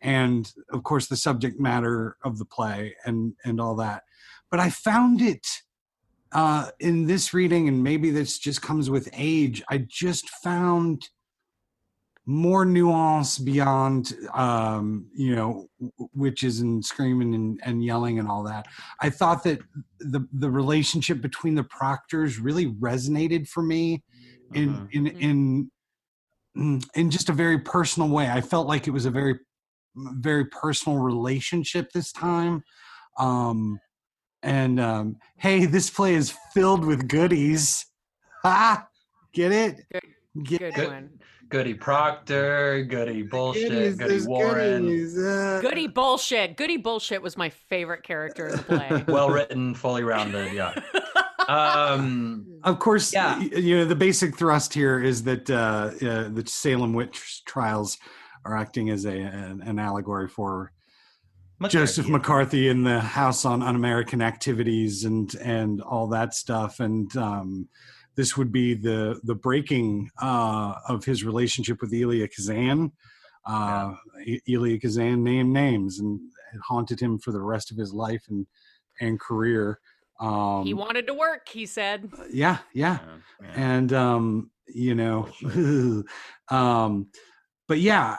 and 0.00 0.50
of 0.72 0.82
course 0.84 1.08
the 1.08 1.16
subject 1.16 1.58
matter 1.58 2.16
of 2.24 2.38
the 2.38 2.44
play 2.44 2.94
and 3.04 3.34
and 3.44 3.60
all 3.60 3.74
that. 3.76 4.04
But 4.50 4.60
I 4.60 4.70
found 4.70 5.20
it 5.20 5.46
uh, 6.32 6.70
in 6.80 7.06
this 7.06 7.34
reading, 7.34 7.68
and 7.68 7.82
maybe 7.82 8.10
this 8.10 8.38
just 8.38 8.62
comes 8.62 8.88
with 8.88 9.10
age. 9.12 9.62
I 9.68 9.84
just 9.88 10.30
found 10.30 11.08
more 12.28 12.64
nuance 12.64 13.38
beyond 13.38 14.12
um 14.34 15.08
you 15.14 15.34
know 15.34 15.68
witches 16.12 16.58
and 16.60 16.84
screaming 16.84 17.34
and, 17.34 17.60
and 17.64 17.84
yelling 17.84 18.18
and 18.18 18.28
all 18.28 18.42
that. 18.42 18.66
I 19.00 19.10
thought 19.10 19.44
that 19.44 19.60
the 20.00 20.26
the 20.32 20.50
relationship 20.50 21.20
between 21.20 21.54
the 21.54 21.62
proctors 21.64 22.38
really 22.40 22.66
resonated 22.66 23.48
for 23.48 23.62
me 23.62 24.02
in 24.54 24.68
Mhm. 24.70 24.88
in 24.92 25.06
in 25.06 25.70
mm, 26.56 26.88
in 26.94 27.10
just 27.10 27.28
a 27.28 27.32
very 27.32 27.60
personal 27.60 28.08
way. 28.08 28.28
I 28.28 28.40
felt 28.40 28.66
like 28.66 28.88
it 28.88 28.92
was 28.92 29.06
a 29.06 29.10
very 29.10 29.38
very 29.96 30.46
personal 30.46 30.98
relationship 30.98 31.90
this 31.92 32.10
time. 32.12 32.64
Um 33.18 33.78
and 34.42 34.80
um 34.80 35.16
hey 35.36 35.64
this 35.66 35.90
play 35.90 36.14
is 36.14 36.34
filled 36.54 36.84
with 36.84 37.08
goodies. 37.08 37.86
Ah 38.44 38.86
get 39.32 39.52
it? 39.52 39.86
Get 40.42 40.74
Good 40.74 40.74
Good. 40.74 40.88
one. 40.88 41.10
Goody 41.48 41.74
Proctor. 41.74 42.84
Goody 42.84 43.22
bullshit. 43.22 43.70
Goodies, 43.70 43.96
Goody 43.96 44.26
Warren. 44.26 44.82
goodies, 44.86 45.18
uh, 45.18 45.60
Goody 45.62 45.86
bullshit. 45.86 46.56
Goody 46.56 46.76
bullshit 46.76 47.22
was 47.22 47.36
my 47.36 47.48
favorite 47.50 48.02
character 48.02 48.48
in 48.48 48.56
the 48.56 48.62
play. 48.62 49.04
Well 49.08 49.30
written, 49.30 49.74
fully 49.74 50.02
rounded. 50.04 50.52
Yeah. 50.52 50.74
Um. 51.48 52.44
Of 52.64 52.80
course, 52.80 53.12
Yeah. 53.12 53.38
you 53.38 53.76
know 53.78 53.84
the 53.84 53.94
basic 53.94 54.36
thrust 54.36 54.74
here 54.74 55.00
is 55.00 55.22
that 55.24 55.48
uh, 55.48 55.92
uh, 56.04 56.28
the 56.28 56.42
Salem 56.44 56.92
witch 56.92 57.44
trials 57.44 57.98
are 58.44 58.56
acting 58.56 58.90
as 58.90 59.04
a 59.04 59.12
an, 59.12 59.62
an 59.62 59.78
allegory 59.78 60.26
for 60.26 60.72
Joseph 61.68 62.08
McCarthy 62.08 62.68
and 62.68 62.84
the 62.84 62.98
House 62.98 63.44
on 63.44 63.62
Un-American 63.62 64.22
Activities 64.22 65.04
and 65.04 65.32
and 65.36 65.80
all 65.82 66.08
that 66.08 66.34
stuff, 66.34 66.80
and 66.80 67.16
um, 67.16 67.68
this 68.16 68.36
would 68.36 68.50
be 68.52 68.74
the 68.74 69.20
the 69.24 69.34
breaking 69.34 70.10
uh, 70.20 70.74
of 70.88 71.04
his 71.04 71.24
relationship 71.24 71.80
with 71.80 71.92
Elia 71.92 72.28
Kazan. 72.28 72.92
Uh, 73.46 73.94
E- 74.24 74.40
Elia 74.48 74.78
Kazan 74.80 75.22
named 75.22 75.52
names, 75.52 76.00
and 76.00 76.18
it 76.54 76.60
haunted 76.66 76.98
him 77.00 77.18
for 77.18 77.30
the 77.32 77.40
rest 77.40 77.70
of 77.70 77.76
his 77.76 77.92
life 77.92 78.24
and 78.28 78.46
and 79.00 79.20
career. 79.20 79.78
Um, 80.18 80.64
he 80.64 80.72
wanted 80.74 81.06
to 81.08 81.14
work, 81.14 81.48
he 81.48 81.66
said. 81.66 82.10
yeah, 82.32 82.58
yeah 82.72 82.98
Yeah, 83.02 83.46
yeah. 83.48 83.52
and 83.74 83.92
um 83.92 84.50
you 84.66 84.94
know 84.94 85.28
um 86.48 87.08
but 87.68 87.78
yeah 87.78 88.16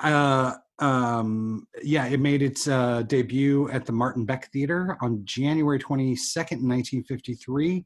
uh 0.79 0.83
um 0.85 1.65
yeah 1.83 2.05
it 2.05 2.19
made 2.19 2.41
its 2.41 2.67
uh 2.67 3.01
debut 3.03 3.69
at 3.71 3.85
the 3.85 3.91
martin 3.91 4.25
beck 4.25 4.49
theater 4.53 4.95
on 5.01 5.21
january 5.25 5.79
22nd 5.79 6.61
1953 6.63 7.83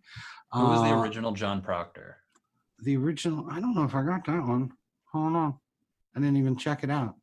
Who 0.53 0.65
was 0.65 0.81
the 0.81 0.89
Uh, 0.89 1.01
original 1.01 1.31
John 1.33 1.61
Proctor? 1.61 2.17
the 2.83 2.97
original 2.97 3.45
i 3.51 3.59
don't 3.59 3.75
know 3.75 3.83
if 3.83 3.93
i 3.93 4.01
got 4.01 4.25
that 4.25 4.41
one. 4.43 4.71
Hold 5.11 5.35
on. 5.35 5.53
I 6.15 6.19
didn't 6.19 6.37
even 6.37 6.55
check 6.57 6.83
it 6.83 6.89
out. 6.89 7.15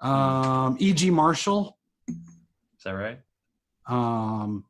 Um 0.00 0.76
eg 0.80 1.10
marshall. 1.10 1.78
Is 2.08 2.84
that 2.84 2.90
right? 2.92 3.18
um 3.86 4.64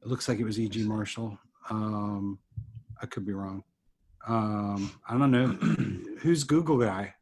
it 0.00 0.08
looks 0.08 0.26
like 0.28 0.38
it 0.38 0.44
was 0.44 0.58
eg 0.58 0.76
marshall. 0.86 1.38
Um 1.68 2.38
i 3.02 3.06
could 3.06 3.26
be 3.26 3.32
wrong. 3.34 3.62
Um 4.26 4.90
i 5.08 5.16
don't 5.18 5.30
know. 5.30 5.48
Who's 6.22 6.44
google 6.44 6.78
guy? 6.78 7.14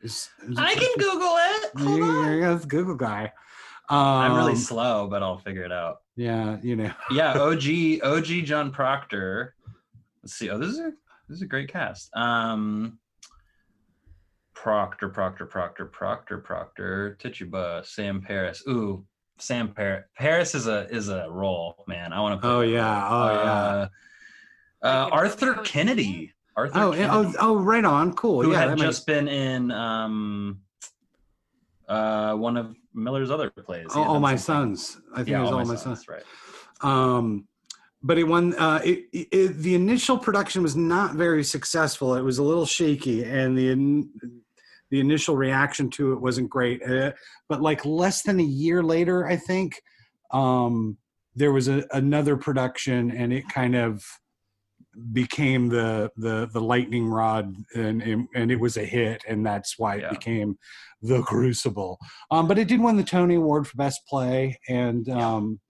Is, 0.00 0.30
is 0.48 0.56
it- 0.58 0.98
Google 0.98 1.36
it. 1.38 1.70
Yeah, 1.78 2.34
yeah, 2.34 2.48
that's 2.54 2.64
google 2.64 2.94
guy. 2.96 3.30
Um, 3.90 3.98
I'm 3.98 4.34
really 4.36 4.56
slow, 4.56 5.06
but 5.08 5.22
I'll 5.22 5.36
figure 5.38 5.64
it 5.64 5.72
out. 5.72 5.96
Yeah 6.16 6.58
you 6.62 6.76
know 6.76 6.92
Yeah, 7.10 7.32
OG 7.38 7.64
OG 8.02 8.26
John 8.44 8.70
Proctor. 8.70 9.54
Let's 10.22 10.34
see. 10.34 10.50
Oh, 10.50 10.58
this 10.58 10.68
is 10.70 10.78
a 10.78 10.92
this 11.28 11.36
is 11.36 11.42
a 11.42 11.46
great 11.46 11.68
cast. 11.72 12.10
Um 12.16 12.98
Proctor, 14.54 15.08
Proctor, 15.10 15.44
Proctor, 15.46 15.86
Proctor, 15.86 16.38
Proctor, 16.38 17.18
Tituba, 17.20 17.82
Sam 17.84 18.22
Parris. 18.22 18.62
Ooh, 18.66 19.04
Sam 19.38 19.68
Parris. 19.74 20.04
Parris 20.16 20.54
is 20.54 20.66
a 20.68 20.88
is 20.88 21.08
a 21.08 21.26
role, 21.28 21.84
man. 21.86 22.12
I 22.14 22.20
want 22.20 22.40
to. 22.40 22.48
Oh, 22.48 22.60
yeah. 22.62 23.08
Oh, 23.10 23.32
yeah. 23.34 23.86
Uh, 24.88 25.08
Arthur 25.10 25.54
Kennedy. 25.64 26.32
Arthur 26.56 26.78
Oh, 26.78 26.92
Kennedy, 26.92 27.10
oh, 27.10 27.34
oh, 27.40 27.56
right 27.58 27.84
on. 27.84 28.14
Cool. 28.14 28.42
who 28.42 28.52
yeah, 28.52 28.60
had 28.60 28.70
that 28.70 28.78
makes- 28.78 28.86
just 28.96 29.06
been 29.06 29.28
in 29.28 29.70
um, 29.70 30.60
uh, 31.88 32.34
one 32.34 32.56
of 32.56 32.74
Miller's 32.94 33.30
other 33.30 33.50
plays. 33.50 33.86
Oh, 33.94 34.02
all 34.02 34.20
my 34.20 34.36
something. 34.36 34.76
sons. 34.76 35.00
I 35.12 35.16
think 35.18 35.28
Yeah, 35.28 35.38
it 35.38 35.42
was 35.42 35.50
all, 35.50 35.58
all, 35.58 35.64
my, 35.64 35.72
my 35.74 35.80
sons. 35.80 36.04
sons. 36.04 36.08
Right. 36.08 36.22
Um, 36.80 37.48
but 38.02 38.18
it 38.18 38.24
won. 38.24 38.54
Uh, 38.54 38.80
it, 38.84 39.04
it, 39.12 39.28
it- 39.32 39.56
the 39.58 39.74
initial 39.74 40.18
production 40.18 40.62
was 40.62 40.76
not 40.76 41.14
very 41.14 41.42
successful. 41.44 42.14
It 42.14 42.22
was 42.22 42.38
a 42.38 42.42
little 42.42 42.66
shaky, 42.66 43.24
and 43.24 43.56
the 43.56 43.70
in, 43.70 44.10
the 44.90 45.00
initial 45.00 45.36
reaction 45.36 45.90
to 45.90 46.12
it 46.12 46.20
wasn't 46.20 46.50
great. 46.50 46.82
Uh, 46.86 47.12
but 47.48 47.60
like 47.62 47.84
less 47.84 48.22
than 48.22 48.38
a 48.40 48.44
year 48.44 48.82
later, 48.82 49.26
I 49.26 49.36
think 49.36 49.80
um, 50.30 50.98
there 51.34 51.50
was 51.52 51.66
a, 51.68 51.84
another 51.92 52.36
production, 52.36 53.10
and 53.10 53.32
it 53.32 53.48
kind 53.48 53.74
of 53.74 54.04
became 55.12 55.68
the 55.68 56.10
the 56.16 56.48
the 56.52 56.60
lightning 56.60 57.08
rod, 57.08 57.56
and 57.74 58.02
and, 58.02 58.28
and 58.34 58.52
it 58.52 58.60
was 58.60 58.76
a 58.76 58.84
hit, 58.84 59.22
and 59.26 59.44
that's 59.44 59.78
why 59.78 59.96
it 59.96 60.02
Yeah. 60.02 60.10
became 60.10 60.58
the 61.04 61.22
Crucible. 61.22 61.98
Um, 62.30 62.48
but 62.48 62.58
it 62.58 62.66
did 62.68 62.80
win 62.80 62.96
the 62.96 63.04
Tony 63.04 63.34
Award 63.36 63.66
for 63.68 63.76
Best 63.76 64.00
Play, 64.08 64.58
and 64.68 65.08
um, 65.10 65.60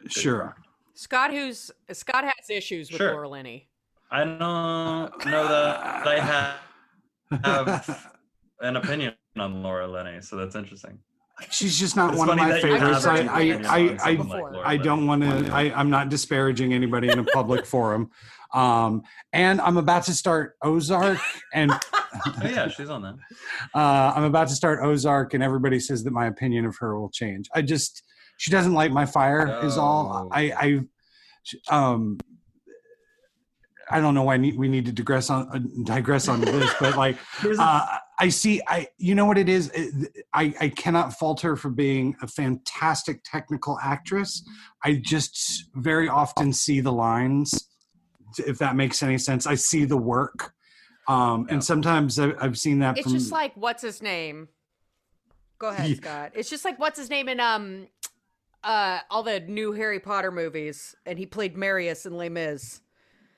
Good 0.00 0.12
sure. 0.12 0.38
Proctor. 0.44 0.62
Scott, 0.94 1.30
who's 1.32 1.70
Scott 1.92 2.24
has 2.24 2.48
issues 2.48 2.90
with 2.90 2.96
Sure. 2.98 3.12
Laura 3.12 3.28
Linney. 3.28 3.68
I 4.10 4.24
don't 4.24 4.38
know 4.38 5.48
that 5.48 6.06
I 6.06 6.18
have, 6.20 7.42
have 7.44 8.12
an 8.60 8.76
opinion 8.76 9.14
on 9.38 9.62
Laura 9.62 9.86
Linney, 9.88 10.20
so 10.20 10.36
that's 10.36 10.54
interesting. 10.54 10.98
She's 11.50 11.78
just 11.78 11.96
not 11.96 12.10
It's 12.10 12.18
one 12.18 12.28
of 12.28 12.36
my 12.36 12.60
favorites. 12.60 13.06
I, 13.06 13.20
I, 13.20 13.40
I, 13.40 13.66
I, 13.66 13.98
I- 14.02 14.12
like 14.14 14.66
I 14.66 14.76
don't 14.76 15.06
want 15.06 15.22
to. 15.22 15.52
I, 15.52 15.72
I'm 15.74 15.90
not 15.90 16.08
disparaging 16.08 16.72
anybody 16.72 17.08
in 17.08 17.18
a 17.18 17.24
public 17.24 17.66
forum. 17.66 18.10
Um, 18.52 19.02
and 19.32 19.60
I'm 19.62 19.78
about 19.78 20.04
to 20.04 20.12
start 20.14 20.56
Ozark, 20.62 21.18
and 21.54 21.72
Oh 21.92 22.34
yeah, 22.44 22.68
she's 22.68 22.90
on 22.90 23.00
that. 23.02 23.14
uh, 23.74 24.12
I'm 24.14 24.24
about 24.24 24.48
to 24.48 24.54
start 24.54 24.80
Ozark, 24.84 25.32
and 25.32 25.42
everybody 25.42 25.80
says 25.80 26.04
that 26.04 26.10
my 26.12 26.26
opinion 26.26 26.66
of 26.66 26.76
her 26.80 27.00
will 27.00 27.08
change. 27.08 27.48
I 27.54 27.62
just 27.62 28.02
she 28.36 28.50
doesn't 28.50 28.74
light 28.74 28.92
my 28.92 29.06
fire. 29.06 29.64
Is 29.64 29.78
all. 29.78 30.28
Oh. 30.30 30.36
I 30.36 30.80
I 31.70 31.74
um. 31.74 32.18
I 33.90 34.00
don't 34.00 34.14
know 34.14 34.22
why 34.22 34.36
we 34.38 34.68
need 34.68 34.84
to 34.86 34.92
digress 34.92 35.28
on 35.30 35.48
uh, 35.52 35.58
digress 35.84 36.28
on 36.28 36.40
this, 36.42 36.72
but 36.78 36.96
like 36.96 37.16
uh, 37.58 37.98
I 38.20 38.28
see, 38.28 38.60
I 38.68 38.88
you 38.98 39.14
know 39.14 39.24
what 39.24 39.38
it 39.38 39.48
is. 39.48 39.70
I 40.34 40.54
I 40.60 40.68
cannot 40.68 41.18
fault 41.18 41.40
her 41.40 41.56
for 41.56 41.70
being 41.70 42.14
a 42.22 42.26
fantastic 42.26 43.22
technical 43.24 43.78
actress. 43.82 44.44
I 44.84 45.00
just 45.02 45.64
very 45.74 46.08
often 46.08 46.52
see 46.52 46.80
the 46.80 46.92
lines, 46.92 47.68
if 48.38 48.58
that 48.58 48.76
makes 48.76 49.02
any 49.02 49.18
sense. 49.18 49.46
I 49.46 49.54
see 49.54 49.84
the 49.86 49.96
work, 49.96 50.52
um, 51.08 51.46
Yeah. 51.48 51.54
and 51.54 51.64
sometimes 51.64 52.18
I, 52.18 52.32
I've 52.38 52.58
seen 52.58 52.78
that 52.80 52.98
It's 52.98 53.04
from. 53.04 53.14
just 53.14 53.32
like 53.32 53.54
what's 53.56 53.82
his 53.82 54.02
name? 54.02 54.48
Go 55.58 55.68
ahead, 55.68 55.88
Yeah. 55.88 55.96
Scott. 55.96 56.32
It's 56.34 56.50
just 56.50 56.64
like 56.66 56.78
what's 56.78 56.98
his 56.98 57.08
name 57.08 57.28
in 57.30 57.40
um 57.40 57.88
uh 58.62 59.00
all 59.10 59.22
the 59.22 59.40
new 59.40 59.72
Harry 59.72 59.98
Potter 60.00 60.30
movies, 60.30 60.94
and 61.06 61.18
he 61.18 61.24
played 61.26 61.56
Marius 61.56 62.04
in 62.04 62.16
Les 62.18 62.28
Mis 62.28 62.81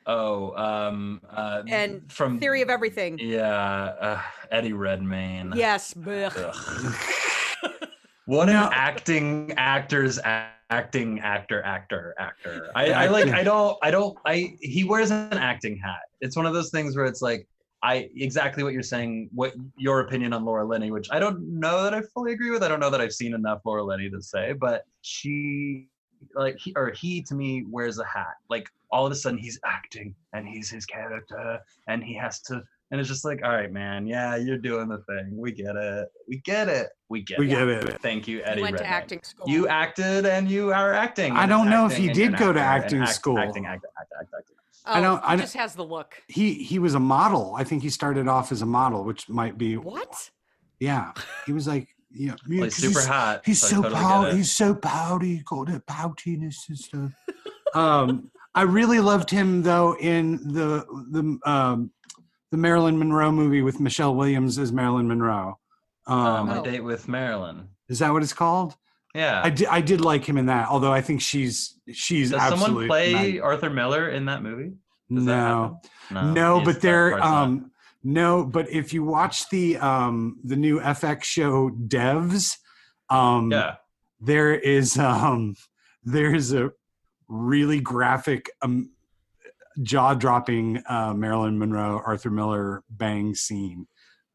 Oh, 0.06 0.54
um, 0.56 1.22
uh, 1.30 1.62
and 1.66 2.12
from 2.12 2.38
Theory 2.38 2.60
of 2.62 2.68
Everything. 2.68 3.18
Yeah, 3.18 3.48
uh, 3.48 4.20
Eddie 4.50 4.74
Redmayne. 4.74 5.52
Yes, 5.56 5.94
blech. 5.94 6.36
Ugh. 6.36 7.78
what 8.26 8.50
an 8.50 8.56
acting 8.72 9.52
actor's 9.56 10.18
acting 10.22 11.20
actor 11.20 11.62
actor 11.62 12.14
actor. 12.18 12.70
I, 12.74 12.90
I 12.92 13.06
like. 13.06 13.28
I 13.32 13.42
don't. 13.42 13.78
I 13.82 13.90
don't. 13.90 14.16
I 14.26 14.56
he 14.60 14.84
wears 14.84 15.10
an 15.10 15.32
acting 15.32 15.78
hat. 15.78 16.02
It's 16.20 16.36
one 16.36 16.46
of 16.46 16.52
those 16.52 16.70
things 16.70 16.96
where 16.96 17.06
it's 17.06 17.22
like. 17.22 17.46
I 17.82 18.08
exactly 18.16 18.62
what 18.62 18.72
you're 18.72 18.82
saying. 18.82 19.28
What 19.34 19.52
your 19.76 20.00
opinion 20.00 20.32
on 20.32 20.42
Laura 20.46 20.64
Linney, 20.64 20.90
which 20.90 21.06
I 21.10 21.18
don't 21.18 21.60
know 21.60 21.82
that 21.82 21.92
I 21.92 22.00
fully 22.14 22.32
agree 22.32 22.48
with. 22.48 22.62
I 22.62 22.68
don't 22.68 22.80
know 22.80 22.88
that 22.88 23.02
I've 23.02 23.12
seen 23.12 23.34
enough 23.34 23.60
Laura 23.66 23.84
Linney 23.84 24.08
to 24.08 24.22
say, 24.22 24.54
but 24.54 24.86
she, 25.02 25.88
like, 26.34 26.58
he, 26.58 26.72
or 26.76 26.90
he 26.90 27.22
to 27.22 27.34
me 27.34 27.64
wears 27.70 27.98
a 27.98 28.04
hat. 28.04 28.34
Like 28.48 28.70
all 28.90 29.06
of 29.06 29.12
a 29.12 29.14
sudden 29.14 29.38
he's 29.38 29.58
acting 29.64 30.14
and 30.32 30.46
he's 30.46 30.70
his 30.70 30.86
character 30.86 31.58
and 31.88 32.02
he 32.02 32.14
has 32.14 32.40
to. 32.42 32.62
And 32.90 33.00
it's 33.00 33.08
just 33.08 33.24
like, 33.24 33.40
all 33.42 33.50
right, 33.50 33.72
man, 33.72 34.06
yeah, 34.06 34.36
you're 34.36 34.58
doing 34.58 34.88
the 34.88 34.98
thing. 34.98 35.36
We 35.36 35.50
get 35.52 35.74
it. 35.74 36.08
We 36.28 36.38
get 36.38 36.68
it. 36.68 36.90
We 37.08 37.22
get 37.22 37.38
we 37.40 37.46
it. 37.46 37.50
get 37.50 37.68
it. 37.68 38.00
Thank 38.02 38.28
you, 38.28 38.40
Eddie. 38.44 38.56
He 38.60 38.62
went 38.62 38.76
to 38.78 38.86
acting 38.86 39.20
school. 39.22 39.48
You 39.48 39.66
acted 39.66 40.26
and 40.26 40.48
you 40.48 40.72
are 40.72 40.92
acting. 40.92 41.32
I 41.32 41.46
don't 41.46 41.70
know 41.70 41.86
if 41.86 41.92
acting 41.92 42.08
he 42.08 42.14
did 42.14 42.36
go 42.36 42.52
to 42.52 42.60
actor 42.60 42.60
and 42.60 42.84
acting 42.84 43.02
act- 43.02 43.14
school. 43.14 43.38
Acting, 43.38 43.66
acting, 43.66 43.90
acting, 43.98 44.16
acting, 44.20 44.38
acting. 44.38 44.56
oh, 44.86 44.92
I 44.92 45.00
don't- 45.00 45.18
He 45.20 45.24
I 45.26 45.30
don't- 45.30 45.40
just 45.40 45.54
has 45.56 45.74
the 45.74 45.84
look. 45.84 46.22
He 46.28 46.54
he 46.54 46.78
was 46.78 46.94
a 46.94 47.00
model. 47.00 47.54
I 47.56 47.64
think 47.64 47.82
he 47.82 47.90
started 47.90 48.28
off 48.28 48.52
as 48.52 48.62
a 48.62 48.66
model, 48.66 49.02
which 49.02 49.28
might 49.28 49.58
be 49.58 49.76
What? 49.76 50.30
yeah. 50.78 51.12
He 51.46 51.52
was 51.52 51.66
like 51.66 51.88
yeah, 52.14 52.34
Well, 52.48 52.60
'cause 52.60 52.76
he's 52.76 52.76
super 52.76 53.00
he's- 53.00 53.06
hot. 53.06 53.40
He's 53.44 53.60
so 53.60 53.66
so 53.68 53.76
totally 53.82 53.94
pout. 54.00 54.24
get 54.24 54.34
it. 54.34 54.36
He's 54.36 54.52
so 54.54 54.74
pouty. 54.74 55.42
Got 55.44 55.66
that 55.68 55.86
poutiness 55.86 56.56
and 56.68 56.78
stuff. 56.78 57.10
um, 57.74 58.30
I 58.54 58.62
really 58.62 59.00
loved 59.00 59.30
him 59.30 59.62
though 59.62 59.96
in 59.98 60.36
the 60.52 60.84
the 61.10 61.38
um, 61.50 61.90
the 62.50 62.56
Marilyn 62.56 62.98
Monroe 62.98 63.32
movie 63.32 63.62
with 63.62 63.80
Michelle 63.80 64.14
Williams 64.14 64.58
as 64.58 64.72
Marilyn 64.72 65.08
Monroe. 65.08 65.58
Uh, 66.08 66.12
Um, 66.12 66.46
my 66.48 66.58
Oh. 66.58 66.62
date 66.64 66.80
with 66.84 67.08
Marilyn. 67.08 67.68
Is 67.88 67.98
that 67.98 68.12
what 68.12 68.22
it's 68.22 68.32
called? 68.32 68.76
Yeah. 69.14 69.40
I 69.44 69.50
did. 69.50 69.66
I 69.68 69.80
did 69.80 70.00
like 70.00 70.24
him 70.28 70.38
in 70.38 70.46
that. 70.46 70.68
Although 70.68 70.92
I 70.92 71.00
think 71.00 71.20
she's 71.20 71.78
she's 71.92 72.30
Does 72.30 72.60
someone 72.60 72.86
play 72.86 73.38
Arthur 73.40 73.70
Miller 73.70 74.08
in 74.08 74.26
that 74.26 74.42
movie? 74.42 74.72
Does 75.12 75.24
that 75.26 75.48
no. 76.10 76.32
no, 76.32 76.62
but 76.64 76.80
they're 76.80 77.20
um 77.22 77.70
no 78.04 78.44
but 78.44 78.70
if 78.70 78.92
you 78.92 79.02
watch 79.02 79.48
the 79.48 79.76
um 79.78 80.38
the 80.44 80.56
new 80.56 80.78
fx 80.80 81.24
show 81.24 81.70
devs 81.88 82.56
um 83.10 83.50
yeah. 83.50 83.76
there 84.20 84.54
is 84.54 84.98
um 84.98 85.54
there 86.04 86.34
is 86.34 86.52
a 86.52 86.70
really 87.28 87.80
graphic 87.80 88.50
um 88.62 88.90
jaw-dropping 89.82 90.80
uh 90.88 91.12
marilyn 91.14 91.58
monroe 91.58 92.00
arthur 92.06 92.30
miller 92.30 92.84
bang 92.90 93.34
scene 93.34 93.86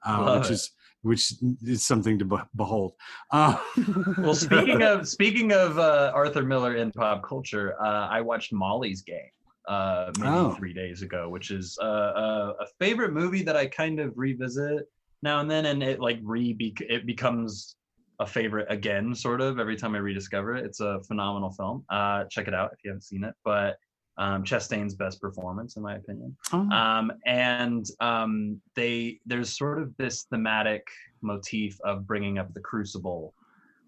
uh, 0.05 0.37
which 0.37 0.49
it. 0.49 0.53
is 0.53 0.71
which 1.01 1.33
is 1.63 1.85
something 1.85 2.19
to 2.19 2.25
be- 2.25 2.37
behold 2.55 2.93
uh, 3.31 3.57
Well, 4.17 4.35
speaking 4.35 4.81
of 4.81 5.07
speaking 5.07 5.53
of 5.53 5.77
uh, 5.77 6.11
Arthur 6.13 6.43
Miller 6.43 6.75
in 6.75 6.91
pop 6.91 7.23
culture, 7.23 7.81
uh, 7.81 8.07
I 8.09 8.19
watched 8.21 8.51
Molly's 8.51 9.01
Game 9.01 9.29
uh, 9.69 10.11
maybe 10.17 10.29
Oh. 10.31 10.51
three 10.57 10.73
days 10.73 11.01
ago, 11.03 11.29
which 11.29 11.51
is 11.51 11.77
uh, 11.81 11.85
a, 11.85 12.53
a 12.61 12.65
favorite 12.79 13.13
movie 13.13 13.43
that 13.43 13.55
I 13.55 13.67
kind 13.67 13.99
of 13.99 14.11
revisit 14.17 14.89
now 15.21 15.39
and 15.41 15.49
then, 15.49 15.65
and 15.67 15.83
it 15.83 15.99
like 15.99 16.19
re 16.23 16.55
it 16.81 17.05
becomes 17.05 17.75
a 18.19 18.25
favorite 18.27 18.67
again, 18.69 19.13
sort 19.15 19.39
of 19.41 19.59
every 19.59 19.77
time 19.77 19.95
I 19.95 19.99
rediscover 19.99 20.55
it. 20.55 20.65
It's 20.65 20.81
a 20.81 20.99
phenomenal 21.07 21.51
film. 21.51 21.85
Uh, 21.89 22.25
check 22.25 22.47
it 22.47 22.53
out 22.53 22.71
if 22.73 22.83
you 22.83 22.89
haven't 22.89 23.03
seen 23.03 23.23
it. 23.23 23.33
But 23.45 23.77
um, 24.17 24.43
Chastain's 24.43 24.95
best 24.95 25.21
performance, 25.21 25.77
in 25.77 25.83
my 25.83 25.95
opinion. 25.95 26.35
oh, 26.51 26.69
um, 26.71 27.11
and 27.25 27.85
um, 28.01 28.59
they 28.75 29.19
there's 29.25 29.55
sort 29.57 29.81
of 29.81 29.95
this 29.97 30.23
thematic 30.23 30.85
motif 31.21 31.79
of 31.85 32.05
bringing 32.07 32.37
up 32.39 32.53
the 32.53 32.59
crucible 32.59 33.33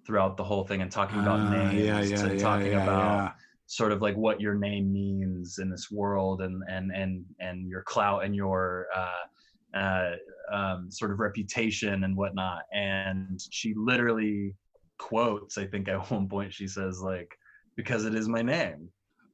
throughout 0.05 0.37
the 0.37 0.43
whole 0.43 0.63
thing 0.65 0.81
and 0.81 0.91
talking 0.91 1.19
about 1.19 1.39
uh, 1.39 1.49
names 1.49 1.75
yeah 1.75 2.01
yeah 2.01 2.23
and 2.23 2.33
yeah, 2.39 2.43
talking 2.43 2.71
yeah, 2.71 2.83
about 2.83 3.17
yeah. 3.17 3.31
Sort 3.71 3.91
of 3.91 4.01
like 4.01 4.17
what 4.17 4.41
your 4.41 4.55
name 4.55 4.91
means 4.91 5.59
in 5.59 5.69
this 5.69 5.89
world 5.89 6.41
and 6.41 6.61
and 6.69 6.91
and 6.91 7.23
and 7.39 7.69
your 7.69 7.83
clout 7.83 8.25
and 8.25 8.35
your 8.35 8.87
uh, 8.95 9.77
uh, 9.77 10.11
um, 10.51 10.91
sort 10.91 11.11
of 11.11 11.19
reputation 11.19 12.03
and 12.03 12.17
whatnot. 12.17 12.63
And 12.73 13.39
she 13.49 13.73
literally 13.75 14.53
quotes 15.01 15.57
i 15.57 15.65
think 15.65 15.87
at 15.87 16.11
one 16.11 16.29
point 16.29 16.53
she 16.53 16.67
says 16.67 17.01
like 17.01 17.35
because 17.75 18.05
it 18.05 18.13
is 18.13 18.27
my 18.27 18.41
name 18.41 18.87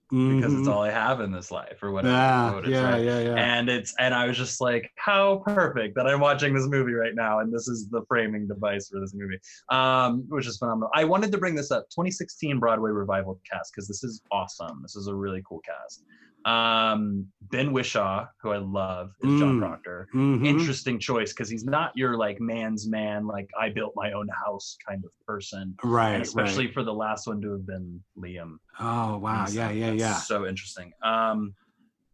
because 0.09 0.53
it's 0.53 0.67
Mhm. 0.67 0.71
all 0.71 0.81
I 0.83 0.89
have 0.91 1.19
in 1.19 1.31
this 1.31 1.51
life 1.51 1.83
or 1.83 1.91
whatever. 1.91 2.13
Yeah, 2.15 2.59
is, 2.59 2.69
yeah, 2.69 2.89
right? 2.91 3.03
yeah, 3.03 3.19
yeah. 3.19 3.35
And 3.35 3.69
it's 3.69 3.93
and 3.99 4.13
I 4.13 4.27
was 4.27 4.37
just 4.37 4.61
like, 4.61 4.91
how 4.95 5.37
perfect 5.45 5.95
that 5.95 6.07
I'm 6.07 6.19
watching 6.21 6.53
this 6.53 6.67
movie 6.67 6.93
right 6.93 7.13
now, 7.13 7.39
and 7.39 7.51
this 7.53 7.67
is 7.67 7.89
the 7.89 8.01
framing 8.07 8.47
device 8.47 8.89
for 8.89 8.99
this 8.99 9.13
movie, 9.13 9.39
um, 9.69 10.23
which 10.29 10.47
is 10.47 10.57
phenomenal. 10.57 10.89
I 10.93 11.03
wanted 11.03 11.31
to 11.33 11.37
bring 11.37 11.55
this 11.55 11.71
up, 11.71 11.89
2016 11.89 12.59
Broadway 12.59 12.91
revival 12.91 13.39
cast, 13.51 13.73
because 13.73 13.87
this 13.87 14.03
is 14.03 14.21
awesome. 14.31 14.79
This 14.81 14.95
is 14.95 15.07
a 15.07 15.13
really 15.15 15.43
cool 15.47 15.59
cast. 15.59 16.03
Um, 16.47 17.27
ben 17.51 17.73
Whishaw, 17.73 18.27
who 18.41 18.51
I 18.51 18.57
love, 18.57 19.11
is 19.21 19.39
John 19.39 19.57
Mm. 19.57 19.59
Proctor. 19.59 20.07
Mhm. 20.13 20.45
Interesting 20.47 20.97
choice 20.97 21.33
because 21.33 21.49
he's 21.49 21.65
not 21.65 21.91
your 21.95 22.15
like 22.17 22.39
man's 22.39 22.87
man, 22.87 23.27
like 23.27 23.49
I 23.59 23.69
built 23.69 23.93
my 23.95 24.13
own 24.13 24.29
house 24.29 24.77
kind 24.87 25.03
of 25.03 25.11
person. 25.25 25.75
Right, 25.83 26.11
And 26.11 26.19
right. 26.19 26.21
especially 26.27 26.71
for 26.71 26.83
the 26.83 26.93
last 26.93 27.27
one 27.27 27.41
to 27.41 27.51
have 27.51 27.65
been 27.65 28.01
Liam. 28.17 28.57
Oh 28.79 29.17
wow, 29.17 29.39
He's- 29.41 29.55
yeah, 29.55 29.71
yeah, 29.71 29.89
that's 29.89 29.99
yeah. 29.99 30.13
So 30.15 30.45
interesting. 30.47 30.93
Um, 31.03 31.53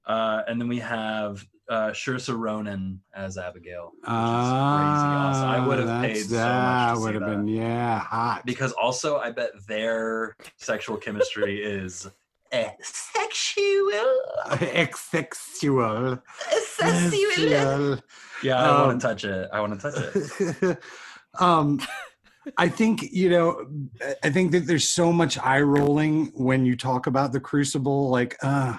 uh, 0.08 0.42
and 0.48 0.60
then 0.60 0.68
we 0.68 0.80
have 0.80 1.46
uh, 1.70 1.92
Saoirse 1.92 2.36
Ronan 2.38 3.00
as 3.16 3.38
Abigail, 3.38 3.92
which 3.96 4.04
is 4.04 4.10
crazy 4.10 5.16
awesome. 5.16 5.50
I 5.50 5.66
would 5.66 5.80
have 5.80 5.88
Ah, 5.90 6.02
paid 6.02 6.18
so 6.26 6.36
that 6.36 6.64
much 6.90 6.96
to 6.98 7.02
would 7.02 7.16
have 7.16 7.26
been 7.26 7.48
yeah, 7.48 8.00
hot. 8.00 8.42
Because 8.46 8.74
also, 8.74 9.18
I 9.18 9.32
bet 9.32 9.52
their 9.68 10.36
sexual 10.58 10.98
chemistry 10.98 11.64
is 11.64 12.10
sexual. 12.82 14.20
Exsexual. 14.84 16.22
Sexual. 16.76 18.00
Yeah, 18.44 18.62
I 18.62 18.70
Um, 18.70 18.88
want 18.88 19.02
to 19.02 19.08
touch 19.08 19.24
it. 19.24 19.50
I 19.52 19.60
want 19.62 19.80
to 19.80 19.92
touch 19.92 20.62
it. 20.62 20.78
um 21.40 21.80
i 22.60 22.68
think 22.70 23.02
you 23.12 23.28
know 23.30 23.66
i 24.24 24.30
think 24.30 24.52
that 24.52 24.68
there's 24.68 24.88
so 24.88 25.12
much 25.12 25.40
eye 25.40 25.62
rolling 25.62 26.26
when 26.36 26.64
you 26.66 26.76
talk 26.76 27.08
about 27.08 27.32
the 27.32 27.40
crucible 27.40 28.10
like 28.12 28.36
uh 28.44 28.78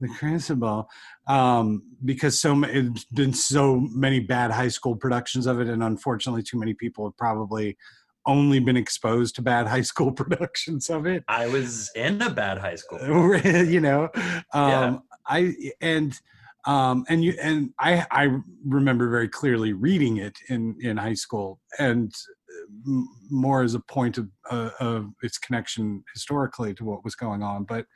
the 0.00 0.08
crucible 0.08 0.90
um 1.26 1.82
because 2.04 2.38
so 2.38 2.54
ma- 2.54 2.66
it's 2.68 3.04
been 3.04 3.32
so 3.32 3.80
many 3.94 4.20
bad 4.20 4.50
high 4.50 4.68
school 4.68 4.94
productions 4.94 5.46
of 5.46 5.58
it 5.60 5.68
and 5.68 5.82
unfortunately 5.82 6.42
too 6.42 6.58
many 6.58 6.74
people 6.74 7.06
have 7.06 7.16
probably 7.16 7.78
only 8.26 8.58
been 8.58 8.76
exposed 8.76 9.34
to 9.36 9.42
bad 9.42 9.66
high 9.74 9.82
school 9.82 10.12
productions 10.12 10.90
of 10.90 11.06
it 11.06 11.24
I 11.28 11.46
was 11.46 11.90
in 11.94 12.20
a 12.22 12.30
bad 12.30 12.58
high 12.58 12.74
school. 12.76 12.98
you 13.44 13.80
know 13.80 14.08
um 14.52 14.70
Yeah. 14.70 14.98
i 15.26 15.54
and 15.80 16.18
um 16.66 17.04
and 17.08 17.24
you 17.24 17.34
and 17.40 17.72
i 17.78 18.04
i 18.10 18.28
remember 18.64 19.08
very 19.08 19.28
clearly 19.28 19.72
reading 19.72 20.16
it 20.18 20.36
in 20.48 20.76
in 20.80 20.96
high 20.96 21.14
school 21.14 21.60
and 21.78 22.12
uh, 22.50 23.00
more 23.30 23.62
as 23.62 23.74
a 23.74 23.80
point 23.80 24.18
of 24.18 24.28
uh, 24.50 24.70
of 24.80 25.10
its 25.22 25.38
connection 25.38 26.02
historically 26.12 26.74
to 26.74 26.84
what 26.84 27.04
was 27.04 27.14
going 27.14 27.42
on 27.42 27.64
but 27.64 27.86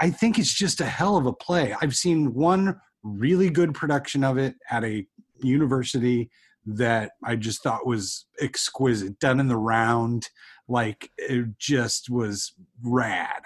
i 0.00 0.10
think 0.10 0.38
it's 0.38 0.52
just 0.52 0.80
a 0.80 0.86
hell 0.86 1.16
of 1.16 1.26
a 1.26 1.32
play 1.32 1.74
i've 1.82 1.94
seen 1.96 2.34
one 2.34 2.80
really 3.04 3.48
good 3.50 3.72
production 3.74 4.24
of 4.24 4.38
it 4.38 4.54
at 4.70 4.84
a 4.84 5.06
university 5.42 6.28
that 6.76 7.12
i 7.24 7.34
just 7.34 7.62
thought 7.62 7.86
was 7.86 8.26
exquisite 8.40 9.18
done 9.18 9.40
in 9.40 9.48
the 9.48 9.56
round 9.56 10.28
like 10.68 11.10
it 11.16 11.58
just 11.58 12.10
was 12.10 12.52
rad 12.84 13.42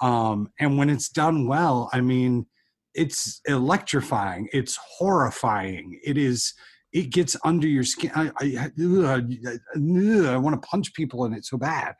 um 0.00 0.50
and 0.60 0.76
when 0.76 0.90
it's 0.90 1.08
done 1.08 1.46
well 1.46 1.88
i 1.92 2.00
mean 2.00 2.46
it's 2.94 3.40
electrifying 3.46 4.48
it's 4.52 4.78
horrifying 4.98 5.98
it 6.04 6.18
is 6.18 6.54
it 6.92 7.10
gets 7.10 7.36
under 7.44 7.66
your 7.66 7.84
skin 7.84 8.10
i 8.14 8.30
i, 8.40 8.70
ugh, 8.82 9.32
ugh, 9.46 10.26
I 10.26 10.36
want 10.36 10.60
to 10.60 10.68
punch 10.68 10.92
people 10.94 11.24
in 11.24 11.32
it 11.32 11.44
so 11.44 11.56
bad 11.56 11.94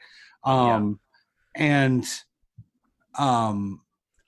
um 0.44 1.00
and 1.54 2.04
um 3.18 3.80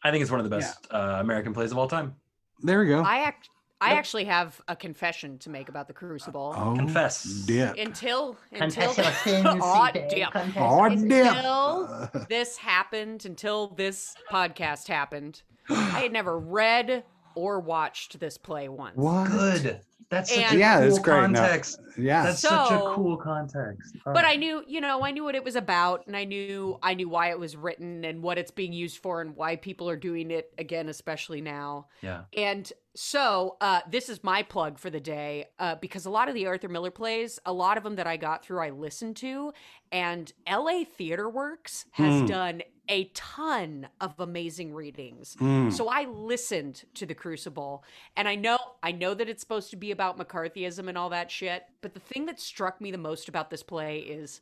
I 0.02 0.10
think 0.10 0.22
it's 0.22 0.30
one 0.30 0.40
of 0.40 0.48
the 0.48 0.56
best 0.56 0.86
uh, 0.90 1.18
American 1.20 1.52
plays 1.52 1.72
of 1.72 1.78
all 1.78 1.86
time. 1.86 2.16
there 2.62 2.80
we 2.80 2.86
go 2.86 3.02
I 3.02 3.18
act. 3.18 3.50
I 3.80 3.94
actually 3.94 4.24
have 4.24 4.60
a 4.68 4.76
confession 4.76 5.38
to 5.38 5.50
make 5.50 5.68
about 5.68 5.86
the 5.88 5.94
Crucible. 5.94 6.54
oh 6.56 6.74
Confess. 6.76 7.24
dip. 7.24 7.76
Until 7.78 8.36
until 8.52 8.92
Confession, 8.92 9.46
Aw, 9.46 9.90
dip. 9.92 10.28
oh 10.56 10.88
dip 10.88 11.32
until 11.36 12.10
this 12.28 12.56
happened, 12.58 13.24
until 13.24 13.68
this 13.68 14.14
podcast 14.30 14.88
happened, 14.88 15.42
I 15.68 16.00
had 16.00 16.12
never 16.12 16.38
read 16.38 17.04
or 17.34 17.60
watched 17.60 18.18
this 18.20 18.36
play 18.36 18.68
once. 18.68 18.96
what 18.96 19.30
Good. 19.30 19.80
That's 20.10 20.28
such 20.34 20.42
And- 20.42 20.56
a 20.56 20.58
Yeah, 20.58 20.78
cool 20.80 20.88
it's 20.88 20.98
great. 20.98 21.30
No. 21.30 21.38
context. 21.38 21.80
yeah 21.96 22.24
That's 22.24 22.40
such 22.40 22.72
a 22.72 22.78
So- 22.80 22.94
cool 22.96 23.16
context. 23.16 23.94
Oh. 24.04 24.12
But 24.12 24.24
I 24.24 24.34
knew, 24.34 24.64
you 24.66 24.80
know, 24.80 25.04
I 25.04 25.12
knew 25.12 25.22
what 25.22 25.36
it 25.36 25.44
was 25.44 25.54
about, 25.54 26.04
and 26.08 26.16
I 26.16 26.24
knew, 26.24 26.80
I 26.82 26.94
knew 26.94 27.08
why 27.08 27.30
it 27.30 27.38
was 27.38 27.56
written, 27.56 28.04
and 28.04 28.20
what 28.20 28.36
it's 28.36 28.50
being 28.50 28.72
used 28.72 28.98
for, 28.98 29.20
and 29.20 29.36
why 29.36 29.54
people 29.54 29.88
are 29.88 29.96
doing 29.96 30.32
it 30.32 30.52
again, 30.58 30.88
especially 30.88 31.40
now. 31.40 31.86
yeah. 32.02 32.22
And 32.36 32.70
so, 32.96 33.56
uh, 33.60 33.80
this 33.88 34.08
is 34.08 34.24
my 34.24 34.42
plug 34.42 34.78
for 34.78 34.90
the 34.90 34.98
day 35.00 35.46
uh, 35.58 35.76
because 35.76 36.06
a 36.06 36.10
lot 36.10 36.28
of 36.28 36.34
the 36.34 36.46
Arthur 36.46 36.68
Miller 36.68 36.90
plays, 36.90 37.38
a 37.46 37.52
lot 37.52 37.76
of 37.76 37.84
them 37.84 37.96
that 37.96 38.06
I 38.06 38.16
got 38.16 38.44
through, 38.44 38.60
I 38.60 38.70
listened 38.70 39.16
to, 39.18 39.52
and 39.92 40.32
LA 40.48 40.84
Theater 40.84 41.28
Works 41.28 41.84
has 41.92 42.20
Hmm. 42.20 42.26
done 42.26 42.62
a 42.88 43.04
ton 43.14 43.86
of 44.00 44.18
amazing 44.18 44.74
readings. 44.74 45.36
Mm. 45.36 45.72
So 45.72 45.88
I 45.88 46.06
listened 46.06 46.82
to 46.94 47.06
The 47.06 47.14
Crucible, 47.14 47.84
and 48.16 48.26
I 48.26 48.34
know, 48.34 48.58
I 48.82 48.90
know 48.90 49.14
that 49.14 49.28
it's 49.28 49.40
supposed 49.40 49.70
to 49.70 49.76
be 49.76 49.92
about 49.92 50.18
McCarthyism 50.18 50.88
and 50.88 50.98
all 50.98 51.10
that 51.10 51.30
shit. 51.30 51.62
But 51.82 51.94
the 51.94 52.00
thing 52.00 52.26
that 52.26 52.40
struck 52.40 52.80
me 52.80 52.90
the 52.90 52.98
most 52.98 53.28
about 53.28 53.48
this 53.50 53.62
play 53.62 53.98
is 54.00 54.40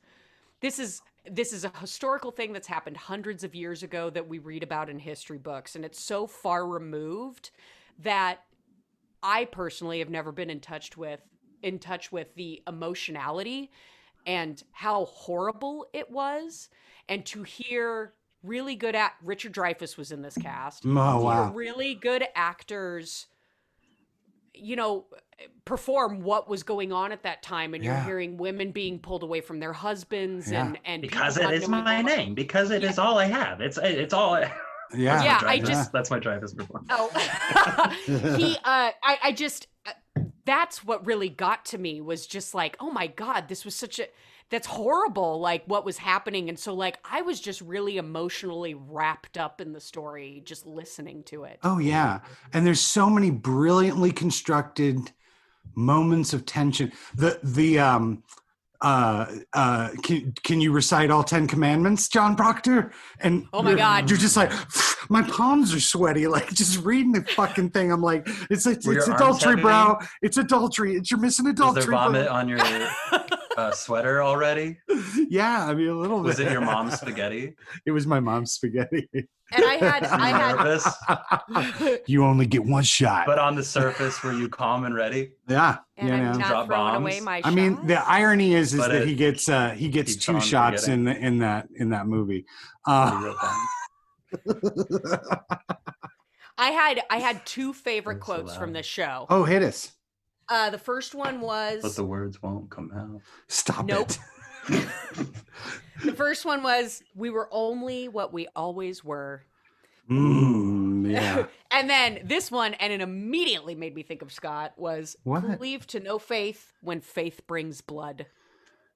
this 0.60 0.78
is 0.78 1.02
this 1.30 1.52
is 1.52 1.64
a 1.66 1.72
historical 1.78 2.30
thing 2.30 2.54
that's 2.54 2.66
happened 2.68 2.96
hundreds 2.96 3.44
of 3.44 3.54
years 3.54 3.82
ago 3.82 4.08
that 4.08 4.26
we 4.26 4.38
read 4.38 4.62
about 4.62 4.88
in 4.88 4.98
history 4.98 5.36
books 5.36 5.76
and 5.76 5.84
it's 5.84 6.00
so 6.02 6.26
far 6.26 6.66
removed 6.66 7.50
that 7.98 8.40
I 9.22 9.44
personally 9.46 9.98
have 10.00 10.10
never 10.10 10.32
been 10.32 10.50
in 10.50 10.60
touch 10.60 10.96
with 10.96 11.20
in 11.62 11.78
touch 11.80 12.12
with 12.12 12.34
the 12.36 12.62
emotionality 12.68 13.70
and 14.26 14.62
how 14.70 15.06
horrible 15.06 15.86
it 15.92 16.08
was 16.10 16.68
and 17.08 17.26
to 17.26 17.42
hear 17.42 18.12
really 18.44 18.76
good 18.76 18.94
at 18.94 19.14
Richard 19.24 19.52
Dreyfuss 19.52 19.96
was 19.96 20.12
in 20.12 20.22
this 20.22 20.36
cast. 20.36 20.84
Mm, 20.84 20.96
oh, 20.98 21.12
To 21.14 21.18
hear 21.18 21.42
wow. 21.42 21.52
really 21.52 21.94
good 21.96 22.24
actors 22.36 23.26
you 24.54 24.74
know 24.76 25.06
perform 25.64 26.20
what 26.22 26.48
was 26.48 26.62
going 26.64 26.92
on 26.92 27.12
at 27.12 27.22
that 27.22 27.42
time 27.42 27.74
and 27.74 27.84
Yeah. 27.84 27.96
you're 27.98 28.04
hearing 28.06 28.36
women 28.38 28.72
being 28.72 28.98
pulled 28.98 29.22
away 29.22 29.40
from 29.40 29.60
their 29.60 29.72
husbands 29.72 30.50
Yeah. 30.50 30.66
and 30.66 30.78
and 30.84 31.02
Because 31.02 31.34
people 31.34 31.42
it 31.42 31.44
having 31.44 31.58
is 31.58 31.64
to 31.66 31.70
move 31.70 31.84
my 31.84 32.02
name. 32.02 32.34
Because 32.34 32.70
it 32.70 32.82
is 32.84 32.98
all 32.98 33.18
I 33.18 33.26
have. 33.26 33.60
It's 33.60 33.78
it's 33.78 34.14
all. 34.14 34.42
I, 34.92 34.96
yeah 34.96 35.22
Yeah, 35.22 35.40
I 35.44 35.58
just- 35.58 35.92
that's 35.92 36.10
my 36.10 36.20
Dreyfuss 36.20 36.56
performance. 36.56 36.88
Oh, 36.90 37.10
he. 38.36 38.56
Uh, 38.56 38.90
I. 39.02 39.18
I 39.24 39.32
just. 39.32 39.66
Uh, 39.86 39.92
that's 40.44 40.82
what 40.82 41.04
really 41.06 41.28
got 41.28 41.66
to 41.66 41.78
me 41.78 42.00
was 42.00 42.26
just 42.26 42.54
like, 42.54 42.76
oh 42.80 42.90
my 42.90 43.06
god, 43.06 43.48
this 43.48 43.64
was 43.64 43.74
such 43.74 43.98
a. 43.98 44.06
That's 44.50 44.66
horrible. 44.66 45.40
Like 45.40 45.64
what 45.66 45.84
was 45.84 45.98
happening, 45.98 46.48
and 46.48 46.58
so 46.58 46.72
like 46.74 46.98
I 47.04 47.20
was 47.20 47.38
just 47.38 47.60
really 47.60 47.98
emotionally 47.98 48.72
wrapped 48.74 49.36
up 49.36 49.60
in 49.60 49.72
the 49.74 49.80
story, 49.80 50.42
just 50.44 50.64
listening 50.66 51.22
to 51.24 51.44
it. 51.44 51.58
Oh 51.62 51.78
yeah, 51.78 52.20
and 52.54 52.66
there's 52.66 52.80
so 52.80 53.10
many 53.10 53.30
brilliantly 53.30 54.10
constructed 54.10 55.12
moments 55.74 56.32
of 56.32 56.46
tension. 56.46 56.92
The 57.14 57.38
the 57.42 57.78
um 57.78 58.22
uh 58.80 59.26
uh 59.54 59.90
can 60.04 60.32
can 60.44 60.60
you 60.60 60.70
recite 60.72 61.10
all 61.10 61.24
10 61.24 61.46
commandments 61.48 62.08
john 62.08 62.36
proctor? 62.36 62.92
And 63.20 63.46
Oh 63.52 63.62
my 63.62 63.74
God. 63.74 64.08
you're 64.08 64.18
just 64.18 64.36
like 64.36 64.52
my 65.10 65.22
palms 65.22 65.74
are 65.74 65.80
sweaty 65.80 66.26
like 66.28 66.48
just 66.54 66.84
reading 66.84 67.12
the 67.12 67.24
fucking 67.34 67.70
thing. 67.70 67.90
I'm 67.90 68.02
like 68.02 68.28
it's 68.50 68.66
it's, 68.66 68.86
it's 68.86 69.08
adultery 69.08 69.56
bro. 69.56 69.96
it's 70.22 70.36
adultery. 70.36 70.94
It's 70.96 71.10
you're 71.10 71.18
missing 71.20 71.46
Was 71.46 71.52
adultery 71.54 71.82
there 71.82 71.90
bro. 71.90 71.98
vomit 71.98 72.28
on 72.28 72.48
your 72.48 72.58
uh, 73.58 73.70
sweater 73.72 74.22
already? 74.22 74.78
yeah 75.28 75.66
i 75.66 75.74
mean 75.74 75.88
a 75.88 75.94
little 75.94 76.20
Was 76.22 76.36
bit 76.36 76.46
it 76.46 76.52
your 76.52 76.60
mom's 76.60 76.94
spaghetti? 77.00 77.54
it 77.84 77.90
was 77.90 78.06
my 78.06 78.20
mom's 78.20 78.52
spaghetti 78.52 79.08
And 79.50 79.64
I 79.64 79.74
had. 79.74 80.04
I 80.26 80.30
Nervous, 80.54 80.86
had. 81.08 82.00
you 82.06 82.22
only 82.24 82.46
get 82.46 82.62
one 82.64 82.82
shot 82.84 83.24
but 83.26 83.38
on 83.38 83.54
the 83.56 83.64
surface, 83.64 84.22
were 84.22 84.32
you 84.34 84.48
calm 84.48 84.84
and 84.84 84.94
ready? 84.94 85.32
yeah 85.48 85.78
And 85.96 86.08
you 86.08 86.14
I'm 86.14 86.22
know. 86.24 86.38
not 86.38 86.48
Drop 86.48 86.66
throwing 86.66 86.92
bombs? 86.92 87.02
away 87.02 87.20
my. 87.20 87.40
I 87.44 87.50
mean, 87.50 87.86
the 87.86 87.98
irony 88.08 88.54
is, 88.54 88.74
is 88.74 88.80
But 88.80 88.88
that 88.92 89.02
it 89.02 89.08
he 89.08 89.14
gets 89.14 89.48
uh, 89.48 89.70
he 89.70 89.88
gets 89.88 90.16
two 90.16 90.38
shots 90.40 90.82
forgetting. 90.84 91.06
in 91.08 91.14
the, 91.14 91.26
in 91.26 91.38
that 91.38 91.68
in 91.74 91.88
that 91.90 92.06
movie. 92.06 92.44
Uh. 92.86 93.32
I 96.58 96.70
had. 96.70 97.02
I 97.10 97.18
had 97.18 97.44
two 97.46 97.72
favorite 97.72 98.16
That's 98.16 98.26
so 98.26 98.34
quotes 98.34 98.56
from 98.56 98.70
loud. 98.70 98.76
this 98.80 98.86
show. 98.86 99.26
oh, 99.30 99.44
hit 99.44 99.62
us! 99.62 99.92
Uh, 100.48 100.70
the 100.70 100.78
first 100.78 101.14
one 101.14 101.40
was. 101.40 101.82
But 101.82 101.94
the 101.96 102.04
words 102.04 102.42
won't 102.42 102.70
come 102.70 102.90
out. 102.96 103.20
Stop 103.48 103.86
Nope. 103.86 104.10
it! 104.10 104.18
The 106.04 106.12
first 106.12 106.44
one 106.44 106.62
was 106.62 107.02
we 107.16 107.28
were 107.28 107.48
only 107.50 108.06
what 108.06 108.32
we 108.32 108.46
always 108.54 109.02
were. 109.02 109.42
Mm, 110.08 111.10
yeah. 111.10 111.46
And 111.72 111.90
then 111.90 112.20
this 112.24 112.52
one, 112.52 112.74
and 112.74 112.92
it 112.92 113.00
immediately 113.00 113.74
made 113.74 113.96
me 113.96 114.04
think 114.04 114.22
of 114.22 114.30
Scott, 114.32 114.74
was 114.76 115.16
What? 115.24 115.58
cleave 115.58 115.88
to 115.88 115.98
no 116.00 116.20
faith 116.20 116.72
when 116.82 117.00
faith 117.00 117.40
brings 117.48 117.80
blood. 117.80 118.26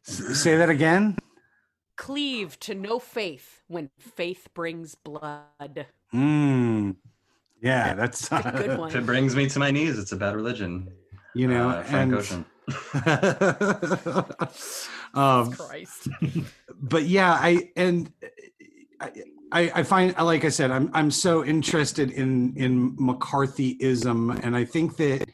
S- 0.06 0.38
Say 0.40 0.56
that 0.56 0.70
again. 0.70 1.16
cleave 1.96 2.58
to 2.60 2.74
no 2.76 3.00
faith 3.00 3.62
when 3.66 3.90
faith 3.98 4.46
brings 4.54 4.94
blood. 4.94 5.86
Mm. 6.14 6.94
Yeah, 7.60 7.94
that's 7.94 8.30
a 8.30 8.52
Good 8.56 8.78
one. 8.78 8.90
If 8.90 8.94
it 8.96 9.06
brings 9.06 9.34
me 9.34 9.48
to 9.48 9.58
my 9.58 9.72
knees, 9.72 9.98
it's 9.98 10.12
a 10.12 10.16
bad 10.16 10.36
religion. 10.36 10.88
You 11.34 11.48
know, 11.48 11.70
uh, 11.70 11.82
Frank 11.82 12.12
and 12.12 12.14
Ocean. 12.14 12.44
um, 15.14 15.52
Christ. 15.52 16.09
but 16.80 17.04
yeah, 17.04 17.32
I 17.32 17.70
and 17.76 18.12
I, 19.00 19.10
I 19.50 19.72
I 19.76 19.82
find 19.82 20.16
like 20.16 20.44
I 20.44 20.48
said, 20.48 20.70
I'm 20.70 20.90
I'm 20.94 21.10
so 21.10 21.44
interested 21.44 22.10
in 22.10 22.54
in 22.56 22.96
McCarthyism, 22.96 24.42
and 24.42 24.56
I 24.56 24.64
think 24.64 24.96
that 24.96 25.28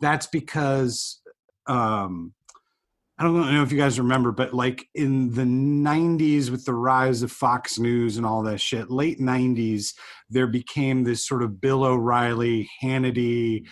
that's 0.00 0.26
because 0.26 1.20
um, 1.66 2.32
I 3.18 3.24
don't 3.24 3.52
know 3.52 3.62
if 3.62 3.70
you 3.70 3.78
guys 3.78 3.98
remember, 3.98 4.32
but 4.32 4.54
like 4.54 4.88
in 4.94 5.34
the 5.34 5.42
'90s, 5.42 6.48
with 6.48 6.64
the 6.64 6.74
rise 6.74 7.22
of 7.22 7.30
Fox 7.30 7.78
News 7.78 8.16
and 8.16 8.24
all 8.24 8.42
that 8.44 8.60
shit, 8.60 8.90
late 8.90 9.20
'90s, 9.20 9.92
there 10.30 10.46
became 10.46 11.04
this 11.04 11.26
sort 11.26 11.42
of 11.42 11.60
Bill 11.60 11.84
O'Reilly, 11.84 12.68
Hannity. 12.82 13.66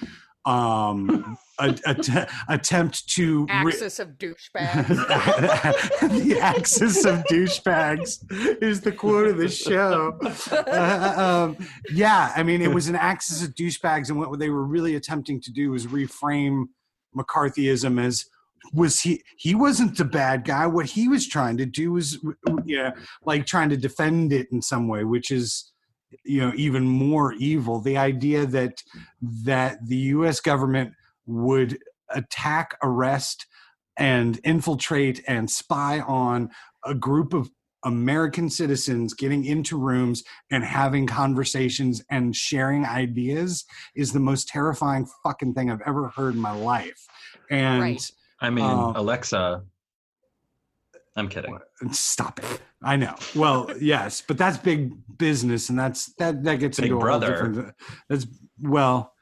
Um, 0.49 1.37
a, 1.61 1.77
a- 1.87 2.27
attempt 2.49 3.09
to 3.11 3.45
re- 3.47 3.73
Axis 3.73 3.99
of 3.99 4.17
douchebags. 4.19 4.89
the 6.25 6.39
axis 6.41 7.05
of 7.05 7.25
douchebags 7.25 8.25
is 8.63 8.81
the 8.81 8.93
quote 8.93 9.27
of 9.29 9.37
the 9.39 9.49
show. 9.49 10.19
Uh, 10.51 11.15
um, 11.57 11.67
yeah, 11.93 12.33
I 12.35 12.43
mean, 12.43 12.63
it 12.63 12.73
was 12.73 12.89
an 12.89 12.97
axis 12.97 13.43
of 13.43 13.55
douchebags, 13.55 14.09
and 14.09 14.19
what 14.19 14.39
they 14.39 14.51
were 14.51 14.65
really 14.65 14.95
attempting 14.95 15.41
to 15.43 15.53
do 15.53 15.71
was 15.73 15.87
reframe 15.87 16.65
McCarthyism 17.17 18.01
as 18.03 18.25
was 18.73 19.01
he 19.01 19.23
he 19.37 19.55
wasn't 19.55 19.97
the 19.97 20.05
bad 20.05 20.45
guy 20.45 20.67
what 20.67 20.87
he 20.87 21.09
was 21.09 21.27
trying 21.27 21.57
to 21.57 21.65
do 21.65 21.93
was 21.93 22.19
yeah 22.65 22.91
like 23.25 23.47
trying 23.47 23.69
to 23.69 23.77
defend 23.77 24.33
it 24.33 24.49
in 24.53 24.61
some 24.61 24.89
way 24.89 25.05
which 25.05 25.31
is 25.31 25.73
you 26.25 26.41
know 26.41 26.53
even 26.57 26.85
more 26.85 27.35
evil 27.35 27.81
the 27.81 27.97
idea 27.97 28.47
that 28.47 28.83
that 29.21 29.79
the 29.87 29.97
US 29.97 30.41
government 30.41 30.93
would 31.27 31.79
attack 32.11 32.77
arrest 32.83 33.47
and 33.97 34.41
infiltrate 34.45 35.23
and 35.29 35.51
spy 35.51 36.01
on 36.01 36.51
a 36.85 36.95
group 36.95 37.35
of 37.35 37.51
American 37.85 38.51
citizens 38.51 39.15
getting 39.15 39.45
into 39.45 39.79
rooms 39.79 40.25
and 40.51 40.65
having 40.65 41.07
conversations 41.07 42.03
and 42.11 42.35
sharing 42.35 42.85
ideas 42.85 43.65
is 43.95 44.13
the 44.13 44.21
most 44.21 44.49
terrifying 44.49 45.07
fucking 45.23 45.55
thing 45.55 45.71
I've 45.71 45.83
ever 45.87 46.09
heard 46.09 46.35
in 46.35 46.41
my 46.41 46.53
life. 46.53 47.07
And 47.51 47.81
Right. 47.81 48.11
I 48.41 48.51
mean, 48.51 48.65
Uh, 48.65 48.93
Alexa. 48.97 49.63
I'm 51.19 51.29
kidding. 51.29 51.59
stop 51.93 52.39
it. 52.39 52.61
I 52.83 52.97
know. 52.97 53.15
Well, 53.35 53.71
yes, 53.81 54.23
but 54.27 54.39
that's 54.39 54.57
big 54.57 54.93
business 55.19 55.69
and 55.69 55.79
that's 55.79 56.13
that 56.15 56.43
that 56.45 56.57
gets 56.61 56.79
Big 56.79 56.87
into 56.93 56.97
a 56.97 56.99
whole 56.99 57.19
Brother. 57.19 57.31
different 57.31 57.75
that's 58.09 58.27
well 58.63 59.13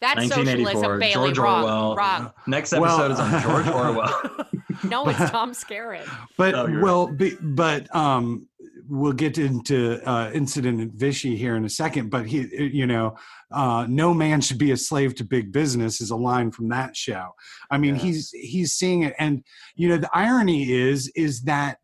That's 0.00 0.16
1984. 0.16 0.72
socialism, 0.72 0.98
Bailey. 1.00 1.28
George 1.28 1.38
wrong. 1.38 1.62
Orwell. 1.64 1.96
Wrong. 1.96 2.32
Next 2.46 2.72
Well- 2.72 2.84
episode 2.84 3.12
is 3.12 3.20
on 3.20 3.42
George 3.42 3.66
Orwell. 3.74 4.46
No, 4.84 5.06
it's 5.08 5.18
Tom 5.30 5.52
Skerritt. 5.52 6.08
But 6.38 6.54
Oh, 6.54 6.66
you're 6.66 6.82
well, 6.82 7.06
be, 7.06 7.36
but 7.40 7.94
um, 7.94 8.48
we'll 8.90 9.12
get 9.12 9.38
into 9.38 10.00
uh, 10.08 10.30
incident 10.34 10.80
at 10.80 10.88
Vichy 10.88 11.36
here 11.36 11.54
in 11.56 11.64
a 11.64 11.68
second. 11.68 12.10
But 12.10 12.26
he, 12.26 12.48
you 12.52 12.86
know, 12.86 13.16
uh, 13.52 13.86
no 13.88 14.12
man 14.12 14.40
should 14.40 14.58
be 14.58 14.72
a 14.72 14.76
slave 14.76 15.14
to 15.16 15.24
big 15.24 15.52
business 15.52 16.00
is 16.00 16.10
a 16.10 16.16
line 16.16 16.50
from 16.50 16.68
that 16.70 16.96
show. 16.96 17.30
I 17.70 17.78
mean, 17.78 17.94
Yes. 17.94 18.02
he's 18.04 18.30
he's 18.30 18.72
seeing 18.72 19.02
it, 19.04 19.14
and 19.18 19.44
you 19.76 19.88
know, 19.88 19.96
the 19.96 20.10
irony 20.12 20.70
is 20.72 21.10
is 21.14 21.42
that 21.42 21.78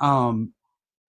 um, 0.00 0.54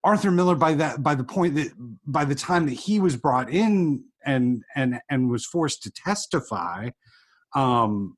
Arthur 0.04 0.32
Miller, 0.32 0.56
by 0.56 0.74
that 0.76 1.02
by 1.02 1.16
the 1.16 1.24
point 1.24 1.56
that 1.56 1.72
by 2.06 2.26
the 2.26 2.36
time 2.36 2.66
that 2.66 2.74
he 2.74 3.00
was 3.00 3.16
brought 3.16 3.50
in 3.50 4.04
and 4.26 4.64
and 4.76 5.00
and 5.10 5.30
was 5.30 5.46
forced 5.46 5.82
to 5.84 5.92
testify, 5.92 6.90
um, 7.56 8.18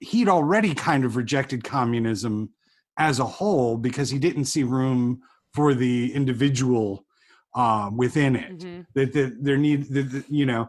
he'd 0.00 0.28
already 0.28 0.74
kind 0.74 1.04
of 1.04 1.16
rejected 1.16 1.62
communism 1.62 2.50
as 2.98 3.18
a 3.20 3.24
whole 3.24 3.76
because 3.76 4.10
he 4.10 4.18
didn't 4.18 4.46
see 4.46 4.62
room 4.64 5.20
for 5.56 5.74
the 5.74 6.12
individual 6.14 7.06
uh, 7.54 7.90
within 7.96 8.36
it. 8.36 8.58
Mhm. 8.58 8.86
That, 8.94 9.12
that 9.14 9.42
there 9.42 9.56
need, 9.56 9.84
that, 9.94 10.12
that, 10.12 10.24
you 10.28 10.44
know, 10.44 10.68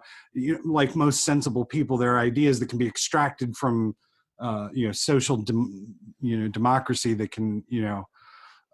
like 0.63 0.95
most 0.95 1.25
sensible 1.25 1.65
people, 1.65 1.97
there 1.97 2.15
are 2.15 2.19
ideas 2.19 2.59
that 2.59 2.69
can 2.69 2.79
be 2.79 2.87
extracted 2.87 3.55
from, 3.57 3.95
uh, 4.39 4.69
you 4.73 4.87
know, 4.87 4.93
social, 4.93 5.37
dem, 5.37 5.93
you 6.21 6.39
know, 6.39 6.47
democracy 6.47 7.13
that 7.15 7.31
can, 7.31 7.63
you 7.67 7.81
know, 7.81 8.07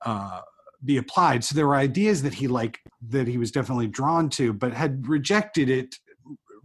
uh, 0.05 0.41
be 0.85 0.97
applied. 0.97 1.43
So 1.43 1.55
there 1.55 1.67
were 1.67 1.75
ideas 1.75 2.21
that 2.21 2.35
he 2.35 2.47
like 2.47 2.79
that 3.09 3.27
he 3.27 3.37
was 3.37 3.51
definitely 3.51 3.87
drawn 3.87 4.29
to, 4.31 4.53
but 4.53 4.73
had 4.73 5.07
rejected 5.07 5.69
it 5.69 5.95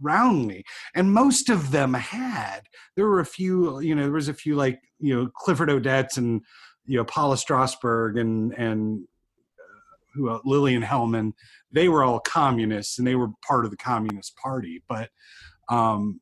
roundly 0.01 0.63
and 0.95 1.11
most 1.11 1.49
of 1.49 1.71
them 1.71 1.93
had 1.93 2.61
there 2.95 3.05
were 3.05 3.19
a 3.19 3.25
few 3.25 3.81
you 3.81 3.93
know 3.93 4.03
there 4.03 4.11
was 4.13 4.29
a 4.29 4.33
few 4.33 4.55
like 4.55 4.79
you 4.99 5.13
know 5.13 5.29
clifford 5.35 5.67
odets 5.67 6.17
and 6.17 6.41
you 6.85 6.97
know 6.97 7.03
paula 7.03 7.35
strasberg 7.35 8.17
and 8.17 8.53
and 8.53 9.05
who 10.13 10.29
else? 10.29 10.41
lillian 10.45 10.81
hellman 10.81 11.31
they 11.71 11.87
were 11.89 12.03
all 12.03 12.19
communists 12.19 12.97
and 12.97 13.07
they 13.07 13.15
were 13.15 13.29
part 13.47 13.65
of 13.65 13.71
the 13.71 13.77
communist 13.77 14.35
party 14.37 14.83
but 14.87 15.09
um 15.69 16.19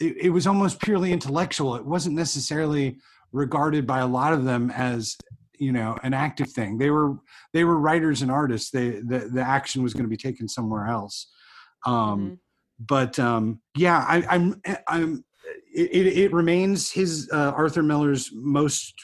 it, 0.00 0.16
it 0.26 0.30
was 0.30 0.46
almost 0.46 0.80
purely 0.80 1.12
intellectual 1.12 1.74
it 1.76 1.84
wasn't 1.84 2.14
necessarily 2.14 2.96
regarded 3.32 3.86
by 3.86 4.00
a 4.00 4.06
lot 4.06 4.32
of 4.32 4.44
them 4.44 4.70
as 4.70 5.16
you 5.58 5.72
know 5.72 5.96
an 6.02 6.14
active 6.14 6.50
thing 6.50 6.78
they 6.78 6.90
were 6.90 7.16
they 7.52 7.64
were 7.64 7.78
writers 7.78 8.22
and 8.22 8.30
artists 8.30 8.70
they 8.70 8.90
the, 8.90 9.30
the 9.32 9.42
action 9.42 9.82
was 9.82 9.92
going 9.94 10.04
to 10.04 10.08
be 10.10 10.16
taken 10.16 10.48
somewhere 10.48 10.86
else 10.86 11.28
um 11.86 12.30
Mhm. 12.32 12.38
but 12.88 13.18
um, 13.18 13.60
yeah, 13.76 14.04
I, 14.08 14.24
I'm 14.28 14.60
I'm 14.88 15.24
it, 15.74 15.90
it, 15.92 16.18
it 16.18 16.32
remains 16.32 16.90
his 16.90 17.28
uh, 17.32 17.52
Arthur 17.56 17.82
Miller's 17.82 18.30
most 18.32 18.94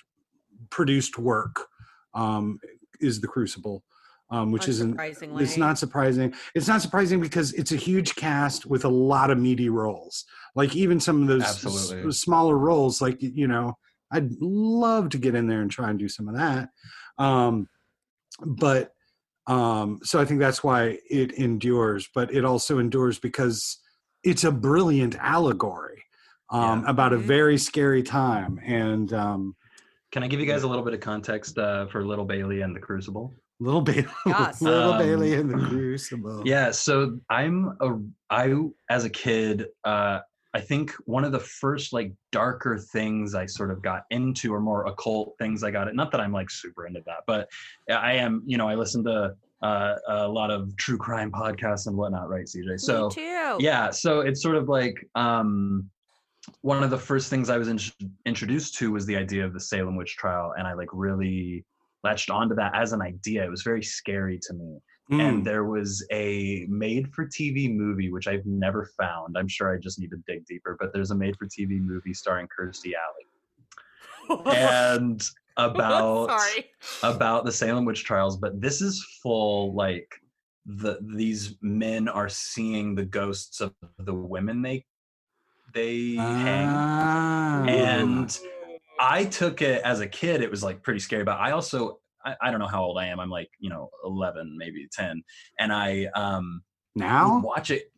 produced 0.70 1.18
work 1.18 1.66
um, 2.14 2.58
is 3.00 3.20
the 3.20 3.28
Crucible, 3.28 3.84
um, 4.30 4.50
which 4.52 4.68
isn't 4.68 4.96
it's 5.42 5.56
not 5.56 5.78
surprising. 5.78 6.34
It's 6.54 6.68
not 6.68 6.82
surprising 6.82 7.20
because 7.20 7.52
it's 7.54 7.72
a 7.72 7.76
huge 7.76 8.14
cast 8.16 8.66
with 8.66 8.84
a 8.84 8.88
lot 8.88 9.30
of 9.30 9.38
meaty 9.38 9.68
roles. 9.68 10.24
Like 10.54 10.74
even 10.76 11.00
some 11.00 11.22
of 11.22 11.28
those 11.28 11.42
s- 11.44 12.18
smaller 12.20 12.58
roles, 12.58 13.00
like 13.00 13.16
you 13.20 13.48
know, 13.48 13.76
I'd 14.10 14.30
love 14.40 15.08
to 15.10 15.18
get 15.18 15.34
in 15.34 15.46
there 15.46 15.60
and 15.62 15.70
try 15.70 15.90
and 15.90 15.98
do 15.98 16.08
some 16.08 16.28
of 16.28 16.36
that. 16.36 16.68
Um, 17.18 17.68
but 18.44 18.92
um, 19.46 20.00
so 20.02 20.20
I 20.20 20.24
think 20.26 20.40
that's 20.40 20.62
why 20.62 20.98
it 21.08 21.32
endures. 21.32 22.08
But 22.14 22.32
it 22.34 22.44
also 22.44 22.78
endures 22.78 23.18
because 23.18 23.78
it's 24.24 24.44
a 24.44 24.52
brilliant 24.52 25.16
allegory 25.16 26.02
um, 26.50 26.82
Yeah. 26.82 26.90
about 26.90 27.12
a 27.12 27.16
Mhm. 27.16 27.22
very 27.22 27.58
scary 27.58 28.02
time. 28.02 28.60
And 28.64 29.12
um, 29.12 29.56
Can 30.12 30.22
I 30.22 30.28
give 30.28 30.40
you 30.40 30.46
guys 30.46 30.62
a 30.64 30.68
little 30.68 30.84
bit 30.84 30.94
of 30.94 31.00
context 31.00 31.58
uh, 31.58 31.86
for 31.86 32.04
Little 32.04 32.24
Bailey 32.24 32.62
and 32.62 32.74
the 32.74 32.80
Crucible? 32.80 33.34
Little 33.60 33.80
Bailey, 33.80 34.06
Yes. 34.26 34.60
little 34.62 34.92
Um, 34.92 34.98
Bailey 34.98 35.34
in 35.34 35.48
the 35.48 35.56
Crucible. 35.68 36.42
Yeah, 36.44 36.70
so 36.70 37.18
I'm 37.30 37.76
a 37.80 37.98
I 38.30 38.54
as 38.90 39.04
a 39.04 39.10
kid, 39.10 39.66
uh, 39.84 40.20
I 40.54 40.60
think 40.60 40.92
one 41.04 41.24
of 41.24 41.32
the 41.32 41.38
first 41.40 41.92
like 41.92 42.12
darker 42.32 42.78
things 42.78 43.34
I 43.34 43.46
sort 43.46 43.70
of 43.70 43.82
got 43.82 44.04
into, 44.10 44.52
or 44.54 44.60
more 44.60 44.86
occult 44.86 45.34
things 45.38 45.62
I 45.62 45.70
got 45.70 45.88
it. 45.88 45.94
Not 45.94 46.10
that 46.12 46.20
I'm 46.20 46.32
like 46.32 46.50
super 46.50 46.86
into 46.86 47.02
that, 47.06 47.24
but 47.26 47.48
I 47.90 48.14
am. 48.14 48.42
You 48.46 48.56
know, 48.58 48.68
I 48.68 48.74
listen 48.74 49.04
to 49.04 49.34
uh, 49.62 49.94
a 50.08 50.28
lot 50.28 50.50
of 50.50 50.74
true 50.76 50.96
crime 50.98 51.30
podcasts 51.32 51.86
and 51.86 51.96
whatnot, 51.96 52.28
right, 52.28 52.44
CJ? 52.46 52.80
So 52.80 53.08
Me 53.08 53.14
too. 53.14 53.56
yeah 53.58 53.90
so 53.90 54.20
it's 54.20 54.40
sort 54.40 54.54
of 54.56 54.68
like 54.68 55.04
um 55.16 55.90
one 56.62 56.82
of 56.84 56.90
the 56.90 56.96
first 56.98 57.28
things 57.28 57.50
i 57.50 57.58
was 57.58 57.66
in- 57.68 57.78
introduced 58.24 58.74
to 58.78 58.90
was 58.92 59.04
the 59.04 59.16
idea 59.16 59.44
of 59.44 59.52
the 59.52 59.60
salem 59.60 59.96
witch 59.96 60.16
trial 60.16 60.54
and 60.56 60.66
i 60.66 60.72
like 60.72 60.88
really 60.92 61.62
latched 62.04 62.30
onto 62.30 62.54
that 62.54 62.74
as 62.74 62.92
an 62.92 63.02
idea 63.02 63.44
it 63.44 63.50
was 63.50 63.62
very 63.62 63.82
scary 63.82 64.38
to 64.42 64.54
me 64.54 64.78
Mm. 65.10 65.20
and 65.26 65.46
there 65.46 65.64
was 65.64 66.06
a 66.12 66.66
made 66.68 67.10
for 67.14 67.24
tv 67.24 67.74
movie 67.74 68.10
which 68.10 68.28
i've 68.28 68.44
never 68.44 68.90
found 69.00 69.38
i'm 69.38 69.48
sure 69.48 69.74
i 69.74 69.78
just 69.78 69.98
need 69.98 70.10
to 70.10 70.18
dig 70.26 70.44
deeper 70.44 70.76
but 70.78 70.92
there's 70.92 71.12
a 71.12 71.14
made 71.14 71.34
for 71.38 71.46
tv 71.46 71.80
movie 71.80 72.12
starring 72.12 72.46
kirstie 72.46 72.92
alley 72.92 73.24
and 74.54 75.22
about 75.56 76.28
Sorry. 76.28 76.66
about 77.02 77.44
the 77.44 77.52
Salem 77.52 77.84
witch 77.84 78.04
trials, 78.04 78.36
but 78.36 78.60
this 78.60 78.80
is 78.80 79.04
full 79.22 79.74
like 79.74 80.14
the 80.66 80.98
these 81.16 81.56
men 81.62 82.08
are 82.08 82.28
seeing 82.28 82.94
the 82.94 83.04
ghosts 83.04 83.60
of 83.60 83.72
the 83.98 84.14
women 84.14 84.62
they 84.62 84.84
they 85.74 86.14
hang. 86.14 86.68
Ah. 86.68 87.64
And 87.64 88.38
I 88.98 89.24
took 89.24 89.62
it 89.62 89.82
as 89.82 90.00
a 90.00 90.06
kid, 90.06 90.42
it 90.42 90.50
was 90.50 90.62
like 90.62 90.82
pretty 90.82 91.00
scary, 91.00 91.24
but 91.24 91.38
I 91.38 91.52
also 91.52 92.00
I, 92.24 92.34
I 92.42 92.50
don't 92.50 92.60
know 92.60 92.66
how 92.66 92.82
old 92.82 92.98
I 92.98 93.06
am. 93.06 93.20
I'm 93.20 93.30
like, 93.30 93.50
you 93.58 93.70
know, 93.70 93.90
11, 94.04 94.56
maybe 94.58 94.88
10. 94.92 95.22
And 95.58 95.72
I 95.72 96.06
um 96.14 96.62
now 96.94 97.40
watch 97.40 97.70
it. 97.70 97.92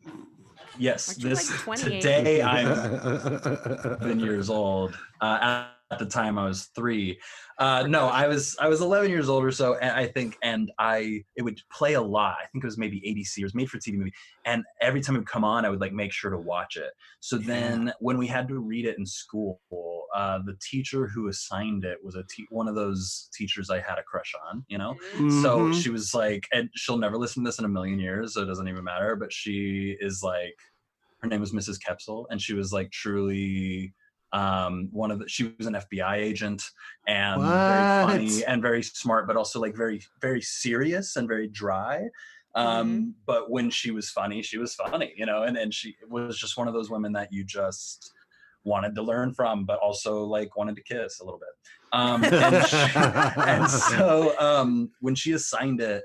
Yes, 0.77 1.09
Aren't 1.09 1.21
this 1.21 1.67
like, 1.67 1.79
today 1.79 2.41
I'm 2.41 2.67
11 4.01 4.19
years 4.19 4.49
old. 4.49 4.97
Uh, 5.19 5.67
the 5.99 6.05
time 6.05 6.37
I 6.37 6.45
was 6.45 6.65
three. 6.75 7.19
Uh, 7.57 7.85
no, 7.87 8.07
I 8.07 8.27
was 8.27 8.55
I 8.59 8.67
was 8.67 8.81
11 8.81 9.09
years 9.11 9.29
old 9.29 9.43
or 9.43 9.51
so, 9.51 9.75
and 9.75 9.91
I 9.91 10.07
think, 10.07 10.37
and 10.41 10.71
I 10.79 11.23
it 11.35 11.43
would 11.43 11.59
play 11.71 11.93
a 11.93 12.01
lot. 12.01 12.37
I 12.41 12.47
think 12.47 12.63
it 12.63 12.67
was 12.67 12.77
maybe 12.77 13.01
ABC. 13.07 13.41
It 13.41 13.45
was 13.45 13.53
made 13.55 13.69
for 13.69 13.77
TV 13.77 13.97
movie, 13.97 14.13
and 14.45 14.63
every 14.81 15.01
time 15.01 15.15
it 15.15 15.19
would 15.19 15.27
come 15.27 15.43
on, 15.43 15.65
I 15.65 15.69
would 15.69 15.81
like 15.81 15.93
make 15.93 16.11
sure 16.13 16.31
to 16.31 16.37
watch 16.39 16.77
it. 16.77 16.91
So 17.19 17.37
then, 17.37 17.93
when 17.99 18.17
we 18.17 18.27
had 18.27 18.47
to 18.47 18.59
read 18.59 18.85
it 18.85 18.97
in 18.97 19.05
school, 19.05 19.61
uh, 20.15 20.39
the 20.45 20.57
teacher 20.61 21.07
who 21.07 21.27
assigned 21.27 21.83
it 21.85 22.03
was 22.03 22.15
a 22.15 22.23
te- 22.29 22.47
one 22.49 22.67
of 22.67 22.75
those 22.75 23.29
teachers 23.33 23.69
I 23.69 23.79
had 23.79 23.99
a 23.99 24.03
crush 24.03 24.33
on. 24.49 24.65
You 24.69 24.77
know, 24.77 24.95
so 25.27 25.69
Mhm. 25.69 25.71
she 25.71 25.89
was 25.89 26.13
like, 26.13 26.47
and 26.51 26.69
she'll 26.75 26.97
never 26.97 27.17
listen 27.17 27.43
to 27.43 27.47
this 27.49 27.59
in 27.59 27.65
a 27.65 27.69
million 27.69 27.99
years, 27.99 28.33
so 28.33 28.41
it 28.43 28.45
doesn't 28.45 28.67
even 28.67 28.83
matter. 28.83 29.15
But 29.15 29.33
she 29.33 29.97
is 29.99 30.23
like, 30.23 30.55
her 31.21 31.27
name 31.27 31.41
was 31.41 31.53
Mrs. 31.53 31.79
Kepsel, 31.79 32.25
and 32.29 32.41
she 32.41 32.53
was 32.53 32.73
like 32.73 32.91
truly 32.91 33.93
um 34.33 34.87
one 34.91 35.11
of 35.11 35.19
the 35.19 35.27
she 35.27 35.53
was 35.57 35.67
an 35.67 35.73
FBI 35.73 36.15
agent 36.17 36.63
and 37.07 37.41
very 37.41 37.49
funny 38.29 38.45
and 38.45 38.61
very 38.61 38.81
smart, 38.83 39.27
but 39.27 39.35
also 39.35 39.59
like 39.59 39.75
very 39.75 40.01
very 40.21 40.41
serious 40.41 41.15
and 41.17 41.27
very 41.27 41.47
dry. 41.47 42.07
Um, 42.53 43.15
but 43.25 43.49
when 43.49 43.69
she 43.69 43.91
was 43.91 44.09
funny, 44.09 44.41
she 44.41 44.57
was 44.57 44.75
funny, 44.75 45.13
you 45.15 45.25
know, 45.25 45.43
and 45.43 45.57
and 45.57 45.73
she 45.73 45.95
was 46.09 46.37
just 46.37 46.57
one 46.57 46.67
of 46.67 46.73
those 46.73 46.89
women 46.89 47.13
that 47.13 47.31
you 47.31 47.43
just 47.43 48.13
wanted 48.63 48.93
to 48.95 49.01
learn 49.01 49.33
from, 49.33 49.65
but 49.65 49.79
also 49.79 50.23
like 50.23 50.55
wanted 50.55 50.75
to 50.75 50.83
kiss 50.83 51.19
a 51.19 51.23
little 51.23 51.39
bit. 51.39 51.49
Um, 51.93 52.23
and, 52.23 52.65
she- 52.67 52.77
and 53.41 53.69
so 53.69 54.37
um, 54.39 54.91
when 54.99 55.15
she 55.15 55.31
assigned 55.31 55.81
it 55.81 56.03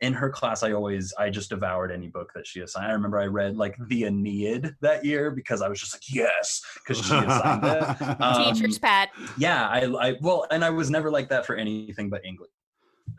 in 0.00 0.12
her 0.12 0.30
class, 0.30 0.62
I 0.62 0.72
always 0.72 1.12
I 1.18 1.30
just 1.30 1.50
devoured 1.50 1.90
any 1.90 2.08
book 2.08 2.32
that 2.34 2.46
she 2.46 2.60
assigned. 2.60 2.86
I 2.86 2.92
remember 2.92 3.18
I 3.18 3.26
read 3.26 3.56
like 3.56 3.76
the 3.88 4.04
Aeneid 4.04 4.74
that 4.80 5.04
year 5.04 5.30
because 5.30 5.62
I 5.62 5.68
was 5.68 5.80
just 5.80 5.94
like 5.94 6.02
yes 6.08 6.62
because 6.76 7.04
she 7.04 7.14
assigned 7.14 7.64
it. 7.64 8.16
Um, 8.20 8.54
Teacher's 8.54 8.78
pet. 8.78 9.10
yeah, 9.38 9.68
I, 9.68 9.84
I 9.84 10.14
well, 10.20 10.46
and 10.50 10.64
I 10.64 10.70
was 10.70 10.90
never 10.90 11.10
like 11.10 11.28
that 11.28 11.46
for 11.46 11.56
anything 11.56 12.08
but 12.08 12.24
English 12.24 12.48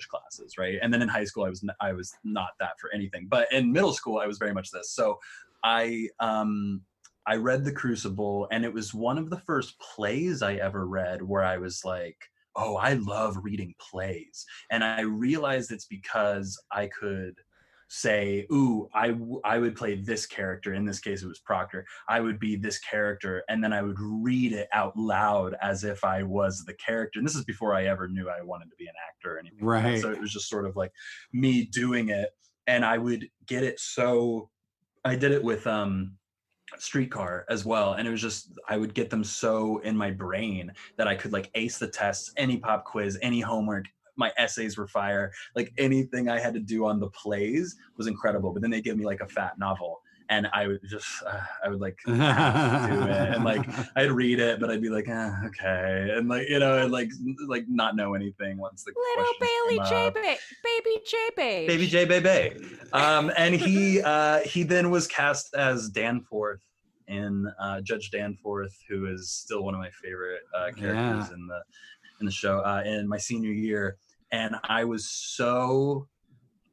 classes, 0.10 0.58
right? 0.58 0.78
And 0.82 0.94
then 0.94 1.02
in 1.02 1.08
high 1.08 1.24
school, 1.24 1.46
I 1.46 1.50
was 1.50 1.64
n- 1.64 1.76
I 1.82 1.94
was 1.94 2.14
not 2.24 2.50
that 2.60 2.80
for 2.80 2.94
anything, 2.94 3.28
but 3.30 3.52
in 3.52 3.72
middle 3.72 3.94
school, 3.94 4.20
I 4.20 4.28
was 4.28 4.38
very 4.38 4.54
much 4.54 4.72
this. 4.72 4.92
So 4.92 5.20
I 5.64 6.08
um 6.20 6.82
I 7.26 7.36
read 7.36 7.66
The 7.66 7.74
Crucible, 7.74 8.48
and 8.52 8.64
it 8.64 8.74
was 8.74 8.94
one 8.94 9.18
of 9.18 9.30
the 9.30 9.40
first 9.40 9.78
plays 9.80 10.42
I 10.42 10.56
ever 10.56 10.88
read 10.88 11.22
where 11.22 11.44
I 11.44 11.58
was 11.58 11.84
like, 11.84 12.18
oh, 12.58 12.76
I 12.76 12.94
love 12.94 13.38
reading 13.42 13.74
plays, 13.80 14.46
and 14.72 14.84
I 14.84 15.02
realized 15.02 15.72
it's 15.72 15.86
because 15.86 16.60
I 16.72 16.88
could 16.88 17.36
say, 17.90 18.46
ooh, 18.52 18.90
I, 18.94 19.10
w- 19.10 19.40
I 19.46 19.60
would 19.60 19.76
play 19.76 19.96
this 19.96 20.26
character. 20.26 20.74
In 20.74 20.84
this 20.86 21.00
case, 21.00 21.24
it 21.24 21.28
was 21.28 21.40
Proctor. 21.40 21.86
I 22.10 22.20
would 22.20 22.40
be 22.40 22.56
this 22.58 22.80
character, 22.80 23.44
and 23.48 23.64
then 23.64 23.72
I 23.72 23.82
would 23.82 24.00
read 24.00 24.52
it 24.52 24.68
out 24.74 24.98
loud 24.98 25.56
as 25.62 25.84
if 25.84 26.04
I 26.04 26.24
was 26.24 26.66
the 26.66 26.74
character. 26.74 27.20
And 27.20 27.28
this 27.28 27.36
is 27.36 27.46
before 27.46 27.74
I 27.74 27.86
ever 27.86 28.08
knew 28.10 28.30
I 28.30 28.42
wanted 28.42 28.70
to 28.72 28.76
be 28.78 28.88
an 28.88 28.94
actor 29.08 29.36
or 29.36 29.40
anything. 29.40 29.66
like. 29.66 29.84
Right. 29.84 30.02
So 30.02 30.12
it 30.12 30.20
was 30.20 30.34
just 30.34 30.50
sort 30.50 30.66
of 30.66 30.76
like 30.76 30.92
me 31.32 31.64
doing 31.66 32.10
it, 32.10 32.32
and 32.66 32.84
I 32.84 32.98
would 32.98 33.30
get 33.46 33.64
it 33.64 33.80
so. 33.80 34.50
I 35.06 35.16
did 35.16 35.32
it 35.32 35.44
with 35.44 35.66
um 35.66 36.18
streetcar 36.78 37.46
as 37.50 37.66
well 37.66 37.94
and 37.94 38.08
it 38.08 38.12
was 38.12 38.22
just 38.22 38.52
i 38.68 38.78
would 38.78 38.94
get 38.94 39.10
them 39.10 39.24
so 39.24 39.78
in 39.80 39.96
my 39.96 40.12
brain 40.12 40.72
that 40.98 41.08
i 41.08 41.16
could 41.16 41.32
like 41.32 41.50
ace 41.56 41.78
the 41.78 41.88
tests 41.88 42.32
any 42.38 42.58
pop 42.58 42.84
quiz 42.84 43.18
any 43.22 43.40
homework 43.40 43.86
my 44.18 44.32
essays 44.38 44.78
were 44.78 44.88
fire 44.88 45.32
like 45.56 45.72
anything 45.78 46.30
i 46.30 46.40
had 46.40 46.54
to 46.54 46.60
do 46.60 46.86
on 46.86 47.00
the 47.00 47.10
plays 47.10 47.78
was 47.96 48.08
incredible 48.08 48.52
but 48.52 48.62
then 48.62 48.72
they 48.72 48.82
give 48.82 48.98
me 48.98 49.06
like 49.06 49.22
a 49.22 49.28
fat 49.28 49.58
novel 49.58 50.02
and 50.30 50.48
i 50.54 50.68
would 50.68 50.80
just 50.90 51.08
uh, 51.26 51.40
i 51.64 51.70
would 51.70 51.80
like 51.80 51.98
do 52.06 52.14
it 52.14 52.20
and 52.20 53.44
like 53.44 53.68
i'd 53.96 54.12
read 54.12 54.40
it 54.40 54.60
but 54.60 54.70
i'd 54.70 54.82
be 54.82 54.90
like 54.90 55.08
eh, 55.08 55.32
okay 55.46 56.10
and 56.16 56.28
like 56.28 56.48
you 56.50 56.60
know 56.60 56.80
and 56.84 56.92
like 56.92 57.10
like 57.48 57.66
not 57.68 57.96
know 57.96 58.14
anything 58.14 58.58
once 58.58 58.84
the 58.84 58.92
Little 58.96 59.34
questions 59.34 59.52
Bailey 59.68 59.78
come 59.80 59.90
J. 59.90 60.08
up. 60.08 60.14
Ba- 60.14 60.38
baby 60.64 61.02
J. 61.06 61.18
Babe. 61.36 61.68
Baby 61.68 61.88
J 61.88 62.06
Bebe. 62.06 62.66
Um, 62.94 63.32
and 63.38 63.54
he 63.54 64.02
uh, 64.02 64.40
he 64.40 64.64
then 64.64 64.90
was 64.90 65.08
cast 65.08 65.54
as 65.56 65.90
Danforth 65.90 66.62
in 67.08 67.46
uh, 67.60 67.82
Judge 67.82 68.12
Danforth, 68.12 68.76
who 68.90 69.06
is 69.08 69.30
still 69.30 69.64
one 69.64 69.74
of 69.74 69.80
my 69.82 69.90
favorite 70.02 70.42
uh, 70.56 70.72
characters 70.72 71.28
Yeah. 71.30 71.34
in 71.36 71.48
the 71.48 71.60
in 72.22 72.26
the 72.26 72.32
show. 72.32 72.60
Uh, 72.60 72.82
in 72.86 73.08
my 73.08 73.18
senior 73.18 73.52
year, 73.52 73.98
and 74.32 74.56
I 74.64 74.86
was 74.86 75.06
so. 75.10 76.08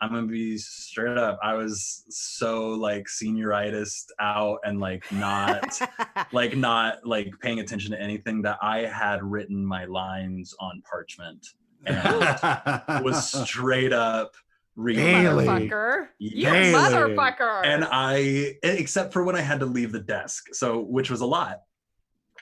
I'm 0.04 0.10
gonna 0.10 0.26
be 0.26 0.58
straight 0.58 1.16
up. 1.16 1.38
I 1.42 1.54
was 1.54 2.04
so 2.10 2.68
like 2.68 3.06
senioritis 3.06 4.04
out 4.20 4.58
and 4.62 4.78
like 4.78 5.10
not 5.10 5.80
like 6.32 6.54
not 6.56 7.06
like 7.06 7.32
paying 7.40 7.60
attention 7.60 7.90
to 7.92 8.00
anything 8.00 8.42
that 8.42 8.58
I 8.60 8.80
had 8.80 9.22
written 9.22 9.64
my 9.64 9.86
lines 9.86 10.54
on 10.60 10.82
parchment 10.88 11.46
and 11.86 12.02
was 13.02 13.32
straight 13.48 13.94
up 13.94 14.34
reading 14.76 15.04
Bailey. 15.04 15.46
Motherfucker. 15.46 16.08
You 16.18 16.48
motherfucker. 16.48 17.64
and 17.64 17.86
I, 17.90 18.56
except 18.62 19.14
for 19.14 19.24
when 19.24 19.36
I 19.36 19.40
had 19.40 19.60
to 19.60 19.66
leave 19.66 19.90
the 19.90 20.00
desk, 20.00 20.54
so 20.54 20.80
which 20.80 21.10
was 21.10 21.22
a 21.22 21.26
lot. 21.26 21.62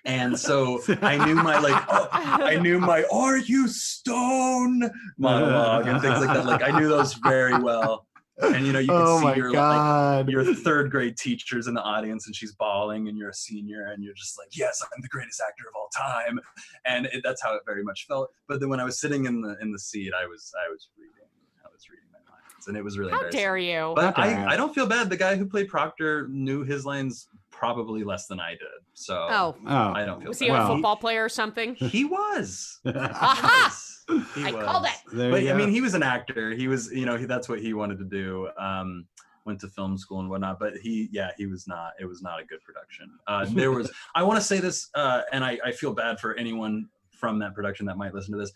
And 0.04 0.38
so 0.38 0.80
I 1.02 1.24
knew 1.24 1.34
my 1.34 1.58
like, 1.58 1.82
oh, 1.88 2.08
I 2.12 2.56
knew 2.56 2.78
my 2.78 3.04
"Are 3.12 3.38
you 3.38 3.68
stone?" 3.68 4.90
monologue 5.16 5.86
and 5.86 6.00
things 6.00 6.18
like 6.18 6.34
that. 6.36 6.46
Like 6.46 6.62
I 6.62 6.78
knew 6.78 6.88
those 6.88 7.14
very 7.14 7.58
well. 7.58 8.06
And 8.38 8.66
you 8.66 8.72
know, 8.72 8.78
you 8.78 8.88
can 8.88 8.96
oh 8.96 9.18
see 9.18 9.24
my 9.24 9.34
your 9.36 9.52
like 9.52 9.56
god. 9.56 10.28
your 10.28 10.42
third 10.54 10.90
grade 10.90 11.16
teachers 11.16 11.68
in 11.68 11.74
the 11.74 11.82
audience, 11.82 12.26
and 12.26 12.34
she's 12.34 12.52
bawling, 12.54 13.08
and 13.08 13.16
you're 13.16 13.28
a 13.28 13.34
senior, 13.34 13.92
and 13.92 14.02
you're 14.02 14.14
just 14.14 14.38
like, 14.38 14.48
"Yes, 14.56 14.82
I'm 14.82 15.02
the 15.02 15.08
greatest 15.08 15.40
actor 15.40 15.64
of 15.68 15.74
all 15.76 15.88
time," 15.96 16.40
and 16.84 17.06
it, 17.06 17.20
that's 17.22 17.42
how 17.42 17.54
it 17.54 17.62
very 17.66 17.84
much 17.84 18.06
felt. 18.08 18.30
But 18.48 18.58
then 18.58 18.68
when 18.68 18.80
I 18.80 18.84
was 18.84 18.98
sitting 18.98 19.26
in 19.26 19.42
the 19.42 19.56
in 19.60 19.70
the 19.70 19.78
seat, 19.78 20.12
I 20.18 20.26
was 20.26 20.50
I 20.66 20.68
was 20.70 20.88
reading, 20.98 21.12
I 21.64 21.68
was 21.72 21.88
reading 21.88 22.08
my 22.10 22.18
lines, 22.32 22.66
and 22.66 22.76
it 22.76 22.82
was 22.82 22.98
really 22.98 23.12
How 23.12 23.28
dare 23.28 23.58
you? 23.58 23.92
But 23.94 24.16
How 24.16 24.24
dare 24.24 24.40
you. 24.40 24.46
I, 24.46 24.54
I 24.54 24.56
don't 24.56 24.74
feel 24.74 24.86
bad. 24.86 25.10
The 25.10 25.16
guy 25.16 25.36
who 25.36 25.46
played 25.46 25.68
Proctor 25.68 26.26
knew 26.28 26.64
his 26.64 26.84
lines 26.84 27.28
probably 27.62 28.02
less 28.02 28.26
than 28.26 28.40
I 28.40 28.50
did. 28.50 28.82
So 28.94 29.28
oh, 29.30 29.56
oh. 29.68 29.92
I 29.92 30.04
don't 30.04 30.18
feel 30.18 30.30
was 30.30 30.40
he 30.40 30.48
bad. 30.48 30.64
a 30.64 30.66
football 30.66 30.96
player 30.96 31.24
or 31.24 31.28
something? 31.28 31.76
He 31.92 32.04
was. 32.04 32.80
He 32.84 32.90
Aha! 32.90 33.72
was. 34.08 34.24
He 34.34 34.44
I 34.44 34.50
called 34.50 34.82
was. 34.82 34.90
it. 34.90 35.16
There 35.16 35.30
But 35.30 35.46
I 35.46 35.52
mean, 35.54 35.70
he 35.70 35.80
was 35.80 35.94
an 35.94 36.02
actor. 36.02 36.50
He 36.50 36.66
was, 36.66 36.90
you 36.90 37.06
know, 37.06 37.16
he, 37.16 37.24
that's 37.24 37.48
what 37.48 37.60
he 37.60 37.72
wanted 37.72 37.98
to 37.98 38.04
do. 38.04 38.48
Um, 38.58 39.06
went 39.44 39.60
to 39.60 39.68
film 39.68 39.96
school 39.96 40.18
and 40.18 40.28
whatnot. 40.28 40.58
But 40.58 40.76
he, 40.78 41.08
yeah, 41.12 41.30
he 41.38 41.46
was 41.46 41.68
not. 41.68 41.92
It 42.00 42.06
was 42.06 42.20
not 42.20 42.40
a 42.40 42.44
good 42.44 42.58
production. 42.64 43.10
Uh, 43.28 43.46
there 43.50 43.70
was. 43.70 43.92
I 44.16 44.24
want 44.24 44.40
to 44.40 44.44
say 44.44 44.58
this, 44.58 44.88
uh, 44.96 45.22
and 45.32 45.44
I, 45.44 45.58
I 45.64 45.70
feel 45.70 45.92
bad 45.92 46.18
for 46.18 46.34
anyone 46.34 46.88
from 47.12 47.38
that 47.38 47.54
production 47.54 47.86
that 47.86 47.96
might 47.96 48.12
listen 48.12 48.32
to 48.32 48.38
this. 48.38 48.52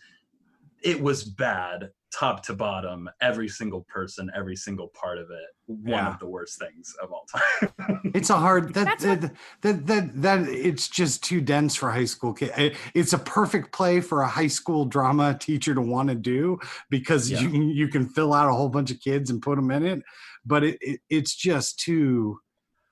It 0.83 1.01
was 1.01 1.23
bad, 1.23 1.89
top 2.13 2.43
to 2.45 2.53
bottom. 2.53 3.09
Every 3.21 3.47
single 3.49 3.85
person, 3.89 4.29
every 4.35 4.55
single 4.55 4.89
part 4.99 5.17
of 5.17 5.29
it. 5.31 5.47
One 5.65 5.89
Yeah. 6.03 6.13
of 6.13 6.19
the 6.19 6.27
worst 6.27 6.59
things 6.59 6.93
of 7.01 7.11
all 7.11 7.25
time. 7.31 8.01
It's 8.13 8.29
a 8.29 8.37
hard 8.37 8.73
that 8.73 8.85
That's 8.85 9.03
that, 9.03 9.33
that 9.61 9.85
that 9.87 10.21
that 10.21 10.49
it's 10.49 10.87
just 10.87 11.23
too 11.23 11.41
dense 11.41 11.75
for 11.75 11.91
high 11.91 12.05
school 12.05 12.33
kid. 12.33 12.51
It, 12.57 12.75
it's 12.95 13.13
a 13.13 13.17
perfect 13.19 13.71
play 13.73 13.99
for 14.01 14.21
a 14.21 14.27
high 14.27 14.47
school 14.47 14.85
drama 14.85 15.37
teacher 15.39 15.75
to 15.75 15.81
want 15.81 16.09
to 16.09 16.15
do 16.15 16.57
because 16.89 17.29
Yeah. 17.29 17.41
you 17.41 17.49
can 17.49 17.69
you 17.69 17.87
can 17.89 18.07
fill 18.09 18.33
out 18.33 18.49
a 18.49 18.53
whole 18.53 18.69
bunch 18.69 18.91
of 18.91 18.99
kids 19.01 19.29
and 19.29 19.41
put 19.41 19.55
them 19.57 19.69
in 19.71 19.85
it, 19.85 20.01
but 20.45 20.63
it, 20.63 20.77
it 20.81 20.99
it's 21.09 21.35
just 21.35 21.79
too 21.79 22.39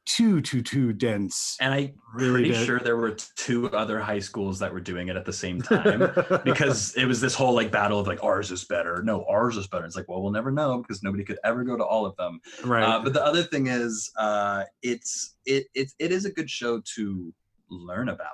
too 0.06 0.40
too 0.42 0.62
too 0.62 0.94
dense. 0.94 1.58
And 1.60 1.74
I'm 1.74 1.94
Really 2.14 2.32
pretty 2.44 2.50
did. 2.52 2.66
sure 2.66 2.80
there 2.80 2.96
were 2.96 3.12
two 3.36 3.70
other 3.72 4.00
high 4.00 4.20
schools 4.20 4.60
that 4.60 4.72
were 4.72 4.80
doing 4.80 5.08
it 5.10 5.16
at 5.16 5.26
the 5.26 5.34
same 5.34 5.62
time 5.62 6.12
because 6.46 6.96
it 6.96 7.06
was 7.06 7.20
this 7.20 7.34
whole 7.36 7.54
like 7.54 7.72
battle 7.72 8.00
of 8.00 8.08
like 8.08 8.24
ours 8.24 8.52
is 8.52 8.64
better. 8.66 9.02
No, 9.04 9.26
ours 9.28 9.58
is 9.58 9.68
better. 9.68 9.86
It's 9.86 9.96
like, 9.96 10.08
well, 10.08 10.22
we'll 10.22 10.32
never 10.32 10.52
know 10.52 10.80
because 10.82 11.02
nobody 11.04 11.24
could 11.24 11.40
ever 11.44 11.64
go 11.64 11.76
to 11.76 11.84
all 11.84 12.06
of 12.06 12.16
them. 12.18 12.40
right. 12.64 12.84
Uh, 12.84 13.02
but 13.04 13.14
the 13.14 13.24
other 13.26 13.44
thing 13.44 13.68
is, 13.68 14.12
uh, 14.18 14.64
it's 14.82 15.36
it 15.46 15.66
it 15.74 15.92
it 16.00 16.12
is 16.12 16.26
a 16.26 16.32
good 16.32 16.50
show 16.50 16.82
to 16.96 17.34
learn 17.70 18.10
about 18.10 18.30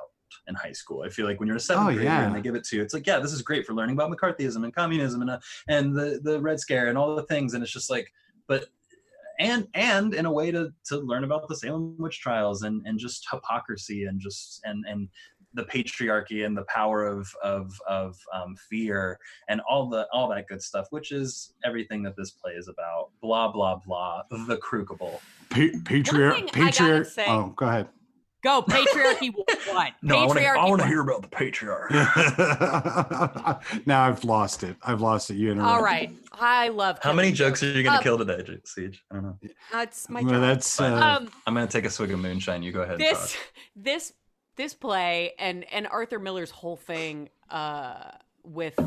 in 0.48 0.56
high 0.56 0.74
school. 0.74 1.04
I 1.04 1.10
feel 1.10 1.26
like 1.26 1.40
when 1.40 1.48
you're 1.48 1.58
a 1.58 1.60
seventh 1.60 1.88
Oh, 1.90 1.94
grader 1.94 2.04
yeah. 2.04 2.26
and 2.26 2.36
they 2.36 2.42
give 2.42 2.56
it 2.56 2.64
to 2.66 2.76
you, 2.76 2.82
it's 2.82 2.94
like, 2.94 3.06
yeah, 3.08 3.20
this 3.20 3.32
is 3.32 3.42
great 3.42 3.66
for 3.66 3.74
learning 3.74 3.96
about 3.96 4.12
McCarthyism 4.12 4.64
and 4.64 4.76
communism 4.76 5.22
and 5.22 5.30
uh, 5.32 5.40
and 5.68 5.96
the 5.96 6.20
the 6.24 6.40
Red 6.42 6.60
Scare 6.60 6.88
and 6.88 6.98
all 6.98 7.16
the 7.16 7.24
things. 7.24 7.54
And 7.54 7.64
it's 7.64 7.72
just 7.72 7.90
like, 7.90 8.12
but 8.48 8.66
and 9.42 9.68
and 9.74 10.14
in 10.14 10.26
a 10.26 10.32
way 10.32 10.52
to 10.52 10.72
to 10.86 10.98
learn 10.98 11.24
about 11.24 11.48
the 11.48 11.56
Salem 11.56 11.96
witch 11.98 12.20
trials 12.20 12.62
and 12.62 12.86
and 12.86 13.00
just 13.00 13.28
hypocrisy 13.32 14.06
and 14.06 14.20
just 14.22 14.62
and 14.64 14.86
and 14.88 15.10
the 15.54 15.64
patriarchy 15.64 16.46
and 16.46 16.58
the 16.58 16.64
power 16.66 17.06
of 17.06 17.28
of 17.44 17.74
of 17.88 18.18
um, 18.34 18.56
fear 18.70 19.20
and 19.50 19.60
all 19.70 19.90
the 19.90 20.08
all 20.14 20.30
that 20.30 20.48
good 20.48 20.62
stuff, 20.62 20.88
which 20.92 21.12
is 21.12 21.54
everything 21.66 22.04
that 22.04 22.16
this 22.16 22.32
play 22.32 22.54
is 22.54 22.68
about. 22.68 23.10
Blah 23.22 23.52
blah 23.52 23.80
blah. 23.86 24.24
The 24.48 24.58
Crucible. 24.58 25.22
Pa- 25.50 25.56
thing 25.58 25.84
patriarch 25.84 26.52
patriarch. 26.52 27.08
Oh, 27.28 27.54
go 27.58 27.66
ahead. 27.66 27.90
Go 28.44 28.64
patriarchy. 28.64 29.32
what? 29.68 29.94
No, 30.02 30.18
I 30.18 30.26
want 30.26 30.40
to. 30.40 30.46
I 30.46 30.66
want 30.70 30.82
to 30.82 30.88
hear 30.88 31.02
about 31.02 31.22
the 31.22 31.28
patriarch. 31.28 31.92
now 33.86 34.04
I've 34.04 34.24
lost 34.24 34.64
it. 34.64 34.76
I've 34.82 35.02
lost 35.02 35.30
it. 35.30 35.36
You 35.36 35.52
interrupted. 35.52 35.76
All 35.78 35.84
right. 35.84 36.12
I 36.34 36.70
love. 36.70 36.98
How 37.02 37.14
many 37.14 37.32
jokes 37.32 37.62
are 37.62 37.68
you 37.72 37.84
gonna 37.84 37.98
Um, 37.98 38.04
kill 38.04 38.18
today, 38.18 38.60
Siege? 38.66 39.04
I 39.12 39.16
don't 39.16 39.24
know. 39.24 39.38
That's 39.72 40.10
my 40.10 40.22
Well, 40.22 40.32
job. 40.32 40.42
that's 40.42 40.82
uh, 40.82 40.86
um, 40.96 41.30
I'm 41.46 41.54
gonna 41.54 41.68
take 41.68 41.86
a 41.86 41.90
swig 41.90 42.12
of 42.12 42.20
moonshine. 42.20 42.64
You 42.64 42.72
go 42.72 42.82
ahead. 42.82 42.98
this 42.98 43.34
Todd. 43.34 43.42
this 43.76 44.14
this 44.56 44.74
play 44.74 45.34
and 45.38 45.64
and 45.72 45.88
Arthur 45.88 46.18
Miller's 46.20 46.52
whole 46.52 46.78
thing 46.78 47.30
uh 47.50 48.12
with 48.44 48.80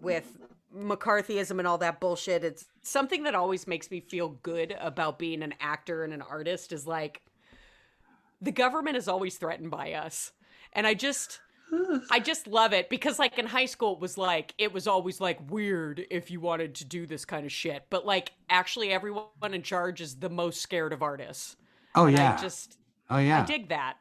with 0.00 0.38
McCarthyism 0.74 1.58
and 1.58 1.68
all 1.68 1.78
that 1.78 2.00
bullshit. 2.00 2.42
It's 2.42 2.64
something 2.82 3.22
that 3.24 3.34
always 3.34 3.66
makes 3.66 3.90
me 3.90 4.00
feel 4.00 4.30
good 4.42 4.74
about 4.80 5.18
being 5.18 5.42
an 5.42 5.54
actor 5.60 6.04
and 6.04 6.12
an 6.12 6.22
artist 6.22 6.72
is 6.72 6.86
like 6.86 7.20
the 8.44 8.52
government 8.52 8.96
is 8.96 9.08
always 9.08 9.36
threatened 9.36 9.70
by 9.70 9.92
us. 9.94 10.32
And 10.72 10.86
I 10.86 10.94
just 10.94 11.40
I 12.10 12.20
just 12.20 12.46
love 12.46 12.72
it 12.72 12.88
because 12.88 13.18
like 13.18 13.38
in 13.38 13.46
high 13.46 13.66
school 13.66 13.94
it 13.94 14.00
was 14.00 14.16
like 14.18 14.54
it 14.58 14.72
was 14.72 14.86
always 14.86 15.20
like 15.20 15.50
weird 15.50 16.04
if 16.10 16.30
you 16.30 16.40
wanted 16.40 16.74
to 16.76 16.84
do 16.84 17.06
this 17.06 17.24
kind 17.24 17.44
of 17.46 17.52
shit. 17.52 17.84
But 17.90 18.04
like 18.06 18.32
actually 18.50 18.92
everyone 18.92 19.26
in 19.52 19.62
charge 19.62 20.00
is 20.00 20.16
the 20.16 20.28
most 20.30 20.60
scared 20.60 20.92
of 20.92 21.02
artists. 21.02 21.56
Oh 21.94 22.06
And 22.06 22.16
yeah. 22.16 22.36
I 22.38 22.42
just 22.42 22.76
oh 23.10 23.18
yeah. 23.18 23.42
I 23.42 23.44
dig 23.46 23.68
that. 23.70 23.96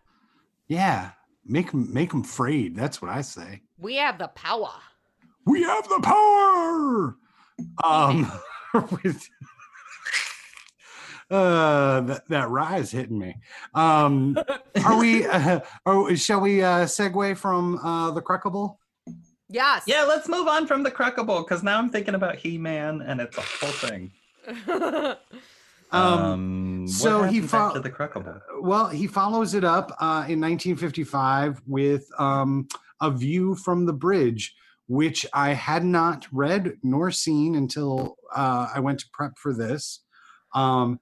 yeah. 0.67 1.11
Make 1.45 1.71
them 1.71 1.91
make 1.93 2.11
them 2.11 2.21
afraid. 2.21 2.75
That's 2.75 3.01
what 3.01 3.11
I 3.11 3.21
say. 3.21 3.61
We 3.77 3.95
have 3.95 4.17
the 4.17 4.29
power. 4.29 4.71
We 5.45 5.63
have 5.63 5.87
the 5.89 5.99
power. 6.01 7.17
Um, 7.83 8.31
with, 9.03 9.29
uh, 11.33 12.01
that, 12.01 12.27
that 12.29 12.49
rise 12.49 12.91
hitting 12.91 13.17
me. 13.17 13.35
Um, 13.73 14.37
are 14.85 14.97
we? 14.97 15.25
Uh, 15.33 15.59
oh, 15.85 16.13
shall 16.13 16.39
we 16.39 16.61
uh, 16.61 16.85
segue 16.85 17.35
from 17.37 17.79
uh, 17.79 18.11
the 18.11 18.21
Cruckable? 18.21 18.77
Yes. 19.49 19.83
Yeah, 19.87 20.03
let's 20.03 20.29
move 20.29 20.47
on 20.47 20.67
from 20.67 20.83
the 20.83 20.91
Cruckable 20.91 21.43
because 21.43 21.63
now 21.63 21.79
I'm 21.79 21.89
thinking 21.89 22.13
about 22.13 22.35
He 22.35 22.57
Man 22.57 23.01
and 23.01 23.19
it's 23.19 23.37
a 23.37 23.41
whole 23.41 23.71
thing. 23.71 24.11
Um, 25.93 26.81
what 26.85 26.89
so 26.89 27.23
he 27.23 27.35
happens 27.35 27.51
fo- 27.51 27.57
after 27.57 27.79
the 27.79 27.89
Cruckable. 27.91 28.41
Well, 28.61 28.87
he 28.87 29.05
follows 29.05 29.53
it 29.53 29.63
up 29.63 29.91
uh, 29.99 30.25
in 30.27 30.41
1955 30.41 31.61
with 31.67 32.07
um, 32.17 32.67
A 32.99 33.11
View 33.11 33.53
from 33.53 33.85
the 33.85 33.93
Bridge, 33.93 34.55
which 34.87 35.23
I 35.33 35.53
had 35.53 35.85
not 35.85 36.25
read 36.31 36.77
nor 36.81 37.11
seen 37.11 37.53
until 37.55 38.17
uh, 38.35 38.69
I 38.73 38.79
went 38.79 39.01
to 39.01 39.05
prep 39.13 39.37
for 39.37 39.53
this. 39.53 39.99
Um, 40.55 40.99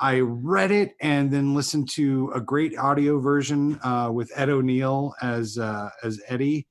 I 0.00 0.20
read 0.20 0.70
it 0.70 0.94
and 1.00 1.30
then 1.30 1.54
listened 1.54 1.90
to 1.90 2.32
a 2.34 2.40
great 2.40 2.76
audio 2.78 3.20
version 3.20 3.78
uh, 3.82 4.10
with 4.12 4.32
Ed 4.34 4.48
O'Neill 4.48 5.14
as 5.20 5.58
uh, 5.58 5.90
as 6.02 6.20
Eddie. 6.28 6.66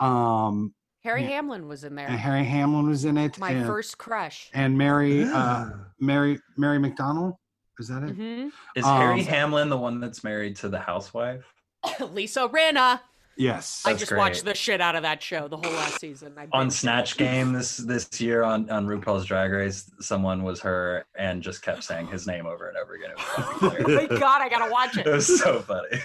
Um, 0.00 0.74
Harry 1.04 1.22
Yeah. 1.22 1.28
Hamlin 1.28 1.68
was 1.68 1.84
in 1.84 1.94
there. 1.94 2.06
and 2.06 2.14
there. 2.14 2.20
Harry 2.20 2.44
Hamlin 2.44 2.88
was 2.88 3.04
in 3.04 3.16
it. 3.18 3.38
My 3.38 3.50
and, 3.52 3.66
first 3.66 3.98
crush. 3.98 4.50
and 4.52 4.76
Mary 4.76 5.24
uh, 5.24 5.70
Mary 6.00 6.38
Mary 6.56 6.78
McDonald. 6.78 7.34
Is 7.78 7.88
that 7.88 8.02
it? 8.02 8.14
hmm 8.14 8.48
Is 8.76 8.84
um, 8.84 8.96
Harry 8.96 9.22
Hamlin 9.22 9.68
the 9.70 9.78
one 9.78 10.00
that's 10.00 10.22
married 10.24 10.56
to 10.56 10.68
the 10.68 10.78
housewife? 10.78 11.44
Lisa 12.00 12.48
Rinna. 12.48 13.00
Yes. 13.42 13.82
I 13.84 13.90
That's 13.90 14.00
just 14.00 14.10
great. 14.10 14.18
watched 14.18 14.44
the 14.44 14.54
shit 14.54 14.80
out 14.80 14.94
of 14.94 15.02
that 15.02 15.22
show 15.22 15.48
the 15.48 15.56
whole 15.56 15.72
last 15.72 16.00
season. 16.00 16.32
I 16.38 16.46
on 16.52 16.68
binged. 16.68 16.72
Snatch 16.72 17.16
Game 17.18 17.52
this 17.52 17.76
this 17.78 18.08
year 18.20 18.42
on 18.42 18.70
on 18.70 18.86
RuPaul's 18.86 19.24
Drag 19.26 19.50
Race, 19.50 19.90
someone 20.00 20.42
was 20.44 20.60
her 20.60 21.04
and 21.18 21.42
just 21.42 21.62
kept 21.62 21.82
saying 21.84 22.06
his 22.06 22.26
name 22.26 22.46
over 22.46 22.68
and 22.68 22.76
over 22.76 22.94
again. 22.94 23.10
It 23.10 23.16
was, 23.18 23.60
fucking 23.60 23.86
Oh 23.86 24.06
my 24.12 24.18
god, 24.18 24.42
I 24.42 24.48
gotta 24.48 24.70
watch 24.70 24.96
it 24.96 25.06
it. 25.06 25.10
was 25.12 25.40
so 25.40 25.60
funny. 25.60 26.00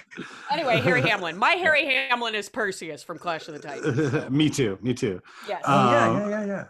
Anyway, 0.50 0.80
Harry 0.80 1.02
Hamlin. 1.08 1.36
My 1.36 1.50
Harry 1.52 1.84
Hamlin 1.86 2.34
is 2.34 2.48
Perseus 2.48 3.02
from 3.02 3.18
Clash 3.18 3.46
of 3.48 3.54
the 3.54 3.60
Titans. 3.60 4.30
me 4.30 4.50
too. 4.50 4.78
Me 4.82 4.92
too. 4.94 5.20
Yes. 5.48 5.62
Uh, 5.64 5.90
yeah, 5.92 6.28
yeah, 6.28 6.44
yeah. 6.44 6.64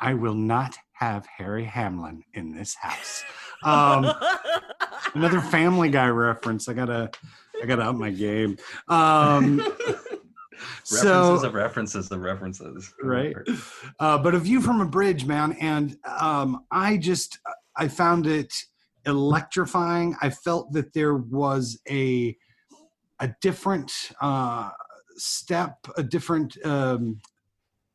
I 0.00 0.14
will 0.14 0.34
not 0.34 0.76
have 0.92 1.26
Harry 1.26 1.64
Hamlin 1.64 2.22
in 2.34 2.54
this 2.54 2.74
house. 2.74 3.24
Um, 3.64 4.10
another 5.14 5.40
Family 5.40 5.88
Guy 5.90 6.08
reference. 6.08 6.68
I 6.68 6.72
gotta, 6.74 7.10
I 7.62 7.66
gotta 7.66 7.84
up 7.84 7.96
my 7.96 8.10
game. 8.10 8.56
Um, 8.88 9.58
References 10.90 11.40
so 11.40 11.46
of 11.46 11.54
references 11.54 12.10
of 12.10 12.20
references. 12.20 12.92
right, 13.02 13.34
uh, 13.98 14.18
but 14.18 14.34
a 14.34 14.38
view 14.38 14.60
from 14.60 14.80
a 14.80 14.84
bridge, 14.84 15.24
man, 15.24 15.56
and 15.60 15.96
um, 16.20 16.64
I 16.70 16.96
just, 16.96 17.38
I 17.76 17.88
found 17.88 18.26
it 18.26 18.52
electrifying. 19.06 20.16
I 20.20 20.30
felt 20.30 20.72
that 20.72 20.92
there 20.92 21.16
was 21.16 21.80
a, 21.88 22.36
a 23.20 23.30
different 23.40 23.92
uh, 24.20 24.70
step, 25.16 25.78
a 25.96 26.02
different. 26.02 26.56
Um, 26.64 27.20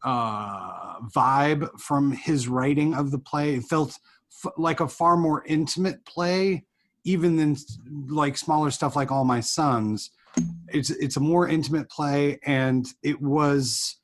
uh, 0.04 1.00
vibe 1.16 1.68
from 1.80 2.12
his 2.12 2.48
writing 2.48 2.94
of 2.94 3.10
the 3.12 3.20
play. 3.20 3.56
It 3.56 3.64
felt 3.64 3.98
f- 4.46 4.54
like 4.56 4.80
a 4.80 4.88
far 4.88 5.18
more 5.18 5.44
intimate 5.46 6.06
play, 6.06 6.67
even 7.08 7.38
than 7.38 7.56
like 8.10 8.38
smaller 8.38 8.70
stuff 8.70 8.96
like 8.98 9.12
All 9.12 9.24
My 9.24 9.40
Sons. 9.40 10.12
It's 10.68 10.90
it's 10.90 11.16
a 11.16 11.22
more 11.22 11.48
intimate 11.48 11.90
play, 11.90 12.38
and 12.46 12.86
it 13.02 13.20
was, 13.22 13.96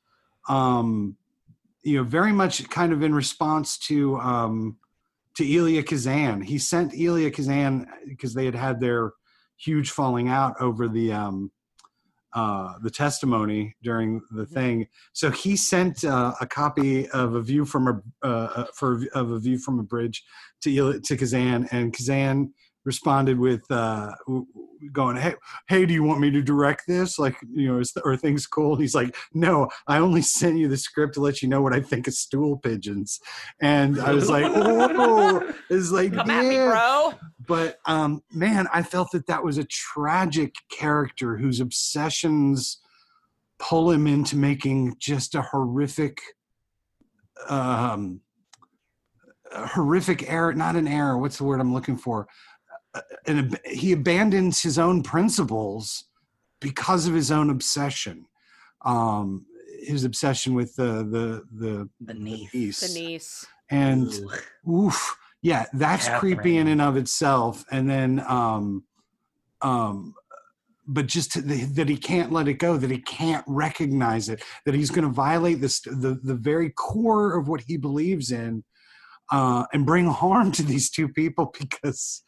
um, 0.48 1.16
you 1.82 1.98
know, 1.98 2.02
very 2.02 2.32
much 2.32 2.68
kind 2.70 2.92
of 2.92 3.02
in 3.02 3.14
response 3.14 3.76
to 3.90 4.16
um, 4.16 4.78
to 5.36 5.44
Elia 5.44 5.82
Kazan. 5.82 6.40
He 6.40 6.58
sent 6.58 6.94
Elia 6.94 7.30
Kazan 7.30 7.86
because 8.08 8.32
they 8.32 8.46
had 8.46 8.54
had 8.54 8.80
their 8.80 9.12
huge 9.58 9.90
falling 9.90 10.28
out 10.28 10.54
over 10.58 10.88
the 10.88 11.12
um, 11.12 11.52
uh, 12.32 12.72
the 12.82 12.90
testimony 12.90 13.76
during 13.82 14.22
the 14.30 14.46
thing. 14.46 14.88
So 15.12 15.30
he 15.30 15.56
sent 15.56 16.04
uh, 16.04 16.32
a 16.40 16.46
copy 16.46 17.06
of 17.10 17.34
a 17.34 17.42
view 17.42 17.66
from 17.66 17.86
a 17.86 18.26
uh, 18.26 18.64
for 18.74 19.02
of 19.14 19.30
a 19.30 19.38
view 19.38 19.58
from 19.58 19.78
a 19.78 19.84
bridge 19.84 20.24
to 20.62 21.00
to 21.00 21.16
Kazan, 21.16 21.68
and 21.70 21.92
Kazan 21.92 22.54
responded 22.84 23.38
with 23.38 23.62
uh, 23.70 24.12
w- 24.26 24.46
w- 24.54 24.90
going, 24.92 25.16
"Hey, 25.16 25.34
hey, 25.68 25.86
do 25.86 25.94
you 25.94 26.02
want 26.02 26.20
me 26.20 26.30
to 26.30 26.42
direct 26.42 26.82
this? 26.86 27.18
Like, 27.18 27.36
you 27.52 27.68
know, 27.68 27.78
is 27.80 27.92
are 28.04 28.16
things 28.16 28.46
cool?" 28.46 28.72
And 28.74 28.82
he's 28.82 28.94
like, 28.94 29.16
"No, 29.32 29.68
I 29.86 29.98
only 29.98 30.22
sent 30.22 30.58
you 30.58 30.68
the 30.68 30.76
script 30.76 31.14
to 31.14 31.20
let 31.20 31.42
you 31.42 31.48
know 31.48 31.62
what 31.62 31.72
I 31.72 31.80
think 31.80 32.06
of 32.06 32.14
stool 32.14 32.58
pigeons." 32.58 33.20
And 33.60 33.98
I 34.00 34.12
was 34.12 34.28
like, 34.28 34.44
"Oh, 34.54 35.52
it's 35.70 35.90
like, 35.90 36.12
Come 36.14 36.28
yeah." 36.30 36.40
at 36.40 36.44
me, 36.46 36.56
bro. 36.56 37.12
but 37.46 37.78
um 37.86 38.22
man 38.32 38.66
i 38.72 38.82
felt 38.82 39.10
that 39.12 39.26
that 39.26 39.42
was 39.44 39.58
a 39.58 39.64
tragic 39.64 40.54
character 40.70 41.36
whose 41.36 41.60
obsessions 41.60 42.80
pull 43.58 43.90
him 43.90 44.06
into 44.06 44.36
making 44.36 44.94
just 44.98 45.34
a 45.34 45.42
horrific 45.42 46.20
um 47.48 48.20
a 49.52 49.66
horrific 49.66 50.28
error 50.30 50.54
not 50.54 50.76
an 50.76 50.88
error 50.88 51.18
what's 51.18 51.38
the 51.38 51.44
word 51.44 51.60
i'm 51.60 51.72
looking 51.74 51.96
for 51.96 52.26
and 53.26 53.58
he 53.64 53.92
abandons 53.92 54.62
his 54.62 54.78
own 54.78 55.02
principles 55.02 56.04
because 56.60 57.06
of 57.06 57.14
his 57.14 57.30
own 57.30 57.50
obsession 57.50 58.26
um 58.84 59.44
his 59.82 60.04
obsession 60.04 60.54
with 60.54 60.74
the 60.76 61.04
the 61.10 61.42
the, 61.52 61.88
The 62.00 62.14
the 62.14 62.14
niece. 62.14 62.54
niece. 62.54 62.80
The 62.80 63.00
niece. 63.00 63.46
and 63.70 64.08
Ugh. 64.12 64.42
oof 64.70 65.16
yeah 65.42 65.66
that's 65.74 66.08
creepy 66.20 66.56
in 66.56 66.68
and 66.68 66.80
of 66.80 66.96
itself 66.96 67.64
and 67.70 67.88
then 67.88 68.24
um 68.28 68.84
um 69.62 70.14
but 70.86 71.06
just 71.06 71.32
to, 71.32 71.40
that 71.40 71.88
he 71.88 71.96
can't 71.96 72.30
let 72.30 72.46
it 72.46 72.54
go 72.54 72.76
that 72.76 72.90
he 72.90 72.98
can't 72.98 73.44
recognize 73.46 74.28
it 74.28 74.42
that 74.66 74.74
he's 74.74 74.90
going 74.90 75.06
to 75.06 75.12
violate 75.12 75.60
this 75.60 75.80
the 75.80 76.18
the 76.22 76.34
very 76.34 76.70
core 76.70 77.36
of 77.38 77.48
what 77.48 77.62
he 77.66 77.76
believes 77.76 78.30
in 78.30 78.62
uh 79.32 79.64
and 79.72 79.86
bring 79.86 80.06
harm 80.06 80.52
to 80.52 80.62
these 80.62 80.90
two 80.90 81.08
people 81.08 81.52
because 81.58 82.22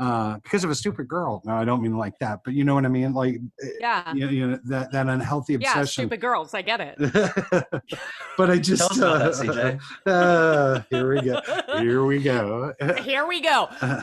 uh 0.00 0.38
because 0.42 0.64
of 0.64 0.70
a 0.70 0.74
stupid 0.74 1.06
girl 1.06 1.42
no 1.44 1.54
i 1.54 1.64
don't 1.64 1.82
mean 1.82 1.96
like 1.96 2.18
that 2.18 2.40
but 2.44 2.54
you 2.54 2.64
know 2.64 2.74
what 2.74 2.84
i 2.86 2.88
mean 2.88 3.12
like 3.12 3.36
Yeah. 3.80 4.12
you 4.14 4.24
know, 4.24 4.30
you 4.32 4.46
know 4.48 4.58
that 4.64 4.90
that 4.92 5.06
unhealthy 5.08 5.54
obsession. 5.54 5.78
Yeah, 5.80 5.84
stupid 5.84 6.20
girls. 6.20 6.54
I 6.54 6.62
get 6.62 6.80
it. 6.80 6.96
but 8.38 8.50
i 8.50 8.56
just 8.58 8.94
Tell 8.98 9.12
us 9.12 9.40
that, 9.40 9.78
uh, 10.06 10.10
uh, 10.10 10.82
here 10.90 11.14
we 11.14 11.20
go 11.20 11.40
here 11.78 12.04
we 12.04 12.22
go 12.22 12.72
Here 13.02 13.26
we 13.26 13.40
go. 13.42 13.68
um, 13.80 14.02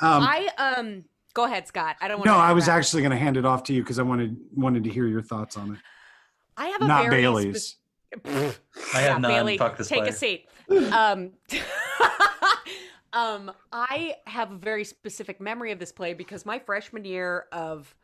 I 0.00 0.48
um 0.58 1.04
go 1.34 1.44
ahead, 1.44 1.66
Scott. 1.68 1.96
I 2.00 2.08
don't 2.08 2.18
want 2.18 2.26
no, 2.26 2.36
I 2.36 2.52
was 2.52 2.68
actually 2.68 3.02
going 3.02 3.10
to 3.12 3.18
hand 3.18 3.36
it 3.36 3.44
off 3.44 3.62
to 3.64 3.72
you 3.74 3.82
because 3.82 3.98
I 3.98 4.02
wanted 4.02 4.36
wanted 4.54 4.84
to 4.84 4.90
hear 4.90 5.06
your 5.06 5.22
thoughts 5.22 5.56
on 5.56 5.72
it. 5.74 5.78
I 6.56 6.68
have 6.68 6.80
a 6.82 6.86
Not 6.86 7.10
Bailey's. 7.10 7.76
spec- 8.14 8.24
I 8.24 8.30
have 8.38 8.58
Yeah, 8.94 9.18
none. 9.18 9.22
Bailey, 9.30 9.58
Fuck 9.58 9.76
this 9.76 9.88
take 9.88 10.04
a 10.04 10.12
seat. 10.12 10.46
Um, 10.92 11.32
um, 13.16 13.50
I 13.72 14.16
have 14.26 14.52
a 14.52 14.56
very 14.56 14.84
specific 14.84 15.40
memory 15.40 15.72
of 15.72 15.78
this 15.78 15.90
play 15.92 16.12
because 16.14 16.44
my 16.44 16.58
freshman 16.58 17.04
year 17.04 17.46
of 17.52 17.94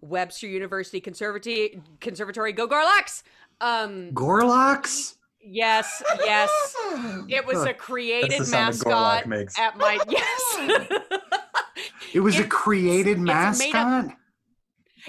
Webster 0.00 0.46
University 0.46 1.00
Conservatory, 1.00 1.80
Conservatory, 2.00 2.52
go 2.52 2.66
Gorloks. 2.66 3.22
Um, 3.60 4.10
Gorloks? 4.12 5.14
yes, 5.42 6.02
yes, 6.24 6.50
it 7.28 7.44
was 7.46 7.62
a 7.64 7.74
created 7.74 8.30
That's 8.32 8.38
the 8.40 8.46
sound 8.46 8.74
a 8.74 8.88
mascot 8.88 9.26
makes. 9.26 9.58
at 9.58 9.76
my 9.76 9.98
yes. 10.08 11.00
It 12.14 12.20
was 12.20 12.38
a 12.38 12.44
created 12.44 13.18
it's 13.18 13.20
up- 13.20 13.24
mascot. 13.26 14.16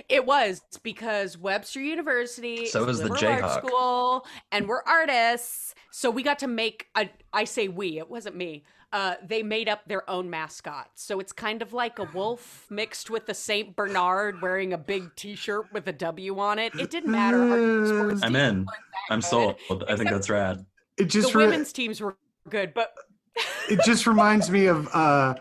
It 0.09 0.25
was 0.27 0.61
because 0.83 1.37
Webster 1.39 1.81
University 1.81 2.67
So 2.67 2.87
is 2.87 2.99
the 2.99 3.07
liberal 3.07 3.31
arts 3.33 3.43
Jayhawk. 3.55 3.65
school, 3.67 4.25
and 4.51 4.67
we're 4.67 4.83
artists. 4.83 5.73
So 5.91 6.11
we 6.11 6.21
got 6.21 6.39
to 6.39 6.47
make 6.47 6.87
a. 6.95 7.09
I 7.33 7.45
say 7.45 7.67
we. 7.67 7.97
It 7.97 8.07
wasn't 8.09 8.35
me. 8.35 8.63
Uh, 8.93 9.15
they 9.25 9.43
made 9.43 9.67
up 9.67 9.81
their 9.87 10.09
own 10.09 10.29
mascot. 10.29 10.89
So 10.95 11.19
it's 11.19 11.33
kind 11.33 11.61
of 11.61 11.73
like 11.73 11.99
a 11.99 12.09
wolf 12.13 12.65
mixed 12.69 13.09
with 13.09 13.27
a 13.27 13.33
Saint 13.33 13.75
Bernard 13.75 14.41
wearing 14.41 14.71
a 14.71 14.77
big 14.77 15.13
T-shirt 15.15 15.65
with 15.73 15.87
a 15.87 15.93
W 15.93 16.39
on 16.39 16.57
it. 16.57 16.73
It 16.75 16.89
didn't 16.89 17.11
matter. 17.11 17.37
Our 17.37 17.85
sports 17.87 18.23
I'm 18.23 18.35
in. 18.35 18.65
I'm 19.09 19.19
good. 19.19 19.27
sold. 19.27 19.55
I 19.89 19.97
think 19.97 20.09
that's 20.09 20.29
rad. 20.29 20.65
It 20.97 21.05
just 21.05 21.33
the 21.33 21.37
re- 21.37 21.45
women's 21.45 21.73
teams 21.73 21.99
were 21.99 22.17
good, 22.49 22.73
but 22.73 22.93
it 23.69 23.81
just 23.83 24.07
reminds 24.07 24.49
me 24.49 24.67
of 24.67 24.87
uh, 24.93 25.35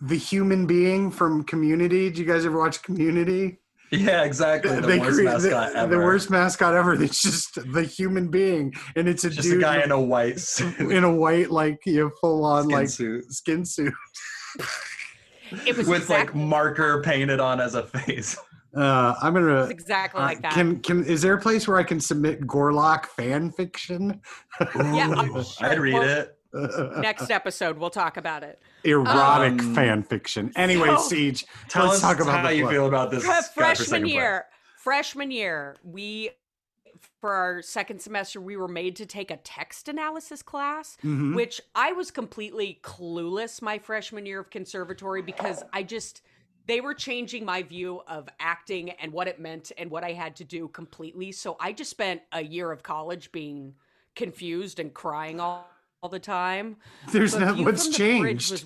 the 0.00 0.16
human 0.16 0.66
being 0.66 1.10
from 1.10 1.44
Community. 1.44 2.10
Do 2.10 2.20
you 2.20 2.26
guys 2.26 2.44
ever 2.44 2.58
watch 2.58 2.82
Community? 2.82 3.60
Yeah, 3.90 4.24
exactly. 4.24 4.74
The 4.80 4.86
They 4.86 4.98
worst 4.98 5.16
crea- 5.16 5.24
mascot 5.24 5.72
the, 5.72 5.78
ever. 5.78 5.94
the 5.96 6.00
worst 6.02 6.30
mascot 6.30 6.74
ever. 6.74 7.02
It's 7.02 7.22
just 7.22 7.54
the 7.72 7.82
human 7.82 8.28
being, 8.28 8.74
and 8.96 9.08
it's 9.08 9.24
a 9.24 9.30
Just 9.30 9.48
dude 9.48 9.58
a 9.58 9.60
guy 9.62 9.82
in 9.82 9.90
a 9.92 10.00
white 10.00 10.38
suit. 10.40 10.78
in 10.78 11.04
a 11.04 11.14
white, 11.14 11.50
like 11.50 11.78
you 11.86 12.04
know, 12.04 12.10
full 12.20 12.44
on 12.44 12.64
Skin 12.64 12.72
like 12.72 12.88
suit. 12.88 13.32
skin 13.32 13.64
suit. 13.64 13.94
it 15.66 15.76
was 15.76 15.86
with 15.88 16.08
like 16.10 16.34
marker 16.34 17.00
painted 17.02 17.40
on 17.40 17.60
as 17.60 17.74
a 17.74 17.84
face. 17.86 18.36
Uh, 18.76 19.14
I'm 19.22 19.32
gonna. 19.32 19.46
was 19.62 19.70
exactly 19.70 20.20
uh, 20.20 20.24
like 20.26 20.42
that. 20.42 20.52
Can 20.52 20.80
can 20.80 21.04
is 21.04 21.22
there 21.22 21.32
a 21.34 21.40
place 21.40 21.66
where 21.66 21.78
I 21.78 21.82
can 21.82 21.98
submit 22.00 22.42
Gorlok 22.42 23.06
fan 23.06 23.50
fiction? 23.50 24.20
yeah, 24.60 25.10
I'm 25.16 25.32
sure. 25.42 25.66
I'd 25.66 25.78
read 25.78 25.94
Well, 25.94 26.02
it. 26.02 26.37
Next 27.00 27.30
episode, 27.30 27.78
we'll 27.78 27.90
talk 27.90 28.16
about 28.16 28.42
it. 28.42 28.60
Erotic 28.84 29.60
Um, 29.60 29.74
fan 29.74 30.02
fiction. 30.02 30.52
Anyway, 30.56 30.88
so- 30.88 30.96
Siege. 31.08 31.46
Tell 31.68 31.84
let's 31.84 31.96
us 31.96 32.00
talk 32.02 32.20
about 32.20 32.40
how 32.40 32.48
you 32.50 32.64
play. 32.64 32.74
feel 32.74 32.86
about 32.86 33.10
this. 33.10 33.22
Fre- 33.24 33.30
guy 33.30 33.42
for 33.42 33.52
freshman 33.54 33.86
second 33.86 34.02
place. 34.04 34.12
year 34.14 34.46
freshman 34.76 35.30
year 35.30 35.76
we 35.82 36.30
for 37.20 37.32
our 37.32 37.62
second 37.62 38.00
semester 38.00 38.40
we 38.40 38.56
were 38.56 38.68
made 38.68 38.94
to 38.96 39.04
take 39.04 39.30
a 39.30 39.36
text 39.38 39.88
analysis 39.88 40.40
class 40.40 40.96
Mhm. 41.04 41.34
which 41.34 41.60
i 41.74 41.92
was 41.92 42.10
completely 42.12 42.78
clueless 42.82 43.60
my 43.60 43.78
freshman 43.78 44.24
year 44.24 44.40
of 44.40 44.50
conservatory 44.50 45.20
because 45.20 45.62
i 45.72 45.82
just 45.82 46.22
they 46.66 46.80
were 46.80 46.94
changing 46.94 47.44
my 47.44 47.62
view 47.62 48.02
of 48.06 48.28
acting 48.40 48.90
and 48.90 49.12
what 49.12 49.26
it 49.28 49.38
meant 49.40 49.72
and 49.76 49.90
what 49.90 50.04
i 50.04 50.12
had 50.12 50.36
to 50.36 50.44
do 50.44 50.68
completely 50.68 51.32
so 51.32 51.56
i 51.60 51.72
just 51.72 51.90
spent 51.90 52.22
a 52.32 52.42
year 52.42 52.70
of 52.70 52.82
college 52.84 53.30
being 53.32 53.74
confused 54.14 54.78
and 54.80 54.94
crying 54.94 55.38
all, 55.40 55.68
all 56.02 56.08
the 56.08 56.18
time 56.18 56.76
There's 57.12 57.32
But 57.34 57.40
no 57.40 57.54
View 57.54 57.64
what's 57.64 57.84
from 57.84 57.92
the 57.92 58.20
Bridge 58.20 58.48
changed. 58.48 58.50
was- 58.52 58.64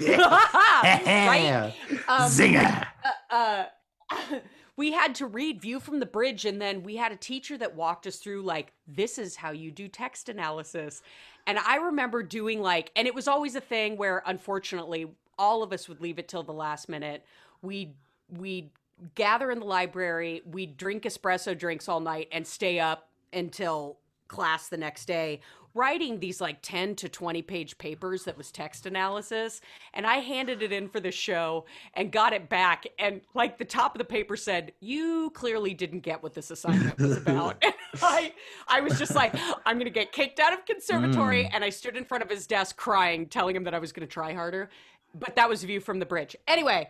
right 0.08 1.74
um, 2.08 2.30
Zinger. 2.30 2.86
uh, 3.30 3.64
we 4.76 4.92
had 4.92 5.14
to 5.16 5.26
read 5.26 5.60
View 5.60 5.78
from 5.78 6.00
the 6.00 6.06
Bridge, 6.06 6.46
and 6.46 6.60
then 6.60 6.82
we 6.82 6.96
had 6.96 7.12
a 7.12 7.16
teacher 7.16 7.58
that 7.58 7.76
walked 7.76 8.06
us 8.06 8.16
through, 8.16 8.40
like, 8.42 8.72
this 8.86 9.18
is 9.18 9.36
how 9.36 9.50
you 9.50 9.70
do 9.70 9.88
text 9.88 10.30
analysis. 10.30 11.02
And 11.46 11.58
I 11.58 11.76
remember 11.76 12.22
doing, 12.22 12.62
like, 12.62 12.90
and 12.96 13.06
it 13.06 13.14
was 13.14 13.28
always 13.28 13.54
a 13.56 13.60
thing 13.60 13.98
where, 13.98 14.22
unfortunately, 14.24 15.06
all 15.38 15.62
of 15.62 15.70
us 15.70 15.86
would 15.86 16.00
leave 16.00 16.18
it 16.18 16.28
till 16.28 16.42
the 16.42 16.52
last 16.54 16.88
minute. 16.88 17.22
We'd, 17.60 17.94
we'd 18.30 18.70
gather 19.14 19.50
in 19.50 19.58
the 19.60 19.66
library, 19.66 20.40
we'd 20.46 20.78
drink 20.78 21.02
espresso 21.02 21.56
drinks 21.58 21.90
all 21.90 22.00
night, 22.00 22.28
and 22.32 22.46
stay 22.46 22.80
up 22.80 23.10
until 23.34 23.98
class 24.28 24.68
the 24.68 24.76
next 24.78 25.04
day 25.06 25.40
writing 25.74 26.18
these 26.20 26.40
like 26.40 26.58
10 26.62 26.94
to 26.96 27.08
20 27.08 27.42
page 27.42 27.78
papers 27.78 28.24
that 28.24 28.36
was 28.36 28.50
text 28.50 28.86
analysis 28.86 29.60
and 29.94 30.06
i 30.06 30.16
handed 30.16 30.62
it 30.62 30.72
in 30.72 30.88
for 30.88 30.98
the 31.00 31.10
show 31.10 31.64
and 31.94 32.10
got 32.10 32.32
it 32.32 32.48
back 32.48 32.86
and 32.98 33.20
like 33.34 33.58
the 33.58 33.64
top 33.64 33.94
of 33.94 33.98
the 33.98 34.04
paper 34.04 34.36
said 34.36 34.72
you 34.80 35.30
clearly 35.34 35.72
didn't 35.74 36.00
get 36.00 36.22
what 36.22 36.34
this 36.34 36.50
assignment 36.50 36.98
was 36.98 37.16
about 37.24 37.56
and 37.62 37.72
i 38.02 38.32
i 38.68 38.80
was 38.80 38.98
just 38.98 39.14
like 39.14 39.34
i'm 39.66 39.78
gonna 39.78 39.90
get 39.90 40.12
kicked 40.12 40.40
out 40.40 40.52
of 40.52 40.64
conservatory 40.66 41.44
Mm. 41.44 41.50
and 41.54 41.64
i 41.64 41.70
stood 41.70 41.96
in 41.96 42.04
front 42.04 42.24
of 42.24 42.30
his 42.30 42.46
desk 42.46 42.76
crying 42.76 43.26
telling 43.26 43.54
him 43.54 43.64
that 43.64 43.74
i 43.74 43.78
was 43.78 43.92
gonna 43.92 44.06
try 44.06 44.32
harder 44.32 44.68
but 45.14 45.34
that 45.36 45.48
was 45.48 45.62
view 45.64 45.80
from 45.80 45.98
the 45.98 46.06
bridge 46.06 46.36
anyway 46.46 46.88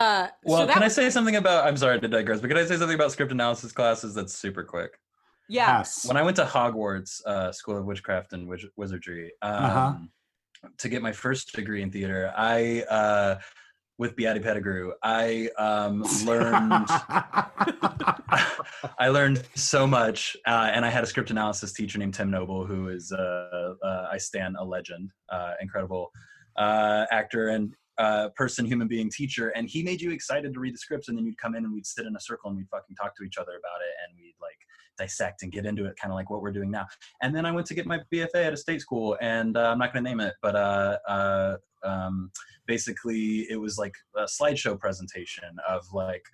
uh 0.00 0.28
Well, 0.44 0.66
so 0.66 0.72
can 0.72 0.82
I 0.82 0.88
say 0.88 1.10
something 1.10 1.36
about? 1.36 1.66
I'm 1.66 1.76
sorry 1.76 2.00
to 2.00 2.08
digress, 2.08 2.40
but 2.40 2.48
can 2.48 2.56
I 2.56 2.64
say 2.64 2.76
something 2.76 2.94
about 2.94 3.12
script 3.12 3.30
analysis 3.32 3.72
classes 3.72 4.14
that's 4.14 4.32
super 4.34 4.62
quick? 4.64 4.98
Yeah 5.52 5.78
Yes. 5.78 6.06
When 6.06 6.16
I 6.16 6.22
went 6.22 6.36
to 6.36 6.44
Hogwarts 6.44 7.24
uh, 7.26 7.52
School 7.52 7.78
of 7.78 7.84
Witchcraft 7.84 8.32
and 8.32 8.48
Wiz- 8.48 8.66
Wizardry 8.76 9.32
um, 9.42 9.64
Uh-huh. 9.64 9.94
to 10.78 10.88
get 10.88 11.02
my 11.02 11.12
first 11.12 11.52
degree 11.54 11.82
in 11.82 11.90
theater, 11.90 12.32
I 12.36 12.82
uh, 13.00 13.38
with 13.98 14.16
Beatty 14.16 14.40
Pettigrew, 14.40 14.92
I 15.02 15.50
um, 15.58 16.02
learned 16.24 16.86
I 18.98 19.08
learned 19.08 19.42
so 19.54 19.86
much, 19.86 20.36
uh, 20.46 20.70
and 20.74 20.84
I 20.84 20.90
had 20.90 21.04
a 21.04 21.06
script 21.06 21.30
analysis 21.30 21.72
teacher 21.72 21.98
named 21.98 22.14
Tim 22.14 22.30
Noble, 22.30 22.64
who 22.64 22.88
is 22.88 23.12
uh, 23.12 23.74
uh, 23.84 24.08
I 24.10 24.18
stand 24.18 24.56
a 24.58 24.64
legend, 24.64 25.10
uh, 25.28 25.52
incredible 25.60 26.10
uh, 26.56 27.04
actor 27.10 27.48
and 27.48 27.74
uh, 27.98 28.30
person, 28.30 28.64
human 28.64 28.88
being, 28.88 29.10
teacher, 29.10 29.50
and 29.50 29.68
he 29.68 29.82
made 29.82 30.00
you 30.00 30.10
excited 30.12 30.54
to 30.54 30.60
read 30.60 30.74
the 30.74 30.78
scripts, 30.78 31.08
and 31.08 31.18
then 31.18 31.26
you'd 31.26 31.38
come 31.38 31.54
in 31.54 31.64
and 31.64 31.72
we'd 31.72 31.86
sit 31.86 32.06
in 32.06 32.16
a 32.16 32.20
circle 32.20 32.48
and 32.48 32.56
we'd 32.56 32.68
fucking 32.70 32.96
talk 32.96 33.14
to 33.16 33.22
each 33.22 33.36
other 33.38 33.52
about 33.52 33.80
it, 33.86 33.94
and 34.02 34.16
we'd 34.16 34.34
like 34.40 34.56
dissect 34.98 35.42
and 35.42 35.52
get 35.52 35.66
into 35.66 35.84
it, 35.86 35.96
kind 36.00 36.12
of 36.12 36.16
like 36.16 36.30
what 36.30 36.42
we're 36.42 36.52
doing 36.52 36.70
now. 36.70 36.86
And 37.22 37.34
then 37.34 37.46
I 37.46 37.52
went 37.52 37.66
to 37.68 37.74
get 37.74 37.86
my 37.86 38.00
BFA 38.12 38.46
at 38.46 38.52
a 38.52 38.56
state 38.56 38.80
school, 38.80 39.16
and 39.20 39.56
uh, 39.56 39.70
I'm 39.70 39.78
not 39.78 39.92
going 39.92 40.04
to 40.04 40.10
name 40.10 40.20
it, 40.20 40.34
but 40.42 40.56
uh, 40.56 40.98
uh, 41.08 41.56
um, 41.84 42.30
basically 42.66 43.46
it 43.50 43.60
was 43.60 43.78
like 43.78 43.94
a 44.16 44.22
slideshow 44.22 44.78
presentation 44.78 45.56
of 45.68 45.84
like 45.92 46.24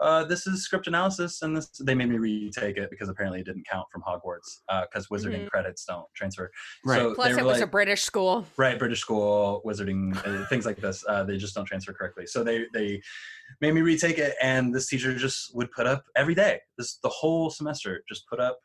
uh, 0.00 0.24
this 0.24 0.46
is 0.46 0.62
script 0.62 0.86
analysis 0.86 1.42
and 1.42 1.56
this 1.56 1.68
they 1.80 1.94
made 1.94 2.08
me 2.08 2.18
retake 2.18 2.76
it 2.76 2.90
because 2.90 3.08
apparently 3.08 3.40
it 3.40 3.46
didn't 3.46 3.66
count 3.66 3.86
from 3.90 4.02
hogwarts 4.02 4.60
because 4.82 5.06
wizarding 5.08 5.44
Mhm. 5.44 5.50
credits 5.50 5.84
don't 5.84 6.06
transfer. 6.14 6.50
Right. 6.84 6.98
so 7.00 7.14
plus 7.14 7.30
it 7.32 7.36
were 7.40 7.44
was 7.44 7.60
a 7.62 7.66
british 7.66 8.02
school. 8.02 8.46
Right 8.56 8.78
british 8.78 9.00
school 9.00 9.62
wizarding 9.64 10.14
uh, 10.26 10.46
things 10.48 10.66
like 10.66 10.76
this 10.78 11.04
uh, 11.08 11.24
they 11.24 11.36
just 11.38 11.54
don't 11.54 11.64
transfer 11.64 11.92
correctly. 11.92 12.26
So 12.26 12.44
they 12.44 12.66
they 12.74 13.00
made 13.60 13.72
me 13.74 13.80
retake 13.82 14.18
it 14.18 14.34
and 14.42 14.74
this 14.74 14.86
teacher 14.88 15.14
just 15.16 15.54
would 15.56 15.70
put 15.70 15.86
up 15.86 16.04
every 16.16 16.34
day 16.34 16.60
this 16.76 16.98
the 17.02 17.08
whole 17.08 17.48
semester 17.50 18.02
just 18.08 18.28
put 18.28 18.40
up 18.40 18.58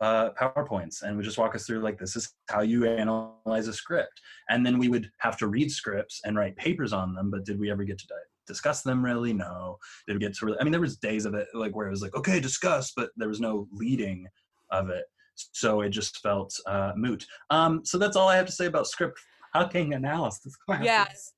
uh, 0.00 0.30
powerpoints 0.32 1.02
and 1.02 1.16
would 1.16 1.24
just 1.24 1.38
walk 1.38 1.54
us 1.54 1.64
through 1.64 1.78
like 1.80 1.96
this 1.98 2.16
is 2.16 2.34
how 2.48 2.60
you 2.60 2.84
analyze 2.86 3.68
a 3.68 3.72
script. 3.72 4.20
And 4.48 4.66
then 4.66 4.76
we 4.78 4.88
would 4.88 5.08
have 5.18 5.36
to 5.38 5.46
read 5.46 5.70
scripts 5.70 6.20
and 6.24 6.36
write 6.36 6.56
papers 6.56 6.92
on 6.92 7.14
them 7.14 7.30
but 7.30 7.44
did 7.44 7.58
we 7.60 7.70
ever 7.70 7.84
get 7.84 7.98
to 7.98 8.06
di- 8.08 8.14
discuss 8.52 8.82
them 8.82 9.04
really 9.04 9.32
no 9.32 9.78
did 10.06 10.14
we 10.14 10.20
get 10.20 10.34
to 10.34 10.46
really 10.46 10.58
i 10.60 10.64
mean 10.64 10.72
there 10.72 10.80
was 10.80 10.96
days 10.96 11.24
of 11.24 11.34
it 11.34 11.48
like 11.54 11.74
where 11.74 11.86
it 11.86 11.90
was 11.90 12.02
like 12.02 12.14
okay 12.14 12.38
discuss 12.40 12.92
but 12.94 13.10
there 13.16 13.28
was 13.28 13.40
no 13.40 13.66
leading 13.72 14.26
of 14.70 14.88
it 14.88 15.04
so 15.34 15.80
it 15.80 15.90
just 15.90 16.18
felt 16.18 16.54
uh, 16.66 16.92
moot 16.94 17.26
um, 17.50 17.84
so 17.84 17.98
that's 17.98 18.16
all 18.16 18.28
i 18.28 18.36
have 18.36 18.46
to 18.46 18.52
say 18.52 18.66
about 18.66 18.86
script 18.86 19.18
fucking 19.52 19.94
analysis 19.94 20.56
classes. 20.66 20.86
Yes. 20.86 21.32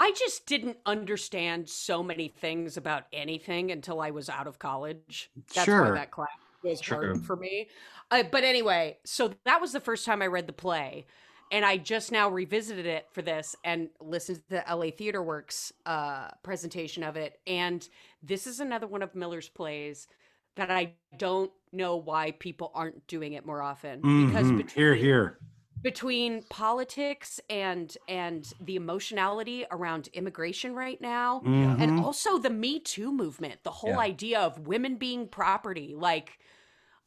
I 0.00 0.12
just 0.12 0.46
didn't 0.46 0.76
understand 0.86 1.68
so 1.68 2.04
many 2.04 2.28
things 2.28 2.76
about 2.76 3.04
anything 3.12 3.72
until 3.72 4.00
I 4.00 4.12
was 4.12 4.28
out 4.28 4.46
of 4.46 4.58
college. 4.58 5.30
That's 5.54 5.64
Sure. 5.64 5.82
why 5.82 5.90
that 5.90 6.12
class 6.12 6.28
was 6.62 6.80
True. 6.80 6.96
hard 6.96 7.24
for 7.24 7.34
me. 7.34 7.68
Uh, 8.10 8.22
but 8.30 8.44
anyway, 8.44 8.98
so 9.04 9.34
that 9.44 9.60
was 9.60 9.72
the 9.72 9.80
first 9.80 10.06
time 10.06 10.22
I 10.22 10.28
read 10.28 10.46
the 10.46 10.52
play. 10.52 11.04
And 11.50 11.64
I 11.64 11.78
just 11.78 12.12
now 12.12 12.28
revisited 12.28 12.86
it 12.86 13.06
for 13.12 13.22
this 13.22 13.56
and 13.64 13.88
listened 14.00 14.38
to 14.38 14.48
the 14.50 14.64
LA 14.74 14.90
Theater 14.90 15.22
Works 15.22 15.72
uh, 15.86 16.28
presentation 16.42 17.02
of 17.02 17.16
it. 17.16 17.40
And 17.46 17.88
this 18.22 18.46
is 18.46 18.60
another 18.60 18.86
one 18.86 19.02
of 19.02 19.14
Miller's 19.14 19.48
plays 19.48 20.08
that 20.56 20.70
I 20.70 20.94
don't 21.16 21.52
know 21.72 21.96
why 21.96 22.32
people 22.32 22.70
aren't 22.74 23.06
doing 23.06 23.32
it 23.32 23.46
more 23.46 23.62
often. 23.62 24.06
Because 24.16 24.50
Mhm. 24.50 24.56
between, 24.56 24.84
here, 24.84 24.94
here. 24.94 25.38
between 25.82 26.42
politics 26.50 27.40
and 27.48 27.96
and 28.08 28.52
the 28.60 28.74
emotionality 28.76 29.64
around 29.70 30.08
immigration 30.08 30.74
right 30.74 31.00
now 31.00 31.44
and 31.78 31.92
Mhm. 31.92 31.98
also 31.98 32.38
the 32.38 32.50
me 32.50 32.80
too 32.80 33.12
movement 33.12 33.62
the 33.62 33.70
whole 33.70 33.98
Yeah. 33.98 34.00
idea 34.00 34.40
of 34.40 34.66
women 34.66 34.96
being 34.96 35.28
property 35.28 35.94
like 35.94 36.38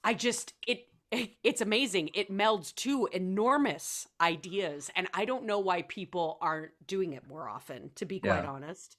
i 0.03 0.13
just 0.13 0.53
it 0.67 0.87
it's 1.43 1.61
amazing 1.61 2.09
it 2.13 2.31
melds 2.31 2.73
two 2.75 3.07
enormous 3.11 4.07
ideas 4.19 4.89
and 4.95 5.07
i 5.13 5.25
don't 5.25 5.45
know 5.45 5.59
why 5.59 5.81
people 5.83 6.37
aren't 6.41 6.71
doing 6.87 7.13
it 7.13 7.27
more 7.27 7.47
often 7.49 7.91
to 7.95 8.05
be 8.05 8.19
quite 8.19 8.43
Yeah. 8.43 8.49
honest 8.49 8.97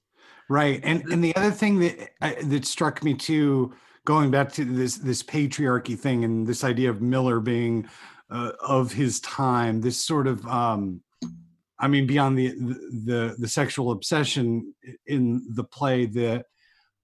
Right, 0.48 0.80
and 0.82 1.02
and 1.10 1.22
the 1.22 1.34
other 1.36 1.50
thing 1.50 1.78
that 1.80 2.10
I, 2.20 2.34
that 2.42 2.64
struck 2.64 3.02
me 3.02 3.14
too, 3.14 3.72
going 4.04 4.30
back 4.30 4.52
to 4.52 4.64
this 4.64 4.98
this 4.98 5.22
patriarchy 5.22 5.98
thing 5.98 6.24
and 6.24 6.46
this 6.46 6.64
idea 6.64 6.90
of 6.90 7.00
Miller 7.00 7.40
being 7.40 7.88
uh, 8.30 8.52
of 8.60 8.92
his 8.92 9.20
time, 9.20 9.80
this 9.80 10.04
sort 10.04 10.26
of, 10.26 10.46
um, 10.46 11.00
I 11.78 11.88
mean, 11.88 12.06
beyond 12.06 12.36
the 12.38 12.48
the 12.48 13.36
the 13.38 13.48
sexual 13.48 13.92
obsession 13.92 14.74
in 15.06 15.46
the 15.54 15.64
play, 15.64 16.06
the 16.06 16.44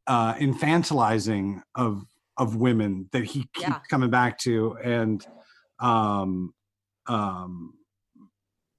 uh, 0.06 0.34
infantilizing 0.34 1.62
of 1.74 2.04
of 2.38 2.56
women 2.56 3.08
that 3.12 3.24
he 3.24 3.40
keeps 3.54 3.60
Yeah. 3.60 3.80
coming 3.90 4.10
back 4.10 4.38
to, 4.40 4.76
and 4.82 5.26
um, 5.80 6.54
um, 7.06 7.74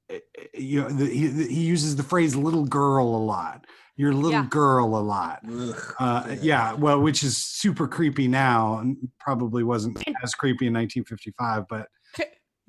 eh, 0.10 0.19
eh, 0.38 0.44
you 0.53 0.81
know, 0.81 0.90
the, 0.90 1.06
he, 1.06 1.27
he 1.48 1.64
uses 1.65 1.95
the 1.95 2.03
phrase 2.03 2.36
"little 2.36 2.65
girl" 2.65 3.06
a 3.15 3.23
lot 3.23 3.65
your 3.95 4.14
little 4.14 4.44
Yeah. 4.44 4.48
girl 4.49 4.95
a 4.95 5.03
lot. 5.03 5.41
Ugh. 5.45 5.95
Uh, 5.99 6.36
yeah, 6.41 6.72
well, 6.73 7.02
which 7.02 7.22
is 7.22 7.36
super 7.36 7.86
creepy 7.86 8.30
now, 8.30 8.77
and 8.77 8.95
probably 9.19 9.61
wasn't 9.61 10.02
as 10.23 10.34
creepy 10.34 10.68
in 10.68 10.73
1955, 10.73 11.65
but 11.68 11.90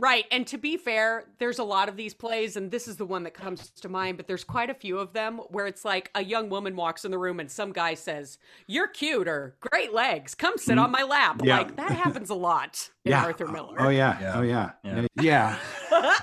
Right. 0.00 0.24
And 0.30 0.46
to 0.46 0.56
be 0.56 0.78
fair, 0.78 1.26
there's 1.38 1.58
a 1.58 1.64
lot 1.64 1.90
of 1.90 1.96
these 1.96 2.14
plays, 2.14 2.56
and 2.56 2.70
this 2.70 2.88
is 2.88 2.96
the 2.96 3.04
one 3.04 3.22
that 3.24 3.34
comes 3.34 3.70
to 3.82 3.88
mind, 3.90 4.16
but 4.16 4.26
there's 4.26 4.44
quite 4.44 4.70
a 4.70 4.74
few 4.74 4.98
of 4.98 5.12
them 5.12 5.38
where 5.50 5.66
it's 5.66 5.84
like 5.84 6.10
a 6.14 6.24
young 6.24 6.48
woman 6.48 6.74
walks 6.74 7.04
in 7.04 7.10
the 7.10 7.18
room 7.18 7.38
and 7.38 7.50
some 7.50 7.70
guy 7.70 7.92
says, 7.92 8.38
You're 8.66 8.88
cute 8.88 9.28
or 9.28 9.56
great 9.60 9.92
legs. 9.92 10.34
Come 10.34 10.56
sit 10.56 10.78
on 10.78 10.90
my 10.90 11.02
lap. 11.02 11.38
Mm. 11.38 11.46
Yeah. 11.46 11.58
Like 11.58 11.76
that 11.76 11.90
happens 11.90 12.30
a 12.30 12.34
lot 12.34 12.88
in 13.04 13.10
yeah. 13.10 13.24
Arthur 13.24 13.46
Miller. 13.46 13.76
Oh 13.78 13.90
yeah. 13.90 14.18
Yeah. 14.20 14.32
Oh 14.36 14.42
yeah. 14.42 14.70
Yeah. 14.82 15.58
Yeah. 15.90 16.16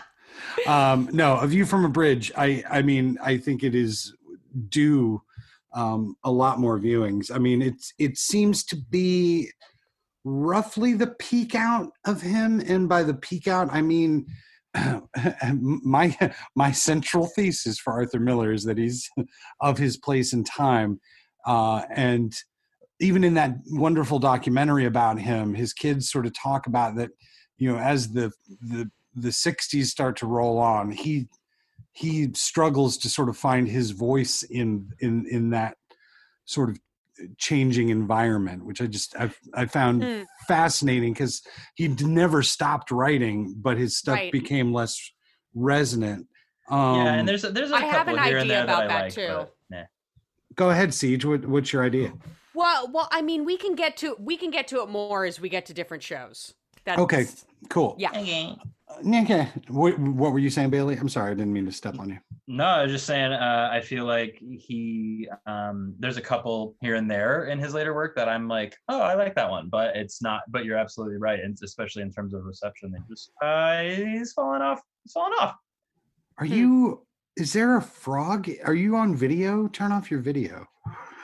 um, 0.67 1.09
no, 1.11 1.37
A 1.37 1.45
View 1.45 1.65
from 1.65 1.85
a 1.85 1.89
Bridge. 1.89 2.31
I 2.35 2.63
I 2.67 2.81
mean, 2.81 3.19
I 3.21 3.37
think 3.37 3.63
it 3.63 3.75
is 3.75 4.13
due 4.69 5.21
um, 5.73 6.15
a 6.23 6.31
lot 6.31 6.59
more 6.59 6.79
viewings. 6.79 7.29
I 7.31 7.37
mean, 7.37 7.61
it's 7.61 7.93
it 7.99 8.17
seems 8.17 8.63
to 8.65 8.75
be 8.75 9.51
roughly 10.27 10.93
the 10.93 11.07
peak 11.07 11.55
out 11.55 11.91
of 12.05 12.21
him, 12.21 12.59
and 12.59 12.89
by 12.89 13.03
the 13.03 13.13
peak 13.13 13.47
out, 13.47 13.69
I 13.71 13.81
mean. 13.81 14.27
my 15.55 16.15
my 16.55 16.71
central 16.71 17.25
thesis 17.25 17.79
for 17.79 17.93
Arthur 17.93 18.19
Miller 18.19 18.51
is 18.51 18.63
that 18.65 18.77
he's 18.77 19.09
of 19.61 19.77
his 19.77 19.97
place 19.97 20.33
in 20.33 20.43
time, 20.43 20.99
uh, 21.47 21.83
and 21.95 22.35
even 22.99 23.23
in 23.23 23.33
that 23.35 23.55
wonderful 23.71 24.19
documentary 24.19 24.85
about 24.85 25.19
him, 25.19 25.55
his 25.55 25.73
kids 25.73 26.11
sort 26.11 26.27
of 26.27 26.33
talk 26.33 26.67
about 26.67 26.95
that. 26.97 27.09
You 27.57 27.71
know, 27.71 27.79
as 27.79 28.09
the 28.09 28.31
the 28.61 28.91
the 29.15 29.29
'60s 29.29 29.85
start 29.85 30.17
to 30.17 30.27
roll 30.27 30.59
on, 30.59 30.91
he 30.91 31.27
he 31.93 32.29
struggles 32.33 32.97
to 32.99 33.09
sort 33.09 33.29
of 33.29 33.37
find 33.37 33.67
his 33.67 33.91
voice 33.91 34.43
in 34.43 34.89
in 34.99 35.25
in 35.31 35.49
that 35.51 35.77
sort 36.45 36.69
of 36.69 36.77
changing 37.37 37.89
environment, 37.89 38.65
which 38.65 38.81
I 38.81 38.87
just 38.87 39.15
I 39.17 39.31
I 39.53 39.65
found 39.65 40.03
Hmm. 40.03 40.23
fascinating 40.47 41.13
because 41.13 41.41
he 41.75 41.87
never 41.87 42.43
stopped 42.43 42.91
writing, 42.91 43.55
but 43.57 43.77
his 43.77 43.97
stuff 43.97 44.15
Right. 44.15 44.31
became 44.31 44.73
less 44.73 45.11
resonant. 45.55 46.27
Um, 46.69 46.95
yeah, 46.95 47.13
and 47.13 47.27
there's 47.27 47.43
a, 47.43 47.51
there's 47.51 47.71
a 47.71 47.75
I 47.75 47.81
have 47.81 48.05
couple 48.05 48.17
an 48.17 48.23
here 48.25 48.37
and 48.37 48.51
idea 48.51 48.55
there 48.57 48.63
about 48.65 48.87
that 48.87 48.91
I 48.91 48.93
that, 48.93 49.03
like, 49.03 49.13
too. 49.13 49.27
but, 49.27 49.77
nah. 49.77 49.83
go 50.55 50.69
ahead, 50.69 50.93
Siege. 50.93 51.23
What, 51.25 51.45
what's 51.45 51.71
your 51.71 51.83
idea? 51.83 52.11
Well, 52.53 52.89
well, 52.91 53.07
I 53.11 53.21
mean, 53.21 53.45
we 53.45 53.55
can 53.55 53.75
get 53.75 53.97
to 53.97 54.15
we 54.19 54.35
can 54.35 54.49
get 54.51 54.67
to 54.69 54.81
it 54.81 54.89
more 54.89 55.25
as 55.25 55.39
we 55.39 55.47
get 55.47 55.65
to 55.67 55.73
different 55.73 56.03
shows. 56.03 56.53
That's, 56.85 56.99
Okay, 56.99 57.25
cool. 57.69 57.95
Yeah. 57.97 58.09
Okay. 58.11 58.55
What, 59.67 59.97
what 59.99 60.31
were 60.31 60.39
you 60.39 60.49
saying, 60.49 60.69
Bailey? 60.69 60.95
I'm 60.97 61.09
sorry, 61.09 61.31
I 61.31 61.33
didn't 61.33 61.53
mean 61.53 61.65
to 61.65 61.71
step 61.71 61.99
on 61.99 62.09
you. 62.09 62.17
No, 62.47 62.63
I 62.65 62.83
was 62.83 62.91
just 62.91 63.05
saying. 63.05 63.33
Uh, 63.33 63.69
I 63.71 63.81
feel 63.81 64.05
like 64.05 64.37
he. 64.41 65.27
Um, 65.45 65.93
there's 65.99 66.17
a 66.17 66.21
couple 66.21 66.75
here 66.81 66.95
and 66.95 67.09
there 67.11 67.45
in 67.45 67.59
his 67.59 67.73
later 67.73 67.93
work 67.93 68.15
that 68.15 68.29
I'm 68.29 68.47
like, 68.47 68.75
oh, 68.87 69.01
I 69.01 69.15
like 69.15 69.35
that 69.35 69.49
one, 69.49 69.67
but 69.69 69.95
it's 69.95 70.21
not. 70.21 70.41
But 70.47 70.63
you're 70.65 70.77
absolutely 70.77 71.17
right, 71.17 71.39
and 71.39 71.57
especially 71.63 72.03
in 72.03 72.11
terms 72.11 72.33
of 72.33 72.43
reception, 72.45 72.91
they 72.91 72.99
just 73.09 73.31
uh, 73.41 73.81
he's 73.83 74.31
falling 74.33 74.61
off. 74.61 74.81
He's 75.03 75.11
falling 75.11 75.33
off. 75.39 75.55
Are 76.39 76.45
Hmm. 76.45 76.53
you? 76.53 77.05
Is 77.35 77.53
there 77.53 77.77
a 77.77 77.81
frog? 77.81 78.49
Are 78.65 78.73
you 78.73 78.95
on 78.95 79.15
video? 79.15 79.67
Turn 79.67 79.91
off 79.91 80.09
your 80.09 80.21
video. 80.21 80.65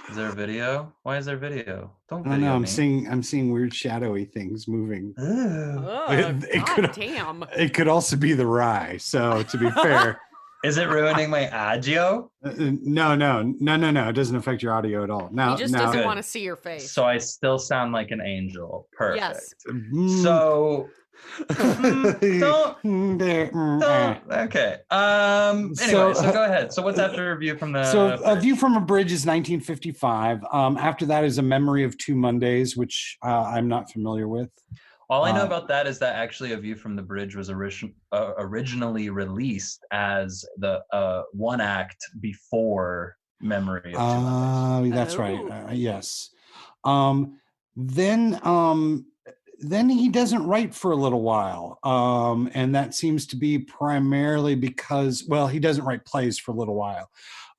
Is 0.10 0.16
there 0.18 0.30
a 0.30 0.34
video? 0.34 0.94
Why 1.04 1.18
is 1.18 1.26
there 1.26 1.38
video? 1.38 1.92
Don't 2.10 2.22
I 2.22 2.24
don't 2.24 2.34
video 2.34 2.50
know. 2.50 2.56
I'm 2.56 2.62
me. 2.64 2.68
seeing. 2.68 3.08
I'm 3.10 3.24
seeing 3.24 3.52
weird 3.52 3.74
shadowy 3.74 4.26
things 4.26 4.68
moving. 4.68 5.14
Ugh. 5.18 5.26
Oh, 5.28 6.06
It- 6.12 6.44
it 6.56 6.66
God 6.66 6.76
could- 6.76 6.92
damn. 6.94 7.46
It 7.58 7.74
could 7.74 7.88
also 7.88 8.16
be 8.18 8.34
the 8.34 8.46
rye. 8.46 8.98
So 8.98 9.44
to 9.44 9.58
be 9.58 9.70
fair, 9.72 10.20
Is 10.64 10.78
it 10.78 10.88
ruining 10.88 11.30
my 11.30 11.50
audio? 11.52 12.32
uh, 12.46 12.48
uh, 12.48 12.54
no, 12.58 13.16
no, 13.16 13.42
no, 13.60 13.76
no, 13.76 13.92
no. 13.92 14.08
It 14.08 14.14
doesn't 14.14 14.36
affect 14.38 14.64
your 14.64 14.72
audio 14.74 15.04
at 15.04 15.10
all. 15.10 15.28
Now, 15.34 15.58
He 15.58 15.64
just 15.64 15.74
now, 15.74 15.88
doesn't 15.88 16.06
want 16.06 16.16
to 16.18 16.24
see 16.24 16.40
your 16.42 16.56
face. 16.56 16.90
So 16.90 17.04
I 17.04 17.18
still 17.18 17.60
sound 17.60 17.92
like 17.92 18.12
an 18.12 18.22
angel. 18.22 18.88
Perfect. 18.94 19.22
Yes. 19.22 19.54
Mm, 19.70 20.88
So 21.38 21.44
Mm, 21.54 22.40
don't- 22.40 22.78
mm, 22.84 23.20
there, 23.20 23.48
mm, 23.48 23.82
So, 23.82 23.90
eh. 24.32 24.44
okay. 24.46 24.78
Um. 24.92 25.74
Anyway, 25.82 25.92
So, 25.92 26.14
so, 26.14 26.32
go 26.32 26.44
ahead. 26.44 26.74
So 26.74 26.82
what's 26.82 27.00
after 27.00 27.32
a 27.32 27.36
review 27.36 27.58
from 27.58 27.72
the? 27.72 27.84
so 27.84 28.10
a 28.26 28.36
view 28.40 28.56
from 28.56 28.76
a 28.76 28.82
bridge 28.82 29.12
is 29.12 29.26
1955 29.26 30.44
um, 30.52 30.78
after 30.78 31.06
that 31.08 31.24
is 31.24 31.38
a 31.38 31.42
memory 31.42 31.84
of 31.84 31.98
two 31.98 32.16
mondays 32.16 32.76
which 32.78 33.18
uh, 33.26 33.44
i'm 33.44 33.68
not 33.68 33.92
familiar 33.92 34.28
with 34.28 34.50
All 35.10 35.26
I 35.26 35.32
know 35.32 35.42
uh, 35.44 35.46
about 35.46 35.68
that 35.68 35.86
is 35.88 36.00
that 36.00 36.16
actually 36.16 36.54
a 36.54 36.58
view 36.58 36.76
from 36.76 36.96
the 36.96 37.02
bridge 37.02 37.36
was 37.36 37.50
origin- 37.50 37.94
uh, 38.12 38.34
originally 38.38 39.10
released 39.10 39.86
as 39.92 40.46
the 40.58 40.82
uh, 40.92 41.22
one 41.34 41.62
act 41.62 41.98
before 42.20 43.16
Memory 43.42 43.94
of 43.94 44.00
Two 44.00 44.22
Mondays. 44.22 44.92
Oh, 44.94 44.96
that's 44.96 45.16
right. 45.18 45.38
Oh. 45.42 45.52
Uh, 45.70 45.72
yes. 45.74 46.30
Um, 46.86 47.40
then, 47.76 48.40
um, 48.44 49.06
then 49.60 49.90
he 49.90 50.10
doesn't 50.10 50.46
write 50.46 50.74
for 50.74 50.92
a 50.92 50.96
little 50.96 51.22
while, 51.22 51.80
um, 51.84 52.50
and 52.54 52.74
that 52.76 52.94
seems 52.94 53.26
to 53.28 53.36
be 53.36 53.60
primarily 53.60 54.56
because, 54.56 55.24
well, 55.28 55.48
he 55.48 55.60
doesn't 55.60 55.86
write 55.86 56.06
plays 56.06 56.40
for 56.40 56.52
a 56.52 56.56
little 56.56 56.76
while. 56.76 57.10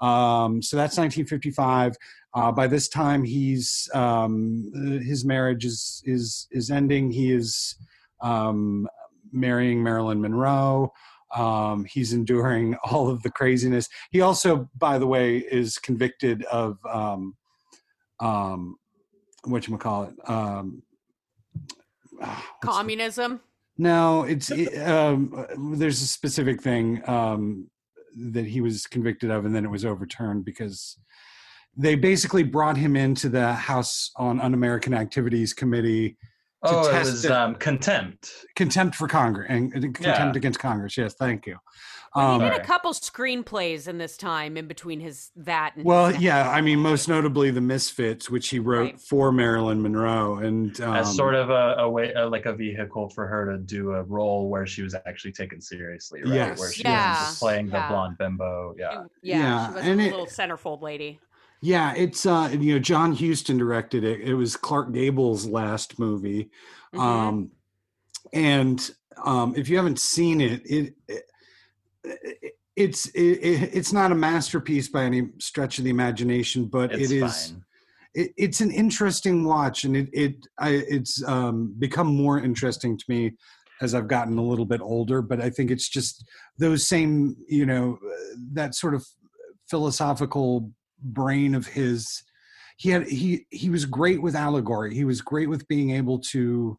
Um, 0.00 0.60
so 0.60 0.76
that's 0.76 0.98
1955. 0.98 1.96
Uh, 2.34 2.52
by 2.52 2.66
this 2.66 2.88
time, 2.88 3.22
he's 3.22 3.88
um, 3.94 4.70
his 5.04 5.24
marriage 5.24 5.64
is 5.64 6.02
is 6.04 6.48
is 6.50 6.70
ending. 6.70 7.10
He 7.10 7.32
is 7.32 7.76
um, 8.20 8.88
marrying 9.32 9.82
Marilyn 9.82 10.20
Monroe. 10.20 10.92
Um, 11.34 11.84
he's 11.84 12.12
enduring 12.12 12.76
all 12.84 13.08
of 13.08 13.22
the 13.22 13.30
craziness. 13.30 13.88
He 14.10 14.20
also, 14.20 14.68
by 14.76 14.98
the 14.98 15.06
way, 15.06 15.38
is 15.38 15.78
convicted 15.78 16.44
of 16.44 16.78
um, 16.90 17.36
um, 18.20 18.76
what 19.44 19.68
you 19.68 19.76
call 19.78 20.04
it. 20.04 20.14
Um, 20.28 20.82
the- 22.26 22.66
Communism. 22.66 23.40
no, 23.78 24.22
it's 24.24 24.50
it, 24.50 24.76
um, 24.88 25.46
there's 25.76 26.00
a 26.02 26.06
specific 26.06 26.62
thing 26.62 27.06
um, 27.08 27.68
that 28.32 28.46
he 28.46 28.60
was 28.60 28.86
convicted 28.86 29.30
of, 29.30 29.44
and 29.44 29.54
then 29.54 29.64
it 29.64 29.70
was 29.70 29.84
overturned 29.84 30.44
because 30.44 30.96
they 31.76 31.94
basically 31.96 32.42
brought 32.44 32.76
him 32.76 32.94
into 32.96 33.28
the 33.28 33.52
House 33.52 34.10
on 34.16 34.40
Un-American 34.40 34.94
Activities 34.94 35.52
Committee 35.52 36.10
to 36.64 36.70
Oh, 36.70 36.88
it 36.88 36.98
was 37.00 37.24
it. 37.24 37.30
um, 37.32 37.56
contempt. 37.56 38.30
contempt 38.56 38.94
for 38.96 39.08
Congress 39.08 39.46
and 39.50 39.72
and 39.74 39.82
contempt 39.94 40.34
Yeah. 40.34 40.38
against 40.38 40.58
Congress. 40.60 40.96
Yes, 40.96 41.14
thank 41.14 41.46
you. 41.46 41.58
He 42.16 42.20
Um, 42.20 42.40
did 42.42 42.52
a 42.52 42.60
couple 42.62 42.92
screenplays 42.92 43.88
in 43.88 43.98
this 43.98 44.16
time 44.16 44.56
in 44.56 44.68
between 44.68 45.00
his 45.00 45.32
that 45.34 45.74
and 45.74 45.84
well, 45.84 46.06
his- 46.06 46.22
yeah, 46.22 46.48
I 46.48 46.60
mean, 46.60 46.78
most 46.78 47.08
notably 47.08 47.50
the 47.50 47.60
Misfits, 47.60 48.30
which 48.30 48.50
he 48.50 48.60
wrote 48.60 48.82
Right. 48.92 49.00
for 49.00 49.32
Marilyn 49.32 49.82
Monroe, 49.82 50.36
and 50.36 50.80
um, 50.80 50.94
as 50.94 51.12
sort 51.16 51.34
of 51.34 51.50
a, 51.50 51.74
a 51.78 51.90
way, 51.90 52.14
uh, 52.14 52.28
like 52.28 52.46
a 52.46 52.52
vehicle 52.52 53.08
for 53.10 53.26
her 53.26 53.50
to 53.50 53.58
do 53.58 53.94
a 53.94 54.02
role 54.04 54.48
where 54.48 54.64
she 54.64 54.82
was 54.82 54.94
actually 55.06 55.32
taken 55.32 55.60
seriously, 55.60 56.22
right? 56.22 56.32
Yes. 56.32 56.60
Where 56.60 56.70
she 56.72 56.82
Yeah. 56.84 57.10
was 57.18 57.28
just 57.30 57.40
playing 57.40 57.66
the 57.66 57.78
Yeah. 57.78 57.88
blonde 57.88 58.16
bimbo. 58.18 58.76
Yeah. 58.78 59.02
yeah, 59.22 59.38
Yeah, 59.38 59.68
she 59.70 59.74
was 59.74 59.84
and 59.84 60.00
a 60.00 60.04
it- 60.04 60.10
little 60.12 60.26
centerfold 60.26 60.82
lady. 60.82 61.18
Yeah, 61.62 61.94
it's 61.94 62.26
uh 62.26 62.48
you 62.52 62.74
know 62.74 62.78
John 62.78 63.16
Huston 63.16 63.56
directed 63.58 64.04
it. 64.04 64.20
It 64.20 64.34
was 64.34 64.54
Clark 64.54 64.92
Gable's 64.92 65.46
last 65.46 65.98
movie. 65.98 66.50
Mhm. 66.94 67.00
Um 67.00 67.50
and 68.32 68.90
um 69.24 69.54
if 69.56 69.68
you 69.68 69.76
haven't 69.76 69.98
seen 69.98 70.40
it, 70.40 70.62
it, 70.64 70.94
it 71.08 71.24
it's 72.76 73.06
it, 73.08 73.20
it's 73.72 73.92
not 73.92 74.12
a 74.12 74.14
masterpiece 74.14 74.88
by 74.88 75.04
any 75.04 75.28
stretch 75.38 75.78
of 75.78 75.84
the 75.84 75.90
imagination, 75.90 76.66
but 76.66 76.92
It's 76.92 77.10
it 77.10 77.22
is 77.22 77.54
it, 78.14 78.32
it's 78.36 78.60
an 78.60 78.70
interesting 78.70 79.44
watch 79.44 79.84
and 79.84 79.96
it 79.96 80.08
it 80.12 80.34
I, 80.58 80.70
it's 80.88 81.22
um 81.24 81.74
become 81.78 82.08
more 82.08 82.38
interesting 82.38 82.98
to 82.98 83.04
me 83.08 83.32
as 83.80 83.94
I've 83.94 84.08
gotten 84.08 84.38
a 84.38 84.42
little 84.42 84.64
bit 84.64 84.80
older, 84.80 85.20
but 85.20 85.40
I 85.40 85.50
think 85.50 85.70
it's 85.70 85.88
just 85.88 86.24
those 86.58 86.88
same, 86.88 87.36
you 87.48 87.66
know, 87.66 87.98
that 88.52 88.74
sort 88.74 88.94
of 88.94 89.04
philosophical 89.68 90.70
brain 91.02 91.54
of 91.54 91.66
his. 91.66 92.22
He 92.76 92.90
had 92.90 93.06
he 93.06 93.46
he 93.50 93.70
was 93.70 93.84
great 93.84 94.20
with 94.20 94.34
allegory. 94.34 94.94
He 94.94 95.04
was 95.04 95.20
great 95.20 95.48
with 95.48 95.66
being 95.68 95.90
able 95.90 96.18
to 96.32 96.78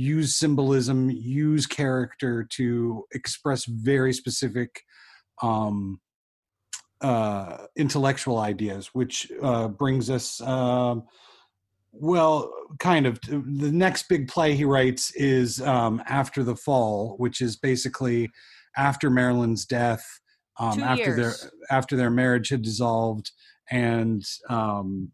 use 0.00 0.34
symbolism 0.36 1.10
use 1.10 1.66
character 1.66 2.46
to 2.48 3.04
express 3.12 3.66
very 3.66 4.12
specific 4.14 4.80
um 5.42 6.00
uh 7.02 7.66
intellectual 7.76 8.38
ideas 8.38 8.90
which 8.94 9.30
uh 9.42 9.68
brings 9.68 10.08
us 10.08 10.40
um 10.40 11.02
well 11.92 12.50
kind 12.78 13.04
of 13.06 13.18
the 13.28 13.70
next 13.72 14.08
big 14.08 14.26
play 14.26 14.54
he 14.54 14.64
writes 14.64 15.12
is 15.16 15.60
um 15.60 16.02
after 16.06 16.42
the 16.42 16.56
fall 16.56 17.14
which 17.18 17.42
is 17.42 17.56
basically 17.56 18.28
after 18.78 19.10
marilyn's 19.10 19.66
death 19.66 20.04
um 20.58 20.82
after 20.82 21.16
years. 21.16 21.40
their 21.40 21.50
after 21.70 21.94
their 21.96 22.10
marriage 22.10 22.48
had 22.48 22.62
dissolved 22.62 23.30
and 23.70 24.24
um 24.48 25.10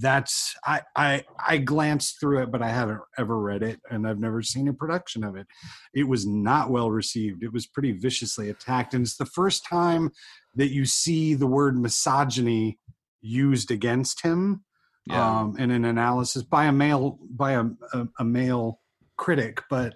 that's 0.00 0.54
I, 0.64 0.82
I 0.96 1.24
I 1.46 1.58
glanced 1.58 2.18
through 2.20 2.42
it, 2.42 2.50
but 2.50 2.62
I 2.62 2.70
haven't 2.70 3.00
ever 3.18 3.38
read 3.38 3.62
it, 3.62 3.80
and 3.90 4.06
I've 4.06 4.18
never 4.18 4.42
seen 4.42 4.68
a 4.68 4.72
production 4.72 5.24
of 5.24 5.36
it. 5.36 5.46
It 5.94 6.04
was 6.04 6.26
not 6.26 6.70
well 6.70 6.90
received. 6.90 7.42
It 7.42 7.52
was 7.52 7.66
pretty 7.66 7.92
viciously 7.92 8.48
attacked, 8.50 8.94
and 8.94 9.02
it's 9.04 9.16
the 9.16 9.26
first 9.26 9.66
time 9.68 10.10
that 10.54 10.70
you 10.72 10.84
see 10.86 11.34
the 11.34 11.46
word 11.46 11.76
misogyny 11.76 12.78
used 13.20 13.70
against 13.70 14.22
him 14.22 14.64
Yeah. 15.06 15.40
um, 15.40 15.56
in 15.58 15.70
an 15.70 15.84
analysis 15.84 16.42
by 16.42 16.64
a 16.66 16.72
male 16.72 17.18
by 17.30 17.52
a, 17.52 17.64
a, 17.92 18.08
a 18.20 18.24
male 18.24 18.80
critic, 19.16 19.62
but 19.70 19.94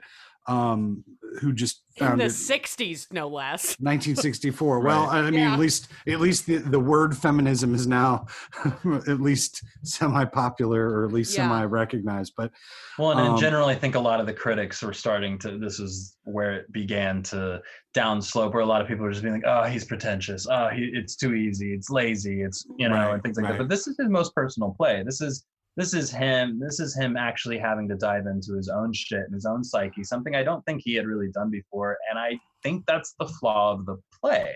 um, 0.48 1.04
who 1.40 1.52
just 1.52 1.82
In 1.98 2.16
the 2.18 2.24
it 2.24 2.28
60s, 2.28 3.12
no 3.12 3.28
less. 3.28 3.76
1964. 3.80 4.80
Well, 4.80 5.10
I 5.10 5.30
mean, 5.30 5.40
Yeah. 5.40 5.52
at 5.52 5.58
least 5.60 5.88
at 6.08 6.20
least 6.20 6.46
the, 6.46 6.56
the 6.56 6.80
word 6.80 7.16
feminism 7.16 7.74
is 7.74 7.86
now 7.86 8.26
at 9.06 9.20
least 9.20 9.62
semi-popular 9.84 10.88
or 10.88 11.04
at 11.04 11.12
least 11.12 11.36
Yeah. 11.36 11.48
semi-recognized. 11.48 12.32
But 12.36 12.50
Well, 12.98 13.10
and 13.12 13.20
in 13.20 13.26
Um, 13.34 13.38
general, 13.38 13.68
I 13.68 13.74
think 13.74 13.94
a 13.94 14.00
lot 14.00 14.20
of 14.20 14.26
the 14.26 14.32
critics 14.32 14.82
were 14.82 14.94
starting 14.94 15.38
to. 15.40 15.58
This 15.58 15.78
is 15.78 16.16
where 16.24 16.52
it 16.54 16.72
began 16.72 17.22
to 17.24 17.60
downslope, 17.94 18.52
where 18.54 18.62
a 18.62 18.66
lot 18.66 18.80
of 18.80 18.88
people 18.88 19.04
were 19.04 19.10
just 19.12 19.22
being 19.22 19.34
like, 19.34 19.44
"Oh, 19.46 19.64
he's 19.64 19.84
pretentious. 19.84 20.46
Oh, 20.50 20.68
he, 20.68 20.90
it's 20.94 21.14
too 21.16 21.34
easy. 21.34 21.72
It's 21.74 21.90
lazy. 21.90 22.42
It's 22.42 22.66
you 22.78 22.88
know, 22.88 22.94
Right, 22.94 23.14
and 23.14 23.22
things 23.22 23.36
like 23.36 23.44
right. 23.44 23.52
that." 23.52 23.58
But 23.64 23.68
this 23.68 23.86
is 23.86 23.96
his 23.98 24.08
most 24.08 24.34
personal 24.34 24.74
play. 24.78 25.02
This 25.04 25.20
is 25.20 25.44
this 25.78 25.94
is 25.94 26.10
him. 26.10 26.58
This 26.60 26.80
is 26.80 26.94
him 26.94 27.16
actually 27.16 27.56
having 27.58 27.88
to 27.88 27.94
dive 27.94 28.26
into 28.26 28.54
his 28.54 28.68
own 28.68 28.92
shit 28.92 29.20
and 29.24 29.32
his 29.32 29.46
own 29.46 29.62
psyche, 29.64 30.02
something 30.04 30.34
I 30.34 30.42
don't 30.42 30.62
think 30.66 30.82
he 30.84 30.94
had 30.94 31.06
really 31.06 31.28
done 31.32 31.50
before. 31.50 31.96
And 32.10 32.18
I 32.18 32.32
think 32.62 32.84
that's 32.86 33.14
the 33.18 33.26
flaw 33.26 33.72
of 33.72 33.86
the 33.86 33.96
play. 34.20 34.54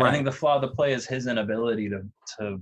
I 0.00 0.10
think 0.10 0.24
the 0.24 0.32
flaw 0.32 0.56
of 0.56 0.62
the 0.62 0.68
play 0.74 0.94
is 0.94 1.06
his 1.06 1.26
inability 1.28 1.88
to 1.90 2.00
to 2.38 2.60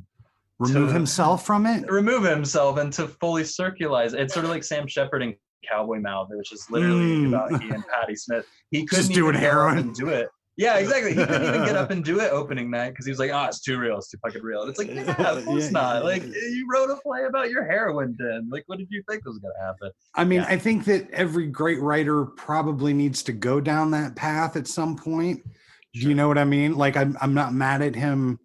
remove 0.59 0.89
to- 0.89 0.93
himself 0.95 1.47
from 1.47 1.65
it. 1.67 1.91
remove 1.91 2.25
himself 2.25 2.77
and 2.79 2.93
to 2.95 3.07
fully 3.09 3.45
circularize. 3.45 4.13
It's 4.13 4.35
sort 4.35 4.45
of 4.45 4.51
like 4.51 4.65
Sam 4.65 4.87
Shepard 4.87 5.23
and 5.23 5.35
Cowboy 5.67 6.01
Mouth, 6.01 6.29
which 6.33 6.53
is 6.53 6.67
literally 6.71 7.19
Mm. 7.25 7.29
about 7.29 7.63
he 7.63 7.71
and 7.71 7.85
Patti 7.87 8.17
Smith. 8.17 8.47
He 8.71 8.85
couldn't 8.87 9.05
Just 9.05 9.13
doing 9.15 9.35
heroin. 9.37 9.79
and 9.79 9.95
do 9.95 10.09
it. 10.09 10.29
Yeah, 10.61 10.77
exactly. 10.77 11.15
He 11.15 11.25
couldn't 11.25 11.43
even 11.49 11.65
get 11.65 11.75
up 11.75 11.91
and 11.91 12.05
do 12.05 12.21
it 12.21 12.31
opening 12.33 12.71
night 12.71 12.91
because 12.91 13.07
he 13.07 13.11
was 13.11 13.19
like, 13.19 13.31
"Oh, 13.33 13.47
it's 13.47 13.61
too 13.61 13.79
real. 13.79 13.97
It's 13.97 14.11
too 14.11 14.19
fucking 14.23 14.43
real." 14.43 14.61
And 14.61 14.69
it's 14.69 14.79
like, 14.79 14.89
yeah, 14.95 15.31
of 15.33 15.45
course 15.47 15.65
Yeah, 15.65 15.71
not. 15.71 15.95
yeah, 15.97 16.01
Like 16.03 16.23
yeah. 16.23 16.49
you 16.51 16.69
wrote 16.71 16.91
a 16.91 16.97
play 16.97 17.25
about 17.25 17.49
your 17.49 17.65
heroin 17.65 18.15
den. 18.19 18.47
Like, 18.53 18.65
what 18.67 18.77
did 18.79 18.89
you 18.91 19.03
think 19.09 19.25
was 19.25 19.39
gonna 19.39 19.55
happen? 19.59 19.91
I 20.15 20.25
mean, 20.25 20.41
Yeah. 20.41 20.49
I 20.49 20.59
think 20.59 20.85
that 20.85 21.11
every 21.13 21.47
great 21.47 21.81
writer 21.81 22.27
probably 22.27 22.93
needs 22.93 23.23
to 23.23 23.33
go 23.33 23.59
down 23.59 23.91
that 23.93 24.17
path 24.17 24.55
at 24.57 24.67
some 24.67 24.97
point. 24.97 25.43
Do 25.95 26.01
you 26.01 26.15
know 26.15 26.29
what 26.29 26.37
I 26.37 26.45
mean? 26.45 26.77
Like, 26.77 26.95
I'm 26.95 27.17
I'm 27.23 27.33
not 27.33 27.55
mad 27.55 27.81
at 27.81 27.95
him 27.95 28.39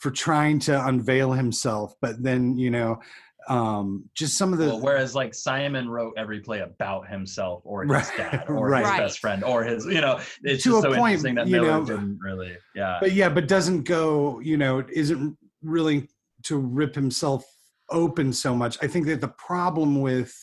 for 0.00 0.10
trying 0.10 0.58
to 0.60 0.86
unveil 0.86 1.32
himself, 1.32 1.94
but 2.02 2.22
then 2.22 2.58
you 2.58 2.70
know, 2.70 3.00
um, 3.48 4.08
just 4.14 4.36
some 4.36 4.52
of 4.52 4.58
the 4.58 4.66
Well, 4.66 4.80
whereas 4.80 5.14
like 5.14 5.34
Simon 5.34 5.88
wrote 5.88 6.14
every 6.16 6.40
play 6.40 6.60
about 6.60 7.08
himself 7.08 7.62
or 7.64 7.82
his 7.82 7.90
Right, 7.90 8.10
dad 8.16 8.44
or 8.48 8.68
right. 8.68 8.82
his 8.84 8.90
best 9.08 9.18
friend 9.20 9.42
or 9.42 9.64
his, 9.64 9.86
you 9.86 10.00
know, 10.00 10.20
it's 10.42 10.62
To 10.64 10.70
just 10.70 10.86
a 10.86 10.90
so 10.90 10.94
point, 10.96 11.22
that 11.22 11.46
you 11.46 11.52
Miller 11.52 11.68
know, 11.68 11.84
didn't 11.84 12.18
really. 12.20 12.56
Yeah. 12.74 12.98
but 13.00 13.12
yeah, 13.12 13.28
but 13.28 13.48
doesn't 13.48 13.84
go, 13.84 14.38
you 14.40 14.56
know, 14.56 14.84
isn't 14.92 15.36
really 15.62 16.08
to 16.44 16.56
rip 16.58 16.94
himself 16.94 17.44
open 17.90 18.32
so 18.32 18.54
much. 18.54 18.76
I 18.82 18.86
think 18.86 19.06
that 19.06 19.20
the 19.20 19.28
problem 19.28 20.00
with 20.00 20.34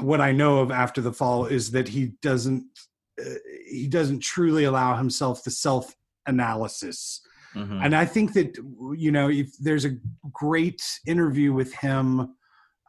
what 0.00 0.20
I 0.20 0.32
know 0.32 0.60
of 0.60 0.70
after 0.70 1.00
the 1.00 1.12
fall 1.12 1.46
is 1.46 1.70
that 1.72 1.88
he 1.88 2.12
doesn't 2.22 2.64
uh, 3.20 3.30
he 3.68 3.86
doesn't 3.88 4.20
truly 4.20 4.64
allow 4.64 4.96
himself 4.96 5.44
the 5.44 5.50
self 5.50 5.94
analysis. 6.26 7.20
Mhm. 7.56 7.84
And 7.84 7.94
I 7.96 8.04
think 8.04 8.32
that 8.34 8.56
you 8.96 9.10
know, 9.10 9.28
if 9.30 9.56
there's 9.58 9.84
a 9.84 9.96
great 10.32 10.82
interview 11.06 11.52
with 11.52 11.72
him, 11.74 12.20
uh, 12.20 12.26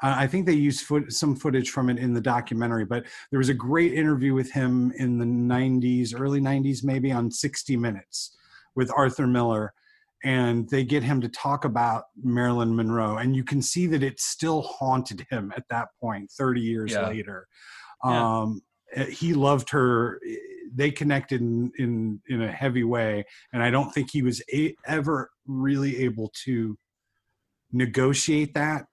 I 0.01 0.27
think 0.27 0.45
they 0.45 0.53
used 0.53 0.85
foot, 0.85 1.11
some 1.11 1.35
footage 1.35 1.71
from 1.71 1.89
it 1.89 1.97
in 1.97 2.13
the 2.13 2.21
documentary. 2.21 2.85
But 2.85 3.05
there 3.31 3.39
was 3.39 3.49
a 3.49 3.53
great 3.53 3.93
interview 3.93 4.33
with 4.33 4.51
him 4.51 4.91
in 4.97 5.17
the 5.19 5.25
'90s, 5.25 6.13
early 6.13 6.41
'90s, 6.41 6.83
maybe 6.83 7.11
on 7.11 7.31
60 7.31 7.77
Minutes 7.77 8.37
with 8.75 8.91
Arthur 8.95 9.25
Miller, 9.27 9.73
and 10.23 10.69
they 10.69 10.83
get 10.83 11.03
him 11.03 11.21
to 11.21 11.29
talk 11.29 11.65
about 11.65 12.05
Marilyn 12.21 12.75
Monroe, 12.75 13.17
and 13.17 13.35
you 13.35 13.43
can 13.43 13.61
see 13.61 13.87
that 13.87 14.03
it 14.03 14.19
still 14.19 14.61
haunted 14.63 15.25
him 15.29 15.51
at 15.57 15.65
that 15.69 15.87
point, 16.01 16.29
30 16.31 16.61
years 16.61 16.91
Yeah. 16.91 17.07
later. 17.07 17.47
Um, 18.03 18.61
eh, 18.93 19.05
he 19.05 19.33
loved 19.33 19.69
her. 19.71 20.19
They 20.75 20.91
connected 20.91 21.41
in, 21.41 21.71
in 21.77 22.21
in 22.27 22.41
a 22.41 22.51
heavy 22.51 22.83
way, 22.83 23.25
and 23.53 23.63
I 23.63 23.69
don't 23.69 23.91
think 23.93 24.11
he 24.11 24.21
was 24.21 24.41
a, 24.53 24.75
ever 24.85 25.29
really 25.45 26.03
able 26.03 26.31
to 26.45 26.77
negotiate 27.71 28.53
that. 28.55 28.85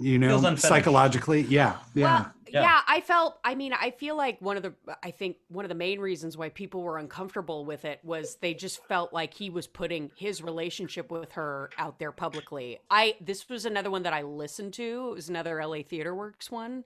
You 0.00 0.18
know, 0.18 0.54
psychologically, 0.54 1.40
yeah, 1.42 1.78
yeah. 1.92 2.04
Well, 2.04 2.32
Yeah. 2.52 2.62
yeah. 2.62 2.80
I 2.86 3.00
felt. 3.00 3.40
I 3.42 3.56
mean, 3.56 3.72
I 3.72 3.90
feel 3.90 4.16
like 4.16 4.40
one 4.40 4.56
of 4.56 4.62
the. 4.62 4.72
I 5.02 5.10
think 5.10 5.38
one 5.48 5.64
of 5.64 5.68
the 5.68 5.74
main 5.74 5.98
reasons 5.98 6.36
why 6.36 6.50
people 6.50 6.82
were 6.82 6.98
uncomfortable 6.98 7.64
with 7.64 7.84
it 7.84 7.98
was 8.04 8.36
they 8.40 8.54
just 8.54 8.84
felt 8.86 9.12
like 9.12 9.34
he 9.34 9.50
was 9.50 9.66
putting 9.66 10.12
his 10.16 10.40
relationship 10.40 11.10
with 11.10 11.32
her 11.32 11.70
out 11.78 11.98
there 11.98 12.12
publicly. 12.12 12.78
I. 12.88 13.16
This 13.20 13.48
was 13.48 13.64
another 13.64 13.90
one 13.90 14.04
that 14.04 14.12
I 14.12 14.22
listened 14.22 14.72
to. 14.74 15.08
It 15.10 15.14
was 15.16 15.28
another 15.28 15.60
LA 15.66 15.82
Theater 15.82 16.14
Works 16.14 16.48
one. 16.48 16.84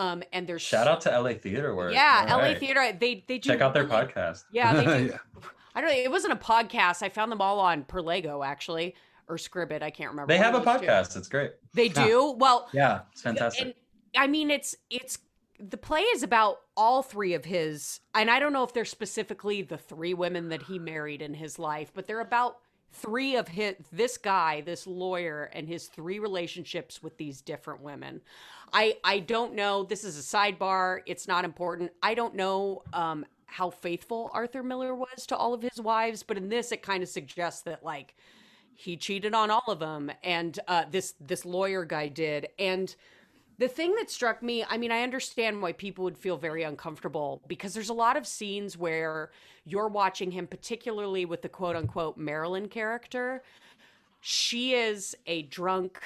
Um, 0.00 0.22
and 0.32 0.46
there's 0.46 0.62
Shout 0.62 0.88
out 0.88 1.00
to 1.02 1.10
LA 1.20 1.34
Theater 1.34 1.74
Works. 1.74 1.94
Yeah, 1.94 2.26
All 2.30 2.38
LA 2.38 2.44
right. 2.44 2.58
Theater. 2.58 2.96
They 2.98 3.24
they 3.28 3.38
do 3.38 3.50
Check 3.50 3.60
out 3.60 3.74
their 3.74 3.84
really- 3.84 4.06
podcast. 4.06 4.44
Yeah, 4.52 4.72
they 4.74 4.84
do. 4.98 5.04
Yeah. 5.12 5.18
I 5.74 5.80
don't 5.80 5.90
know. 5.90 5.96
It 5.96 6.10
wasn't 6.10 6.32
a 6.32 6.36
podcast. 6.36 7.02
I 7.02 7.08
found 7.08 7.30
them 7.30 7.40
all 7.40 7.60
on 7.60 7.84
Perlego 7.84 8.44
actually 8.44 8.94
or 9.28 9.36
Scribd. 9.36 9.82
I 9.82 9.90
can't 9.90 10.10
remember. 10.10 10.32
They 10.32 10.38
have 10.38 10.54
a 10.54 10.58
of 10.58 10.64
those 10.64 10.80
two. 10.80 10.86
podcast. 10.86 11.16
It's 11.16 11.28
great. 11.28 11.52
They 11.74 11.88
do. 11.88 12.34
Well, 12.38 12.68
Yeah, 12.72 13.02
it's 13.12 13.22
fantastic. 13.22 13.62
and 13.66 13.74
I 14.16 14.26
mean, 14.26 14.50
it's 14.50 14.74
it's 14.90 15.18
the 15.60 15.76
play 15.76 16.00
is 16.00 16.22
about 16.22 16.60
all 16.76 17.02
three 17.02 17.34
of 17.34 17.44
his, 17.44 18.00
and 18.14 18.30
I 18.30 18.38
don't 18.40 18.52
know 18.54 18.64
if 18.64 18.72
they're 18.72 18.84
specifically 18.86 19.60
the 19.62 19.76
three 19.76 20.14
women 20.14 20.48
that 20.48 20.62
he 20.62 20.78
married 20.78 21.20
in 21.20 21.34
his 21.34 21.58
life, 21.58 21.92
but 21.94 22.06
they're 22.06 22.20
about 22.20 22.56
three 22.92 23.36
of 23.36 23.46
his 23.46 23.76
this 23.92 24.16
guy, 24.18 24.62
this 24.62 24.86
lawyer, 24.86 25.50
and 25.52 25.68
his 25.68 25.86
three 25.86 26.18
relationships 26.18 27.00
with 27.02 27.16
these 27.18 27.40
different 27.42 27.82
women. 27.82 28.20
I 28.72 28.96
I 29.04 29.20
don't 29.20 29.54
know. 29.54 29.84
This 29.84 30.04
is 30.04 30.18
a 30.18 30.22
sidebar. 30.22 31.00
It's 31.06 31.28
not 31.28 31.44
important. 31.44 31.92
I 32.02 32.14
don't 32.14 32.34
know. 32.34 32.82
Um, 32.92 33.26
how 33.46 33.68
faithful 33.70 34.30
Arthur 34.32 34.62
Miller 34.62 34.94
was 34.94 35.26
to 35.26 35.36
all 35.36 35.52
of 35.52 35.62
his 35.62 35.80
wives, 35.80 36.22
but 36.22 36.36
in 36.36 36.48
this, 36.48 36.70
it 36.70 36.82
kind 36.82 37.02
of 37.02 37.08
suggests 37.08 37.62
that 37.62 37.84
like 37.84 38.14
he 38.76 38.96
cheated 38.96 39.34
on 39.34 39.50
all 39.50 39.64
of 39.68 39.78
them, 39.78 40.10
and 40.22 40.58
uh, 40.68 40.84
this 40.90 41.14
this 41.20 41.44
lawyer 41.44 41.84
guy 41.84 42.08
did, 42.08 42.48
and 42.58 42.94
the 43.60 43.68
thing 43.68 43.94
that 43.96 44.10
struck 44.10 44.42
me, 44.42 44.64
I 44.66 44.78
mean, 44.78 44.90
I 44.90 45.02
understand 45.02 45.60
why 45.60 45.72
people 45.72 46.02
would 46.04 46.16
feel 46.16 46.38
very 46.38 46.62
uncomfortable 46.62 47.42
because 47.46 47.74
there's 47.74 47.90
a 47.90 47.94
lot 47.94 48.16
of 48.16 48.26
scenes 48.26 48.78
where 48.78 49.32
you're 49.66 49.88
watching 49.88 50.30
him, 50.30 50.46
particularly 50.46 51.26
with 51.26 51.42
the 51.42 51.48
quote 51.50 51.76
unquote 51.76 52.16
Marilyn 52.16 52.68
character. 52.68 53.42
She 54.22 54.72
is 54.72 55.14
a 55.26 55.42
drunk, 55.42 56.00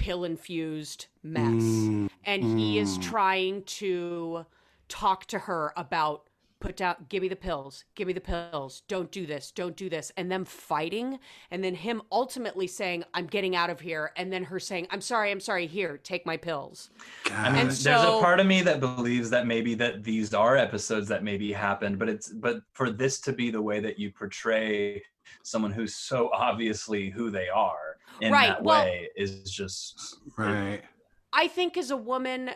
pill 0.00 0.24
infused 0.24 1.06
mess. 1.22 1.62
Mm. 1.62 2.08
And 2.24 2.58
he 2.58 2.78
is 2.78 2.96
mm. 2.96 3.02
trying 3.02 3.62
to 3.64 4.46
talk 4.88 5.26
to 5.26 5.38
her 5.38 5.72
about 5.76 6.24
put 6.58 6.76
down 6.76 6.94
give 7.08 7.22
me 7.22 7.28
the 7.28 7.36
pills 7.36 7.84
give 7.94 8.06
me 8.06 8.12
the 8.12 8.20
pills 8.20 8.82
don't 8.86 9.10
do 9.10 9.24
this 9.24 9.50
don't 9.50 9.76
do 9.76 9.88
this. 9.88 10.12
And 10.16 10.30
them 10.30 10.44
fighting 10.44 11.18
and 11.50 11.62
then 11.64 11.74
him 11.74 12.02
ultimately 12.12 12.66
saying 12.66 13.04
i'm 13.14 13.26
getting 13.26 13.56
out 13.56 13.70
of 13.70 13.80
here 13.80 14.12
and 14.16 14.30
then 14.30 14.44
her 14.44 14.60
saying 14.60 14.86
i'm 14.90 15.00
sorry 15.00 15.30
i'm 15.30 15.40
sorry 15.40 15.66
here 15.66 15.96
take 15.96 16.26
my 16.26 16.36
pills. 16.36 16.90
I 17.30 17.50
mean, 17.50 17.60
And 17.60 17.70
there's 17.70 18.02
a 18.02 18.20
part 18.20 18.40
of 18.40 18.46
me 18.46 18.60
that 18.62 18.80
believes 18.80 19.30
that 19.30 19.46
maybe 19.46 19.74
that 19.76 20.02
these 20.02 20.34
are 20.34 20.56
episodes 20.56 21.08
that 21.08 21.24
maybe 21.24 21.50
happened, 21.52 21.98
but 21.98 22.08
it's 22.08 22.28
but 22.28 22.60
for 22.72 22.90
this 22.90 23.20
to 23.22 23.32
be 23.32 23.50
the 23.50 23.62
way 23.62 23.80
that 23.80 23.98
you 23.98 24.10
portray 24.12 25.02
someone 25.42 25.72
who's 25.72 25.94
so 25.94 26.30
obviously 26.32 27.08
who 27.08 27.30
they 27.30 27.48
are 27.48 27.89
in 28.20 28.32
Right, 28.32 28.48
that 28.48 28.62
well- 28.62 28.84
way 28.84 29.08
is 29.16 29.50
just 29.50 30.16
Right. 30.36 30.82
I 31.32 31.48
think 31.48 31.76
as 31.76 31.90
a 31.90 31.96
woman 31.96 32.50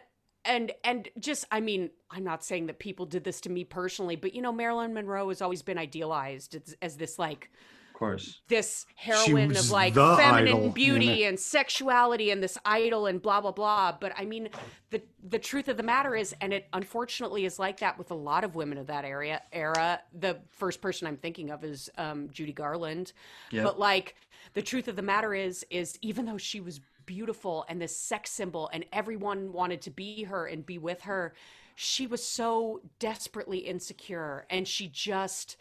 and 0.44 0.72
and 0.82 1.08
just 1.18 1.46
I 1.50 1.60
mean, 1.60 1.90
I'm 2.10 2.24
not 2.24 2.44
saying 2.44 2.66
that 2.66 2.78
people 2.78 3.06
did 3.06 3.24
this 3.24 3.40
to 3.42 3.50
me 3.50 3.64
personally, 3.64 4.16
but 4.16 4.34
you 4.34 4.42
know, 4.42 4.52
Marilyn 4.52 4.92
Monroe 4.94 5.28
has 5.28 5.40
always 5.40 5.62
been 5.62 5.78
idealized 5.78 6.54
as, 6.54 6.76
as 6.82 6.96
this 6.96 7.18
like 7.18 7.50
of 7.94 7.98
course. 7.98 8.40
this 8.48 8.84
heroine 8.96 9.56
of 9.56 9.70
like 9.70 9.94
feminine 9.94 10.48
idol, 10.56 10.70
beauty 10.70 11.24
and 11.24 11.38
sexuality 11.38 12.30
and 12.30 12.42
this 12.42 12.58
idol 12.64 13.06
and 13.06 13.22
blah 13.22 13.40
blah 13.40 13.52
blah. 13.52 13.96
But 13.98 14.12
I 14.18 14.24
mean, 14.26 14.50
the 14.90 15.00
the 15.26 15.38
truth 15.38 15.68
of 15.68 15.76
the 15.76 15.82
matter 15.82 16.14
is, 16.14 16.34
and 16.40 16.52
it 16.52 16.66
unfortunately 16.72 17.46
is 17.46 17.58
like 17.58 17.80
that 17.80 17.96
with 17.96 18.10
a 18.10 18.14
lot 18.16 18.44
of 18.44 18.54
women 18.54 18.76
of 18.78 18.88
that 18.88 19.04
area 19.04 19.40
era. 19.52 20.00
The 20.12 20.40
first 20.50 20.82
person 20.82 21.06
I'm 21.06 21.16
thinking 21.16 21.50
of 21.50 21.64
is 21.64 21.88
um, 21.96 22.28
Judy 22.30 22.52
Garland. 22.52 23.12
Yep. 23.50 23.64
But 23.64 23.78
like 23.78 24.16
the 24.52 24.62
truth 24.62 24.88
of 24.88 24.96
the 24.96 25.02
matter 25.02 25.34
is, 25.34 25.64
is 25.70 25.98
even 26.02 26.26
though 26.26 26.38
she 26.38 26.60
was 26.60 26.80
beautiful 27.06 27.64
and 27.68 27.80
this 27.80 27.96
sex 27.96 28.30
symbol 28.30 28.70
and 28.72 28.84
everyone 28.92 29.52
wanted 29.52 29.80
to 29.82 29.90
be 29.90 30.24
her 30.24 30.46
and 30.46 30.66
be 30.66 30.78
with 30.78 31.02
her, 31.02 31.34
she 31.74 32.06
was 32.06 32.24
so 32.24 32.80
desperately 32.98 33.58
insecure. 33.58 34.46
And 34.50 34.66
she 34.68 34.88
just 34.88 35.56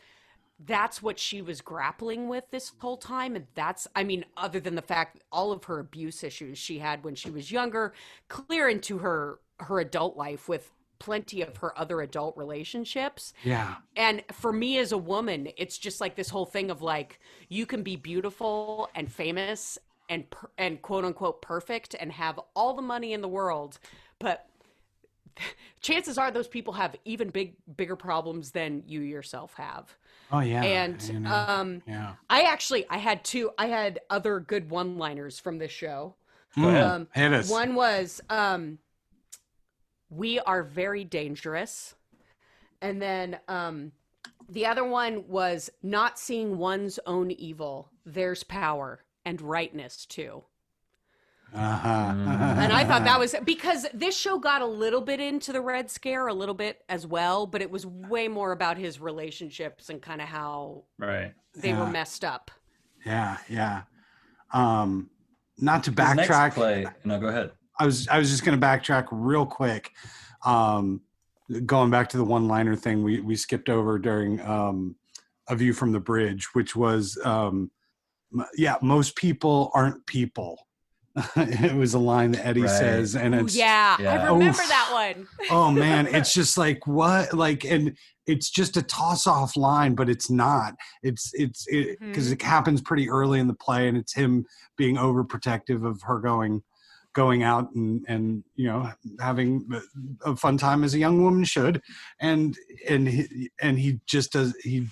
that's 0.66 1.02
what 1.02 1.20
she 1.20 1.42
was 1.42 1.62
grappling 1.62 2.30
with 2.30 2.44
this 2.52 2.72
whole 2.78 2.98
time. 2.98 3.36
And 3.36 3.48
that's 3.56 3.88
i 3.96 4.04
mean 4.04 4.26
other 4.38 4.60
than 4.60 4.76
the 4.76 4.82
fact 4.82 5.24
all 5.32 5.52
of 5.52 5.66
her 5.66 5.80
abuse 5.80 6.24
issues 6.24 6.58
she 6.58 6.80
had 6.80 7.04
when 7.04 7.16
she 7.16 7.32
was 7.32 7.52
younger 7.52 7.94
clear 8.28 8.70
into 8.70 9.00
her 9.00 9.40
her 9.60 9.80
adult 9.80 10.16
life 10.16 10.48
with 10.48 10.72
plenty 11.04 11.42
of 11.42 11.58
her 11.58 11.78
other 11.78 12.00
adult 12.02 12.36
relationships 12.38 13.34
Yeah. 13.44 13.76
and 13.96 14.24
for 14.32 14.54
me 14.54 14.78
as 14.78 14.92
a 14.94 14.98
woman 14.98 15.50
it's 15.58 15.78
just 15.78 16.00
like 16.02 16.16
this 16.16 16.30
whole 16.30 16.46
thing 16.56 16.72
of 16.72 16.82
like 16.82 17.20
you 17.50 17.66
can 17.66 17.84
be 17.84 17.96
beautiful 17.98 18.90
and 18.96 19.12
famous 19.12 19.78
and 20.10 20.24
and 20.58 20.82
quote 20.82 21.04
unquote 21.06 21.42
perfect 21.42 21.96
and 22.00 22.12
have 22.14 22.40
all 22.56 22.74
the 22.74 22.82
money 22.82 23.12
in 23.14 23.22
the 23.22 23.28
world 23.28 23.80
but 24.20 24.48
chances 25.82 26.18
are 26.18 26.32
those 26.32 26.48
people 26.48 26.74
have 26.74 26.96
even 27.06 27.30
big 27.30 27.56
bigger 27.76 27.96
problems 27.96 28.52
than 28.52 28.84
you 28.88 29.02
yourself 29.02 29.54
have 29.56 29.96
Oh 30.32 30.40
yeah. 30.40 30.64
and 30.64 31.02
you 31.04 31.20
know, 31.20 31.32
um 31.48 31.82
yeah. 31.88 32.14
i 32.30 32.42
actually 32.44 32.86
i 32.90 32.98
had 32.98 33.24
two 33.26 33.52
i 33.58 33.68
had 33.68 34.00
other 34.10 34.40
good 34.40 34.70
one 34.70 34.98
liners 34.98 35.40
from 35.40 35.58
this 35.58 35.72
show 35.72 36.16
Mm, 36.56 36.84
um, 36.88 37.08
hit 37.16 37.34
us. 37.34 37.50
one 37.50 37.74
was 37.74 38.22
um 38.30 38.78
we 40.16 40.40
are 40.40 40.64
very 40.64 41.04
dangerous 41.04 41.96
and 42.82 43.02
then 43.02 43.40
um 43.48 43.92
the 44.50 44.66
other 44.66 44.84
one 44.84 45.28
was 45.28 45.70
not 45.82 46.20
seeing 46.20 46.58
one's 46.58 47.00
own 47.06 47.32
evil 47.32 47.90
there's 48.06 48.44
power 48.44 49.04
and 49.26 49.42
rightness 49.42 50.06
too 50.06 50.44
Uh-huh. 51.54 51.90
and 51.90 52.74
I 52.74 52.84
thought 52.84 53.04
that 53.06 53.20
was 53.20 53.36
because 53.46 53.86
this 53.94 54.18
show 54.18 54.40
got 54.40 54.62
a 54.62 54.66
little 54.66 55.02
bit 55.02 55.20
into 55.20 55.54
the 55.54 55.62
Red 55.62 55.90
Scare, 55.92 56.26
a 56.28 56.34
little 56.34 56.56
bit 56.56 56.84
as 56.90 57.06
well, 57.06 57.46
but 57.46 57.62
it 57.62 57.70
was 57.70 57.86
way 57.86 58.28
more 58.28 58.52
about 58.54 58.78
his 58.78 59.00
relationships 59.00 59.90
and 59.90 60.02
kind 60.02 60.20
of 60.20 60.28
how 60.28 60.84
Right. 60.98 61.34
they 61.56 61.70
Yeah. 61.70 61.80
were 61.80 61.92
messed 61.92 62.26
up. 62.26 62.50
Yeah, 63.06 63.38
yeah. 63.50 63.84
Um, 64.52 65.12
not 65.60 65.84
to 65.84 65.92
His 65.92 65.98
next 66.16 66.30
backtrack. 66.30 66.54
play. 66.56 66.88
No, 67.06 67.20
go 67.20 67.28
ahead. 67.28 67.52
I 67.84 67.86
was 67.86 68.08
I 68.08 68.18
was 68.18 68.30
just 68.30 68.46
going 68.46 68.58
to 68.58 68.66
backtrack 68.66 69.08
real 69.12 69.46
quick. 69.46 69.92
Um, 70.46 71.02
going 71.66 71.92
back 71.92 72.08
to 72.10 72.18
the 72.18 72.24
one-liner 72.24 72.78
thing 72.78 73.04
we 73.04 73.20
we 73.20 73.36
skipped 73.36 73.68
over 73.68 74.00
during 74.00 74.40
um, 74.40 74.96
a 75.50 75.56
view 75.56 75.74
from 75.74 75.92
the 75.92 76.00
bridge, 76.00 76.48
which 76.54 76.78
was 76.78 77.18
um, 77.26 77.70
yeah, 78.56 78.78
most 78.82 79.18
people 79.18 79.70
aren't 79.74 80.06
people. 80.06 80.66
it 81.36 81.76
was 81.76 81.94
a 81.94 82.00
line 82.00 82.32
that 82.32 82.46
Eddie 82.46 82.62
Right. 82.62 82.70
says, 82.70 83.16
and 83.18 83.36
Ooh, 83.36 83.40
it's 83.40 83.56
yeah, 83.56 83.98
I 84.00 84.16
remember 84.24 84.46
Oof. 84.46 84.58
that 84.58 84.90
one. 84.92 85.28
oh 85.52 85.70
man 85.70 86.08
it's 86.12 86.34
just 86.34 86.58
like 86.58 86.88
what 86.88 87.34
like 87.34 87.66
and 87.66 87.96
it's 88.26 88.50
just 88.50 88.78
a 88.78 88.82
toss 88.82 89.28
off 89.28 89.56
line 89.56 89.94
but 89.94 90.10
it's 90.10 90.30
not 90.32 90.74
it's 91.04 91.32
it's 91.36 91.68
because 92.00 92.32
it, 92.32 92.42
happens 92.42 92.82
pretty 92.82 93.10
early 93.10 93.40
in 93.40 93.48
the 93.48 93.54
play 93.54 93.88
and 93.90 93.96
it's 93.98 94.14
him 94.14 94.44
being 94.76 94.96
overprotective 94.96 95.86
of 95.86 96.02
her 96.02 96.18
going 96.20 96.64
going 97.14 97.44
out 97.44 97.72
and 97.76 98.04
and 98.08 98.44
you 98.56 98.68
know 98.68 98.90
having 99.20 99.68
a 100.26 100.36
fun 100.36 100.58
time 100.58 100.84
as 100.84 100.94
a 100.94 101.00
young 101.00 101.24
woman 101.24 101.44
should 101.44 101.82
and 102.20 102.58
and 102.90 103.08
he, 103.08 103.50
and 103.62 103.80
he 103.80 104.00
just 104.06 104.32
does 104.34 104.56
he 104.64 104.88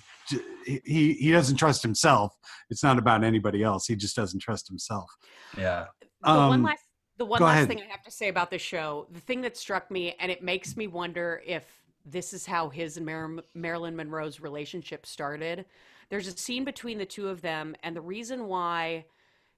he 0.84 1.14
he 1.14 1.30
doesn't 1.32 1.56
trust 1.56 1.82
himself 1.82 2.32
it's 2.70 2.82
not 2.82 2.98
about 2.98 3.24
anybody 3.24 3.62
else 3.62 3.86
he 3.86 3.96
just 3.96 4.14
doesn't 4.16 4.40
trust 4.40 4.68
himself 4.68 5.10
Yeah. 5.58 5.86
The 6.22 6.30
one 6.30 6.60
Um, 6.60 6.62
last 6.62 6.82
the 7.18 7.24
one 7.26 7.42
last 7.42 7.54
ahead. 7.56 7.68
thing 7.68 7.80
I 7.80 7.90
have 7.90 8.02
to 8.04 8.10
say 8.10 8.28
about 8.28 8.50
this 8.50 8.62
show, 8.62 9.06
the 9.10 9.20
thing 9.20 9.42
that 9.42 9.56
struck 9.56 9.90
me, 9.90 10.14
and 10.18 10.30
it 10.30 10.42
makes 10.42 10.76
me 10.76 10.86
wonder 10.86 11.42
if 11.44 11.64
this 12.06 12.32
is 12.32 12.46
how 12.46 12.68
his 12.68 12.96
and 12.96 13.04
Mar- 13.06 13.44
Marilyn 13.54 13.94
Monroe's 13.94 14.40
relationship 14.40 15.04
started. 15.04 15.66
There's 16.08 16.26
a 16.26 16.36
scene 16.36 16.64
between 16.64 16.98
the 16.98 17.04
two 17.04 17.28
of 17.28 17.42
them, 17.42 17.76
and 17.82 17.94
the 17.94 18.00
reason 18.00 18.46
why 18.46 19.04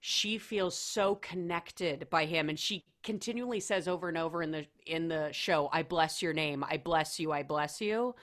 she 0.06 0.36
feels 0.36 0.76
so 0.76 1.14
connected 1.14 2.06
by 2.10 2.26
him, 2.26 2.50
and 2.50 2.58
she 2.58 2.84
continually 3.02 3.58
says 3.58 3.88
over 3.88 4.10
and 4.10 4.18
over 4.18 4.42
in 4.42 4.50
the 4.50 4.66
in 4.84 5.08
the 5.08 5.32
show, 5.32 5.70
"I 5.72 5.82
bless 5.82 6.20
your 6.20 6.34
name, 6.34 6.62
I 6.62 6.76
bless 6.76 7.18
you, 7.18 7.32
I 7.32 7.42
bless 7.42 7.80
you." 7.80 8.14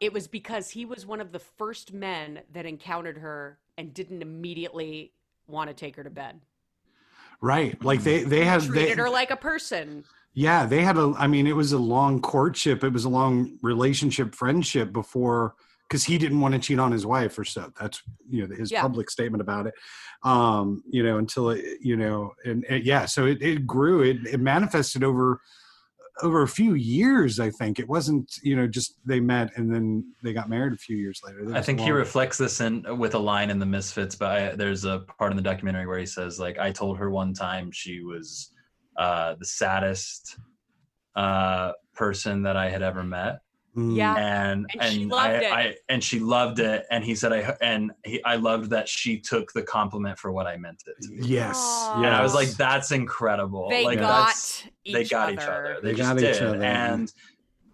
It 0.00 0.10
was 0.10 0.26
because 0.26 0.70
he 0.70 0.86
was 0.86 1.04
one 1.04 1.20
of 1.20 1.30
the 1.30 1.38
first 1.38 1.92
men 1.92 2.40
that 2.54 2.64
encountered 2.64 3.18
her 3.18 3.58
and 3.76 3.92
didn't 3.92 4.22
immediately 4.22 5.12
want 5.46 5.68
to 5.68 5.74
take 5.74 5.96
her 5.96 6.02
to 6.02 6.08
bed. 6.08 6.40
right 7.42 7.84
like 7.84 8.02
they 8.02 8.24
they 8.24 8.46
had 8.46 8.62
Treated 8.62 8.96
they, 8.96 9.02
her 9.02 9.10
like 9.10 9.30
a 9.30 9.36
person. 9.36 10.04
Yeah, 10.32 10.64
they 10.64 10.80
had 10.80 10.96
a. 10.96 11.12
I 11.18 11.26
mean, 11.26 11.46
it 11.46 11.54
was 11.54 11.72
a 11.72 11.78
long 11.78 12.22
courtship. 12.22 12.82
It 12.84 12.94
was 12.94 13.04
a 13.04 13.10
long 13.10 13.58
relationship, 13.60 14.34
friendship 14.34 14.90
before, 14.94 15.56
because 15.92 16.04
he 16.04 16.16
didn't 16.16 16.40
want 16.40 16.54
to 16.54 16.58
cheat 16.58 16.78
on 16.78 16.90
his 16.90 17.04
wife 17.04 17.38
or 17.38 17.44
so. 17.44 17.70
That's 17.78 18.02
you 18.30 18.48
know 18.48 18.56
his 18.56 18.72
Yeah. 18.72 18.80
public 18.80 19.10
statement 19.10 19.42
about 19.42 19.66
it. 19.66 19.74
Um, 20.24 20.82
you 20.88 21.02
know, 21.02 21.18
until 21.18 21.50
it, 21.50 21.62
you 21.82 21.96
know, 21.98 22.32
and, 22.46 22.64
and 22.64 22.82
yeah, 22.82 23.04
so 23.04 23.26
it, 23.26 23.42
it 23.42 23.66
grew. 23.66 24.00
It, 24.00 24.26
it 24.26 24.40
manifested 24.40 25.04
over 25.04 25.42
over 26.22 26.42
a 26.42 26.48
few 26.48 26.74
years. 26.74 27.38
I 27.40 27.50
think 27.50 27.78
it 27.78 27.86
wasn't 27.86 28.32
you 28.42 28.56
know 28.56 28.66
just 28.66 28.96
they 29.04 29.20
met 29.20 29.50
and 29.56 29.72
then 29.72 30.14
they 30.22 30.32
got 30.32 30.48
married 30.48 30.72
a 30.72 30.78
few 30.78 30.96
years 30.96 31.20
later. 31.22 31.54
I 31.54 31.60
think 31.60 31.78
a 31.80 31.82
he 31.84 31.90
reflects 31.90 32.38
this 32.38 32.62
in 32.62 32.84
with 32.98 33.14
a 33.14 33.18
line 33.18 33.50
in 33.50 33.58
the 33.58 33.66
Misfits, 33.66 34.14
but 34.14 34.30
I, 34.30 34.56
there's 34.56 34.86
a 34.86 35.00
part 35.18 35.30
in 35.30 35.36
the 35.36 35.42
documentary 35.42 35.86
where 35.86 35.98
he 35.98 36.06
says, 36.06 36.40
like, 36.40 36.58
I 36.58 36.72
told 36.72 36.96
her 36.96 37.10
one 37.10 37.34
time 37.34 37.70
she 37.70 38.02
was 38.02 38.50
uh, 38.96 39.34
the 39.38 39.44
saddest 39.44 40.38
uh, 41.16 41.72
person 41.94 42.42
that 42.44 42.56
I 42.56 42.70
had 42.70 42.80
ever 42.80 43.04
met. 43.04 43.40
Yeah. 43.74 44.14
and 44.16 44.66
And 44.72 44.82
and, 44.82 44.92
she 44.92 45.10
I, 45.12 45.32
it. 45.32 45.52
I 45.52 45.74
and 45.88 46.04
she 46.04 46.18
loved 46.20 46.58
it, 46.60 46.84
and 46.90 47.02
he 47.02 47.14
said, 47.14 47.32
I 47.32 47.56
and 47.62 47.92
he, 48.04 48.22
I 48.24 48.36
loved 48.36 48.70
that 48.70 48.88
she 48.88 49.18
took 49.18 49.52
the 49.52 49.62
compliment 49.62 50.18
for 50.18 50.30
what 50.32 50.46
I 50.46 50.56
meant 50.56 50.82
it. 50.86 50.94
to 51.02 51.08
be. 51.08 51.26
Yes. 51.28 51.56
Aw. 51.58 51.96
And 52.02 52.06
I 52.14 52.22
was 52.22 52.34
like, 52.34 52.48
that's 52.50 52.90
incredible. 52.92 53.68
They 53.70 53.84
like, 53.84 53.98
got 54.00 54.26
that's- 54.26 54.64
each 54.84 54.94
they 54.94 55.04
got 55.04 55.22
other. 55.24 55.32
each 55.32 55.38
other. 55.48 55.76
They, 55.82 55.90
They 55.92 55.96
just 55.96 56.10
got 56.10 56.18
did. 56.18 56.42
other. 56.42 56.62
And 56.62 57.12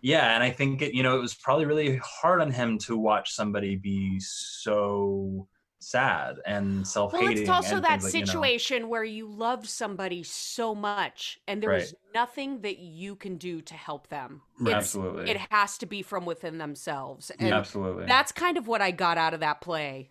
yeah, 0.00 0.34
and 0.34 0.44
I 0.44 0.50
think 0.50 0.82
it, 0.82 0.94
you 0.94 1.02
know, 1.02 1.16
it 1.16 1.20
was 1.20 1.34
probably 1.34 1.64
really 1.64 1.96
hard 2.04 2.40
on 2.40 2.52
him 2.52 2.78
to 2.80 2.96
watch 2.96 3.32
somebody 3.32 3.74
be 3.74 4.20
so 4.20 5.48
sad 5.80 6.40
and 6.44 6.86
self-hating. 6.86 7.28
Well, 7.28 7.38
it's 7.38 7.48
also 7.48 7.76
and 7.76 7.84
that 7.84 8.00
things 8.02 8.04
like, 8.04 8.14
you 8.14 8.20
know. 8.20 8.26
situation 8.26 8.88
where 8.88 9.04
you 9.04 9.28
love 9.28 9.68
somebody 9.68 10.22
so 10.22 10.74
much 10.74 11.38
and 11.46 11.62
there 11.62 11.74
is 11.74 11.94
nothing 12.14 12.62
that 12.62 12.78
you 12.78 13.14
can 13.14 13.36
do 13.36 13.60
to 13.62 13.74
help 13.74 14.08
them. 14.08 14.42
It's- 14.60 14.74
Absolutely. 14.76 15.30
It 15.30 15.36
has 15.50 15.78
to 15.78 15.86
be 15.86 16.02
from 16.02 16.24
within 16.26 16.58
themselves. 16.58 17.30
Mm, 17.38 17.44
and 17.46 17.54
Absolutely. 17.54 18.06
that's 18.06 18.32
kind 18.32 18.56
of 18.56 18.66
what 18.66 18.80
I 18.82 18.90
got 18.90 19.18
out 19.18 19.34
of 19.34 19.40
that 19.40 19.60
play, 19.60 20.10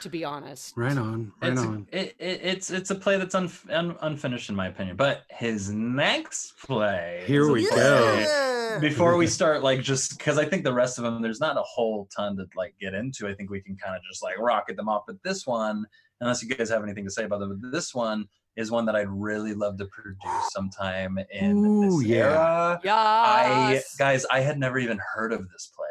to 0.00 0.08
be 0.08 0.24
honest. 0.24 0.76
Right 0.76 0.98
on. 0.98 1.32
Right 1.40 1.52
it's, 1.52 1.60
on. 1.60 1.86
it, 1.92 2.16
it, 2.18 2.40
it's 2.42 2.70
it's 2.70 2.90
a 2.90 2.94
play 2.96 3.16
that's 3.16 3.34
unf- 3.34 3.70
un, 3.72 3.96
unfinished 4.00 4.48
in 4.50 4.56
my 4.56 4.66
opinion. 4.68 4.96
But 4.96 5.22
his 5.30 5.70
next 5.70 6.58
play. 6.58 7.22
here 7.26 7.48
a 7.48 7.52
we 7.52 7.66
play- 7.68 7.76
go. 7.76 8.56
Before 8.78 9.16
we 9.16 9.26
start, 9.26 9.62
like, 9.62 9.80
just 9.82 10.18
because 10.18 10.38
I 10.38 10.44
think 10.44 10.64
the 10.64 10.72
rest 10.72 10.98
of 10.98 11.04
them, 11.04 11.22
there's 11.22 11.40
not 11.40 11.56
a 11.56 11.62
whole 11.62 12.08
ton 12.14 12.36
to 12.36 12.46
like 12.56 12.74
get 12.80 12.94
into. 12.94 13.26
I 13.26 13.34
think 13.34 13.50
we 13.50 13.60
can 13.60 13.76
kind 13.76 13.96
of 13.96 14.02
just 14.08 14.22
like 14.22 14.38
rocket 14.38 14.76
them 14.76 14.88
off. 14.88 15.04
But 15.06 15.16
this 15.24 15.46
one, 15.46 15.84
unless 16.20 16.42
you 16.42 16.54
guys 16.54 16.68
have 16.70 16.82
anything 16.82 17.04
to 17.04 17.10
say 17.10 17.24
about 17.24 17.40
them, 17.40 17.58
but 17.60 17.72
this 17.72 17.94
one 17.94 18.28
is 18.56 18.70
one 18.70 18.84
that 18.86 18.96
I'd 18.96 19.08
really 19.08 19.54
love 19.54 19.78
to 19.78 19.86
produce 19.86 20.52
sometime 20.52 21.18
in 21.32 21.64
Ooh, 21.64 21.98
this 22.00 22.08
yeah. 22.08 22.16
era. 22.16 22.80
I 22.84 23.82
guys, 23.98 24.26
I 24.30 24.40
had 24.40 24.58
never 24.58 24.78
even 24.78 24.98
heard 25.14 25.32
of 25.32 25.48
this 25.50 25.70
play. 25.74 25.86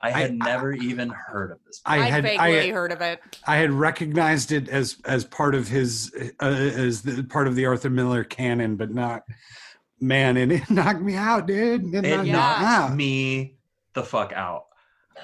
I 0.00 0.08
I- 0.08 0.20
had 0.20 0.34
never 0.38 0.72
even 0.72 1.10
heard 1.10 1.50
of 1.50 1.58
this. 1.66 1.80
Play. 1.80 1.96
I 2.00 2.06
I 2.06 2.10
had 2.10 2.22
vaguely 2.22 2.70
I, 2.70 2.72
heard 2.72 2.92
of 2.92 3.00
it. 3.00 3.20
I 3.46 3.56
had 3.56 3.72
recognized 3.72 4.52
it 4.52 4.68
as 4.68 4.96
as 5.04 5.24
part 5.24 5.54
of 5.54 5.68
his 5.68 6.12
uh, 6.40 6.46
as 6.46 7.02
the 7.02 7.24
part 7.24 7.48
of 7.48 7.56
the 7.56 7.66
Arthur 7.66 7.90
Miller 7.90 8.22
canon, 8.22 8.76
but 8.76 8.92
not 8.92 9.24
man, 10.00 10.36
and 10.36 10.52
it 10.52 10.70
knocked 10.70 11.00
me 11.00 11.14
out, 11.14 11.46
dude. 11.46 11.94
It, 11.94 12.04
it 12.04 12.10
knocked 12.10 12.24
me 12.24 12.32
knocked 12.32 12.62
out. 12.62 12.94
me 12.96 13.58
the 13.94 14.02
fuck 14.02 14.32
out. 14.32 14.66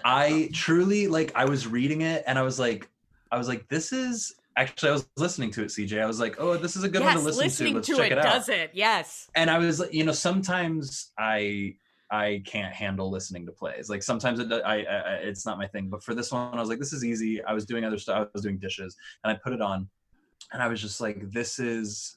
I 0.04 0.50
truly 0.52 1.06
like 1.06 1.32
I 1.34 1.44
was 1.44 1.66
reading 1.66 2.00
it 2.00 2.24
and 2.26 2.38
I 2.38 2.42
was 2.42 2.58
like 2.58 2.88
I 3.30 3.38
was 3.38 3.46
like 3.48 3.68
this 3.68 3.92
is 3.92 4.34
actually 4.56 4.90
I 4.90 4.92
was 4.92 5.08
listening 5.16 5.50
to 5.52 5.62
it 5.62 5.68
CJ. 5.68 6.02
I 6.02 6.06
was 6.06 6.20
like, 6.20 6.36
"Oh, 6.38 6.56
this 6.56 6.76
is 6.76 6.84
a 6.84 6.88
good 6.88 7.02
yes, 7.02 7.14
one 7.14 7.16
to 7.16 7.22
listen 7.22 7.44
listening 7.44 7.72
to. 7.72 7.76
Let's 7.76 7.88
to 7.88 7.96
check 7.96 8.10
it, 8.10 8.18
it, 8.18 8.18
out." 8.18 8.32
does 8.32 8.48
it. 8.48 8.70
Yes. 8.74 9.28
And 9.34 9.50
I 9.50 9.58
was 9.58 9.82
you 9.92 10.04
know 10.04 10.12
sometimes 10.12 11.12
I 11.18 11.76
I 12.10 12.42
can't 12.44 12.72
handle 12.72 13.10
listening 13.10 13.46
to 13.46 13.52
plays. 13.52 13.88
Like 13.88 14.02
sometimes 14.02 14.40
it, 14.40 14.52
I, 14.52 14.82
I 14.82 15.14
it's 15.22 15.46
not 15.46 15.58
my 15.58 15.66
thing, 15.66 15.88
but 15.88 16.02
for 16.02 16.14
this 16.14 16.32
one 16.32 16.56
I 16.56 16.60
was 16.60 16.68
like 16.68 16.78
this 16.78 16.92
is 16.92 17.04
easy. 17.04 17.42
I 17.44 17.52
was 17.52 17.64
doing 17.64 17.84
other 17.84 17.98
stuff. 17.98 18.26
I 18.26 18.30
was 18.32 18.42
doing 18.42 18.58
dishes 18.58 18.96
and 19.22 19.32
I 19.32 19.34
put 19.36 19.52
it 19.52 19.60
on 19.60 19.88
and 20.52 20.62
I 20.62 20.68
was 20.68 20.80
just 20.80 21.00
like 21.00 21.30
this 21.30 21.58
is 21.58 22.16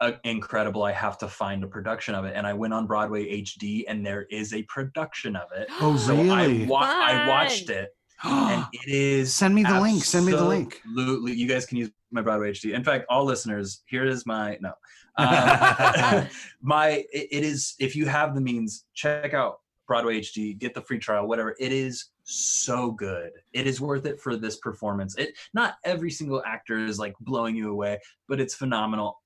uh, 0.00 0.12
incredible. 0.24 0.82
I 0.82 0.92
have 0.92 1.18
to 1.18 1.28
find 1.28 1.62
a 1.64 1.66
production 1.66 2.14
of 2.14 2.24
it. 2.24 2.32
And 2.36 2.46
I 2.46 2.52
went 2.52 2.74
on 2.74 2.86
Broadway 2.86 3.42
HD 3.42 3.84
and 3.88 4.04
there 4.04 4.22
is 4.30 4.52
a 4.52 4.62
production 4.64 5.36
of 5.36 5.48
it. 5.56 5.68
Oh, 5.80 5.96
So 5.96 6.14
really? 6.16 6.64
I, 6.64 6.66
wa- 6.66 6.80
I 6.82 7.28
watched 7.28 7.70
it, 7.70 7.90
and 8.22 8.64
it 8.72 8.88
is. 8.88 9.34
Send 9.34 9.54
me 9.54 9.62
the 9.62 9.80
link. 9.80 10.04
Send 10.04 10.26
me 10.26 10.32
the 10.32 10.44
link. 10.44 10.80
Absolutely, 10.84 11.32
you 11.34 11.46
guys 11.48 11.66
can 11.66 11.78
use 11.78 11.90
my 12.10 12.22
Broadway 12.22 12.52
HD. 12.52 12.74
In 12.74 12.84
fact, 12.84 13.06
all 13.08 13.24
listeners, 13.24 13.82
here 13.86 14.04
is 14.06 14.24
my 14.26 14.58
no. 14.60 14.72
Um, 15.16 16.26
my 16.62 16.88
it- 17.12 17.28
it 17.30 17.44
is. 17.44 17.74
If 17.78 17.96
you 17.96 18.06
have 18.06 18.34
the 18.34 18.40
means, 18.40 18.84
check 18.94 19.34
out 19.34 19.60
Broadway 19.86 20.20
HD. 20.20 20.56
Get 20.58 20.74
the 20.74 20.80
free 20.82 20.98
trial. 20.98 21.26
Whatever. 21.26 21.54
It 21.58 21.72
is 21.72 22.06
so 22.24 22.90
good. 22.90 23.32
It 23.52 23.66
is 23.66 23.80
worth 23.80 24.06
it 24.06 24.18
for 24.20 24.36
this 24.36 24.56
performance. 24.56 25.16
It 25.16 25.36
not 25.52 25.74
every 25.84 26.10
single 26.10 26.42
actor 26.46 26.78
is 26.78 26.98
like 26.98 27.14
blowing 27.20 27.54
you 27.56 27.70
away, 27.70 27.98
but 28.28 28.40
it's 28.40 28.54
phenomenal. 28.54 29.20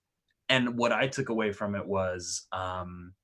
And 0.49 0.77
what 0.77 0.93
I 0.93 1.09
took 1.09 1.29
away 1.29 1.53
from 1.53 1.75
it 1.75 1.87
was 1.87 2.47
um 2.53 3.15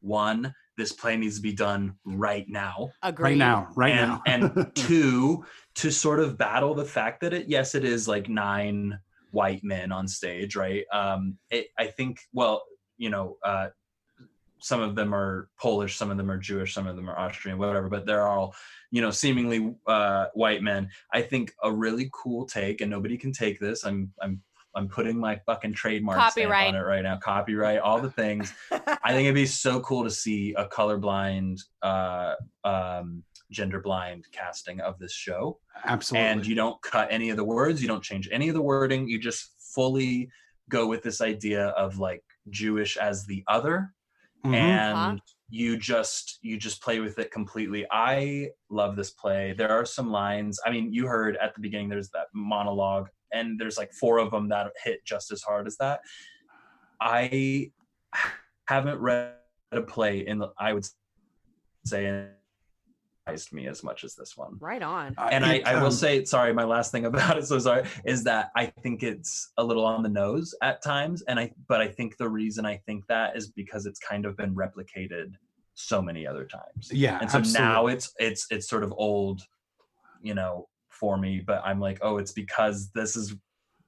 one, 0.00 0.54
this 0.76 0.92
play 0.92 1.16
needs 1.16 1.36
to 1.36 1.42
be 1.42 1.52
done 1.52 1.96
right 2.04 2.48
now. 2.48 2.92
Agreed. 3.02 3.30
Right 3.30 3.36
now, 3.38 3.68
right 3.74 3.94
and, 3.94 4.10
now. 4.10 4.22
and 4.26 4.70
two, 4.74 5.44
to 5.76 5.90
sort 5.90 6.20
of 6.20 6.38
battle 6.38 6.74
the 6.74 6.84
fact 6.84 7.20
that 7.20 7.32
it 7.32 7.48
yes, 7.48 7.74
it 7.74 7.84
is 7.84 8.06
like 8.06 8.28
nine 8.28 8.98
white 9.30 9.62
men 9.64 9.92
on 9.92 10.08
stage, 10.08 10.56
right? 10.56 10.84
Um 10.92 11.38
it, 11.50 11.68
I 11.78 11.86
think 11.86 12.20
well, 12.32 12.62
you 12.96 13.10
know, 13.10 13.38
uh 13.44 13.68
some 14.60 14.80
of 14.80 14.94
them 14.94 15.14
are 15.14 15.48
Polish, 15.58 15.96
some 15.96 16.10
of 16.10 16.16
them 16.16 16.30
are 16.30 16.38
Jewish, 16.38 16.74
some 16.74 16.86
of 16.86 16.96
them 16.96 17.08
are 17.08 17.18
Austrian, 17.18 17.58
whatever, 17.58 17.88
but 17.88 18.06
they're 18.06 18.26
all, 18.26 18.54
you 18.90 19.00
know, 19.00 19.10
seemingly 19.10 19.74
uh, 19.86 20.26
white 20.34 20.62
men. 20.62 20.90
I 21.12 21.22
think 21.22 21.52
a 21.62 21.72
really 21.72 22.10
cool 22.12 22.46
take, 22.46 22.80
and 22.80 22.90
nobody 22.90 23.16
can 23.16 23.32
take 23.32 23.60
this. 23.60 23.84
I'm 23.84 24.12
I'm 24.20 24.42
I'm 24.74 24.88
putting 24.88 25.18
my 25.18 25.40
fucking 25.46 25.72
trademark 25.72 26.18
stamp 26.18 26.34
Copyright. 26.34 26.68
on 26.68 26.74
it 26.76 26.80
right 26.84 27.02
now. 27.02 27.16
Copyright, 27.18 27.80
all 27.80 28.00
the 28.00 28.10
things. 28.10 28.52
I 28.70 29.12
think 29.12 29.24
it'd 29.24 29.34
be 29.34 29.46
so 29.46 29.80
cool 29.80 30.04
to 30.04 30.10
see 30.10 30.54
a 30.56 30.66
colorblind, 30.66 31.60
uh, 31.82 32.34
um, 32.64 33.24
gender 33.50 33.80
blind 33.80 34.26
casting 34.30 34.78
of 34.80 34.98
this 34.98 35.12
show 35.12 35.58
Absolutely. 35.84 36.28
and 36.28 36.46
you 36.46 36.54
don't 36.54 36.80
cut 36.82 37.08
any 37.10 37.30
of 37.30 37.38
the 37.38 37.44
words 37.44 37.80
you 37.80 37.88
don't 37.88 38.02
change 38.02 38.28
any 38.30 38.48
of 38.50 38.54
the 38.54 38.60
wording 38.60 39.08
you 39.08 39.18
just 39.18 39.54
fully 39.74 40.28
go 40.68 40.86
with 40.86 41.02
this 41.02 41.22
idea 41.22 41.68
of 41.68 41.98
like 41.98 42.22
jewish 42.50 42.98
as 42.98 43.24
the 43.24 43.42
other 43.48 43.94
Mhm. 44.44 44.54
and 44.54 44.96
Uh-huh. 44.98 45.16
you 45.48 45.78
just 45.78 46.40
you 46.42 46.58
just 46.58 46.82
play 46.82 47.00
with 47.00 47.18
it 47.18 47.30
completely 47.30 47.86
i 47.90 48.50
love 48.68 48.96
this 48.96 49.12
play 49.12 49.54
there 49.56 49.70
are 49.70 49.86
some 49.86 50.10
lines 50.10 50.60
i 50.66 50.70
mean 50.70 50.92
you 50.92 51.06
heard 51.06 51.38
at 51.38 51.54
the 51.54 51.60
beginning 51.62 51.88
there's 51.88 52.10
that 52.10 52.26
monologue 52.34 53.08
and 53.32 53.58
there's 53.58 53.78
like 53.78 53.92
four 53.92 54.18
of 54.18 54.30
them 54.30 54.48
that 54.48 54.70
hit 54.82 55.04
just 55.04 55.30
as 55.32 55.42
hard 55.42 55.66
as 55.66 55.76
that 55.78 56.00
i 57.00 57.70
haven't 58.66 58.98
read 58.98 59.34
a 59.72 59.80
play 59.80 60.26
in 60.26 60.38
the 60.38 60.48
i 60.58 60.72
would 60.72 60.86
say 61.84 62.28
surprised 63.28 63.52
me 63.52 63.66
as 63.68 63.82
much 63.82 64.04
as 64.04 64.14
this 64.14 64.36
one 64.36 64.56
Right 64.58 64.82
on. 64.82 65.14
And 65.18 65.44
I, 65.44 65.54
it, 65.54 65.66
I 65.66 65.74
will 65.74 65.86
um, 65.86 65.92
say 65.92 66.24
sorry 66.24 66.52
my 66.52 66.64
last 66.64 66.92
thing 66.92 67.04
about 67.06 67.38
it 67.38 67.46
so 67.46 67.58
sorry 67.58 67.84
is 68.04 68.24
that 68.24 68.50
i 68.56 68.66
think 68.66 69.02
it's 69.02 69.52
a 69.58 69.64
little 69.64 69.84
on 69.84 70.02
the 70.02 70.08
nose 70.08 70.54
at 70.62 70.82
times 70.82 71.22
and 71.28 71.38
i 71.38 71.52
but 71.68 71.80
i 71.80 71.88
think 71.88 72.16
the 72.16 72.28
reason 72.28 72.64
i 72.64 72.76
think 72.76 73.06
that 73.08 73.36
is 73.36 73.50
because 73.50 73.86
it's 73.86 73.98
kind 73.98 74.24
of 74.24 74.36
been 74.36 74.54
replicated 74.54 75.32
so 75.74 76.02
many 76.02 76.26
other 76.26 76.44
times 76.44 76.90
yeah, 76.90 77.18
and 77.20 77.30
so 77.30 77.38
absolutely. 77.38 77.64
now 77.64 77.86
it's 77.86 78.12
it's 78.18 78.46
it's 78.50 78.68
sort 78.68 78.82
of 78.82 78.92
old 78.96 79.42
you 80.22 80.34
know 80.34 80.66
for 80.98 81.16
me 81.18 81.40
but 81.46 81.60
i'm 81.64 81.80
like 81.80 81.98
oh 82.02 82.18
it's 82.18 82.32
because 82.32 82.90
this 82.94 83.16
is 83.16 83.34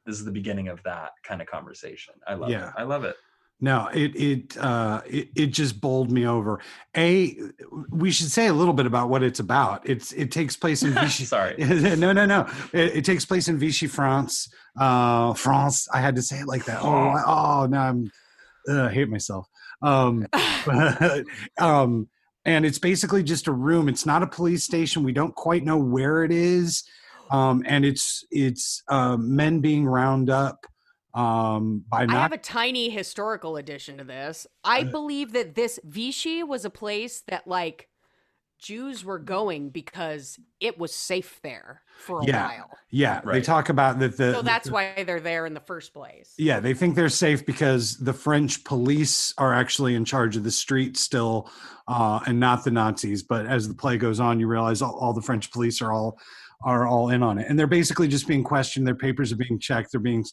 this 0.07 0.19
is 0.19 0.25
the 0.25 0.31
beginning 0.33 0.69
of 0.69 0.83
that 0.85 1.11
kind 1.25 1.41
of 1.43 1.47
conversation 1.47 2.15
i 2.27 2.35
love 2.35 2.51
Yeah. 2.51 2.69
it 2.69 2.75
i 2.77 2.83
love 2.85 3.05
it 3.05 3.17
No, 3.63 3.89
it 3.93 4.17
it 4.17 4.57
uh 4.57 5.03
it, 5.07 5.29
it 5.37 5.47
just 5.49 5.83
bowled 5.83 6.11
me 6.11 6.27
over. 6.27 6.61
A 6.97 7.37
we 7.91 8.11
should 8.11 8.31
say 8.31 8.47
a 8.47 8.55
little 8.55 8.73
bit 8.73 8.87
about 8.87 9.11
what 9.11 9.23
it's 9.23 9.39
about. 9.39 9.87
It's 9.87 10.13
it 10.13 10.33
takes 10.33 10.57
place 10.57 10.83
in 10.83 10.93
Vichy. 11.03 11.25
sorry 11.27 11.57
no, 11.59 12.13
no, 12.15 12.25
no. 12.25 12.49
It, 12.73 12.97
it 12.99 13.05
takes 13.05 13.27
place 13.27 13.49
in 13.49 13.59
Vichy, 13.59 13.87
France. 13.87 14.49
Uh 14.79 15.35
France. 15.35 15.89
I 15.93 16.01
had 16.01 16.17
to 16.17 16.23
say 16.23 16.39
it 16.41 16.47
like 16.47 16.65
that. 16.65 16.81
Oh, 16.83 17.13
oh 17.27 17.67
no, 17.69 17.79
I'm 17.79 18.11
ugh, 18.67 18.89
I 18.89 18.93
hate 18.95 19.11
myself. 19.11 19.47
Um 19.83 20.27
but, 20.65 21.25
um 21.59 22.09
and 22.47 22.65
it's 22.65 22.79
basically 22.79 23.23
just 23.23 23.47
a 23.47 23.53
room. 23.53 23.91
It's 23.91 24.07
not 24.07 24.23
a 24.23 24.27
police 24.27 24.65
station. 24.65 25.03
We 25.05 25.13
don't 25.13 25.35
quite 25.35 25.65
know 25.65 25.77
where 25.77 26.25
it 26.25 26.33
is. 26.33 26.83
Um 27.31 27.63
and 27.67 27.85
it's 27.85 28.25
it's 28.31 28.83
uh, 28.89 29.17
men 29.17 29.61
being 29.61 29.87
round 29.87 30.31
up 30.31 30.67
um 31.15 31.85
by 31.89 32.07
I 32.09 32.13
have 32.13 32.33
a 32.33 32.39
tiny 32.39 32.89
historical 32.91 33.57
addition 33.57 33.99
to 33.99 34.05
this. 34.05 34.47
I 34.65 34.85
believe 34.85 35.33
that 35.33 35.55
this 35.55 35.81
Vichy 35.85 36.43
was 36.43 36.65
a 36.65 36.71
place 36.71 37.23
that 37.29 37.47
like 37.47 37.89
Jews 38.61 39.05
were 39.05 39.19
going 39.19 39.71
because 39.71 40.39
it 40.61 40.79
was 40.79 40.95
safe 40.95 41.41
there 41.43 41.83
for 41.99 42.21
a 42.21 42.27
Yeah. 42.27 42.47
while. 42.47 42.71
Yeah, 42.91 43.21
right. 43.25 43.35
they 43.35 43.41
talk 43.41 43.71
about 43.71 43.99
that 44.01 44.17
the 44.17 44.35
So 44.35 44.43
that's 44.43 44.71
why 44.71 45.03
they're 45.07 45.21
there 45.21 45.47
in 45.47 45.55
the 45.55 45.61
first 45.61 45.95
place. 45.95 46.35
yeah, 46.37 46.61
they 46.61 46.75
think 46.75 46.95
they're 46.95 47.09
safe 47.09 47.47
because 47.47 47.97
the 47.97 48.13
French 48.13 48.63
police 48.65 49.33
are 49.39 49.55
actually 49.55 49.95
in 49.95 50.05
charge 50.05 50.37
of 50.37 50.45
the 50.45 50.51
street 50.51 50.97
still, 50.97 51.51
uh, 51.89 52.21
and 52.27 52.39
not 52.39 52.65
the 52.65 52.71
Nazis. 52.71 53.23
But 53.23 53.47
as 53.47 53.67
the 53.67 53.75
play 53.75 53.97
goes 53.97 54.21
on, 54.21 54.41
you 54.41 54.47
realize 54.47 54.83
all, 54.83 54.95
all 54.99 55.13
the 55.13 55.23
French 55.23 55.51
police 55.51 55.81
are 55.81 55.93
all 55.93 56.19
are 56.63 56.87
all 56.87 57.11
in 57.11 57.23
on 57.23 57.39
it, 57.39 57.47
and 57.49 57.59
they're 57.59 57.67
basically 57.67 58.09
just 58.09 58.27
being 58.29 58.45
questioned. 58.45 58.87
Their 58.87 58.95
papers 58.95 59.33
are 59.33 59.37
being 59.37 59.59
checked. 59.59 59.93
They're 59.93 60.01
being, 60.01 60.25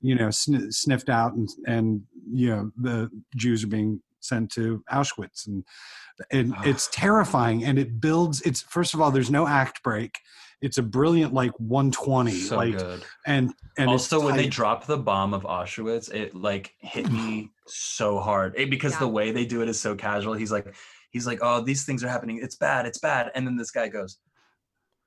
you 0.00 0.14
know, 0.14 0.30
sn- 0.30 0.70
sniffed 0.70 1.08
out, 1.08 1.34
and 1.34 1.48
and 1.66 2.02
you 2.32 2.48
know 2.50 2.70
the 2.76 3.10
Jews 3.36 3.64
are 3.64 3.68
being 3.68 4.00
sent 4.20 4.50
to 4.52 4.82
Auschwitz, 4.92 5.46
and 5.46 5.64
and 6.30 6.54
it's 6.64 6.88
terrifying. 6.92 7.64
And 7.64 7.78
it 7.78 8.00
builds. 8.00 8.42
It's 8.42 8.60
first 8.62 8.92
of 8.94 9.00
all, 9.00 9.10
there's 9.10 9.30
no 9.30 9.46
act 9.46 9.82
break. 9.82 10.18
It's 10.60 10.76
a 10.76 10.82
brilliant 10.82 11.32
like 11.32 11.52
120, 11.58 12.32
so 12.32 12.56
like 12.56 12.76
good 12.76 13.02
and 13.24 13.50
and 13.78 13.90
it's 13.90 14.12
also 14.12 14.22
when 14.22 14.36
they 14.36 14.42
tight. 14.42 14.52
dropped 14.52 14.86
the 14.86 14.98
bomb 14.98 15.32
of 15.32 15.44
auschwitz 15.44 16.12
it 16.12 16.34
like 16.34 16.74
hit 16.80 17.10
me 17.10 17.50
so 17.66 18.18
hard 18.20 18.52
It- 18.58 18.68
because 18.68 18.92
Yeah. 18.92 18.98
the 18.98 19.08
way 19.08 19.32
they 19.32 19.46
do 19.46 19.62
it 19.62 19.70
is 19.70 19.80
so 19.80 19.94
casual 19.94 20.34
he's 20.34 20.52
like 20.52 20.74
he's 21.12 21.26
like 21.26 21.38
oh 21.40 21.62
these 21.62 21.84
things 21.86 22.04
are 22.04 22.08
happening 22.08 22.40
it's 22.42 22.56
bad 22.56 22.84
it's 22.84 22.98
bad 22.98 23.30
and 23.34 23.46
then 23.46 23.56
this 23.56 23.70
guy 23.70 23.88
goes 23.88 24.18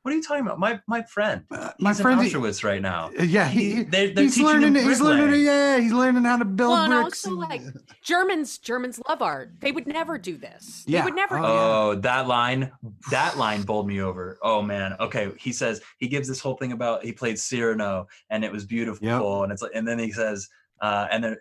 what 0.04 0.14
are 0.14 0.18
you 0.18 0.22
talking 0.22 0.46
about 0.46 0.60
my 0.60 0.80
my 0.88 1.02
friend 1.02 1.44
Uh, 1.50 1.72
my 1.80 1.90
in 1.92 1.96
friend 1.96 2.20
auschwitz 2.22 2.64
right 2.64 2.82
now 2.82 3.10
Uh, 3.20 3.24
yeah, 3.24 3.48
he, 3.48 3.60
He- 3.64 3.76
he- 3.78 3.84
they- 3.84 4.12
they're 4.14 4.24
he's 4.26 4.38
learning. 4.40 4.76
him 4.76 4.88
He's 4.88 5.02
learning. 5.02 5.28
bricklaying. 5.30 5.46
Yeah, 5.46 5.80
he's 5.80 5.94
learning 5.94 6.24
how 6.26 6.38
to 6.38 6.46
build 6.46 6.72
Well, 6.72 6.84
and 6.84 6.94
bricks. 7.04 7.26
also 7.26 7.40
and- 7.42 7.50
like 7.50 7.62
Germans, 8.04 8.58
Germans 8.60 9.00
love 9.08 9.22
art. 9.22 9.52
They 9.62 9.72
would 9.72 9.88
never 9.88 10.18
do 10.18 10.38
this. 10.38 10.84
Yeah. 10.86 11.00
They 11.02 11.06
would 11.06 11.16
never. 11.16 11.38
Oh, 11.38 11.42
do 11.42 11.48
yeah. 11.48 11.54
Oh, 11.54 11.96
that 12.02 12.28
line, 12.28 12.72
that 13.12 13.38
line 13.38 13.62
bowled 13.64 13.88
me 13.88 14.02
over. 14.02 14.38
Oh 14.42 14.62
man. 14.62 14.96
Okay. 15.00 15.32
He 15.40 15.52
says 15.54 15.82
he 16.00 16.08
gives 16.08 16.28
this 16.28 16.40
whole 16.42 16.56
thing 16.58 16.74
about 16.74 17.04
he 17.04 17.12
played 17.14 17.40
Cyrano 17.40 18.08
and 18.30 18.44
it 18.44 18.52
was 18.52 18.66
beautiful. 18.66 19.44
And 19.44 19.52
it's 19.52 19.62
like, 19.62 19.72
and 19.74 19.88
then 19.88 20.00
he 20.00 20.12
says, 20.12 20.50
uh, 20.82 21.08
and 21.12 21.24
then, 21.24 21.38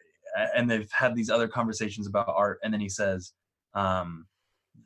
and 0.57 0.71
they've 0.71 0.91
had 0.93 1.15
these 1.15 1.29
other 1.31 1.49
conversations 1.49 2.07
about 2.07 2.29
art. 2.29 2.59
And 2.63 2.73
then 2.73 2.81
he 2.81 2.89
says, 2.89 3.33
um, 3.75 4.27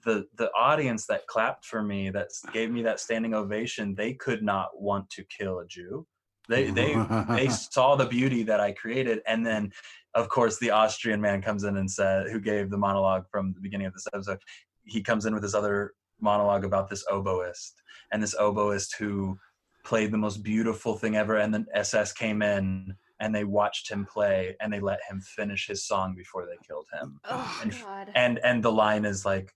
the 0.07 0.27
the 0.39 0.51
audience 0.57 1.05
that 1.07 1.27
clapped 1.27 1.67
for 1.67 1.83
me, 1.83 2.09
that 2.11 2.29
gave 2.53 2.71
me 2.71 2.81
that 2.83 3.01
standing 3.01 3.35
ovation, 3.35 3.95
they 3.95 4.15
could 4.15 4.43
not 4.43 4.69
want 4.81 5.11
to 5.11 5.25
kill 5.25 5.59
a 5.59 5.67
Jew. 5.67 6.07
They 6.49 6.71
they 6.71 6.95
they 7.29 7.49
saw 7.77 7.97
the 7.97 8.07
beauty 8.07 8.45
that 8.45 8.61
I 8.61 8.73
created, 8.73 9.21
and 9.27 9.45
then, 9.45 9.73
of 10.15 10.29
course, 10.29 10.59
the 10.59 10.71
Austrian 10.71 11.21
man 11.21 11.43
comes 11.43 11.65
in 11.65 11.77
and 11.77 11.91
said, 11.91 12.29
who 12.31 12.41
gave 12.41 12.71
the 12.71 12.79
monologue 12.79 13.25
from 13.31 13.53
the 13.53 13.61
beginning 13.61 13.89
of 13.89 13.93
this 13.93 14.07
episode. 14.15 14.39
He 14.85 15.03
comes 15.03 15.27
in 15.27 15.35
with 15.35 15.43
this 15.43 15.55
other 15.55 15.93
monologue 16.21 16.65
about 16.65 16.89
this 16.89 17.05
oboist, 17.13 17.73
and 18.13 18.23
this 18.23 18.37
oboist 18.37 18.95
who 18.97 19.37
played 19.85 20.13
the 20.13 20.19
most 20.19 20.43
beautiful 20.45 20.97
thing 20.97 21.17
ever, 21.17 21.37
and 21.37 21.53
then 21.53 21.67
SS 21.75 22.13
came 22.13 22.43
in 22.43 22.95
and 23.19 23.35
they 23.35 23.45
watched 23.45 23.91
him 23.91 24.05
play, 24.07 24.55
and 24.61 24.73
they 24.73 24.79
let 24.81 25.01
him 25.09 25.21
finish 25.21 25.67
his 25.67 25.85
song 25.85 26.15
before 26.15 26.47
they 26.47 26.59
killed 26.67 26.87
him. 26.93 27.19
Oh 27.25 27.61
And- 27.63 27.73
God. 27.83 28.13
And 28.15 28.39
and 28.45 28.63
the 28.63 28.73
line 28.73 29.05
is 29.05 29.25
like. 29.27 29.53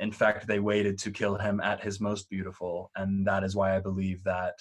In 0.00 0.12
fact, 0.12 0.46
they 0.46 0.60
waited 0.60 0.98
to 1.00 1.10
kill 1.10 1.36
him 1.36 1.60
at 1.60 1.82
his 1.82 2.00
most 2.00 2.28
beautiful, 2.28 2.90
and 2.96 3.26
that 3.26 3.44
is 3.44 3.54
why 3.54 3.76
I 3.76 3.80
believe 3.80 4.24
that 4.24 4.54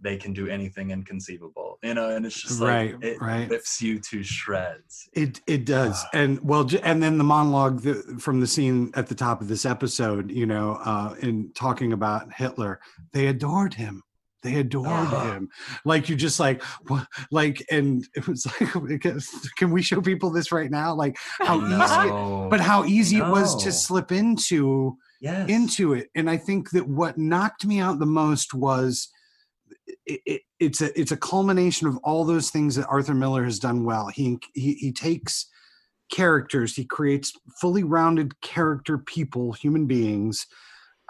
they 0.00 0.16
can 0.16 0.32
do 0.32 0.48
anything 0.48 0.90
inconceivable 0.90 1.78
you 1.82 1.94
know 1.94 2.10
and 2.10 2.26
it's 2.26 2.40
just 2.42 2.60
like 2.60 2.94
Right, 2.94 2.96
it 3.00 3.20
right. 3.20 3.48
rips 3.48 3.80
you 3.80 3.98
to 4.00 4.22
shreds 4.22 5.08
It 5.12 5.40
it 5.46 5.64
does, 5.66 6.04
and 6.12 6.40
well, 6.42 6.68
and 6.82 7.02
then 7.02 7.18
the 7.18 7.24
monologue 7.24 7.86
from 8.20 8.40
the 8.40 8.46
scene 8.46 8.90
at 8.94 9.06
the 9.06 9.14
top 9.14 9.40
of 9.40 9.48
this 9.48 9.64
episode, 9.64 10.30
you 10.30 10.46
know, 10.46 10.78
uh, 10.84 11.14
in 11.20 11.52
talking 11.54 11.92
about 11.92 12.32
Hitler, 12.32 12.80
they 13.12 13.28
adored 13.28 13.74
him. 13.74 14.02
They 14.44 14.60
adored 14.60 14.86
Yeah. 14.86 15.34
him. 15.34 15.48
Like 15.84 16.08
you 16.08 16.14
just 16.14 16.38
like, 16.38 16.62
what, 16.86 17.08
like, 17.32 17.64
and 17.70 18.06
it 18.14 18.28
was 18.28 18.46
like, 18.46 18.76
oh 18.76 18.86
can 19.56 19.72
we 19.72 19.82
show 19.82 20.00
people 20.00 20.30
this 20.30 20.52
right 20.52 20.70
now? 20.70 20.94
Like 20.94 21.16
how 21.40 21.58
easy, 21.66 22.08
it, 22.08 22.50
but 22.50 22.60
how 22.60 22.84
easy 22.84 23.16
it 23.16 23.26
was 23.26 23.60
to 23.64 23.72
slip 23.72 24.12
into 24.12 24.96
yes. 25.24 25.48
into 25.48 25.94
it 25.94 26.10
and 26.14 26.28
i 26.28 26.36
think 26.36 26.70
that 26.70 26.86
what 26.86 27.16
knocked 27.18 27.64
me 27.64 27.80
out 27.80 27.98
the 27.98 28.06
most 28.06 28.54
was 28.54 29.08
it, 30.06 30.20
it, 30.26 30.42
it's 30.60 30.80
a 30.82 30.98
it's 30.98 31.12
a 31.12 31.16
culmination 31.16 31.86
of 31.88 31.96
all 32.04 32.24
those 32.24 32.50
things 32.50 32.76
that 32.76 32.86
arthur 32.86 33.14
miller 33.14 33.44
has 33.44 33.58
done 33.58 33.84
well 33.84 34.08
he 34.08 34.38
he, 34.54 34.74
he 34.74 34.92
takes 34.92 35.46
characters 36.12 36.76
he 36.76 36.84
creates 36.84 37.32
fully 37.60 37.82
rounded 37.82 38.38
character 38.42 38.98
people 38.98 39.52
human 39.52 39.86
beings 39.86 40.46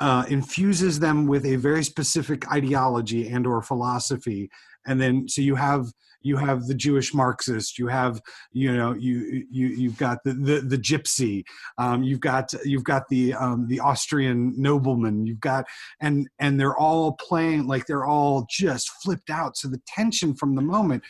uh, 0.01 0.25
infuses 0.29 0.99
them 0.99 1.27
with 1.27 1.47
a 1.47 1.57
very 1.57 1.85
specific 1.85 2.51
ideology 2.53 3.29
and 3.29 3.47
or 3.47 3.63
philosophy. 3.63 4.51
And 4.87 5.01
then 5.01 5.29
so 5.29 5.41
you 5.41 5.55
have 5.55 5.87
you 6.25 6.37
have 6.39 6.67
the 6.67 6.75
Jewish 6.75 7.15
Marxist, 7.15 7.79
you 7.79 7.87
have 7.87 8.21
you 8.53 8.75
know 8.75 8.95
you 8.95 9.45
you 9.51 9.69
you've 9.69 9.99
got 9.99 10.19
the 10.25 10.33
the, 10.33 10.61
the 10.61 10.79
gypsy, 10.79 11.45
um, 11.79 12.03
you've 12.03 12.21
got 12.21 12.53
you've 12.65 12.85
got 12.85 13.09
the 13.09 13.35
um, 13.35 13.67
the 13.69 13.81
Austrian 13.81 14.55
nobleman, 14.57 15.27
you've 15.27 15.41
got 15.41 15.67
and 16.01 16.29
and 16.39 16.59
they're 16.59 16.77
all 16.77 17.13
playing 17.13 17.67
like 17.67 17.87
they're 17.87 18.07
all 18.07 18.47
just 18.51 18.91
flipped 19.03 19.31
out. 19.31 19.57
So 19.57 19.69
the 19.69 19.81
tension 19.87 20.35
from 20.35 20.57
the 20.57 20.63
moment 20.63 21.05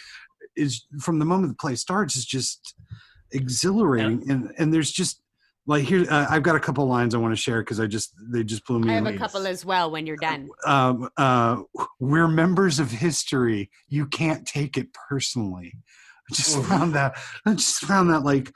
is 0.56 0.84
from 1.00 1.18
the 1.18 1.24
moment 1.24 1.52
the 1.52 1.60
play 1.60 1.76
starts 1.76 2.16
is 2.16 2.26
just 2.26 2.74
exhilarating, 3.30 4.28
and 4.30 4.52
and 4.58 4.74
there's 4.74 4.92
just 4.92 5.20
like 5.66 5.84
here 5.84 6.06
uh, 6.10 6.26
I've 6.28 6.42
got 6.42 6.56
a 6.56 6.60
couple 6.60 6.86
lines 6.86 7.14
I 7.14 7.18
want 7.18 7.32
to 7.32 7.40
share 7.40 7.60
because 7.62 7.80
I 7.80 7.86
just 7.86 8.14
they 8.30 8.44
just 8.44 8.66
blew 8.66 8.80
me. 8.80 8.90
I 8.90 8.94
have 8.94 9.04
away 9.04 9.14
a 9.14 9.18
couple 9.18 9.46
as 9.46 9.64
well 9.64 9.90
when 9.90 10.06
you're 10.06 10.16
done. 10.16 10.48
um, 10.66 11.08
uh, 11.16 11.62
we're 12.00 12.28
members 12.28 12.78
of 12.78 12.90
history. 12.90 13.70
You 13.88 14.06
can't 14.06 14.46
take 14.46 14.76
it 14.76 14.88
personally. 15.08 15.74
I 16.30 16.34
just 16.34 16.62
found 16.64 16.94
that. 16.94 17.16
I 17.46 17.54
just 17.54 17.80
found 17.80 18.10
that 18.10 18.20
like, 18.20 18.54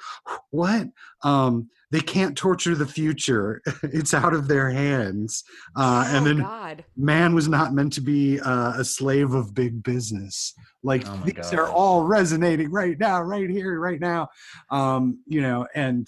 what? 0.51 0.89
Um, 1.22 1.68
they 1.90 2.01
can't 2.01 2.36
torture 2.36 2.74
the 2.74 2.86
future. 2.86 3.62
it's 3.82 4.12
out 4.12 4.35
of 4.35 4.48
their 4.48 4.70
hands. 4.70 5.44
Uh, 5.76 6.05
and 6.09 6.24
oh 6.24 6.28
then 6.28 6.39
God. 6.39 6.85
man 6.97 7.35
was 7.35 7.48
not 7.48 7.72
meant 7.72 7.93
to 7.94 8.01
be 8.01 8.40
uh, 8.40 8.74
a 8.78 8.85
slave 8.85 9.35
of 9.35 9.55
big 9.55 9.82
business. 9.82 10.55
Like 10.82 11.06
Oh 11.06 11.16
my 11.16 11.30
these 11.30 11.52
are 11.52 11.68
all 11.68 12.05
resonating 12.05 12.70
right 12.70 12.98
now, 12.98 13.22
right 13.22 13.48
here, 13.48 13.80
right 13.80 14.01
now. 14.01 14.28
Um, 14.70 15.20
you 15.26 15.40
know, 15.40 15.66
and 15.74 16.06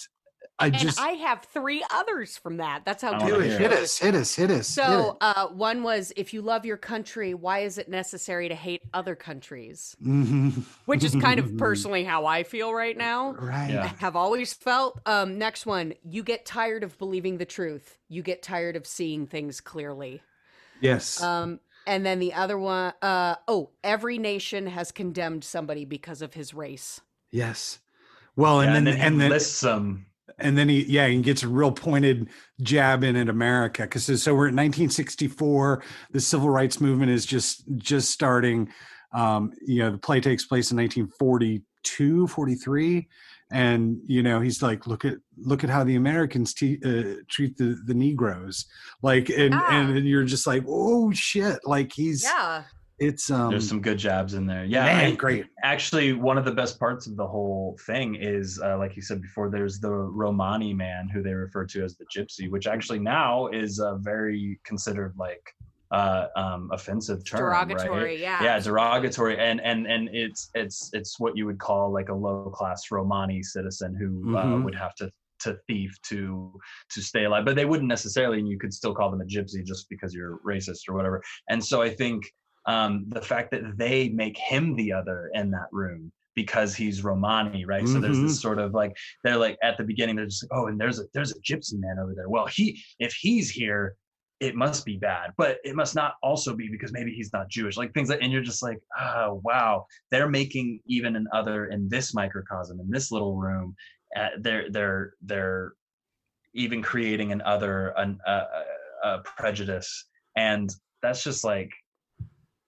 I 0.60 0.66
And 0.66 0.76
just 0.76 1.00
I 1.00 1.12
have 1.12 1.42
three 1.44 1.82
others 1.90 2.36
from 2.36 2.58
that. 2.58 2.84
That's 2.84 3.02
how 3.02 3.14
I 3.14 3.28
good 3.28 3.46
it 3.46 3.52
it. 3.52 3.60
Hit 3.60 3.72
us, 3.72 3.98
hit 3.98 4.14
us, 4.14 4.34
hit 4.34 4.50
us. 4.50 4.68
So, 4.68 5.12
it. 5.12 5.16
uh, 5.20 5.48
one 5.48 5.82
was 5.82 6.12
if 6.16 6.34
you 6.34 6.42
love 6.42 6.66
your 6.66 6.76
country, 6.76 7.32
why 7.34 7.60
is 7.60 7.78
it 7.78 7.88
necessary 7.88 8.48
to 8.48 8.54
hate 8.54 8.82
other 8.92 9.14
countries? 9.14 9.96
Which 10.84 11.02
is 11.02 11.16
kind 11.16 11.40
of 11.40 11.56
personally 11.56 12.04
how 12.04 12.26
I 12.26 12.42
feel 12.42 12.74
right 12.74 12.96
now. 12.96 13.32
right. 13.32 13.70
Yeah. 13.70 13.90
have 13.98 14.16
always 14.16 14.52
felt. 14.52 15.00
Um, 15.06 15.38
next 15.38 15.64
one, 15.66 15.94
you 16.04 16.22
get 16.22 16.44
tired 16.44 16.84
of 16.84 16.98
believing 16.98 17.38
the 17.38 17.46
truth. 17.46 17.98
You 18.08 18.22
get 18.22 18.42
tired 18.42 18.76
of 18.76 18.86
seeing 18.86 19.26
things 19.26 19.60
clearly. 19.60 20.22
Yes. 20.80 21.22
Um, 21.22 21.60
and 21.86 22.04
then 22.04 22.18
the 22.18 22.34
other 22.34 22.58
one, 22.58 22.92
uh, 23.00 23.36
oh, 23.48 23.70
every 23.82 24.18
nation 24.18 24.66
has 24.66 24.92
condemned 24.92 25.44
somebody 25.44 25.84
because 25.84 26.20
of 26.22 26.34
his 26.34 26.52
race. 26.52 27.00
yes. 27.30 27.78
Well, 28.36 28.62
Yeah, 28.62 28.74
and 28.74 28.86
then 28.86 28.96
he 28.96 29.02
and 29.02 29.20
then 29.20 29.30
lists 29.30 29.60
them. 29.60 30.06
And 30.40 30.56
then 30.58 30.68
he 30.68 30.84
yeah 30.84 31.06
he 31.06 31.20
gets 31.20 31.42
a 31.42 31.48
real 31.48 31.72
pointed 31.72 32.28
jab 32.62 33.04
in 33.04 33.16
at 33.16 33.28
america 33.28 33.82
because 33.82 34.04
so 34.22 34.32
we're 34.34 34.48
in 34.48 34.56
1964 34.56 35.82
the 36.12 36.20
civil 36.20 36.50
rights 36.50 36.80
movement 36.80 37.10
is 37.10 37.24
just 37.26 37.64
just 37.76 38.10
starting. 38.10 38.68
Um 39.12 39.52
you 39.66 39.80
know 39.80 39.90
the 39.90 39.98
play 39.98 40.20
takes 40.20 40.44
place 40.46 40.70
in 40.70 40.76
1942 40.76 42.26
43 42.28 43.08
and 43.52 43.98
you 44.06 44.22
know 44.22 44.40
he's 44.40 44.62
like 44.62 44.86
look 44.86 45.04
at 45.04 45.14
look 45.36 45.64
at 45.64 45.70
how 45.70 45.82
the 45.82 45.96
americans 45.96 46.54
te- 46.54 46.78
uh, 46.84 47.16
treat 47.28 47.56
the 47.56 47.76
the 47.86 47.94
negroes. 47.94 48.66
Like 49.02 49.28
and 49.30 49.52
Yeah. 49.54 49.80
and 49.88 50.06
you're 50.06 50.24
just 50.24 50.46
like 50.46 50.64
oh 50.68 51.10
shit. 51.12 51.58
Like 51.64 51.92
he's 51.92 52.22
Yeah. 52.22 52.62
It's 53.00 53.30
um 53.30 53.50
There's 53.50 53.68
some 53.68 53.80
good 53.80 53.98
jabs 53.98 54.34
in 54.34 54.46
there. 54.46 54.64
Yeah, 54.64 54.84
man, 54.84 55.12
I- 55.12 55.16
great 55.16 55.46
actually 55.64 56.12
one 56.12 56.38
of 56.38 56.44
the 56.44 56.52
best 56.52 56.78
parts 56.78 57.06
of 57.06 57.16
the 57.16 57.26
whole 57.26 57.76
thing 57.86 58.14
is 58.14 58.60
uh, 58.62 58.76
like 58.78 58.94
you 58.96 59.02
said 59.02 59.20
before 59.22 59.50
there's 59.50 59.80
the 59.80 59.90
romani 59.90 60.72
man 60.74 61.08
who 61.08 61.22
they 61.22 61.32
refer 61.34 61.64
to 61.66 61.82
as 61.84 61.96
the 61.96 62.04
gypsy 62.14 62.50
which 62.50 62.66
actually 62.66 62.98
now 62.98 63.48
is 63.48 63.78
a 63.78 63.98
very 64.00 64.60
considered 64.64 65.14
like 65.18 65.42
uh 65.92 66.26
um 66.36 66.70
offensive 66.72 67.24
term 67.24 67.40
Derogatory, 67.40 68.04
right? 68.04 68.18
yeah. 68.18 68.42
yeah 68.42 68.58
derogatory 68.60 69.36
and 69.38 69.60
and 69.62 69.86
and 69.86 70.08
it's 70.12 70.50
it's 70.54 70.90
it's 70.92 71.18
what 71.18 71.36
you 71.36 71.46
would 71.46 71.58
call 71.58 71.92
like 71.92 72.10
a 72.10 72.14
low 72.14 72.50
class 72.54 72.90
romani 72.90 73.42
citizen 73.42 73.94
who 73.98 74.36
uh, 74.36 74.44
Mhm. 74.44 74.62
would 74.64 74.74
have 74.74 74.94
to 74.96 75.10
to 75.40 75.56
thief 75.66 75.92
to 76.02 76.52
to 76.90 77.00
stay 77.00 77.24
alive 77.24 77.44
but 77.46 77.56
they 77.56 77.64
wouldn't 77.64 77.88
necessarily 77.88 78.38
and 78.38 78.48
you 78.48 78.58
could 78.58 78.72
still 78.74 78.94
call 78.94 79.10
them 79.10 79.20
a 79.22 79.24
gypsy 79.24 79.64
just 79.64 79.88
because 79.88 80.12
you're 80.14 80.38
racist 80.46 80.82
or 80.88 80.94
whatever 80.94 81.22
and 81.48 81.64
so 81.64 81.80
i 81.82 81.88
think 81.88 82.30
um, 82.70 83.04
the 83.08 83.20
fact 83.20 83.50
that 83.50 83.76
they 83.76 84.08
make 84.10 84.38
him 84.38 84.76
the 84.76 84.92
other 84.92 85.30
in 85.34 85.50
that 85.50 85.66
room 85.72 86.12
because 86.36 86.74
he's 86.74 87.02
Romani, 87.02 87.64
right? 87.64 87.86
So 87.86 87.98
there's 87.98 88.20
this 88.20 88.40
sort 88.40 88.60
of 88.60 88.72
like 88.72 88.96
they're 89.24 89.36
like 89.36 89.58
at 89.62 89.76
the 89.76 89.82
beginning 89.82 90.14
they're 90.16 90.26
just 90.26 90.44
like, 90.44 90.52
oh, 90.54 90.66
and 90.68 90.80
there's 90.80 91.00
a 91.00 91.04
there's 91.12 91.32
a 91.32 91.40
gypsy 91.40 91.74
man 91.74 91.98
over 91.98 92.14
there. 92.14 92.28
Well, 92.28 92.46
he 92.46 92.80
if 93.00 93.12
he's 93.12 93.50
here, 93.50 93.96
it 94.38 94.54
must 94.54 94.84
be 94.84 94.96
bad, 94.96 95.32
but 95.36 95.58
it 95.64 95.74
must 95.74 95.96
not 95.96 96.14
also 96.22 96.54
be 96.54 96.68
because 96.68 96.92
maybe 96.92 97.12
he's 97.12 97.32
not 97.32 97.48
Jewish, 97.48 97.76
like 97.76 97.92
things 97.92 98.08
like, 98.08 98.22
and 98.22 98.32
you're 98.32 98.42
just 98.42 98.62
like, 98.62 98.78
oh 98.98 99.40
wow, 99.44 99.86
they're 100.12 100.30
making 100.30 100.80
even 100.86 101.16
an 101.16 101.26
other 101.34 101.66
in 101.66 101.88
this 101.88 102.14
microcosm 102.14 102.78
in 102.78 102.88
this 102.88 103.10
little 103.10 103.36
room. 103.36 103.74
Uh, 104.16 104.28
they're 104.38 104.70
they're 104.70 105.14
they're 105.22 105.72
even 106.54 106.82
creating 106.82 107.32
an 107.32 107.42
other 107.42 107.88
an, 107.96 108.18
a 109.04 109.18
prejudice, 109.36 110.06
and 110.36 110.70
that's 111.02 111.24
just 111.24 111.42
like 111.42 111.70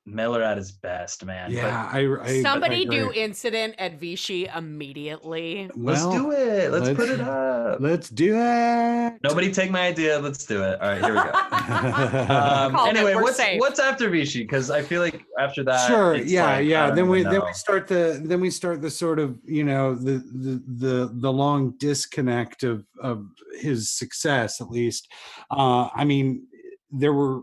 Miller 0.04 0.42
at 0.42 0.56
his 0.56 0.72
best, 0.72 1.24
man. 1.24 1.52
Yeah 1.52 1.88
i, 1.92 2.00
I 2.22 2.42
Somebody 2.42 2.86
I 2.88 2.90
do 2.90 3.12
incident 3.12 3.76
at 3.78 4.00
Vichy 4.00 4.46
immediately. 4.46 5.70
let's 5.76 6.02
Well, 6.02 6.12
do 6.12 6.32
it. 6.32 6.72
Let's, 6.72 6.88
put 6.88 7.08
let's- 7.08 7.10
it 7.12 7.20
up. 7.20 7.80
let's 7.80 8.08
do 8.10 8.34
it 8.36 9.14
Nobody 9.22 9.52
take 9.52 9.70
my 9.70 9.86
idea. 9.86 10.18
Let's 10.18 10.44
do 10.44 10.62
it. 10.64 10.80
All 10.80 10.88
right, 10.88 11.02
here 11.04 11.14
we 11.14 11.20
go. 11.20 11.32
Um, 12.32 12.76
anyway, 12.88 13.14
what's 13.14 13.36
safe. 13.36 13.60
what's 13.60 13.78
after 13.78 14.08
Vichy? 14.10 14.42
Because 14.42 14.70
I 14.70 14.82
feel 14.82 15.00
like 15.02 15.24
after 15.38 15.62
that, 15.64 15.86
sure 15.86 16.16
yeah 16.16 16.56
like, 16.56 16.66
yeah 16.66 16.90
then 16.90 17.08
we 17.08 17.20
even 17.20 17.32
then 17.32 17.42
we 17.44 17.52
start 17.52 17.86
the 17.86 18.20
then 18.24 18.40
we 18.40 18.50
start 18.50 18.82
the 18.82 18.90
sort 18.90 19.18
of 19.18 19.38
you 19.44 19.64
know 19.64 19.94
the 19.94 20.14
the 20.32 20.62
the, 20.86 21.10
the 21.20 21.32
long 21.32 21.74
disconnect 21.78 22.62
of 22.64 22.84
of 23.00 23.24
his 23.60 23.90
success 23.90 24.60
at 24.60 24.68
least 24.70 25.08
uh 25.50 25.88
i 25.94 26.04
mean 26.04 26.46
there 26.90 27.12
were 27.12 27.42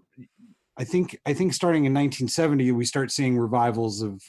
i 0.79 0.83
think 0.83 1.17
i 1.25 1.33
think 1.33 1.53
starting 1.53 1.85
in 1.85 1.93
1970 1.93 2.71
we 2.71 2.85
start 2.85 3.11
seeing 3.11 3.37
revivals 3.37 4.01
of 4.01 4.21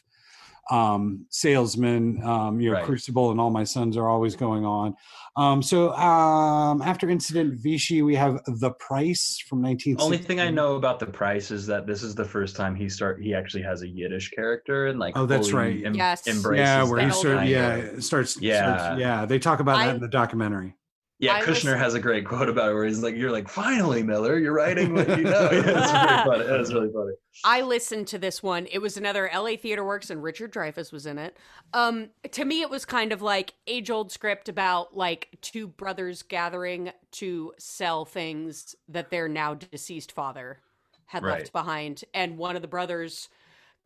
um 0.70 1.26
salesman 1.30 2.22
um 2.22 2.60
you 2.60 2.68
know 2.70 2.76
Right. 2.76 2.84
crucible 2.84 3.30
and 3.32 3.40
all 3.40 3.50
my 3.50 3.64
sons 3.64 3.96
are 3.96 4.08
always 4.08 4.36
going 4.36 4.64
on 4.64 4.94
um 5.36 5.62
so 5.62 5.92
um 5.94 6.80
after 6.82 7.08
incident 7.10 7.58
vichy 7.60 8.02
we 8.02 8.14
have 8.14 8.40
the 8.46 8.70
price 8.72 9.42
from 9.48 9.62
19 9.62 9.96
Only 9.98 10.18
thing 10.18 10.38
I 10.38 10.50
know 10.50 10.76
about 10.76 11.00
the 11.00 11.06
price 11.06 11.50
is 11.50 11.66
that 11.66 11.86
this 11.88 12.02
is 12.04 12.14
the 12.14 12.24
first 12.24 12.54
time 12.56 12.74
he 12.76 12.88
start. 12.88 13.20
He 13.22 13.34
actually 13.34 13.62
has 13.64 13.82
a 13.82 13.88
Yiddish 13.88 14.30
character 14.30 14.86
and 14.88 14.98
like. 14.98 15.16
Oh, 15.16 15.26
that's 15.26 15.52
right. 15.52 15.84
em- 15.84 15.94
Yes. 15.94 16.26
Embraces 16.28 16.58
yeah 16.60 16.82
where 16.84 17.00
he 17.00 17.06
that 17.06 17.12
that 17.12 17.18
started 17.18 17.38
kind 17.38 17.50
yeah 17.50 18.00
starts 18.00 18.40
Yeah. 18.40 18.76
starts- 18.76 19.00
yeah 19.00 19.26
they 19.26 19.38
talk 19.38 19.58
about 19.60 19.76
I- 19.78 19.86
that 19.86 19.94
in 19.96 20.00
the 20.00 20.08
documentary 20.08 20.74
Yeah, 21.20 21.34
I 21.34 21.42
Kushner 21.42 21.72
was- 21.72 21.80
has 21.82 21.94
a 21.94 22.00
great 22.00 22.24
quote 22.26 22.48
about 22.48 22.70
it 22.70 22.74
where 22.74 22.86
he's 22.86 23.02
like, 23.02 23.14
"You're 23.14 23.30
like, 23.30 23.48
finally, 23.48 24.02
Miller, 24.02 24.38
you're 24.38 24.54
writing 24.54 24.94
what 24.94 25.06
you 25.08 25.24
know." 25.24 25.50
Yeah, 25.52 25.60
it's 25.60 25.92
really 25.92 26.24
funny. 26.24 26.44
It 26.54 26.58
was 26.58 26.72
really 26.74 26.92
funny. 26.92 27.12
I 27.44 27.60
listened 27.60 28.06
to 28.08 28.18
this 28.18 28.42
one. 28.42 28.66
It 28.72 28.78
was 28.78 28.96
another 28.96 29.30
LA 29.32 29.56
Theater 29.56 29.84
Works, 29.84 30.08
and 30.10 30.22
Richard 30.22 30.52
Dreyfuss 30.52 30.92
was 30.92 31.04
in 31.06 31.18
it. 31.18 31.36
Um, 31.74 32.08
to 32.32 32.44
me, 32.44 32.62
it 32.62 32.70
was 32.70 32.84
kind 32.86 33.12
of 33.12 33.20
like 33.20 33.52
age 33.66 33.90
old 33.90 34.10
script 34.10 34.48
about 34.48 34.96
like 34.96 35.28
two 35.42 35.68
brothers 35.68 36.22
gathering 36.22 36.90
to 37.12 37.52
sell 37.58 38.04
things 38.06 38.74
that 38.88 39.10
their 39.10 39.28
now 39.28 39.52
deceased 39.54 40.12
father 40.12 40.60
had 41.04 41.22
Right. 41.22 41.40
left 41.40 41.52
behind, 41.52 42.02
and 42.14 42.38
one 42.38 42.56
of 42.56 42.62
the 42.62 42.68
brothers 42.68 43.28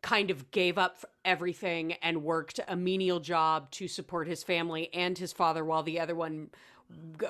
kind 0.01 0.29
of 0.29 0.51
gave 0.51 0.77
up 0.77 1.03
everything 1.25 1.93
and 1.93 2.23
worked 2.23 2.59
a 2.67 2.75
menial 2.75 3.19
job 3.19 3.71
to 3.71 3.87
support 3.87 4.27
his 4.27 4.43
family 4.43 4.93
and 4.93 5.17
his 5.17 5.33
father 5.33 5.65
while 5.65 5.81
the 5.81 5.99
other 5.99 6.13
one 6.13 6.49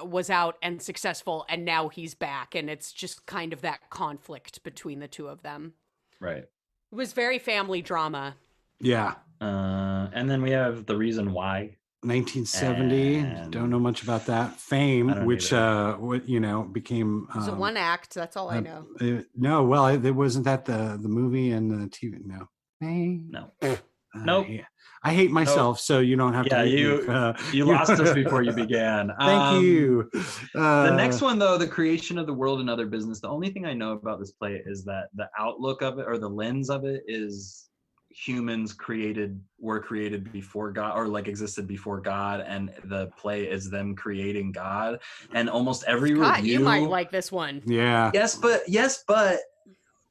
was 0.03 0.29
out 0.29 0.57
and 0.61 0.81
successful 0.81 1.45
and 1.49 1.63
now 1.65 1.89
he's 1.89 2.13
back 2.15 2.55
and 2.55 2.69
it's 2.69 2.91
just 2.91 3.25
kind 3.25 3.53
of 3.53 3.61
that 3.61 3.89
conflict 3.89 4.63
between 4.63 4.99
the 4.99 5.07
two 5.07 5.27
of 5.27 5.41
them 5.43 5.73
Right. 6.19 6.43
it 6.91 6.95
was 6.95 7.13
very 7.13 7.39
family 7.39 7.81
drama. 7.81 8.35
yeah 8.79 9.15
Uh, 9.41 10.07
and 10.13 10.29
then 10.29 10.41
we 10.41 10.51
have 10.51 10.85
the 10.85 10.95
reason 10.97 11.31
why. 11.33 11.77
1970 12.03 13.15
And- 13.17 13.51
don't 13.51 13.69
know 13.69 13.79
much 13.79 14.03
about 14.03 14.25
that 14.27 14.59
fame 14.59 15.25
which 15.25 15.51
either. 15.51 15.61
uh 15.61 15.97
what 15.97 16.27
you 16.29 16.39
know 16.39 16.63
became 16.63 17.27
It 17.29 17.35
was 17.35 17.47
a 17.47 17.51
um, 17.53 17.59
one 17.59 17.77
act. 17.77 18.13
That's 18.13 18.37
all 18.37 18.49
I 18.49 18.57
uh, 18.57 18.61
know. 18.61 18.85
uh, 19.01 19.21
no 19.35 19.63
well 19.63 19.87
it, 19.87 20.05
it 20.05 20.11
wasn't 20.11 20.45
that 20.45 20.65
the 20.65 20.99
the 21.01 21.09
movie 21.09 21.51
and 21.51 21.71
the 21.71 21.87
tv 21.89 22.23
no 22.25 22.47
Fame. 22.81 23.27
No. 23.31 23.51
Uh, 23.61 23.75
Nope. 24.15 24.47
yeah. 24.49 24.65
I 25.05 25.13
hate 25.13 25.31
myself 25.31 25.79
so 25.79 25.99
you 25.99 26.15
don't 26.17 26.33
have 26.33 26.47
Yeah, 26.47 26.63
to 26.63 26.69
hate 26.69 26.79
you- 26.79 26.97
me. 27.07 27.13
Uh, 27.15 27.33
You 27.53 27.65
lost 27.65 27.91
us 27.91 28.13
before 28.13 28.41
you 28.43 28.51
began. 28.65 29.11
thank 29.21 29.43
Um, 29.43 29.63
you 29.63 30.09
uh, 30.55 30.89
the 30.89 30.95
next 30.95 31.21
one 31.21 31.37
though 31.39 31.57
the 31.57 31.67
creation 31.67 32.17
of 32.17 32.25
the 32.25 32.33
world 32.33 32.59
and 32.59 32.69
other 32.69 32.87
business 32.87 33.19
the 33.21 33.29
only 33.29 33.49
thing 33.51 33.65
i 33.65 33.73
know 33.73 33.91
about 33.93 34.19
this 34.19 34.31
play 34.31 34.61
is 34.65 34.83
that 34.85 35.05
the 35.15 35.29
outlook 35.39 35.81
of 35.81 35.99
it 35.99 36.05
or 36.07 36.17
the 36.17 36.29
lens 36.29 36.69
of 36.69 36.83
it 36.85 37.03
is 37.07 37.69
humans 38.09 38.71
created 38.73 39.39
were 39.59 39.79
created 39.81 40.31
before 40.31 40.71
God 40.71 40.97
or 40.97 41.05
like 41.09 41.27
existed 41.27 41.67
before 41.67 41.99
God, 41.99 42.39
and 42.47 42.71
the 42.85 43.07
play 43.19 43.43
is 43.43 43.69
them 43.69 43.93
creating 43.93 44.53
God. 44.53 44.99
And 45.33 45.49
almost 45.49 45.83
every 45.85 46.13
God, 46.13 46.37
review, 46.37 46.53
you 46.53 46.59
might 46.61 46.87
like 46.87 47.11
this 47.11 47.29
one. 47.29 47.61
Yeah. 47.65 48.11
yes, 48.13 48.37
but 48.37 48.61
yes, 48.69 49.03
but 49.05 49.39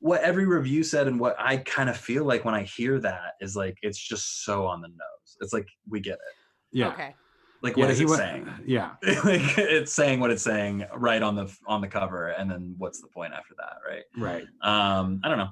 what 0.05 0.21
every 0.21 0.45
review 0.45 0.83
said 0.85 1.09
and 1.09 1.19
what 1.19 1.35
I 1.39 1.57
kind 1.57 1.89
of 1.89 1.97
feel 1.97 2.27
like 2.27 2.45
when 2.45 2.55
I 2.55 2.63
hear 2.65 3.01
that 3.01 3.37
is 3.41 3.57
like 3.57 3.79
it's 3.81 3.97
just 3.99 4.45
so 4.45 4.67
on 4.67 4.83
the 4.83 4.89
nose. 4.89 5.37
It's 5.41 5.55
like 5.55 5.67
we 5.89 5.99
get 5.99 6.15
it. 6.17 6.35
Yeah. 6.73 6.89
Okay. 6.89 7.15
Like 7.63 7.75
Yeah, 7.79 7.85
what 7.85 7.91
is 7.93 7.99
he 7.99 8.05
it 8.05 8.09
went- 8.11 8.19
saying? 8.21 8.51
Yeah. 8.67 8.91
like 9.25 9.57
it's 9.57 9.95
saying 9.95 10.21
what 10.21 10.31
it's 10.31 10.43
saying 10.43 10.85
right 10.95 11.23
on 11.23 11.35
the 11.37 11.51
on 11.67 11.81
the 11.81 11.89
cover, 11.89 12.29
and 12.29 12.51
then 12.51 12.75
what's 12.77 13.01
the 13.01 13.09
point 13.09 13.33
after 13.33 13.55
that, 13.57 13.77
right? 13.89 14.03
Right. 14.19 14.45
Um, 14.61 15.23
I 15.25 15.29
don't 15.31 15.39
know. 15.39 15.49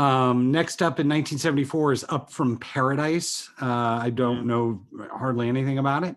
Um, 0.00 0.52
next 0.52 0.82
up 0.82 1.00
in 1.00 1.08
1974 1.08 1.92
is 1.92 2.04
Up 2.10 2.30
from 2.30 2.58
Paradise. 2.58 3.50
Uh, 3.60 3.98
I 4.00 4.10
don't 4.10 4.46
know 4.46 4.84
hardly 5.12 5.48
anything 5.48 5.78
about 5.78 6.04
it. 6.04 6.16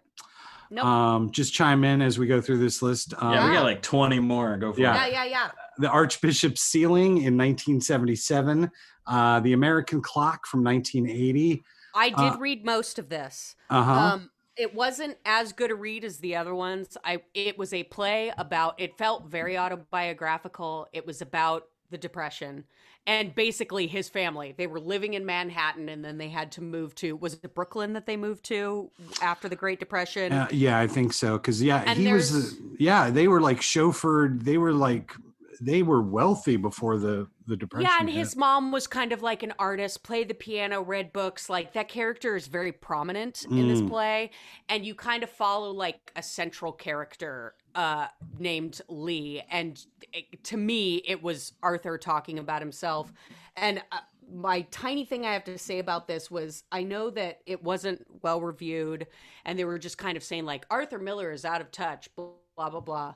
Nope. 0.74 0.86
Um, 0.86 1.32
just 1.32 1.54
chime 1.54 1.84
in 1.84 2.02
as 2.02 2.18
we 2.18 2.26
go 2.26 2.42
through 2.42 2.58
this 2.58 2.82
list. 2.82 3.14
Um, 3.20 3.34
Yeah, 3.34 3.48
we 3.48 3.54
got 3.54 3.64
like 3.64 3.82
20 3.84 4.20
more. 4.20 4.58
Go 4.58 4.74
for 4.74 4.82
Yeah. 4.82 5.06
it. 5.06 5.12
yeah, 5.14 5.24
yeah, 5.24 5.30
yeah. 5.30 5.52
The 5.78 5.88
Archbishop's 5.90 6.62
Ceiling 6.62 7.18
in 7.18 7.38
1977. 7.38 8.72
Uh, 9.06 9.40
the 9.42 9.54
American 9.54 10.02
Clock 10.02 10.48
from 10.48 10.64
1980. 10.64 11.64
I 11.94 12.10
did 12.10 12.18
Uh, 12.20 12.38
read 12.40 12.66
most 12.66 12.98
of 12.98 13.10
this. 13.10 13.56
Uh 13.70 13.84
huh. 13.84 13.92
Um, 13.94 14.32
it 14.56 14.74
wasn't 14.74 15.18
as 15.26 15.52
good 15.54 15.70
a 15.70 15.76
read 15.76 16.04
as 16.04 16.18
the 16.18 16.36
other 16.36 16.56
ones. 16.56 16.98
I 17.04 17.22
it 17.36 17.58
was 17.58 17.72
a 17.74 17.84
play 17.84 18.32
about. 18.38 18.80
It 18.80 18.98
felt 18.98 19.26
very 19.26 19.58
autobiographical. 19.58 20.88
It 20.94 21.06
was 21.06 21.22
about 21.22 21.68
the 21.92 21.98
depression 21.98 22.64
and 23.06 23.36
basically 23.36 23.88
his 23.88 24.10
family. 24.10 24.54
They 24.58 24.68
were 24.68 24.80
living 24.80 25.14
in 25.14 25.26
Manhattan 25.26 25.90
and 25.90 26.04
then 26.04 26.18
they 26.18 26.30
had 26.30 26.52
to 26.54 26.62
move 26.62 26.96
to 26.96 27.16
was 27.16 27.34
it 27.34 27.54
Brooklyn 27.54 27.94
that 27.94 28.06
they 28.06 28.18
moved 28.18 28.44
to 28.46 28.90
after 29.22 29.50
the 29.50 29.56
Great 29.56 29.80
Depression? 29.80 30.32
Uh, 30.32 30.48
yeah, 30.52 30.80
I 30.80 30.88
think 30.88 31.14
so. 31.14 31.38
Because 31.38 31.62
yeah, 31.62 31.84
And 31.86 32.00
he 32.00 32.12
was. 32.12 32.56
Yeah, 32.80 33.10
they 33.10 33.28
were 33.28 33.42
like 33.42 33.60
chauffeured. 33.60 34.44
They 34.44 34.58
were 34.58 34.74
like 34.74 35.14
they 35.62 35.84
were 35.84 36.02
wealthy 36.02 36.58
before 36.58 36.98
the 36.98 37.28
the 37.46 37.58
depression. 37.58 37.90
Yeah, 37.90 37.98
and 38.00 38.10
hit. 38.10 38.20
his 38.20 38.36
mom 38.38 38.72
was 38.72 38.88
kind 38.88 39.12
of 39.12 39.22
like 39.22 39.44
an 39.44 39.54
artist, 39.60 40.04
played 40.04 40.30
the 40.30 40.34
piano, 40.34 40.82
read 40.82 41.12
books. 41.12 41.50
Like 41.50 41.74
that 41.74 41.90
character 41.90 42.36
is 42.38 42.48
very 42.48 42.72
prominent 42.72 43.44
in 43.46 43.68
this 43.68 43.82
Mm. 43.82 43.90
play, 43.90 44.32
and 44.70 44.86
you 44.86 44.96
kind 44.96 45.24
of 45.24 45.30
follow 45.30 45.72
like 45.72 46.12
a 46.16 46.24
central 46.24 46.72
character 46.72 47.54
uh, 47.76 48.08
named 48.40 48.82
Lee. 48.88 49.42
And 49.50 49.84
it, 50.12 50.44
to 50.46 50.58
me, 50.58 50.98
it 51.06 51.22
was 51.22 51.54
Arthur 51.62 51.98
talking 51.98 52.40
about 52.40 52.62
himself. 52.62 53.12
And 53.56 53.82
uh, 53.92 54.00
my 54.32 54.62
tiny 54.72 55.06
thing 55.06 55.26
I 55.26 55.34
have 55.34 55.44
to 55.46 55.58
say 55.58 55.80
about 55.80 56.08
this 56.08 56.30
was 56.32 56.64
I 56.72 56.84
know 56.84 57.10
that 57.12 57.42
it 57.46 57.64
wasn't 57.64 58.06
well 58.22 58.42
reviewed, 58.42 59.08
and 59.46 59.58
they 59.58 59.66
were 59.66 59.80
just 59.80 59.98
kind 59.98 60.18
of 60.18 60.24
saying 60.24 60.46
like 60.46 60.66
Arthur 60.70 61.00
Miller 61.00 61.32
is 61.32 61.46
out 61.46 61.62
of 61.62 61.72
touch, 61.72 62.10
blah 62.16 62.70
blah 62.70 62.80
blah. 62.80 63.16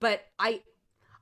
But 0.00 0.24
I 0.38 0.62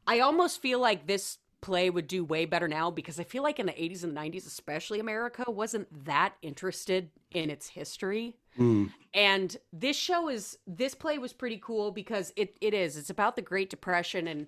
I 0.06 0.20
almost 0.20 0.60
feel 0.60 0.78
like 0.81 1.06
this 1.06 1.39
play 1.60 1.90
would 1.90 2.09
do 2.09 2.24
way 2.24 2.44
better 2.44 2.69
now 2.69 2.90
because 2.90 3.20
I 3.20 3.24
feel 3.24 3.43
like 3.43 3.60
in 3.60 3.66
the 3.66 3.73
80s 3.73 4.02
and 4.02 4.16
90s, 4.16 4.47
especially 4.47 4.98
America, 4.98 5.44
wasn't 5.48 6.05
that 6.05 6.35
interested 6.43 7.10
in 7.31 7.51
its 7.51 7.69
history. 7.69 8.36
Mm. 8.59 8.93
And 9.15 9.57
this 9.73 9.97
show 9.97 10.29
is 10.29 10.59
this 10.66 10.95
play 10.95 11.19
was 11.19 11.33
pretty 11.33 11.59
cool 11.62 11.91
because 11.91 12.33
it 12.37 12.57
it 12.61 12.74
is. 12.74 12.97
It's 12.97 13.11
about 13.11 13.37
the 13.37 13.43
Great 13.43 13.70
Depression 13.70 14.27
and 14.29 14.47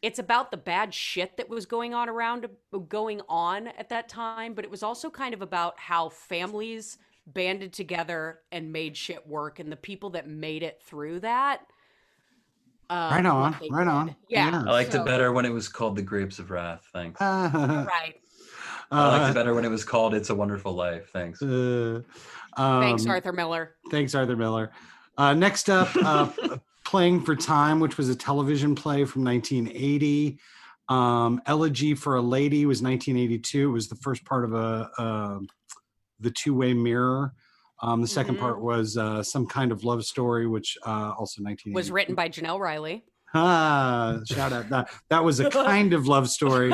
it's 0.00 0.18
about 0.18 0.50
the 0.50 0.56
bad 0.56 0.94
shit 0.94 1.36
that 1.38 1.48
was 1.48 1.66
going 1.66 1.92
on 1.92 2.08
around 2.08 2.46
going 2.88 3.20
on 3.28 3.66
at 3.68 3.88
that 3.88 4.08
time, 4.08 4.54
but 4.54 4.64
it 4.64 4.70
was 4.70 4.82
also 4.82 5.10
kind 5.10 5.34
of 5.34 5.42
about 5.42 5.78
how 5.78 6.08
families 6.08 6.98
banded 7.26 7.72
together 7.72 8.38
and 8.52 8.72
made 8.72 8.96
shit 8.96 9.26
work 9.26 9.58
and 9.58 9.70
the 9.72 9.76
people 9.76 10.10
that 10.10 10.28
made 10.28 10.62
it 10.62 10.80
through 10.82 11.20
that. 11.20 11.62
uh, 12.90 13.08
Right 13.12 13.24
what 13.24 13.26
on, 13.26 13.56
they 13.60 13.68
right 13.70 13.84
did. 13.84 13.90
on. 13.90 14.16
Yeah. 14.28 14.50
Yeah. 14.50 14.60
I 14.66 14.70
liked 14.70 14.92
So- 14.92 15.02
it 15.02 15.04
better 15.04 15.32
when 15.32 15.44
it 15.44 15.52
was 15.52 15.68
called 15.68 15.96
The 15.96 16.02
Grapes 16.02 16.38
of 16.38 16.50
Wrath. 16.50 16.88
Thanks. 16.92 17.20
Right. 17.20 18.14
I 18.90 19.08
liked 19.08 19.24
uh, 19.24 19.30
it 19.30 19.34
better 19.34 19.54
when 19.54 19.64
it 19.64 19.68
was 19.70 19.84
called 19.84 20.14
It's 20.14 20.30
a 20.30 20.34
Wonderful 20.34 20.72
Life. 20.72 21.10
Thanks. 21.12 21.42
uh, 21.42 22.00
um, 22.56 22.80
Thanks, 22.82 23.06
Arthur 23.06 23.32
Miller. 23.32 23.74
Thanks, 23.90 24.14
Arthur 24.14 24.36
Miller. 24.36 24.72
Uh, 25.16 25.34
next 25.34 25.68
up, 25.68 25.88
uh, 25.96 26.30
Playing 26.84 27.22
for 27.22 27.36
Time, 27.36 27.80
which 27.80 27.98
was 27.98 28.08
a 28.08 28.16
television 28.16 28.74
play 28.74 29.04
from 29.04 29.22
1980. 29.24 30.38
Um, 30.88 31.42
Elegy 31.44 31.94
for 31.94 32.16
a 32.16 32.22
Lady 32.22 32.64
was 32.64 32.80
1982. 32.82 33.68
It 33.68 33.72
was 33.72 33.88
the 33.88 33.96
first 33.96 34.24
part 34.24 34.44
of 34.44 34.54
a, 34.54 34.90
uh, 34.96 35.38
the 36.20 36.30
Two 36.30 36.54
Way 36.54 36.72
Mirror. 36.72 37.34
Um, 37.82 38.00
the 38.00 38.08
2nd 38.08 38.36
Mhm. 38.36 38.40
part 38.40 38.60
was 38.62 38.96
uh, 38.96 39.22
some 39.22 39.46
kind 39.46 39.70
of 39.70 39.84
love 39.84 40.02
story, 40.04 40.46
which 40.46 40.78
uh, 40.86 41.10
also 41.10 41.42
1980 41.42 41.74
Was 41.74 41.90
written 41.90 42.14
by 42.14 42.28
Janelle 42.30 42.58
Riley. 42.58 43.04
Ah, 43.34 44.20
shout 44.26 44.52
out 44.52 44.68
that 44.70 44.88
that 45.10 45.22
was 45.24 45.38
a 45.40 45.50
kind 45.50 45.92
of 45.92 46.06
love 46.08 46.28
story 46.30 46.70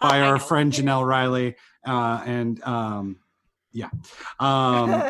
by 0.00 0.20
our 0.22 0.38
friend 0.38 0.72
Janelle 0.72 1.06
Riley, 1.06 1.54
uh, 1.86 2.22
and 2.24 2.62
um, 2.64 3.18
yeah, 3.72 3.90
um, 4.40 5.02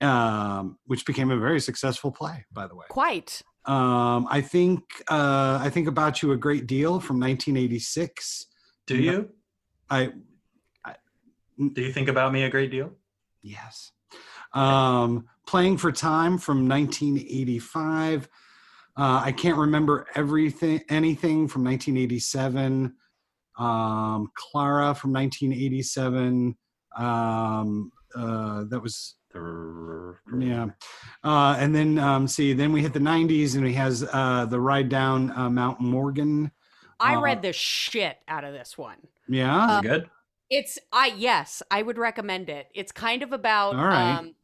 um, 0.08 0.78
which 0.86 1.04
became 1.04 1.30
a 1.30 1.36
very 1.36 1.60
successful 1.60 2.10
play, 2.12 2.44
by 2.52 2.66
the 2.66 2.74
way. 2.74 2.86
Quite. 2.88 3.42
Um, 3.66 4.26
I 4.30 4.40
think 4.40 4.80
uh, 5.10 5.58
I 5.60 5.70
think 5.70 5.86
about 5.88 6.22
you 6.22 6.32
a 6.32 6.36
great 6.36 6.66
deal 6.66 7.00
from 7.00 7.18
1986. 7.20 8.46
Do 8.86 8.96
Yeah. 8.96 9.10
you? 9.12 9.28
I 9.90 10.12
Do 11.58 11.82
you 11.82 11.92
think 11.92 12.08
about 12.08 12.32
me 12.32 12.44
a 12.44 12.48
great 12.48 12.70
deal? 12.70 12.92
yes, 13.42 13.92
um, 14.54 15.26
playing 15.46 15.76
for 15.78 15.90
time 15.92 16.38
from 16.38 16.68
1985. 16.68 18.28
Uh, 19.00 19.22
I 19.24 19.32
can't 19.32 19.56
remember 19.56 20.06
everything, 20.14 20.82
anything 20.90 21.48
from 21.48 21.64
1987. 21.64 22.94
Um, 23.58 24.30
Clara 24.36 24.94
from 24.94 25.14
1987. 25.14 26.54
Um, 26.98 27.92
uh, 28.14 28.64
that 28.68 28.80
was 28.82 29.16
yeah. 30.38 30.66
Uh, 31.24 31.56
and 31.58 31.74
then 31.74 31.98
um, 31.98 32.28
see, 32.28 32.52
then 32.52 32.72
we 32.72 32.82
hit 32.82 32.92
the 32.92 32.98
90s, 32.98 33.54
and 33.54 33.66
he 33.66 33.72
has 33.72 34.06
uh, 34.12 34.44
the 34.44 34.60
ride 34.60 34.88
down 34.90 35.30
uh, 35.30 35.48
Mount 35.48 35.80
Morgan. 35.80 36.50
I 36.98 37.14
Uh, 37.14 37.20
read 37.20 37.40
the 37.40 37.52
shit 37.54 38.18
out 38.28 38.44
of 38.44 38.52
this 38.52 38.76
one. 38.76 38.98
Yeah. 39.28 39.56
Uh, 39.66 39.80
good? 39.80 40.10
It's 40.50 40.78
I 40.92 41.14
yes, 41.16 41.62
I 41.70 41.80
would 41.80 41.96
recommend 41.96 42.50
it. 42.50 42.66
It's 42.74 42.92
kind 42.92 43.22
of 43.22 43.32
about 43.32 43.76
All 43.76 43.86
right. 43.86 44.16
um 44.16 44.34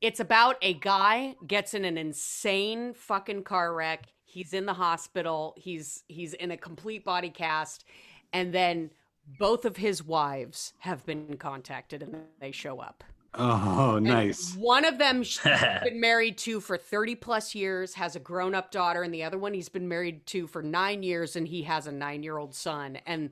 it's 0.00 0.20
about 0.20 0.56
a 0.62 0.74
guy 0.74 1.36
gets 1.46 1.74
in 1.74 1.84
an 1.84 1.98
insane 1.98 2.94
fucking 2.94 3.42
car 3.44 3.74
wreck. 3.74 4.06
He's 4.24 4.52
in 4.52 4.66
the 4.66 4.74
hospital. 4.74 5.54
He's 5.58 6.04
he's 6.08 6.34
in 6.34 6.50
a 6.50 6.56
complete 6.56 7.04
body 7.04 7.30
cast 7.30 7.84
and 8.32 8.52
then 8.52 8.90
both 9.38 9.64
of 9.64 9.76
his 9.76 10.02
wives 10.02 10.72
have 10.78 11.04
been 11.06 11.36
contacted 11.36 12.02
and 12.02 12.16
they 12.40 12.50
show 12.50 12.80
up. 12.80 13.04
oh, 13.34 13.96
And 13.96 14.06
nice. 14.06 14.54
One 14.56 14.84
of 14.84 14.98
them 14.98 15.22
she's 15.22 15.40
been 15.42 16.00
married 16.00 16.36
to 16.38 16.60
for 16.60 16.76
30 16.76 17.14
plus 17.16 17.54
years, 17.54 17.94
has 17.94 18.16
a 18.16 18.20
grown 18.20 18.54
up 18.54 18.70
daughter, 18.70 19.02
and 19.02 19.14
the 19.14 19.22
other 19.22 19.38
one 19.38 19.54
he's 19.54 19.68
been 19.68 19.88
married 19.88 20.26
to 20.26 20.46
for 20.46 20.62
nine 20.62 21.02
years, 21.02 21.36
and 21.36 21.46
he 21.46 21.62
has 21.62 21.86
a 21.86 21.92
nine 21.92 22.22
year 22.22 22.38
old 22.38 22.54
son. 22.54 22.98
And 23.06 23.30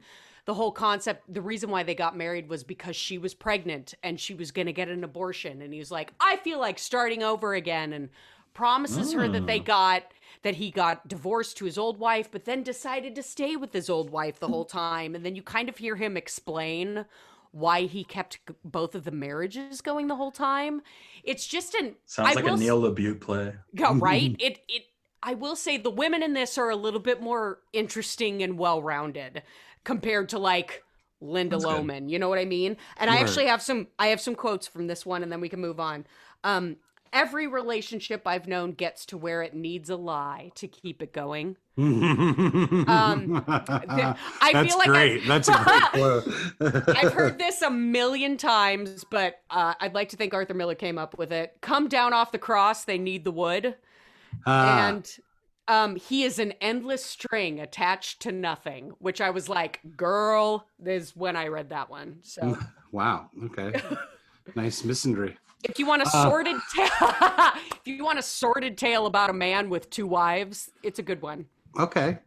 the 0.48 0.54
whole 0.54 0.72
concept, 0.72 1.22
the 1.28 1.42
reason 1.42 1.68
why 1.68 1.82
they 1.82 1.94
got 1.94 2.16
married 2.16 2.48
was 2.48 2.64
because 2.64 2.96
she 2.96 3.18
was 3.18 3.34
pregnant 3.34 3.92
and 4.02 4.18
she 4.18 4.32
was 4.32 4.50
going 4.50 4.64
to 4.64 4.72
get 4.72 4.88
an 4.88 5.04
abortion. 5.04 5.60
And 5.60 5.74
he 5.74 5.78
was 5.78 5.90
like, 5.90 6.10
I 6.20 6.36
feel 6.36 6.58
like 6.58 6.78
starting 6.78 7.22
over 7.22 7.52
again. 7.52 7.92
And 7.92 8.08
promises 8.54 9.12
her 9.12 9.28
that 9.28 9.46
they 9.46 9.60
mm. 9.60 9.66
got 9.66 10.04
that 10.42 10.54
he 10.54 10.70
got 10.70 11.06
divorced 11.06 11.56
to 11.58 11.64
his 11.64 11.78
old 11.78 12.00
wife 12.00 12.28
but 12.28 12.44
then 12.44 12.64
decided 12.64 13.14
to 13.14 13.22
stay 13.22 13.54
with 13.54 13.72
his 13.72 13.88
old 13.88 14.10
wife 14.10 14.40
the 14.40 14.48
whole 14.48 14.64
time 14.64 15.14
and 15.14 15.24
then 15.24 15.36
you 15.36 15.42
kind 15.44 15.68
of 15.68 15.76
hear 15.76 15.94
him 15.94 16.16
explain 16.16 17.04
why 17.52 17.82
he 17.82 18.02
kept 18.02 18.40
both 18.64 18.96
of 18.96 19.04
the 19.04 19.12
marriages 19.12 19.80
going 19.80 20.08
the 20.08 20.16
whole 20.16 20.32
time 20.32 20.82
it's 21.22 21.46
just 21.46 21.72
an 21.74 21.94
Sounds 22.04 22.30
I 22.30 22.32
like 22.32 22.44
will 22.44 22.54
a 22.54 22.56
Neil 22.56 22.82
LaBute 22.82 23.20
play. 23.20 23.54
yeah, 23.74 23.92
right 23.94 24.34
it 24.40 24.58
it 24.68 24.82
i 25.22 25.34
will 25.34 25.54
say 25.54 25.76
the 25.76 25.88
women 25.88 26.24
in 26.24 26.32
this 26.32 26.58
are 26.58 26.70
a 26.70 26.76
little 26.76 26.98
bit 26.98 27.22
more 27.22 27.60
interesting 27.72 28.42
and 28.42 28.58
well-rounded 28.58 29.44
compared 29.88 30.28
to 30.28 30.38
like 30.38 30.84
linda 31.22 31.56
That's 31.56 31.64
good. 31.64 31.72
loman 31.78 32.08
you 32.10 32.18
know 32.18 32.28
what 32.28 32.38
i 32.38 32.44
mean 32.44 32.76
and 32.98 33.10
i 33.10 33.16
actually 33.16 33.46
have 33.46 33.62
some 33.62 33.86
i 33.98 34.08
have 34.08 34.20
some 34.20 34.34
quotes 34.34 34.68
from 34.68 34.86
this 34.86 35.06
one 35.06 35.22
and 35.22 35.32
then 35.32 35.40
we 35.40 35.48
can 35.48 35.60
move 35.60 35.80
on 35.80 36.04
um 36.44 36.76
every 37.10 37.46
relationship 37.46 38.20
i've 38.26 38.46
known 38.46 38.72
gets 38.72 39.06
to 39.06 39.16
where 39.16 39.40
it 39.42 39.54
needs 39.54 39.88
a 39.88 39.96
lie 39.96 40.52
to 40.54 40.68
keep 40.68 41.02
it 41.02 41.14
going 41.14 41.56
Um, 41.78 43.44
I 43.48 44.50
That's 44.52 44.68
feel 44.68 44.78
like 44.78 44.88
great. 44.88 45.26
That's 45.28 45.48
a 45.48 45.52
great 45.52 45.82
quote. 45.92 46.96
I've 46.96 47.12
heard 47.12 47.38
this 47.38 47.62
a 47.62 47.70
million 47.70 48.36
times, 48.36 49.04
but 49.08 49.40
uh, 49.48 49.74
I'd 49.80 49.94
like 49.94 50.08
to 50.08 50.16
think 50.16 50.34
Arthur 50.34 50.54
Miller 50.54 50.74
came 50.74 50.98
up 50.98 51.16
with 51.16 51.30
it. 51.32 51.56
Come 51.60 51.86
down 51.88 52.12
off 52.12 52.32
the 52.32 52.38
cross, 52.38 52.84
they 52.84 52.98
need 52.98 53.22
the 53.22 53.30
wood. 53.30 53.76
Ah, 54.44 54.88
and 54.88 55.08
um, 55.68 55.96
he 55.96 56.24
is 56.24 56.38
an 56.38 56.52
endless 56.60 57.04
string 57.04 57.60
attached 57.60 58.20
to 58.22 58.32
nothing, 58.32 58.92
which 58.98 59.20
I 59.20 59.30
was 59.30 59.48
like, 59.48 59.80
girl, 59.96 60.66
is 60.84 61.14
when 61.14 61.36
I 61.36 61.48
read 61.48 61.68
that 61.70 61.90
one. 61.90 62.18
So 62.22 62.58
Wow. 62.90 63.28
Okay. 63.44 63.78
nice 64.56 64.82
misandry. 64.82 65.36
If 65.64 65.78
you 65.78 65.86
want 65.86 66.02
a 66.02 66.06
sordid 66.06 66.56
tale, 66.74 66.88
if 67.00 67.80
you 67.84 68.04
want 68.04 68.18
a 68.18 68.22
sordid 68.22 68.78
tale 68.78 69.06
about 69.06 69.28
a 69.28 69.32
man 69.32 69.68
with 69.68 69.90
two 69.90 70.06
wives, 70.06 70.70
it's 70.82 70.98
a 70.98 71.02
good 71.02 71.20
one. 71.20 71.46
Okay. 71.78 72.18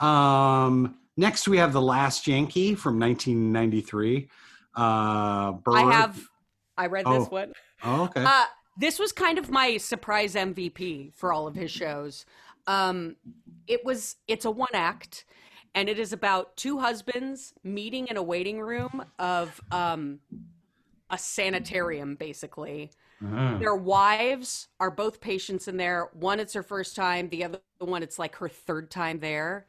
Um, 0.00 0.96
next, 1.16 1.48
we 1.48 1.58
have 1.58 1.72
The 1.72 1.82
Last 1.82 2.26
Yankee 2.26 2.74
from 2.74 2.98
1993. 2.98 4.28
Uh, 4.74 5.52
Bird. 5.52 5.74
I 5.74 5.92
have, 5.92 6.20
I 6.78 6.86
read 6.86 7.06
this 7.06 7.24
Oh. 7.24 7.28
one. 7.28 7.52
Oh, 7.82 8.04
okay. 8.04 8.24
Uh, 8.24 8.44
this 8.78 8.98
was 8.98 9.12
kind 9.12 9.38
of 9.38 9.50
my 9.50 9.76
surprise 9.76 10.34
MVP 10.34 11.12
for 11.14 11.32
all 11.32 11.46
of 11.46 11.54
his 11.54 11.70
shows. 11.70 12.24
Um, 12.66 13.16
it 13.66 13.84
was 13.84 14.16
it's 14.28 14.44
a 14.44 14.50
one 14.50 14.74
act, 14.74 15.24
and 15.74 15.88
it 15.88 15.98
is 15.98 16.12
about 16.12 16.56
two 16.56 16.78
husbands 16.78 17.54
meeting 17.62 18.08
in 18.08 18.16
a 18.16 18.22
waiting 18.22 18.60
room 18.60 19.04
of 19.18 19.60
um, 19.70 20.20
a 21.10 21.18
sanitarium, 21.18 22.14
basically. 22.14 22.90
Their 23.58 23.74
wives 23.74 24.68
are 24.80 24.90
both 24.90 25.20
patients 25.20 25.66
in 25.66 25.78
there. 25.78 26.10
One, 26.12 26.40
it's 26.40 26.52
her 26.52 26.62
first 26.62 26.94
time. 26.94 27.30
The 27.30 27.44
other 27.44 27.60
one, 27.78 28.02
it's 28.02 28.18
like 28.18 28.36
her 28.36 28.50
third 28.50 28.90
time 28.90 29.20
there. 29.20 29.66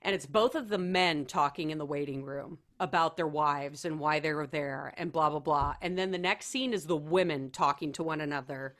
And 0.00 0.14
it's 0.14 0.26
both 0.26 0.54
of 0.54 0.68
the 0.68 0.78
men 0.78 1.26
talking 1.26 1.70
in 1.70 1.78
the 1.78 1.84
waiting 1.84 2.24
room 2.24 2.58
about 2.80 3.16
their 3.16 3.26
wives 3.26 3.84
and 3.84 3.98
why 3.98 4.20
they 4.20 4.32
were 4.32 4.46
there 4.46 4.94
and 4.96 5.12
blah, 5.12 5.28
blah, 5.30 5.38
blah. 5.38 5.74
And 5.82 5.98
then 5.98 6.12
the 6.12 6.18
next 6.18 6.46
scene 6.46 6.72
is 6.72 6.86
the 6.86 6.96
women 6.96 7.50
talking 7.50 7.92
to 7.92 8.02
one 8.02 8.20
another 8.20 8.74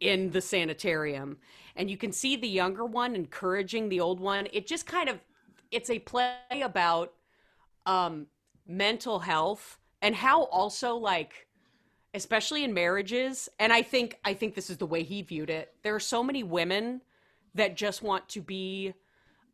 in 0.00 0.30
the 0.30 0.40
sanitarium. 0.40 1.38
And 1.76 1.90
you 1.90 1.96
can 1.96 2.12
see 2.12 2.36
the 2.36 2.48
younger 2.48 2.84
one 2.84 3.14
encouraging 3.14 3.88
the 3.88 4.00
old 4.00 4.20
one. 4.20 4.48
It 4.52 4.66
just 4.66 4.86
kind 4.86 5.08
of, 5.08 5.18
it's 5.70 5.90
a 5.90 5.98
play 5.98 6.36
about 6.62 7.12
um, 7.84 8.26
mental 8.66 9.20
health 9.20 9.78
and 10.02 10.14
how 10.14 10.44
also 10.44 10.96
like 10.96 11.46
especially 12.14 12.64
in 12.64 12.72
marriages 12.74 13.48
and 13.58 13.72
i 13.72 13.82
think 13.82 14.18
i 14.24 14.34
think 14.34 14.54
this 14.54 14.70
is 14.70 14.76
the 14.76 14.86
way 14.86 15.02
he 15.02 15.22
viewed 15.22 15.50
it 15.50 15.74
there 15.82 15.94
are 15.94 16.00
so 16.00 16.22
many 16.22 16.42
women 16.42 17.00
that 17.54 17.76
just 17.76 18.02
want 18.02 18.28
to 18.28 18.40
be 18.40 18.92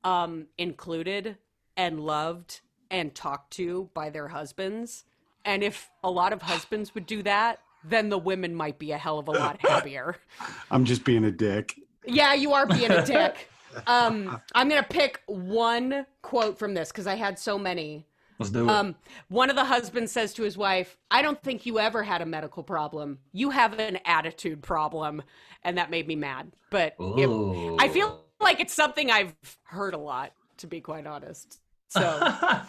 um 0.04 0.46
included 0.58 1.36
and 1.76 2.00
loved 2.00 2.60
and 2.90 3.14
talked 3.14 3.52
to 3.52 3.88
by 3.94 4.10
their 4.10 4.28
husbands 4.28 5.04
and 5.44 5.62
if 5.62 5.90
a 6.04 6.10
lot 6.10 6.32
of 6.32 6.42
husbands 6.42 6.94
would 6.94 7.06
do 7.06 7.22
that 7.22 7.60
then 7.84 8.08
the 8.08 8.18
women 8.18 8.54
might 8.54 8.78
be 8.78 8.92
a 8.92 8.98
hell 8.98 9.18
of 9.18 9.28
a 9.28 9.32
lot 9.32 9.60
happier 9.60 10.16
I'm 10.70 10.84
just 10.84 11.04
being 11.04 11.24
a 11.24 11.30
dick. 11.32 11.78
yeah, 12.06 12.34
you 12.34 12.52
are 12.52 12.66
being 12.66 12.90
a 12.90 13.04
dick. 13.06 13.48
Um, 13.86 14.40
I'm 14.54 14.68
gonna 14.68 14.82
pick 14.82 15.20
one 15.26 16.06
quote 16.20 16.58
from 16.58 16.74
this 16.74 16.88
because 16.92 17.06
I 17.06 17.14
had 17.16 17.38
so 17.38 17.58
many. 17.58 18.06
Let's 18.38 18.50
do 18.50 18.64
it. 18.64 18.70
Um, 18.70 18.96
one 19.28 19.50
of 19.50 19.56
the 19.56 19.64
husbands 19.64 20.10
says 20.12 20.34
to 20.34 20.42
his 20.42 20.58
wife, 20.58 20.96
"I 21.10 21.22
don't 21.22 21.40
think 21.42 21.64
you 21.64 21.78
ever 21.78 22.02
had 22.02 22.20
a 22.22 22.26
medical 22.26 22.62
problem. 22.62 23.18
You 23.32 23.50
have 23.50 23.78
an 23.78 23.98
attitude 24.04 24.62
problem," 24.62 25.22
and 25.64 25.78
that 25.78 25.90
made 25.90 26.06
me 26.06 26.16
mad. 26.16 26.52
But 26.70 26.96
it- 26.98 27.76
I 27.80 27.88
feel 27.88 28.24
like 28.40 28.60
it's 28.60 28.74
something 28.74 29.10
I've 29.10 29.34
heard 29.64 29.94
a 29.94 29.98
lot, 29.98 30.32
to 30.58 30.66
be 30.66 30.80
quite 30.80 31.06
honest. 31.06 31.58
So, 31.88 32.00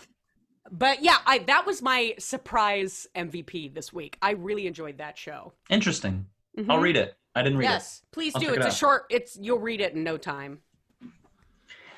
but 0.71 1.03
yeah, 1.03 1.17
I 1.25 1.39
that 1.39 1.65
was 1.65 1.81
my 1.81 2.15
surprise 2.19 3.07
MVP 3.15 3.73
this 3.73 3.91
week. 3.91 4.17
I 4.21 4.31
really 4.31 4.67
enjoyed 4.67 4.97
that 4.99 5.17
show. 5.17 5.53
Interesting. 5.69 6.25
I'll 6.69 6.79
read 6.79 6.97
it. 6.97 7.15
I 7.35 7.41
didn't 7.41 7.57
read 7.57 7.65
it. 7.65 7.69
Yes, 7.69 8.03
please 8.11 8.33
I'll 8.35 8.41
do. 8.41 8.47
check 8.47 8.57
it 8.57 8.65
It's 8.65 8.75
a 8.75 8.77
short. 8.77 9.03
It's 9.09 9.37
you'll 9.41 9.59
read 9.59 9.81
it 9.81 9.93
in 9.93 10.03
no 10.03 10.17
time. 10.17 10.59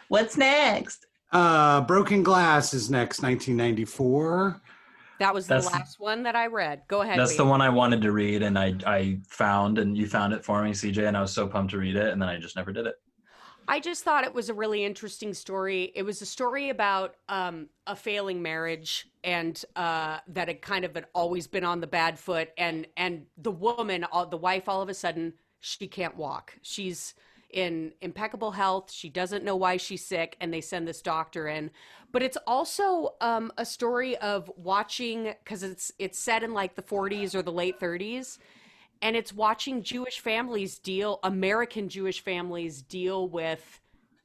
What's 0.07 0.37
next? 0.37 1.05
Uh, 1.31 1.81
Broken 1.81 2.23
Glass 2.23 2.73
is 2.73 2.89
next, 2.89 3.21
1994. 3.21 4.61
That 5.19 5.33
was 5.33 5.47
the 5.47 5.59
last 5.59 5.99
one 5.99 6.23
that 6.23 6.35
I 6.35 6.47
read. 6.47 6.83
Go 6.87 7.01
ahead. 7.01 7.17
That's 7.17 7.31
Wade. 7.31 7.39
the 7.39 7.45
one 7.45 7.61
I 7.61 7.69
wanted 7.69 8.01
to 8.01 8.11
read, 8.11 8.43
and 8.43 8.57
I 8.57 8.75
I 8.85 9.19
found, 9.27 9.77
and 9.77 9.97
you 9.97 10.07
found 10.07 10.33
it 10.33 10.43
for 10.43 10.61
me, 10.63 10.71
CJ, 10.71 11.07
and 11.07 11.15
I 11.15 11.21
was 11.21 11.31
so 11.31 11.47
pumped 11.47 11.71
to 11.71 11.77
read 11.77 11.95
it, 11.95 12.11
and 12.11 12.21
then 12.21 12.29
I 12.29 12.37
just 12.37 12.55
never 12.55 12.71
did 12.71 12.85
it. 12.85 12.95
I 13.67 13.79
just 13.79 14.03
thought 14.03 14.23
it 14.23 14.33
was 14.33 14.49
a 14.49 14.53
really 14.53 14.83
interesting 14.83 15.33
story. 15.33 15.91
It 15.95 16.03
was 16.03 16.21
a 16.21 16.25
story 16.25 16.69
about 16.69 17.15
um, 17.29 17.67
a 17.87 17.95
failing 17.95 18.41
marriage 18.41 19.07
and 19.23 19.61
uh, 19.75 20.19
that 20.27 20.47
had 20.47 20.61
kind 20.61 20.85
of 20.85 20.93
had 20.93 21.07
always 21.13 21.47
been 21.47 21.63
on 21.63 21.81
the 21.81 21.87
bad 21.87 22.19
foot, 22.19 22.49
and 22.57 22.85
and 22.95 23.25
the 23.37 23.51
woman, 23.51 24.03
all, 24.03 24.25
the 24.27 24.37
wife, 24.37 24.69
all 24.69 24.81
of 24.81 24.89
a 24.89 24.93
sudden 24.93 25.33
she 25.59 25.87
can't 25.87 26.15
walk. 26.15 26.57
She's 26.61 27.15
in 27.49 27.93
impeccable 28.01 28.51
health. 28.51 28.91
She 28.91 29.09
doesn't 29.09 29.43
know 29.43 29.55
why 29.55 29.77
she's 29.77 30.05
sick, 30.05 30.35
and 30.39 30.53
they 30.53 30.61
send 30.61 30.87
this 30.87 31.01
doctor 31.01 31.47
in. 31.47 31.71
But 32.11 32.21
it's 32.21 32.37
also 32.45 33.15
um, 33.21 33.51
a 33.57 33.65
story 33.65 34.15
of 34.17 34.51
watching 34.57 35.33
because 35.43 35.63
it's 35.63 35.91
it's 35.97 36.19
set 36.19 36.43
in 36.43 36.53
like 36.53 36.75
the 36.75 36.83
40s 36.83 37.33
or 37.33 37.41
the 37.41 37.51
late 37.51 37.79
30s 37.79 38.37
and 39.05 39.15
it's 39.15 39.31
watching 39.31 39.83
Jewish 39.83 40.19
families 40.19 40.79
deal, 40.79 41.19
American 41.21 41.89
Jewish 41.89 42.21
families 42.21 42.81
deal 42.81 43.29
with 43.29 43.79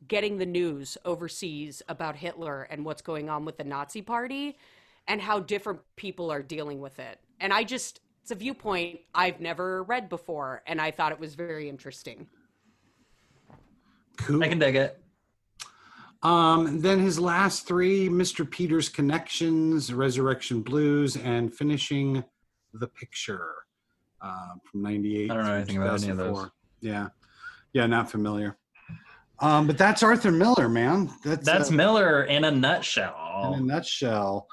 getting 0.09 0.39
the 0.39 0.47
news 0.47 0.97
overseas 1.05 1.83
about 1.91 2.17
Hitler 2.17 2.63
and 2.63 2.83
what's 2.83 3.03
going 3.03 3.29
on 3.29 3.45
with 3.45 3.59
the 3.59 3.65
Nazi 3.65 4.01
party 4.01 4.57
and 5.07 5.21
how 5.21 5.39
different 5.39 5.81
people 5.97 6.33
are 6.33 6.43
dealing 6.43 6.81
with 6.81 6.99
it. 6.99 7.19
And 7.41 7.53
I 7.53 7.63
just, 7.63 8.01
it's 8.23 8.31
a 8.31 8.35
viewpoint 8.35 9.01
I've 9.15 9.39
never 9.39 9.83
read 9.83 10.09
before, 10.09 10.63
and 10.67 10.81
I 10.81 10.93
thought 10.93 11.13
it 11.13 11.21
was 11.21 11.35
very 11.35 11.69
interesting. 11.69 12.27
Cool. 14.17 14.43
I 14.43 14.49
can 14.49 14.59
dig 14.59 14.77
it. 14.77 14.99
Um, 16.23 16.81
then 16.81 17.01
his 17.01 17.21
last 17.21 17.67
three, 17.67 18.09
Mr. 18.09 18.51
Peter's 18.51 18.89
Connections, 18.89 19.93
Resurrection 19.93 20.63
Blues, 20.63 21.17
and 21.17 21.55
Finishing 21.55 22.25
the 22.73 22.87
Picture 22.87 23.57
uh, 24.23 24.55
from 24.71 24.83
98. 24.83 25.31
I 25.31 25.35
don't 25.35 25.45
know 25.45 25.53
anything 25.55 25.77
about 25.77 26.03
any 26.03 26.11
of 26.11 26.17
those. 26.17 26.49
Yeah. 26.81 27.09
Yeah, 27.73 27.87
not 27.87 28.11
familiar. 28.11 28.57
Um, 29.39 29.67
but 29.67 29.79
that's 29.79 30.03
Arthur 30.03 30.31
Miller, 30.33 30.69
man. 30.69 31.11
That's, 31.25 31.47
That's 31.47 31.71
uh, 31.71 31.75
Miller 31.75 32.25
in 32.25 32.45
a 32.45 32.51
nutshell. 32.51 33.53
in 33.55 33.61
a 33.61 33.63
nutshell. 33.63 34.47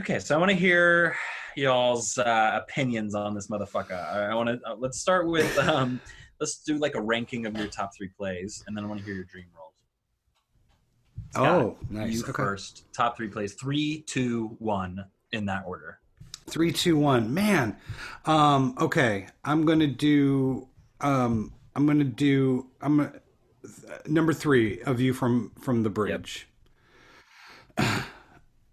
Okay, 0.00 0.18
so 0.18 0.34
I 0.34 0.38
want 0.38 0.50
to 0.50 0.56
hear 0.56 1.14
y'all's 1.56 2.18
uh, 2.18 2.60
opinions 2.62 3.14
on 3.14 3.34
this 3.34 3.48
motherfucker. 3.48 3.92
I, 3.92 4.34
want 4.34 4.48
to 4.48 4.58
uh, 4.68 4.74
let's 4.76 4.98
start 4.98 5.28
with 5.28 5.56
um, 5.68 6.00
let's 6.40 6.62
do 6.64 6.78
like 6.78 6.94
a 6.96 7.00
ranking 7.00 7.46
of 7.46 7.56
your 7.56 7.68
top 7.68 7.94
three 7.96 8.08
plays, 8.08 8.64
and 8.66 8.76
then 8.76 8.82
I 8.84 8.88
want 8.88 8.98
to 9.00 9.04
hear 9.04 9.14
your 9.14 9.24
dream 9.24 9.46
roles. 9.56 9.74
Scott, 11.32 11.46
Oh, 11.62 11.76
nice. 11.90 12.12
You 12.12 12.22
Okay. 12.22 12.32
first. 12.32 12.92
Top 12.92 13.16
three 13.16 13.28
plays. 13.28 13.54
Three, 13.54 14.02
two, 14.08 14.56
one, 14.58 15.04
in 15.32 15.46
that 15.46 15.64
order. 15.66 16.00
Three, 16.50 16.72
two, 16.72 16.96
one. 16.96 17.32
Man. 17.32 17.76
Um, 18.24 18.74
okay. 18.80 19.28
I'm 19.44 19.64
gonna 19.64 19.86
do 19.86 20.68
um 21.00 21.52
I'm 21.74 21.86
gonna 21.86 22.04
do 22.04 22.66
I'm 22.80 22.96
gonna, 22.98 23.12
number 24.06 24.32
three, 24.32 24.82
of 24.82 25.00
you 25.00 25.12
from 25.14 25.52
from 25.60 25.82
the 25.82 25.90
bridge. 25.90 26.48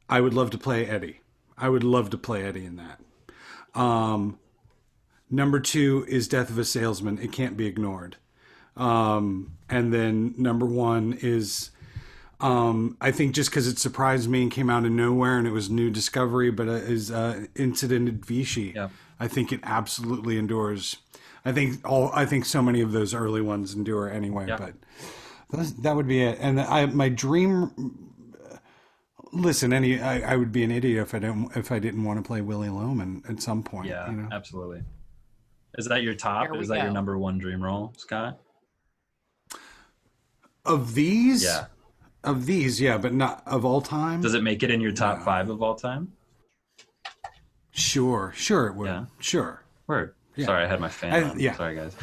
I 0.09 0.21
would 0.21 0.33
love 0.33 0.49
to 0.51 0.57
play 0.57 0.85
Eddie. 0.85 1.21
I 1.57 1.69
would 1.69 1.83
love 1.83 2.09
to 2.11 2.17
play 2.17 2.43
Eddie 2.43 2.65
in 2.65 2.77
that. 2.77 2.99
Um 3.79 4.39
number 5.29 5.59
two 5.59 6.05
is 6.07 6.27
Death 6.27 6.49
of 6.49 6.57
a 6.57 6.65
Salesman. 6.65 7.19
It 7.19 7.31
can't 7.31 7.57
be 7.57 7.67
ignored. 7.67 8.17
Um 8.75 9.53
and 9.69 9.93
then 9.93 10.33
number 10.37 10.65
one 10.65 11.17
is 11.21 11.71
um, 12.39 12.97
I 13.01 13.11
think 13.11 13.33
just 13.33 13.49
because 13.49 13.67
it 13.67 13.79
surprised 13.79 14.29
me 14.29 14.43
and 14.43 14.51
came 14.51 14.69
out 14.69 14.85
of 14.85 14.91
nowhere 14.91 15.37
and 15.37 15.47
it 15.47 15.51
was 15.51 15.69
new 15.69 15.89
discovery, 15.89 16.51
but 16.51 16.67
uh, 16.67 16.73
is 16.73 17.09
uh, 17.09 17.45
Incident 17.55 18.07
at 18.07 18.25
Vichy. 18.25 18.73
Yeah. 18.75 18.89
I 19.19 19.27
think 19.27 19.51
it 19.51 19.59
absolutely 19.63 20.37
endures. 20.37 20.97
I 21.43 21.51
think 21.51 21.87
all 21.87 22.11
I 22.13 22.25
think 22.25 22.45
so 22.45 22.61
many 22.61 22.81
of 22.81 22.91
those 22.91 23.13
early 23.13 23.41
ones 23.41 23.73
endure 23.73 24.11
anyway. 24.11 24.45
Yeah. 24.47 24.57
But 24.57 24.73
those, 25.49 25.75
that 25.77 25.95
would 25.95 26.07
be 26.07 26.21
it. 26.21 26.37
And 26.39 26.61
I 26.61 26.85
my 26.85 27.09
dream. 27.09 28.03
Listen, 29.33 29.73
any 29.73 29.99
I, 29.99 30.33
I 30.33 30.35
would 30.35 30.51
be 30.51 30.63
an 30.63 30.71
idiot 30.71 31.01
if 31.01 31.15
I 31.15 31.19
don't 31.19 31.55
if 31.55 31.71
I 31.71 31.79
didn't 31.79 32.03
want 32.03 32.23
to 32.23 32.27
play 32.27 32.41
Willy 32.41 32.69
Loman 32.69 33.23
at 33.27 33.41
some 33.41 33.63
point. 33.63 33.87
Yeah, 33.87 34.09
you 34.09 34.17
know? 34.17 34.29
absolutely. 34.31 34.83
Is 35.77 35.87
that 35.87 36.03
your 36.03 36.13
top? 36.13 36.45
There 36.45 36.53
we 36.53 36.59
Is 36.59 36.67
that 36.69 36.83
your 36.83 36.91
number 36.91 37.17
one 37.17 37.37
dream 37.37 37.63
role, 37.63 37.93
Scott? 37.97 38.39
Of 40.65 40.95
these, 40.95 41.43
Yeah. 41.43 41.65
Of 42.27 42.45
these, 42.45 42.79
yeah, 42.81 42.97
but 42.97 43.13
not 43.13 43.43
of 43.47 43.65
all 43.65 43.81
time. 43.81 44.21
Does 44.21 44.33
it 44.33 44.43
make 44.43 44.61
it 44.63 44.69
in 44.71 44.81
your 44.81 44.91
top 44.91 45.23
five 45.23 45.49
of 45.49 45.61
all 45.61 45.75
time? 45.75 46.11
Sure, 47.71 48.33
sure, 48.35 48.67
it 48.67 48.75
would. 48.75 48.87
Yeah. 48.87 49.05
Sure. 49.19 49.63
Word. 49.87 50.15
Yeah. 50.35 50.45
Sorry, 50.45 50.65
I 50.65 50.67
had 50.67 50.79
my 50.79 50.89
fan 50.89 51.13
I- 51.13 51.29
on. 51.29 51.39
yeah. 51.39 51.55
Sorry, 51.55 51.75
guys. 51.75 51.95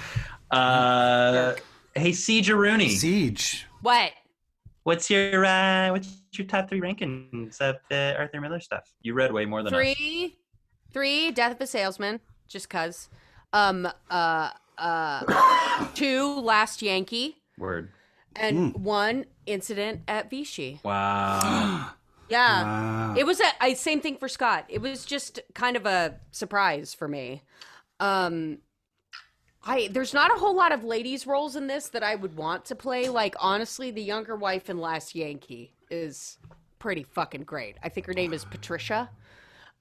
Uh, 0.50 1.54
hey, 1.94 2.12
Siege 2.12 2.50
Rooney. 2.50 2.90
Siege. 2.90 3.66
What? 3.82 4.12
What's 4.84 5.10
your 5.10 5.44
uh, 5.44 5.90
what's 5.90 6.08
your 6.32 6.46
top 6.46 6.68
three 6.68 6.80
rankings 6.80 7.60
of 7.60 7.76
the 7.88 8.14
Arthur 8.18 8.40
Miller 8.40 8.60
stuff? 8.60 8.84
You 9.02 9.14
read 9.14 9.32
way 9.32 9.46
more 9.46 9.62
than 9.62 9.72
us. 9.72 9.78
Three, 9.78 10.36
three, 10.92 11.30
Death 11.30 11.52
of 11.52 11.60
a 11.62 11.66
Salesman, 11.66 12.20
just 12.48 12.68
cuz. 12.68 13.08
Um, 13.52 13.88
uh, 14.10 14.50
uh, 14.78 15.86
two, 15.94 16.38
Last 16.40 16.82
Yankee, 16.82 17.36
Word. 17.58 17.90
and 18.36 18.74
one, 18.74 19.24
Incident 19.46 20.02
at 20.08 20.30
Vichy. 20.30 20.80
Wow. 20.82 21.90
Yeah. 22.30 22.62
Wow. 22.62 23.14
It 23.18 23.26
was 23.26 23.38
a 23.38 23.44
I, 23.60 23.74
same 23.74 24.00
thing 24.00 24.16
for 24.16 24.28
Scott. 24.28 24.64
It 24.70 24.80
was 24.80 25.04
just 25.04 25.40
kind 25.52 25.76
of 25.76 25.84
a 25.84 26.14
surprise 26.30 26.94
for 26.94 27.06
me. 27.06 27.42
Um 28.00 28.58
I 29.62 29.88
there's 29.92 30.14
not 30.14 30.34
a 30.34 30.38
whole 30.38 30.56
lot 30.56 30.72
of 30.72 30.84
ladies 30.84 31.26
roles 31.26 31.54
in 31.54 31.66
this 31.66 31.88
that 31.90 32.02
I 32.02 32.14
would 32.14 32.34
want 32.36 32.64
to 32.66 32.74
play. 32.74 33.10
Like 33.10 33.34
honestly, 33.38 33.90
the 33.90 34.02
younger 34.02 34.36
wife 34.36 34.70
in 34.70 34.78
Last 34.78 35.14
Yankee 35.14 35.74
is 35.90 36.38
pretty 36.78 37.02
fucking 37.02 37.42
great. 37.42 37.76
I 37.82 37.90
think 37.90 38.06
her 38.06 38.14
name 38.14 38.32
is 38.32 38.46
Patricia. 38.46 39.10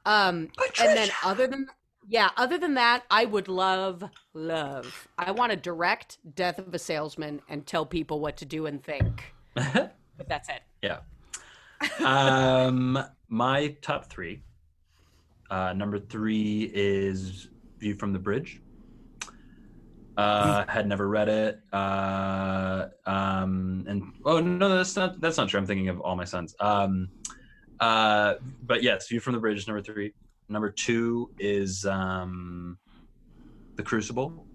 Um 0.05 0.49
and 0.81 0.97
then 0.97 1.09
other 1.23 1.47
than 1.47 1.67
yeah, 2.07 2.29
other 2.35 2.57
than 2.57 2.73
that, 2.73 3.03
I 3.09 3.25
would 3.25 3.47
love 3.47 4.03
love. 4.33 5.07
I 5.17 5.31
want 5.31 5.51
to 5.51 5.57
direct 5.57 6.17
Death 6.35 6.59
of 6.59 6.73
a 6.73 6.79
Salesman 6.79 7.41
and 7.47 7.65
tell 7.65 7.85
people 7.85 8.19
what 8.19 8.37
to 8.37 8.45
do 8.45 8.65
and 8.65 8.83
think. 8.83 9.32
but 10.17 10.27
that's 10.27 10.49
it. 10.49 10.61
Yeah. 10.81 10.99
um, 12.05 12.97
my 13.29 13.75
top 13.81 14.09
three. 14.09 14.41
Uh, 15.49 15.73
number 15.73 15.99
three 15.99 16.71
is 16.73 17.49
View 17.79 17.95
from 17.95 18.13
the 18.13 18.19
Bridge. 18.19 18.61
Uh, 20.15 20.65
had 20.67 20.87
never 20.87 21.07
read 21.07 21.27
it. 21.27 21.59
Uh, 21.71 22.87
um, 23.05 23.83
and 23.87 24.13
oh 24.25 24.39
no, 24.39 24.69
that's 24.69 24.95
not 24.95 25.19
that's 25.19 25.37
not 25.37 25.49
true. 25.49 25.59
I'm 25.59 25.65
thinking 25.65 25.89
of 25.89 25.99
All 25.99 26.15
My 26.15 26.23
Sons. 26.23 26.55
Um, 26.59 27.09
uh, 27.79 28.35
but 28.61 28.83
yes, 28.83 29.07
View 29.07 29.19
from 29.19 29.33
the 29.33 29.39
Bridge, 29.39 29.67
number 29.67 29.81
three. 29.81 30.13
Number 30.49 30.69
two 30.69 31.31
is 31.39 31.85
um, 31.85 32.77
The 33.75 33.83
Crucible. 33.83 34.45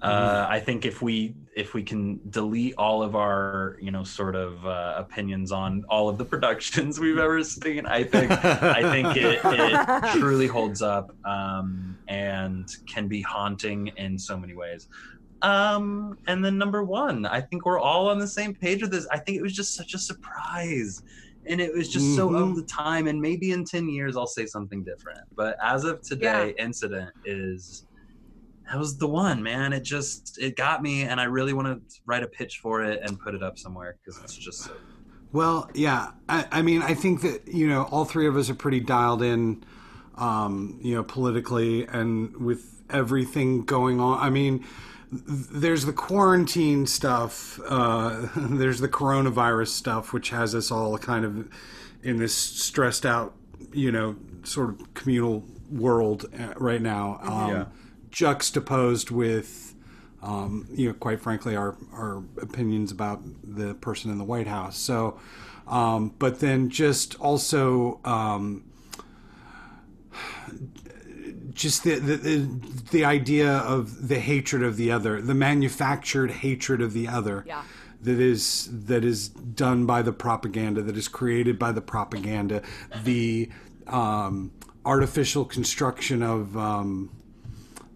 Uh, 0.00 0.46
I 0.48 0.60
think 0.60 0.84
if 0.84 1.02
we 1.02 1.34
if 1.56 1.74
we 1.74 1.82
can 1.82 2.20
delete 2.30 2.74
all 2.78 3.02
of 3.02 3.16
our 3.16 3.76
you 3.80 3.90
know 3.90 4.04
sort 4.04 4.36
of 4.36 4.64
uh, 4.64 4.94
opinions 4.96 5.50
on 5.50 5.84
all 5.88 6.08
of 6.08 6.18
the 6.18 6.24
productions 6.24 7.00
we've 7.00 7.18
ever 7.18 7.42
seen, 7.42 7.84
I 7.86 8.04
think 8.04 8.30
I 8.30 8.82
think 8.92 9.16
it, 9.16 9.40
it 9.42 10.12
truly 10.18 10.46
holds 10.46 10.82
up 10.82 11.14
um, 11.24 11.98
and 12.06 12.68
can 12.86 13.08
be 13.08 13.22
haunting 13.22 13.88
in 13.96 14.18
so 14.18 14.36
many 14.36 14.54
ways. 14.54 14.86
Um, 15.42 16.18
and 16.26 16.44
then 16.44 16.58
number 16.58 16.84
one, 16.84 17.26
I 17.26 17.40
think 17.40 17.64
we're 17.64 17.78
all 17.78 18.08
on 18.08 18.18
the 18.18 18.26
same 18.26 18.54
page 18.54 18.82
with 18.82 18.90
this. 18.92 19.06
I 19.10 19.18
think 19.18 19.38
it 19.38 19.42
was 19.42 19.54
just 19.54 19.74
such 19.74 19.94
a 19.94 19.98
surprise. 19.98 21.02
And 21.46 21.60
it 21.62 21.72
was 21.74 21.88
just 21.88 22.14
so 22.14 22.34
of 22.34 22.56
the 22.56 22.64
time, 22.64 23.06
and 23.06 23.18
maybe 23.22 23.52
in 23.52 23.64
ten 23.64 23.88
years 23.88 24.18
I'll 24.18 24.26
say 24.26 24.44
something 24.44 24.84
different. 24.84 25.20
But 25.34 25.56
as 25.62 25.84
of 25.84 26.02
today, 26.02 26.54
Incident 26.58 27.10
is 27.24 27.86
that 28.70 28.78
was 28.78 28.98
the 28.98 29.08
one 29.08 29.42
man 29.42 29.72
it 29.72 29.82
just 29.82 30.38
it 30.38 30.56
got 30.56 30.82
me 30.82 31.02
and 31.02 31.20
i 31.20 31.24
really 31.24 31.52
want 31.52 31.66
to 31.66 32.00
write 32.06 32.22
a 32.22 32.28
pitch 32.28 32.58
for 32.58 32.82
it 32.82 33.00
and 33.02 33.18
put 33.18 33.34
it 33.34 33.42
up 33.42 33.58
somewhere 33.58 33.96
because 33.98 34.22
it's 34.22 34.36
just 34.36 34.60
so 34.64 34.72
Well, 35.32 35.70
yeah. 35.74 36.12
I, 36.28 36.46
I 36.50 36.62
mean, 36.62 36.82
I 36.82 36.94
think 36.94 37.20
that 37.22 37.48
you 37.48 37.68
know 37.68 37.82
all 37.84 38.04
three 38.04 38.26
of 38.26 38.36
us 38.36 38.48
are 38.50 38.54
pretty 38.54 38.80
dialed 38.80 39.22
in, 39.22 39.64
um, 40.16 40.78
you 40.82 40.94
know, 40.94 41.04
politically 41.04 41.86
and 41.86 42.36
with 42.36 42.82
everything 42.90 43.64
going 43.64 44.00
on. 44.00 44.18
I 44.18 44.30
mean, 44.30 44.64
there's 45.12 45.84
the 45.84 45.92
quarantine 45.92 46.86
stuff. 46.86 47.60
Uh, 47.68 48.28
there's 48.36 48.80
the 48.80 48.88
coronavirus 48.88 49.68
stuff, 49.68 50.12
which 50.12 50.30
has 50.30 50.54
us 50.54 50.70
all 50.70 50.96
kind 50.98 51.24
of 51.24 51.48
in 52.02 52.18
this 52.18 52.34
stressed 52.34 53.04
out, 53.04 53.34
you 53.72 53.92
know, 53.92 54.16
sort 54.44 54.70
of 54.70 54.94
communal 54.94 55.44
world 55.70 56.26
uh, 56.38 56.54
right 56.56 56.80
now. 56.80 57.18
Um, 57.22 57.50
Yeah. 57.50 57.64
Juxtaposed 58.10 59.10
with 59.10 59.68
um, 60.22 60.66
you 60.72 60.88
know, 60.88 60.94
quite 60.94 61.20
frankly, 61.20 61.54
our 61.56 61.76
our 61.92 62.24
opinions 62.40 62.90
about 62.90 63.20
the 63.42 63.74
person 63.74 64.10
in 64.10 64.18
the 64.18 64.24
White 64.24 64.48
House. 64.48 64.76
So, 64.76 65.18
um, 65.66 66.14
but 66.18 66.40
then 66.40 66.70
just 66.70 67.18
also 67.20 68.00
um, 68.04 68.64
just 71.52 71.84
the, 71.84 71.96
the 71.96 72.48
the 72.90 73.04
idea 73.04 73.58
of 73.58 74.08
the 74.08 74.18
hatred 74.18 74.62
of 74.62 74.76
the 74.76 74.90
other, 74.90 75.20
the 75.20 75.34
manufactured 75.34 76.30
hatred 76.30 76.80
of 76.80 76.92
the 76.92 77.08
other. 77.08 77.44
Yeah. 77.46 77.62
That 78.00 78.20
is 78.20 78.68
that 78.70 79.04
is 79.04 79.28
done 79.28 79.84
by 79.84 80.02
the 80.02 80.12
propaganda, 80.12 80.82
that 80.82 80.96
is 80.96 81.08
created 81.08 81.58
by 81.58 81.72
the 81.72 81.80
propaganda, 81.80 82.62
the 83.02 83.50
um, 83.88 84.52
artificial 84.84 85.44
construction 85.44 86.22
of 86.22 86.56
um, 86.56 87.10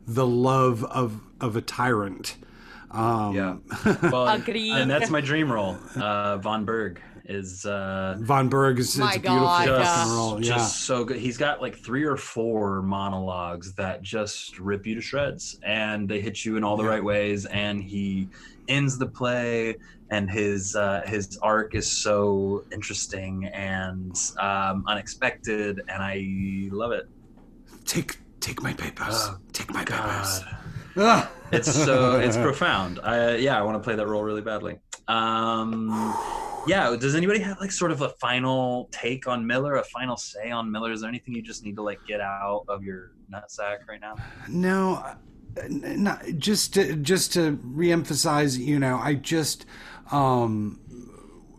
the 0.07 0.27
love 0.27 0.85
of 0.85 1.21
of 1.41 1.57
a 1.57 1.61
tyrant. 1.61 2.37
Um, 2.91 3.35
yeah 3.35 3.57
well 4.03 4.29
Agreed. 4.29 4.73
and 4.73 4.91
that's 4.91 5.09
my 5.09 5.23
dream 5.23 5.51
role 5.51 5.79
uh 5.97 6.37
von 6.37 6.67
berg 6.67 7.01
is 7.25 7.65
uh 7.65 8.17
Von 8.21 8.49
Berg 8.51 8.79
is 8.81 8.99
it's 8.99 9.17
a 9.17 9.19
beautiful 9.19 9.39
God, 9.39 9.67
fucking 9.69 9.83
yeah. 9.83 10.15
role. 10.15 10.35
Yeah. 10.45 10.55
just 10.57 10.81
so 10.83 11.05
good 11.05 11.17
he's 11.17 11.39
got 11.39 11.63
like 11.63 11.77
three 11.79 12.05
or 12.05 12.17
four 12.19 12.83
monologues 12.83 13.73
that 13.77 14.03
just 14.03 14.59
rip 14.59 14.85
you 14.87 14.95
to 14.97 15.01
shreds 15.01 15.59
and 15.63 16.07
they 16.09 16.21
hit 16.21 16.45
you 16.45 16.57
in 16.59 16.65
all 16.65 16.77
the 16.77 16.83
Yeah. 16.83 16.91
right 16.91 17.05
ways 17.05 17.47
and 17.47 17.83
he 17.83 18.29
ends 18.69 18.99
the 18.99 19.07
play 19.07 19.77
and 20.11 20.29
his 20.31 20.77
uh, 20.77 21.01
his 21.07 21.39
arc 21.41 21.75
is 21.75 21.91
so 21.91 22.65
interesting 22.73 23.47
and 23.55 24.15
um, 24.39 24.85
unexpected 24.87 25.81
and 25.89 26.03
i 26.03 26.69
love 26.71 26.93
it 26.93 27.09
take 27.87 28.19
take 28.43 28.63
my 28.63 28.73
papers. 28.75 29.15
Oh, 29.31 29.39
take 29.53 29.73
my 29.73 29.85
God. 29.85 30.09
papers. 30.11 30.45
Ah. 30.97 31.31
it's 31.53 31.73
so 31.73 32.19
it's 32.27 32.37
profound 32.37 33.01
I, 33.03 33.37
yeah 33.37 33.59
i 33.59 33.63
want 33.63 33.77
to 33.77 33.81
play 33.87 33.97
that 33.97 34.07
role 34.07 34.23
really 34.23 34.43
badly 34.43 34.79
um 35.09 35.89
yeah 36.67 36.95
does 37.01 37.15
anybody 37.15 37.41
have 37.41 37.59
like 37.61 37.73
sort 37.73 37.93
of 37.93 38.03
a 38.03 38.11
final 38.11 38.91
take 38.93 39.27
on 39.27 39.47
miller 39.47 39.77
a 39.77 39.85
final 39.85 40.19
say 40.19 40.51
on 40.51 40.71
miller 40.71 40.93
is 40.93 41.01
there 41.01 41.09
anything 41.09 41.35
you 41.35 41.41
just 41.41 41.65
need 41.65 41.77
to 41.77 41.83
like 41.83 41.99
get 42.07 42.21
out 42.21 42.65
of 42.69 42.85
your 42.85 43.13
nutsack 43.33 43.87
right 43.89 44.03
now 44.03 44.17
No, 44.51 44.97
uh, 44.97 45.15
not 45.69 46.23
just 46.37 46.75
to, 46.75 46.95
just 46.97 47.33
to 47.35 47.57
reemphasize. 47.59 48.59
You 48.59 48.79
know, 48.79 48.97
I 48.99 49.15
just. 49.15 49.65
Um, 50.11 50.79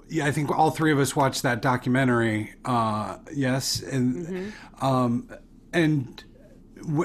yeah, 0.09 0.25
I 0.27 0.31
think 0.31 0.51
all 0.51 0.69
three 0.71 0.91
of 0.91 0.99
us 0.99 1.15
watched 1.15 1.41
that 1.43 1.61
documentary. 1.63 2.53
Uh, 2.65 3.17
yes, 3.33 3.81
and 3.81 4.53
um, 4.81 5.29
and 5.73 6.05
w- 6.07 6.32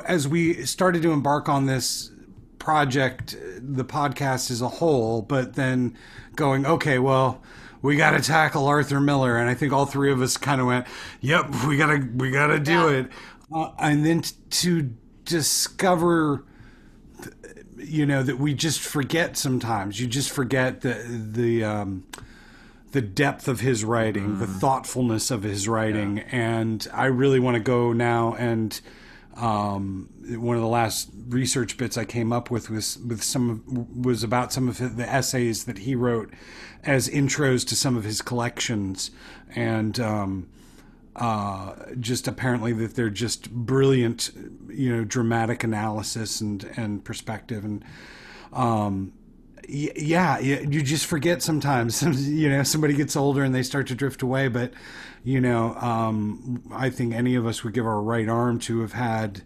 as 0.04 0.26
we 0.28 0.64
started 0.64 1.02
to 1.02 1.12
embark 1.12 1.48
on 1.48 1.66
this 1.66 2.10
project, 2.58 3.36
the 3.60 3.84
podcast 3.84 4.50
as 4.50 4.60
a 4.60 4.68
whole, 4.68 5.22
but 5.22 5.54
then 5.54 5.96
going, 6.36 6.66
okay, 6.66 6.98
well, 6.98 7.42
we 7.80 7.96
got 7.96 8.10
to 8.12 8.20
tackle 8.20 8.66
Arthur 8.66 9.00
Miller, 9.00 9.36
and 9.36 9.48
I 9.48 9.54
think 9.54 9.72
all 9.72 9.86
three 9.86 10.10
of 10.10 10.20
us 10.20 10.36
kind 10.36 10.60
of 10.60 10.66
went, 10.66 10.86
"Yep, 11.20 11.64
we 11.66 11.76
gotta, 11.76 12.08
we 12.16 12.30
gotta 12.30 12.58
do 12.58 12.72
Yeah. 12.72 12.88
it," 12.90 13.10
uh, 13.52 13.70
and 13.78 14.04
then 14.04 14.22
t- 14.22 14.34
to 14.50 14.90
discover 15.24 16.44
you 17.76 18.04
know 18.04 18.22
that 18.24 18.38
we 18.38 18.52
just 18.54 18.80
forget 18.80 19.36
sometimes. 19.36 20.00
You 20.00 20.08
just 20.08 20.30
forget 20.30 20.80
the 20.80 20.94
the 21.32 21.62
um 21.62 22.04
the 22.90 23.00
depth 23.00 23.46
of 23.46 23.60
his 23.60 23.84
writing 23.84 24.38
the 24.40 24.46
thoughtfulness 24.46 25.30
of 25.30 25.42
his 25.44 25.68
writing. 25.68 26.18
And 26.20 26.86
i 26.92 27.04
really 27.04 27.38
want 27.38 27.54
to 27.54 27.62
go 27.62 27.92
now 27.92 28.34
and 28.34 28.80
um 29.38 30.08
one 30.28 30.56
of 30.56 30.62
the 30.62 30.68
last 30.68 31.10
research 31.28 31.76
bits 31.76 31.96
i 31.96 32.04
came 32.04 32.32
up 32.32 32.50
with 32.50 32.70
was 32.70 32.98
with 32.98 33.22
some 33.22 34.02
was 34.02 34.22
about 34.22 34.52
some 34.52 34.68
of 34.68 34.96
the 34.96 35.08
essays 35.08 35.64
that 35.64 35.78
he 35.78 35.94
wrote 35.94 36.32
as 36.84 37.08
intros 37.08 37.66
to 37.66 37.74
some 37.74 37.96
of 37.96 38.04
his 38.04 38.20
collections 38.20 39.10
and 39.54 39.98
um 40.00 40.48
uh, 41.16 41.74
just 41.98 42.28
apparently 42.28 42.72
that 42.72 42.94
they're 42.94 43.10
just 43.10 43.50
brilliant, 43.50 44.30
you 44.68 44.96
know, 44.96 45.04
dramatic 45.04 45.64
analysis 45.64 46.40
and 46.40 46.62
and 46.76 47.04
perspective 47.04 47.64
and 47.64 47.84
um, 48.52 49.12
yeah, 49.68 50.38
you 50.38 50.82
just 50.82 51.06
forget 51.06 51.42
sometimes. 51.42 52.02
you 52.28 52.48
know, 52.48 52.62
somebody 52.62 52.94
gets 52.94 53.16
older 53.16 53.44
and 53.44 53.54
they 53.54 53.62
start 53.62 53.86
to 53.88 53.94
drift 53.94 54.22
away. 54.22 54.48
But 54.48 54.72
you 55.24 55.40
know, 55.40 55.74
um, 55.76 56.62
I 56.72 56.90
think 56.90 57.14
any 57.14 57.34
of 57.34 57.46
us 57.46 57.64
would 57.64 57.74
give 57.74 57.86
our 57.86 58.00
right 58.00 58.28
arm 58.28 58.58
to 58.60 58.80
have 58.80 58.92
had 58.92 59.42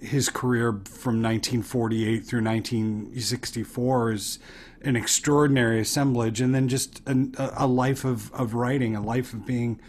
his 0.00 0.28
career 0.28 0.72
from 0.72 1.22
1948 1.22 2.24
through 2.24 2.42
1964 2.42 4.12
is 4.12 4.38
an 4.82 4.94
extraordinary 4.94 5.80
assemblage, 5.80 6.40
and 6.40 6.54
then 6.54 6.68
just 6.68 7.02
a 7.06 7.66
life 7.66 8.04
of, 8.04 8.32
of 8.32 8.54
writing, 8.54 8.94
a 8.94 9.02
life 9.02 9.32
of 9.32 9.46
being 9.46 9.80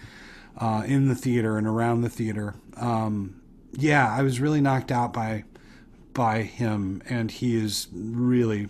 uh, 0.57 0.83
in 0.87 1.07
the 1.07 1.15
theater 1.15 1.57
and 1.57 1.67
around 1.67 2.01
the 2.01 2.09
theater. 2.09 2.55
Um, 2.77 3.41
yeah, 3.73 4.11
I 4.11 4.23
was 4.23 4.39
really 4.39 4.61
knocked 4.61 4.91
out 4.91 5.13
by 5.13 5.43
by 6.13 6.41
him, 6.41 7.03
and 7.07 7.29
he 7.29 7.55
is 7.55 7.87
really. 7.93 8.69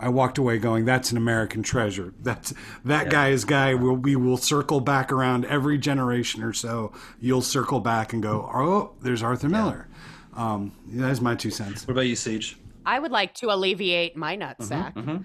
I 0.00 0.08
walked 0.08 0.38
away 0.38 0.58
going, 0.58 0.84
"That's 0.86 1.10
an 1.10 1.16
American 1.16 1.62
treasure. 1.62 2.14
That's 2.20 2.54
that 2.84 3.10
guy 3.10 3.28
is 3.28 3.44
guy. 3.44 3.74
Will 3.74 3.94
we 3.96 4.16
will 4.16 4.36
circle 4.38 4.80
back 4.80 5.12
around 5.12 5.44
every 5.44 5.78
generation 5.78 6.42
or 6.42 6.52
so. 6.52 6.92
You'll 7.20 7.42
circle 7.42 7.80
back 7.80 8.12
and 8.12 8.22
go, 8.22 8.48
oh, 8.52 8.92
there's 9.02 9.22
Arthur 9.22 9.48
Miller. 9.48 9.88
Um, 10.34 10.72
that's 10.86 11.20
my 11.20 11.34
two 11.34 11.50
cents. 11.50 11.86
what 11.86 11.92
about 11.92 12.06
you 12.06 12.16
siege 12.16 12.56
I 12.86 12.98
would 12.98 13.10
like 13.10 13.34
to 13.34 13.52
alleviate 13.52 14.16
my 14.16 14.36
nutsack. 14.36 15.24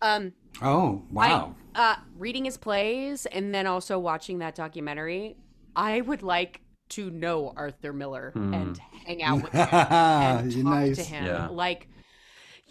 Um, 0.00 0.32
Oh 0.60 1.02
wow! 1.10 1.54
I, 1.74 1.92
uh, 1.92 1.96
reading 2.18 2.44
his 2.44 2.56
plays 2.56 3.24
and 3.26 3.54
then 3.54 3.66
also 3.66 3.98
watching 3.98 4.40
that 4.40 4.54
documentary, 4.54 5.36
I 5.76 6.00
would 6.00 6.22
like 6.22 6.60
to 6.90 7.08
know 7.10 7.52
Arthur 7.56 7.92
Miller 7.94 8.32
and 8.34 8.78
hang 9.06 9.22
out 9.22 9.42
with 9.42 9.52
him 9.52 9.68
and 9.72 10.52
talk 10.52 10.64
Nice. 10.64 10.96
to 10.96 11.02
him. 11.04 11.24
Yeah. 11.24 11.48
Like, 11.48 11.88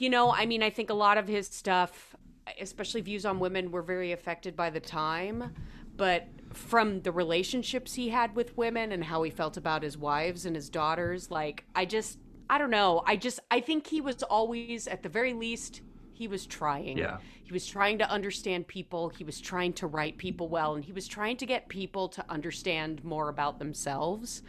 you 0.02 0.10
know, 0.10 0.32
I 0.32 0.48
mean, 0.48 0.64
I 0.64 0.72
think 0.72 0.90
a 0.90 0.96
lot 0.96 1.20
of 1.20 1.28
his 1.28 1.48
stuff, 1.48 2.16
especially 2.60 3.02
views 3.02 3.24
on 3.24 3.38
women, 3.38 3.70
were 3.70 3.84
very 3.84 4.14
affected 4.14 4.56
by 4.56 4.72
the 4.72 4.80
time. 4.80 5.54
But 5.96 6.28
from 6.54 7.02
the 7.02 7.12
relationships 7.12 7.94
he 7.94 8.10
had 8.10 8.36
with 8.36 8.58
women 8.58 8.94
and 8.94 9.04
how 9.04 9.22
he 9.22 9.30
felt 9.30 9.58
about 9.58 9.84
his 9.84 10.00
wives 10.00 10.48
and 10.48 10.56
his 10.56 10.72
daughters, 10.72 11.30
like, 11.30 11.66
I 11.76 11.86
just, 11.86 12.18
I 12.50 12.58
don't 12.58 12.72
know. 12.72 13.04
I 13.06 13.16
just, 13.16 13.42
I 13.52 13.60
think 13.60 13.86
he 13.86 14.02
was 14.02 14.24
always, 14.24 14.88
at 14.88 15.04
the 15.04 15.10
very 15.10 15.34
least, 15.34 15.82
he 16.14 16.28
was 16.28 16.48
trying. 16.48 16.98
Yeah. 16.98 17.18
He 17.44 17.54
was 17.54 17.68
trying 17.68 18.00
to 18.00 18.10
understand 18.10 18.68
people. 18.68 19.10
He 19.10 19.24
was 19.24 19.40
trying 19.40 19.74
to 19.74 19.86
write 19.86 20.18
people 20.18 20.50
well, 20.50 20.74
and 20.74 20.84
he 20.84 20.94
was 20.94 21.08
trying 21.08 21.38
to 21.38 21.46
get 21.46 21.70
people 21.70 22.10
to 22.10 22.26
understand 22.28 23.04
more 23.04 23.30
about 23.30 23.60
themselves. 23.60 24.42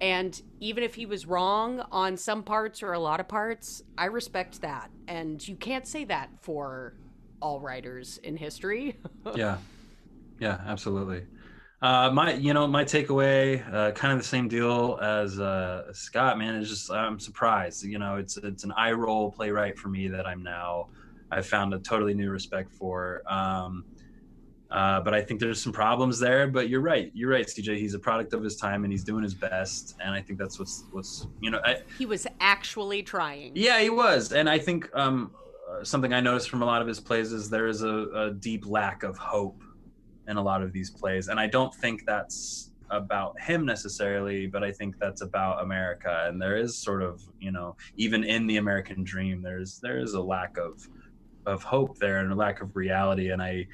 And 0.00 0.40
even 0.60 0.84
if 0.84 0.94
he 0.94 1.06
was 1.06 1.26
wrong 1.26 1.84
on 1.90 2.16
some 2.16 2.42
parts 2.42 2.82
or 2.82 2.92
a 2.92 2.98
lot 2.98 3.20
of 3.20 3.28
parts, 3.28 3.82
I 3.96 4.06
respect 4.06 4.60
that. 4.62 4.90
And 5.08 5.46
you 5.46 5.56
can't 5.56 5.86
say 5.86 6.04
that 6.04 6.30
for 6.40 6.94
all 7.40 7.60
writers 7.60 8.18
in 8.22 8.36
history. 8.36 9.00
yeah 9.34 9.58
yeah 10.40 10.60
absolutely 10.66 11.26
uh 11.82 12.10
my 12.10 12.34
you 12.34 12.52
know 12.52 12.66
my 12.66 12.84
takeaway 12.84 13.62
uh 13.72 13.92
kind 13.92 14.12
of 14.12 14.18
the 14.18 14.24
same 14.24 14.48
deal 14.48 14.98
as 15.00 15.38
uh 15.38 15.92
scott 15.92 16.38
man 16.38 16.54
is 16.56 16.68
just 16.68 16.90
i'm 16.90 17.18
surprised 17.20 17.84
you 17.84 17.98
know 17.98 18.16
it's 18.16 18.36
it's 18.38 18.64
an 18.64 18.72
eye 18.76 18.92
roll 18.92 19.30
playwright 19.30 19.78
for 19.78 19.88
me 19.88 20.08
that 20.08 20.26
i'm 20.26 20.42
now 20.42 20.86
i've 21.30 21.46
found 21.46 21.72
a 21.74 21.78
totally 21.78 22.14
new 22.14 22.30
respect 22.30 22.72
for 22.72 23.22
um 23.30 23.84
uh, 24.70 25.00
but 25.00 25.14
I 25.14 25.22
think 25.22 25.40
there's 25.40 25.62
some 25.62 25.72
problems 25.72 26.18
there. 26.18 26.46
But 26.46 26.68
you're 26.68 26.80
right. 26.80 27.10
You're 27.14 27.30
right, 27.30 27.46
CJ. 27.46 27.78
He's 27.78 27.94
a 27.94 27.98
product 27.98 28.34
of 28.34 28.42
his 28.42 28.56
time, 28.56 28.84
and 28.84 28.92
he's 28.92 29.04
doing 29.04 29.22
his 29.22 29.34
best. 29.34 29.96
And 30.04 30.14
I 30.14 30.20
think 30.20 30.38
that's 30.38 30.58
what's 30.58 30.84
what's 30.90 31.26
you 31.40 31.50
know. 31.50 31.60
I, 31.64 31.82
he 31.98 32.06
was 32.06 32.26
actually 32.40 33.02
trying. 33.02 33.52
yeah, 33.54 33.80
he 33.80 33.90
was, 33.90 34.32
and 34.32 34.48
I 34.48 34.58
think 34.58 34.88
um, 34.94 35.32
uh, 35.70 35.84
something 35.84 36.12
I 36.12 36.20
noticed 36.20 36.50
from 36.50 36.62
a 36.62 36.66
lot 36.66 36.82
of 36.82 36.88
his 36.88 37.00
plays 37.00 37.32
is 37.32 37.48
there 37.48 37.66
is 37.66 37.82
a, 37.82 38.08
a 38.14 38.30
deep 38.32 38.66
lack 38.66 39.02
of 39.02 39.16
hope 39.16 39.62
in 40.26 40.36
a 40.36 40.42
lot 40.42 40.62
of 40.62 40.72
these 40.72 40.90
plays, 40.90 41.28
and 41.28 41.40
I 41.40 41.46
don't 41.46 41.74
think 41.74 42.04
that's 42.04 42.70
about 42.90 43.38
him 43.40 43.66
necessarily, 43.66 44.46
but 44.46 44.62
I 44.64 44.72
think 44.72 44.98
that's 44.98 45.20
about 45.22 45.62
America, 45.62 46.24
and 46.26 46.40
there 46.40 46.56
is 46.56 46.76
sort 46.76 47.02
of 47.02 47.22
you 47.40 47.52
know 47.52 47.74
even 47.96 48.22
in 48.22 48.46
the 48.46 48.58
American 48.58 49.02
dream, 49.02 49.40
there's 49.40 49.78
there 49.78 49.98
is 49.98 50.12
a 50.12 50.20
lack 50.20 50.58
of 50.58 50.86
of 51.46 51.62
hope 51.62 51.98
there 51.98 52.18
and 52.18 52.30
a 52.30 52.34
lack 52.34 52.60
of 52.60 52.76
reality, 52.76 53.30
and 53.30 53.40
I. 53.40 53.66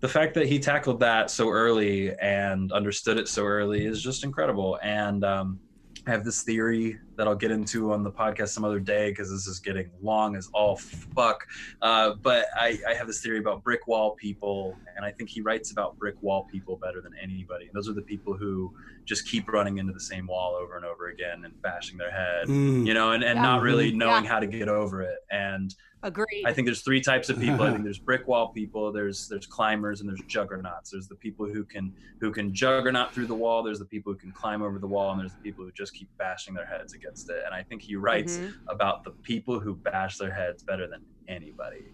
The 0.00 0.08
fact 0.08 0.34
that 0.34 0.46
he 0.46 0.58
tackled 0.58 1.00
that 1.00 1.30
so 1.30 1.50
early 1.50 2.14
and 2.20 2.70
understood 2.72 3.18
it 3.18 3.28
so 3.28 3.44
early 3.44 3.84
is 3.84 4.00
just 4.00 4.24
incredible. 4.24 4.78
And 4.82 5.24
um, 5.24 5.58
I 6.06 6.10
have 6.10 6.24
this 6.24 6.42
theory 6.42 6.98
that 7.18 7.26
I'll 7.26 7.34
get 7.34 7.50
into 7.50 7.92
on 7.92 8.04
the 8.04 8.12
podcast 8.12 8.50
some 8.50 8.64
other 8.64 8.78
day 8.78 9.10
because 9.10 9.28
this 9.28 9.48
is 9.48 9.58
getting 9.58 9.90
long 10.00 10.36
as 10.36 10.48
all 10.54 10.76
fuck. 10.76 11.46
Uh, 11.82 12.12
but 12.22 12.46
I, 12.56 12.78
I 12.88 12.94
have 12.94 13.08
this 13.08 13.20
theory 13.20 13.38
about 13.40 13.64
brick 13.64 13.88
wall 13.88 14.12
people, 14.12 14.76
and 14.96 15.04
I 15.04 15.10
think 15.10 15.28
he 15.28 15.40
writes 15.40 15.72
about 15.72 15.98
brick 15.98 16.14
wall 16.22 16.44
people 16.50 16.76
better 16.76 17.00
than 17.00 17.12
anybody. 17.20 17.66
And 17.66 17.74
those 17.74 17.88
are 17.88 17.92
the 17.92 18.02
people 18.02 18.34
who 18.34 18.72
just 19.04 19.26
keep 19.26 19.48
running 19.52 19.78
into 19.78 19.92
the 19.92 20.00
same 20.00 20.28
wall 20.28 20.54
over 20.54 20.76
and 20.76 20.84
over 20.84 21.08
again 21.08 21.44
and 21.44 21.60
bashing 21.60 21.98
their 21.98 22.10
head, 22.12 22.46
Mm. 22.46 22.86
you 22.86 22.94
know, 22.94 23.10
and, 23.12 23.24
and 23.24 23.36
Yeah. 23.36 23.42
not 23.42 23.62
really 23.62 23.92
knowing 23.92 24.22
Yeah. 24.24 24.30
how 24.30 24.38
to 24.38 24.46
get 24.46 24.68
over 24.68 25.02
it. 25.02 25.18
And 25.30 25.74
Agreed. 26.04 26.44
I 26.46 26.52
think 26.52 26.66
there's 26.66 26.82
three 26.82 27.00
types 27.00 27.28
of 27.28 27.40
people. 27.40 27.62
I 27.64 27.72
think 27.72 27.82
there's 27.82 27.98
brick 27.98 28.28
wall 28.28 28.50
people, 28.52 28.92
there's 28.92 29.26
there's 29.26 29.46
climbers, 29.46 30.00
and 30.00 30.08
there's 30.08 30.20
juggernauts. 30.28 30.90
There's 30.92 31.08
the 31.08 31.16
people 31.16 31.46
who 31.46 31.64
can 31.64 31.92
who 32.20 32.30
can 32.30 32.54
juggernaut 32.54 33.12
through 33.12 33.26
the 33.26 33.34
wall. 33.34 33.64
There's 33.64 33.80
the 33.80 33.84
people 33.84 34.12
who 34.12 34.18
can 34.18 34.30
climb 34.30 34.62
over 34.62 34.78
the 34.78 34.86
wall, 34.86 35.10
and 35.10 35.20
there's 35.20 35.32
the 35.32 35.40
people 35.40 35.64
who 35.64 35.72
just 35.72 35.94
keep 35.94 36.08
bashing 36.16 36.54
their 36.54 36.66
heads 36.66 36.92
against 36.92 37.07
it. 37.16 37.42
And 37.44 37.54
I 37.54 37.62
think 37.62 37.82
he 37.82 37.96
writes 37.96 38.36
Mhm. 38.38 38.54
about 38.68 39.04
the 39.04 39.10
people 39.10 39.58
who 39.60 39.74
bash 39.74 40.18
their 40.18 40.30
heads 40.32 40.62
better 40.62 40.86
than 40.86 41.00
anybody. 41.26 41.84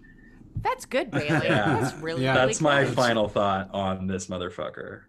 That's 0.63 0.85
good, 0.87 1.11
Bailey. 1.11 1.47
Yeah. 1.47 1.81
That's 1.81 1.95
really, 1.99 2.25
Yeah. 2.25 2.35
really 2.35 2.47
That's 2.47 2.61
my 2.61 2.85
final 2.85 3.29
thought 3.29 3.71
on 3.73 4.07
this 4.07 4.27
motherfucker. 4.29 5.03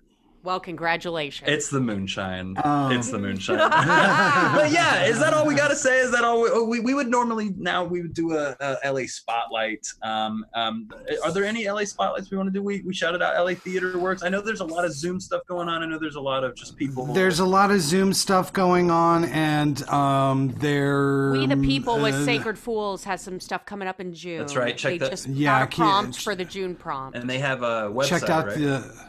Well, 0.46 0.60
congratulations. 0.60 1.50
It's 1.50 1.70
the 1.70 1.80
moonshine. 1.82 2.56
Um. 2.64 2.92
it's 2.92 3.10
the 3.10 3.18
moonshine. 3.18 3.58
but 3.58 4.72
yeah, 4.72 5.06
is 5.06 5.20
that 5.20 5.34
all 5.34 5.46
we 5.46 5.56
got 5.56 5.70
to 5.70 5.76
say? 5.76 6.00
Is 6.00 6.12
that 6.12 6.24
all 6.24 6.42
we, 6.44 6.62
we, 6.64 6.80
we 6.82 6.94
would 6.94 7.08
normally 7.08 7.50
now 7.58 7.84
we 7.84 8.02
would 8.04 8.14
do 8.14 8.34
a, 8.34 8.56
a 8.60 8.92
LA 8.92 9.08
spotlight. 9.08 9.86
Um, 10.04 10.46
um, 10.54 10.90
are 11.24 11.32
there 11.32 11.46
any 11.46 11.68
LA 11.68 11.86
spotlights 11.86 12.30
we 12.30 12.38
want 12.38 12.48
to 12.48 12.54
do? 12.54 12.62
We, 12.62 12.82
we 12.82 12.94
shouted 12.94 13.24
out 13.24 13.36
LA 13.44 13.56
Theater 13.56 13.98
Works. 13.98 14.22
I 14.22 14.30
know 14.30 14.40
there's 14.40 14.60
a 14.62 14.66
lot 14.66 14.86
of 14.86 14.94
Zoom 14.94 15.20
stuff 15.20 15.42
going 15.48 15.68
on. 15.68 15.82
I 15.82 15.88
know 15.88 15.98
there's 15.98 16.16
a 16.16 16.22
lot 16.22 16.44
of 16.44 16.56
just 16.56 16.78
people. 16.78 17.08
There's 17.08 17.40
a 17.40 17.46
lot 17.46 17.72
of 17.72 17.82
Zoom 17.82 18.14
stuff 18.14 18.54
going 18.54 18.92
on, 18.92 19.26
and 19.26 19.82
um, 19.90 20.50
there. 20.60 21.32
We 21.32 21.48
the 21.48 21.58
People 21.58 22.00
with 22.00 22.14
uh, 22.14 22.26
Sacred 22.26 22.60
Fools 22.60 23.04
has 23.06 23.22
some 23.22 23.40
stuff 23.40 23.66
coming 23.66 23.88
up 23.88 24.00
in 24.00 24.14
June. 24.14 24.40
That's 24.40 24.56
right. 24.56 24.78
Check 24.78 24.92
they 24.94 24.98
that- 25.00 25.10
just 25.12 25.28
Yeah, 25.28 25.60
got 25.60 25.64
a 25.64 25.68
keep- 25.68 25.78
prompt 25.78 26.22
for 26.22 26.36
the 26.36 26.46
June 26.46 26.76
prompt. 26.76 27.18
and 27.18 27.28
they 27.28 27.40
have 27.40 27.64
a 27.64 27.90
website. 27.92 28.08
checked 28.10 28.30
out 28.30 28.48
right? 28.48 28.58
the. 28.58 29.06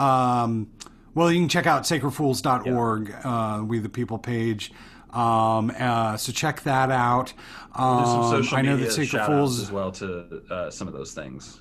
Um, 0.00 0.70
well, 1.14 1.30
you 1.32 1.40
can 1.40 1.48
check 1.48 1.66
out 1.66 1.82
sacredfools.org, 1.82 3.14
uh, 3.24 3.64
We 3.64 3.78
the 3.78 3.88
People 3.88 4.18
page. 4.18 4.72
Um, 5.10 5.72
uh, 5.78 6.16
so 6.16 6.32
check 6.32 6.62
that 6.62 6.90
out. 6.90 7.32
Um, 7.74 8.06
some 8.06 8.30
social 8.30 8.58
I 8.58 8.62
know 8.62 8.72
media 8.72 8.86
that 8.86 8.92
Sacred 8.92 9.26
Fools. 9.26 9.60
as 9.60 9.72
well 9.72 9.90
to 9.92 10.42
uh, 10.50 10.70
some 10.70 10.86
of 10.86 10.94
those 10.94 11.12
things. 11.12 11.60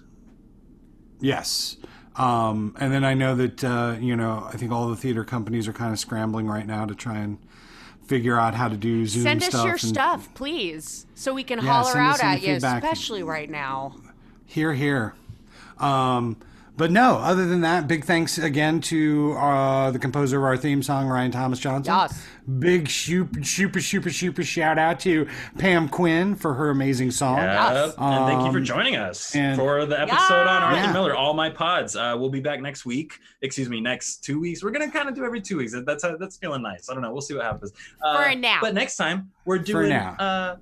Yes. 1.19 1.77
Um, 2.15 2.75
and 2.79 2.93
then 2.93 3.03
I 3.03 3.13
know 3.13 3.35
that, 3.35 3.63
uh, 3.63 3.95
you 3.99 4.15
know, 4.15 4.47
I 4.51 4.55
think 4.57 4.71
all 4.71 4.87
the 4.89 4.95
theater 4.95 5.23
companies 5.23 5.67
are 5.67 5.73
kind 5.73 5.91
of 5.91 5.99
scrambling 5.99 6.47
right 6.47 6.65
now 6.67 6.85
to 6.85 6.93
try 6.93 7.17
and 7.17 7.37
figure 8.05 8.37
out 8.39 8.55
how 8.55 8.67
to 8.67 8.75
do 8.77 9.05
Zoom 9.05 9.23
Send 9.23 9.41
us 9.43 9.49
stuff. 9.49 9.63
your 9.63 9.73
and 9.73 9.81
stuff, 9.81 10.33
please, 10.33 11.05
so 11.15 11.33
we 11.33 11.43
can 11.43 11.59
Yeah, 11.59 11.71
holler 11.83 11.97
out 11.97 12.23
at 12.23 12.41
you, 12.41 12.53
feedback. 12.53 12.83
especially 12.83 13.23
right 13.23 13.49
now. 13.49 13.95
Here, 14.45 14.73
here. 14.73 15.13
Um, 15.77 16.37
but 16.79 16.89
no, 16.89 17.17
other 17.17 17.45
than 17.45 17.61
that, 17.61 17.87
big 17.87 18.03
thanks 18.05 18.39
again 18.39 18.81
to 18.81 19.33
uh, 19.33 19.91
the 19.91 19.99
composer 19.99 20.37
of 20.39 20.43
our 20.45 20.57
theme 20.57 20.81
song, 20.81 21.07
Ryan 21.07 21.29
Thomas 21.29 21.59
Johnson. 21.59 21.93
Yes. 21.93 22.25
Big 22.57 22.89
super, 22.89 23.43
super, 23.43 23.79
super, 23.79 24.09
super 24.09 24.43
shout 24.43 24.79
out 24.79 24.99
to 25.01 25.27
Pam 25.59 25.87
Quinn 25.87 26.33
for 26.35 26.55
her 26.55 26.71
amazing 26.71 27.11
song. 27.11 27.37
Yep. 27.37 27.93
and 27.99 28.25
thank 28.25 28.45
you 28.45 28.51
for 28.51 28.57
Um, 28.57 28.63
joining 28.65 28.95
us 28.95 29.35
and- 29.35 29.55
for 29.59 29.85
the 29.85 29.99
episode 30.01 30.47
on 30.47 30.63
Arthur 30.63 30.77
Yeah. 30.87 30.93
Miller. 30.93 31.13
All 31.15 31.35
my 31.35 31.49
pods. 31.51 31.95
Uh, 31.95 32.15
we'll 32.17 32.31
be 32.31 32.39
back 32.39 32.59
next 32.61 32.85
week. 32.87 33.19
Excuse 33.43 33.69
me, 33.69 33.79
next 33.81 34.23
two 34.23 34.39
weeks. 34.39 34.63
We're 34.63 34.71
gonna 34.71 34.89
kind 34.89 35.07
of 35.07 35.13
do 35.13 35.23
every 35.25 35.41
two 35.41 35.57
weeks. 35.57 35.75
That's 35.85 36.03
how, 36.03 36.17
that's 36.17 36.37
feeling 36.37 36.63
nice. 36.63 36.89
I 36.89 36.93
don't 36.93 37.03
know. 37.03 37.11
We'll 37.11 37.21
see 37.21 37.35
what 37.35 37.43
happens. 37.45 37.71
Uh, 38.03 38.23
For 38.29 38.35
now. 38.35 38.57
But 38.61 38.73
next 38.73 38.95
time 38.95 39.29
we're 39.45 39.59
doing 39.59 39.89
now. 39.89 40.15
uh, 40.17 40.55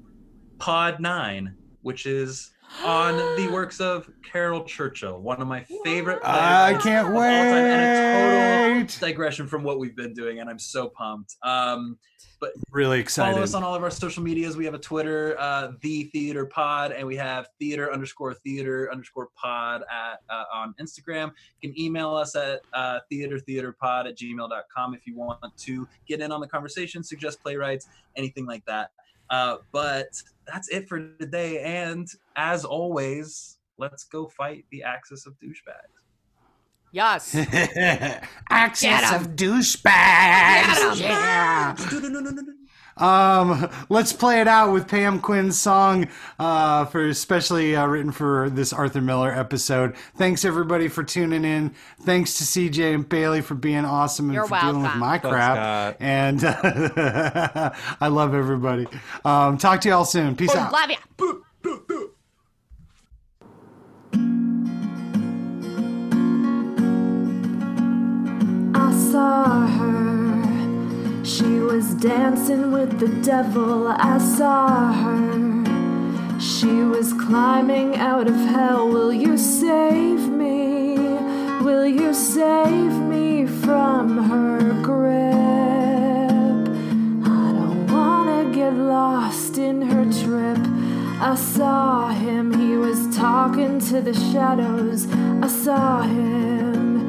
Pod 0.60 1.00
Nine, 1.00 1.56
which 1.84 2.06
is 2.06 2.52
on 2.84 3.16
the 3.36 3.50
works 3.52 3.80
of 3.80 4.10
Caryl 4.24 4.64
Churchill, 4.64 5.20
one 5.20 5.42
of 5.42 5.48
my 5.48 5.64
favorite. 5.84 6.20
I 6.24 6.74
playwrights 6.74 6.84
can't 6.84 7.08
of 7.08 7.14
all 7.14 7.22
time, 7.22 7.66
and 7.66 8.82
a 8.82 8.94
total 8.94 9.08
digression 9.08 9.48
from 9.48 9.64
what 9.64 9.80
we've 9.80 9.96
been 9.96 10.14
doing, 10.14 10.40
and 10.40 10.50
I'm 10.50 10.60
so 10.60 10.90
pumped. 10.90 11.36
Um, 11.44 11.98
but 12.40 12.52
Really 12.72 13.00
excited. 13.00 13.32
Follow 13.32 13.44
us 13.44 13.54
on 13.54 13.64
all 13.64 13.74
of 13.74 13.84
our 13.84 13.90
social 13.90 14.22
medias. 14.22 14.56
We 14.56 14.66
have 14.66 14.74
a 14.74 14.80
Twitter, 14.80 15.36
uh, 15.40 15.72
the 15.82 16.04
Theater 16.06 16.46
Pod, 16.46 16.92
and 16.92 17.08
we 17.08 17.16
have 17.16 17.48
theater 17.60 17.92
underscore 17.92 18.36
theater 18.36 18.92
underscore 18.92 19.30
pod 19.36 19.82
at 19.92 20.22
uh, 20.30 20.44
on 20.54 20.76
Instagram. 20.80 21.32
You 21.62 21.70
can 21.70 21.80
email 21.82 22.16
us 22.16 22.36
at 22.36 22.62
uh, 22.74 23.00
theater 23.10 23.40
theater 23.40 23.72
pod 23.72 24.08
at 24.08 24.18
gmail.com 24.18 24.94
if 24.94 25.08
you 25.08 25.16
want 25.16 25.58
to 25.58 25.88
get 26.08 26.22
in 26.22 26.32
on 26.32 26.40
the 26.40 26.48
conversation, 26.48 27.04
suggest 27.04 27.42
playwrights, 27.42 27.88
anything 28.16 28.46
like 28.46 28.64
that. 28.66 28.92
Uh, 29.30 29.58
but 29.72 30.22
that's 30.46 30.70
it 30.70 30.88
for 30.88 31.00
today. 31.20 31.60
And 31.60 32.08
as 32.36 32.66
always, 32.66 33.58
let's 33.78 34.04
go 34.06 34.28
fight 34.28 34.66
the 34.72 34.84
axis 34.84 35.26
of 35.26 35.34
douchebags. 35.40 35.98
Yes. 36.94 37.36
Axis 38.50 39.12
of 39.12 39.36
douchebags. 39.36 41.00
Yeah. 41.00 41.76
Um, 43.00 43.70
let's 43.90 44.14
play 44.14 44.42
it 44.42 44.48
out 44.48 44.74
with 44.74 44.88
Pam 44.88 45.20
Quinn's 45.20 45.60
song, 45.60 46.08
uh, 46.40 46.86
for 46.86 47.08
especially 47.08 47.76
uh, 47.76 47.86
written 47.86 48.12
for 48.12 48.50
this 48.50 48.74
Arthur 48.74 49.02
Miller 49.02 49.32
episode. 49.32 49.96
Thanks 50.16 50.46
everybody 50.46 50.88
for 50.88 51.04
tuning 51.04 51.46
in. 51.46 51.74
Thanks 52.02 52.38
to 52.38 52.44
CJ 52.44 52.96
and 52.96 53.08
Bailey 53.08 53.42
for 53.42 53.56
being 53.56 53.86
awesome 53.86 54.26
and 54.26 54.36
You're 54.36 54.48
for 54.48 54.60
dealing 54.60 54.82
with 54.82 54.96
my 54.96 55.18
crap. 55.18 55.56
Scott. 55.58 55.98
And 56.00 56.44
uh, 56.44 57.72
I 58.02 58.08
love 58.08 58.34
everybody. 58.34 58.88
Um, 59.26 59.58
talk 59.58 59.82
to 59.82 59.90
y'all 59.90 60.06
soon. 60.06 60.36
Peace 60.36 60.56
out. 60.56 60.72
Love 60.72 60.90
ya. 60.90 60.98
I 68.74 68.92
saw 69.12 69.68
her. 69.68 70.27
She 71.28 71.60
was 71.60 71.94
dancing 71.96 72.72
with 72.72 73.00
the 73.00 73.10
devil. 73.22 73.90
I 73.90 74.18
saw 74.18 74.94
her. 74.94 76.40
She 76.40 76.68
was 76.68 77.12
climbing 77.12 77.98
out 77.98 78.28
of 78.28 78.36
hell. 78.36 78.88
Will 78.88 79.12
you 79.12 79.38
save 79.38 80.30
me? 80.30 80.98
Will 81.62 81.86
you 81.86 82.14
save 82.14 82.94
me 82.94 83.46
from 83.46 84.24
her 84.30 84.82
grip? 84.82 86.70
I 87.28 87.52
don't 87.60 87.88
wanna 87.92 88.50
get 88.56 88.74
lost 88.74 89.58
in 89.58 89.82
her 89.82 90.06
trip. 90.06 90.60
I 91.20 91.36
saw 91.36 92.08
him, 92.08 92.54
he 92.54 92.78
was 92.78 93.14
talking 93.14 93.82
to 93.90 94.02
the 94.02 94.14
shadows. 94.14 95.08
I 95.42 95.48
saw 95.48 96.04
him, 96.04 97.07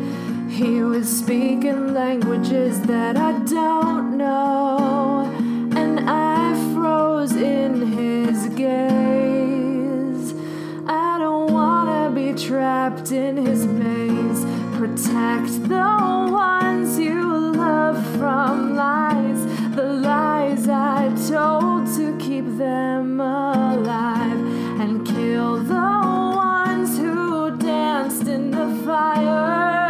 he 0.58 0.82
was 0.82 1.08
speaking 1.08 1.94
languages 1.94 2.80
that 2.80 3.16
I 3.16 3.30
don't 3.44 4.18
know, 4.18 5.30
and 5.76 6.00
I 6.00 6.52
froze 6.74 7.36
in 7.36 7.92
his 7.96 8.48
gaze. 8.56 10.34
I 10.88 11.16
don't 11.20 11.52
wanna 11.52 12.10
be 12.12 12.32
trapped 12.32 13.12
in 13.12 13.36
his 13.36 13.66
maze. 13.68 14.44
Protect 14.76 15.68
the 15.68 16.28
ones 16.28 16.98
you 16.98 17.22
love 17.52 18.04
from 18.16 18.74
lies, 18.74 19.40
the 19.76 19.84
lies 19.84 20.68
I 20.68 21.14
told 21.28 21.86
to 21.98 22.16
keep 22.18 22.46
them 22.58 23.20
alive, 23.20 24.40
and 24.80 25.06
kill 25.06 25.58
the 25.58 25.92
ones 26.34 26.98
who 26.98 27.56
danced 27.58 28.26
in 28.26 28.50
the 28.50 28.68
fire. 28.84 29.87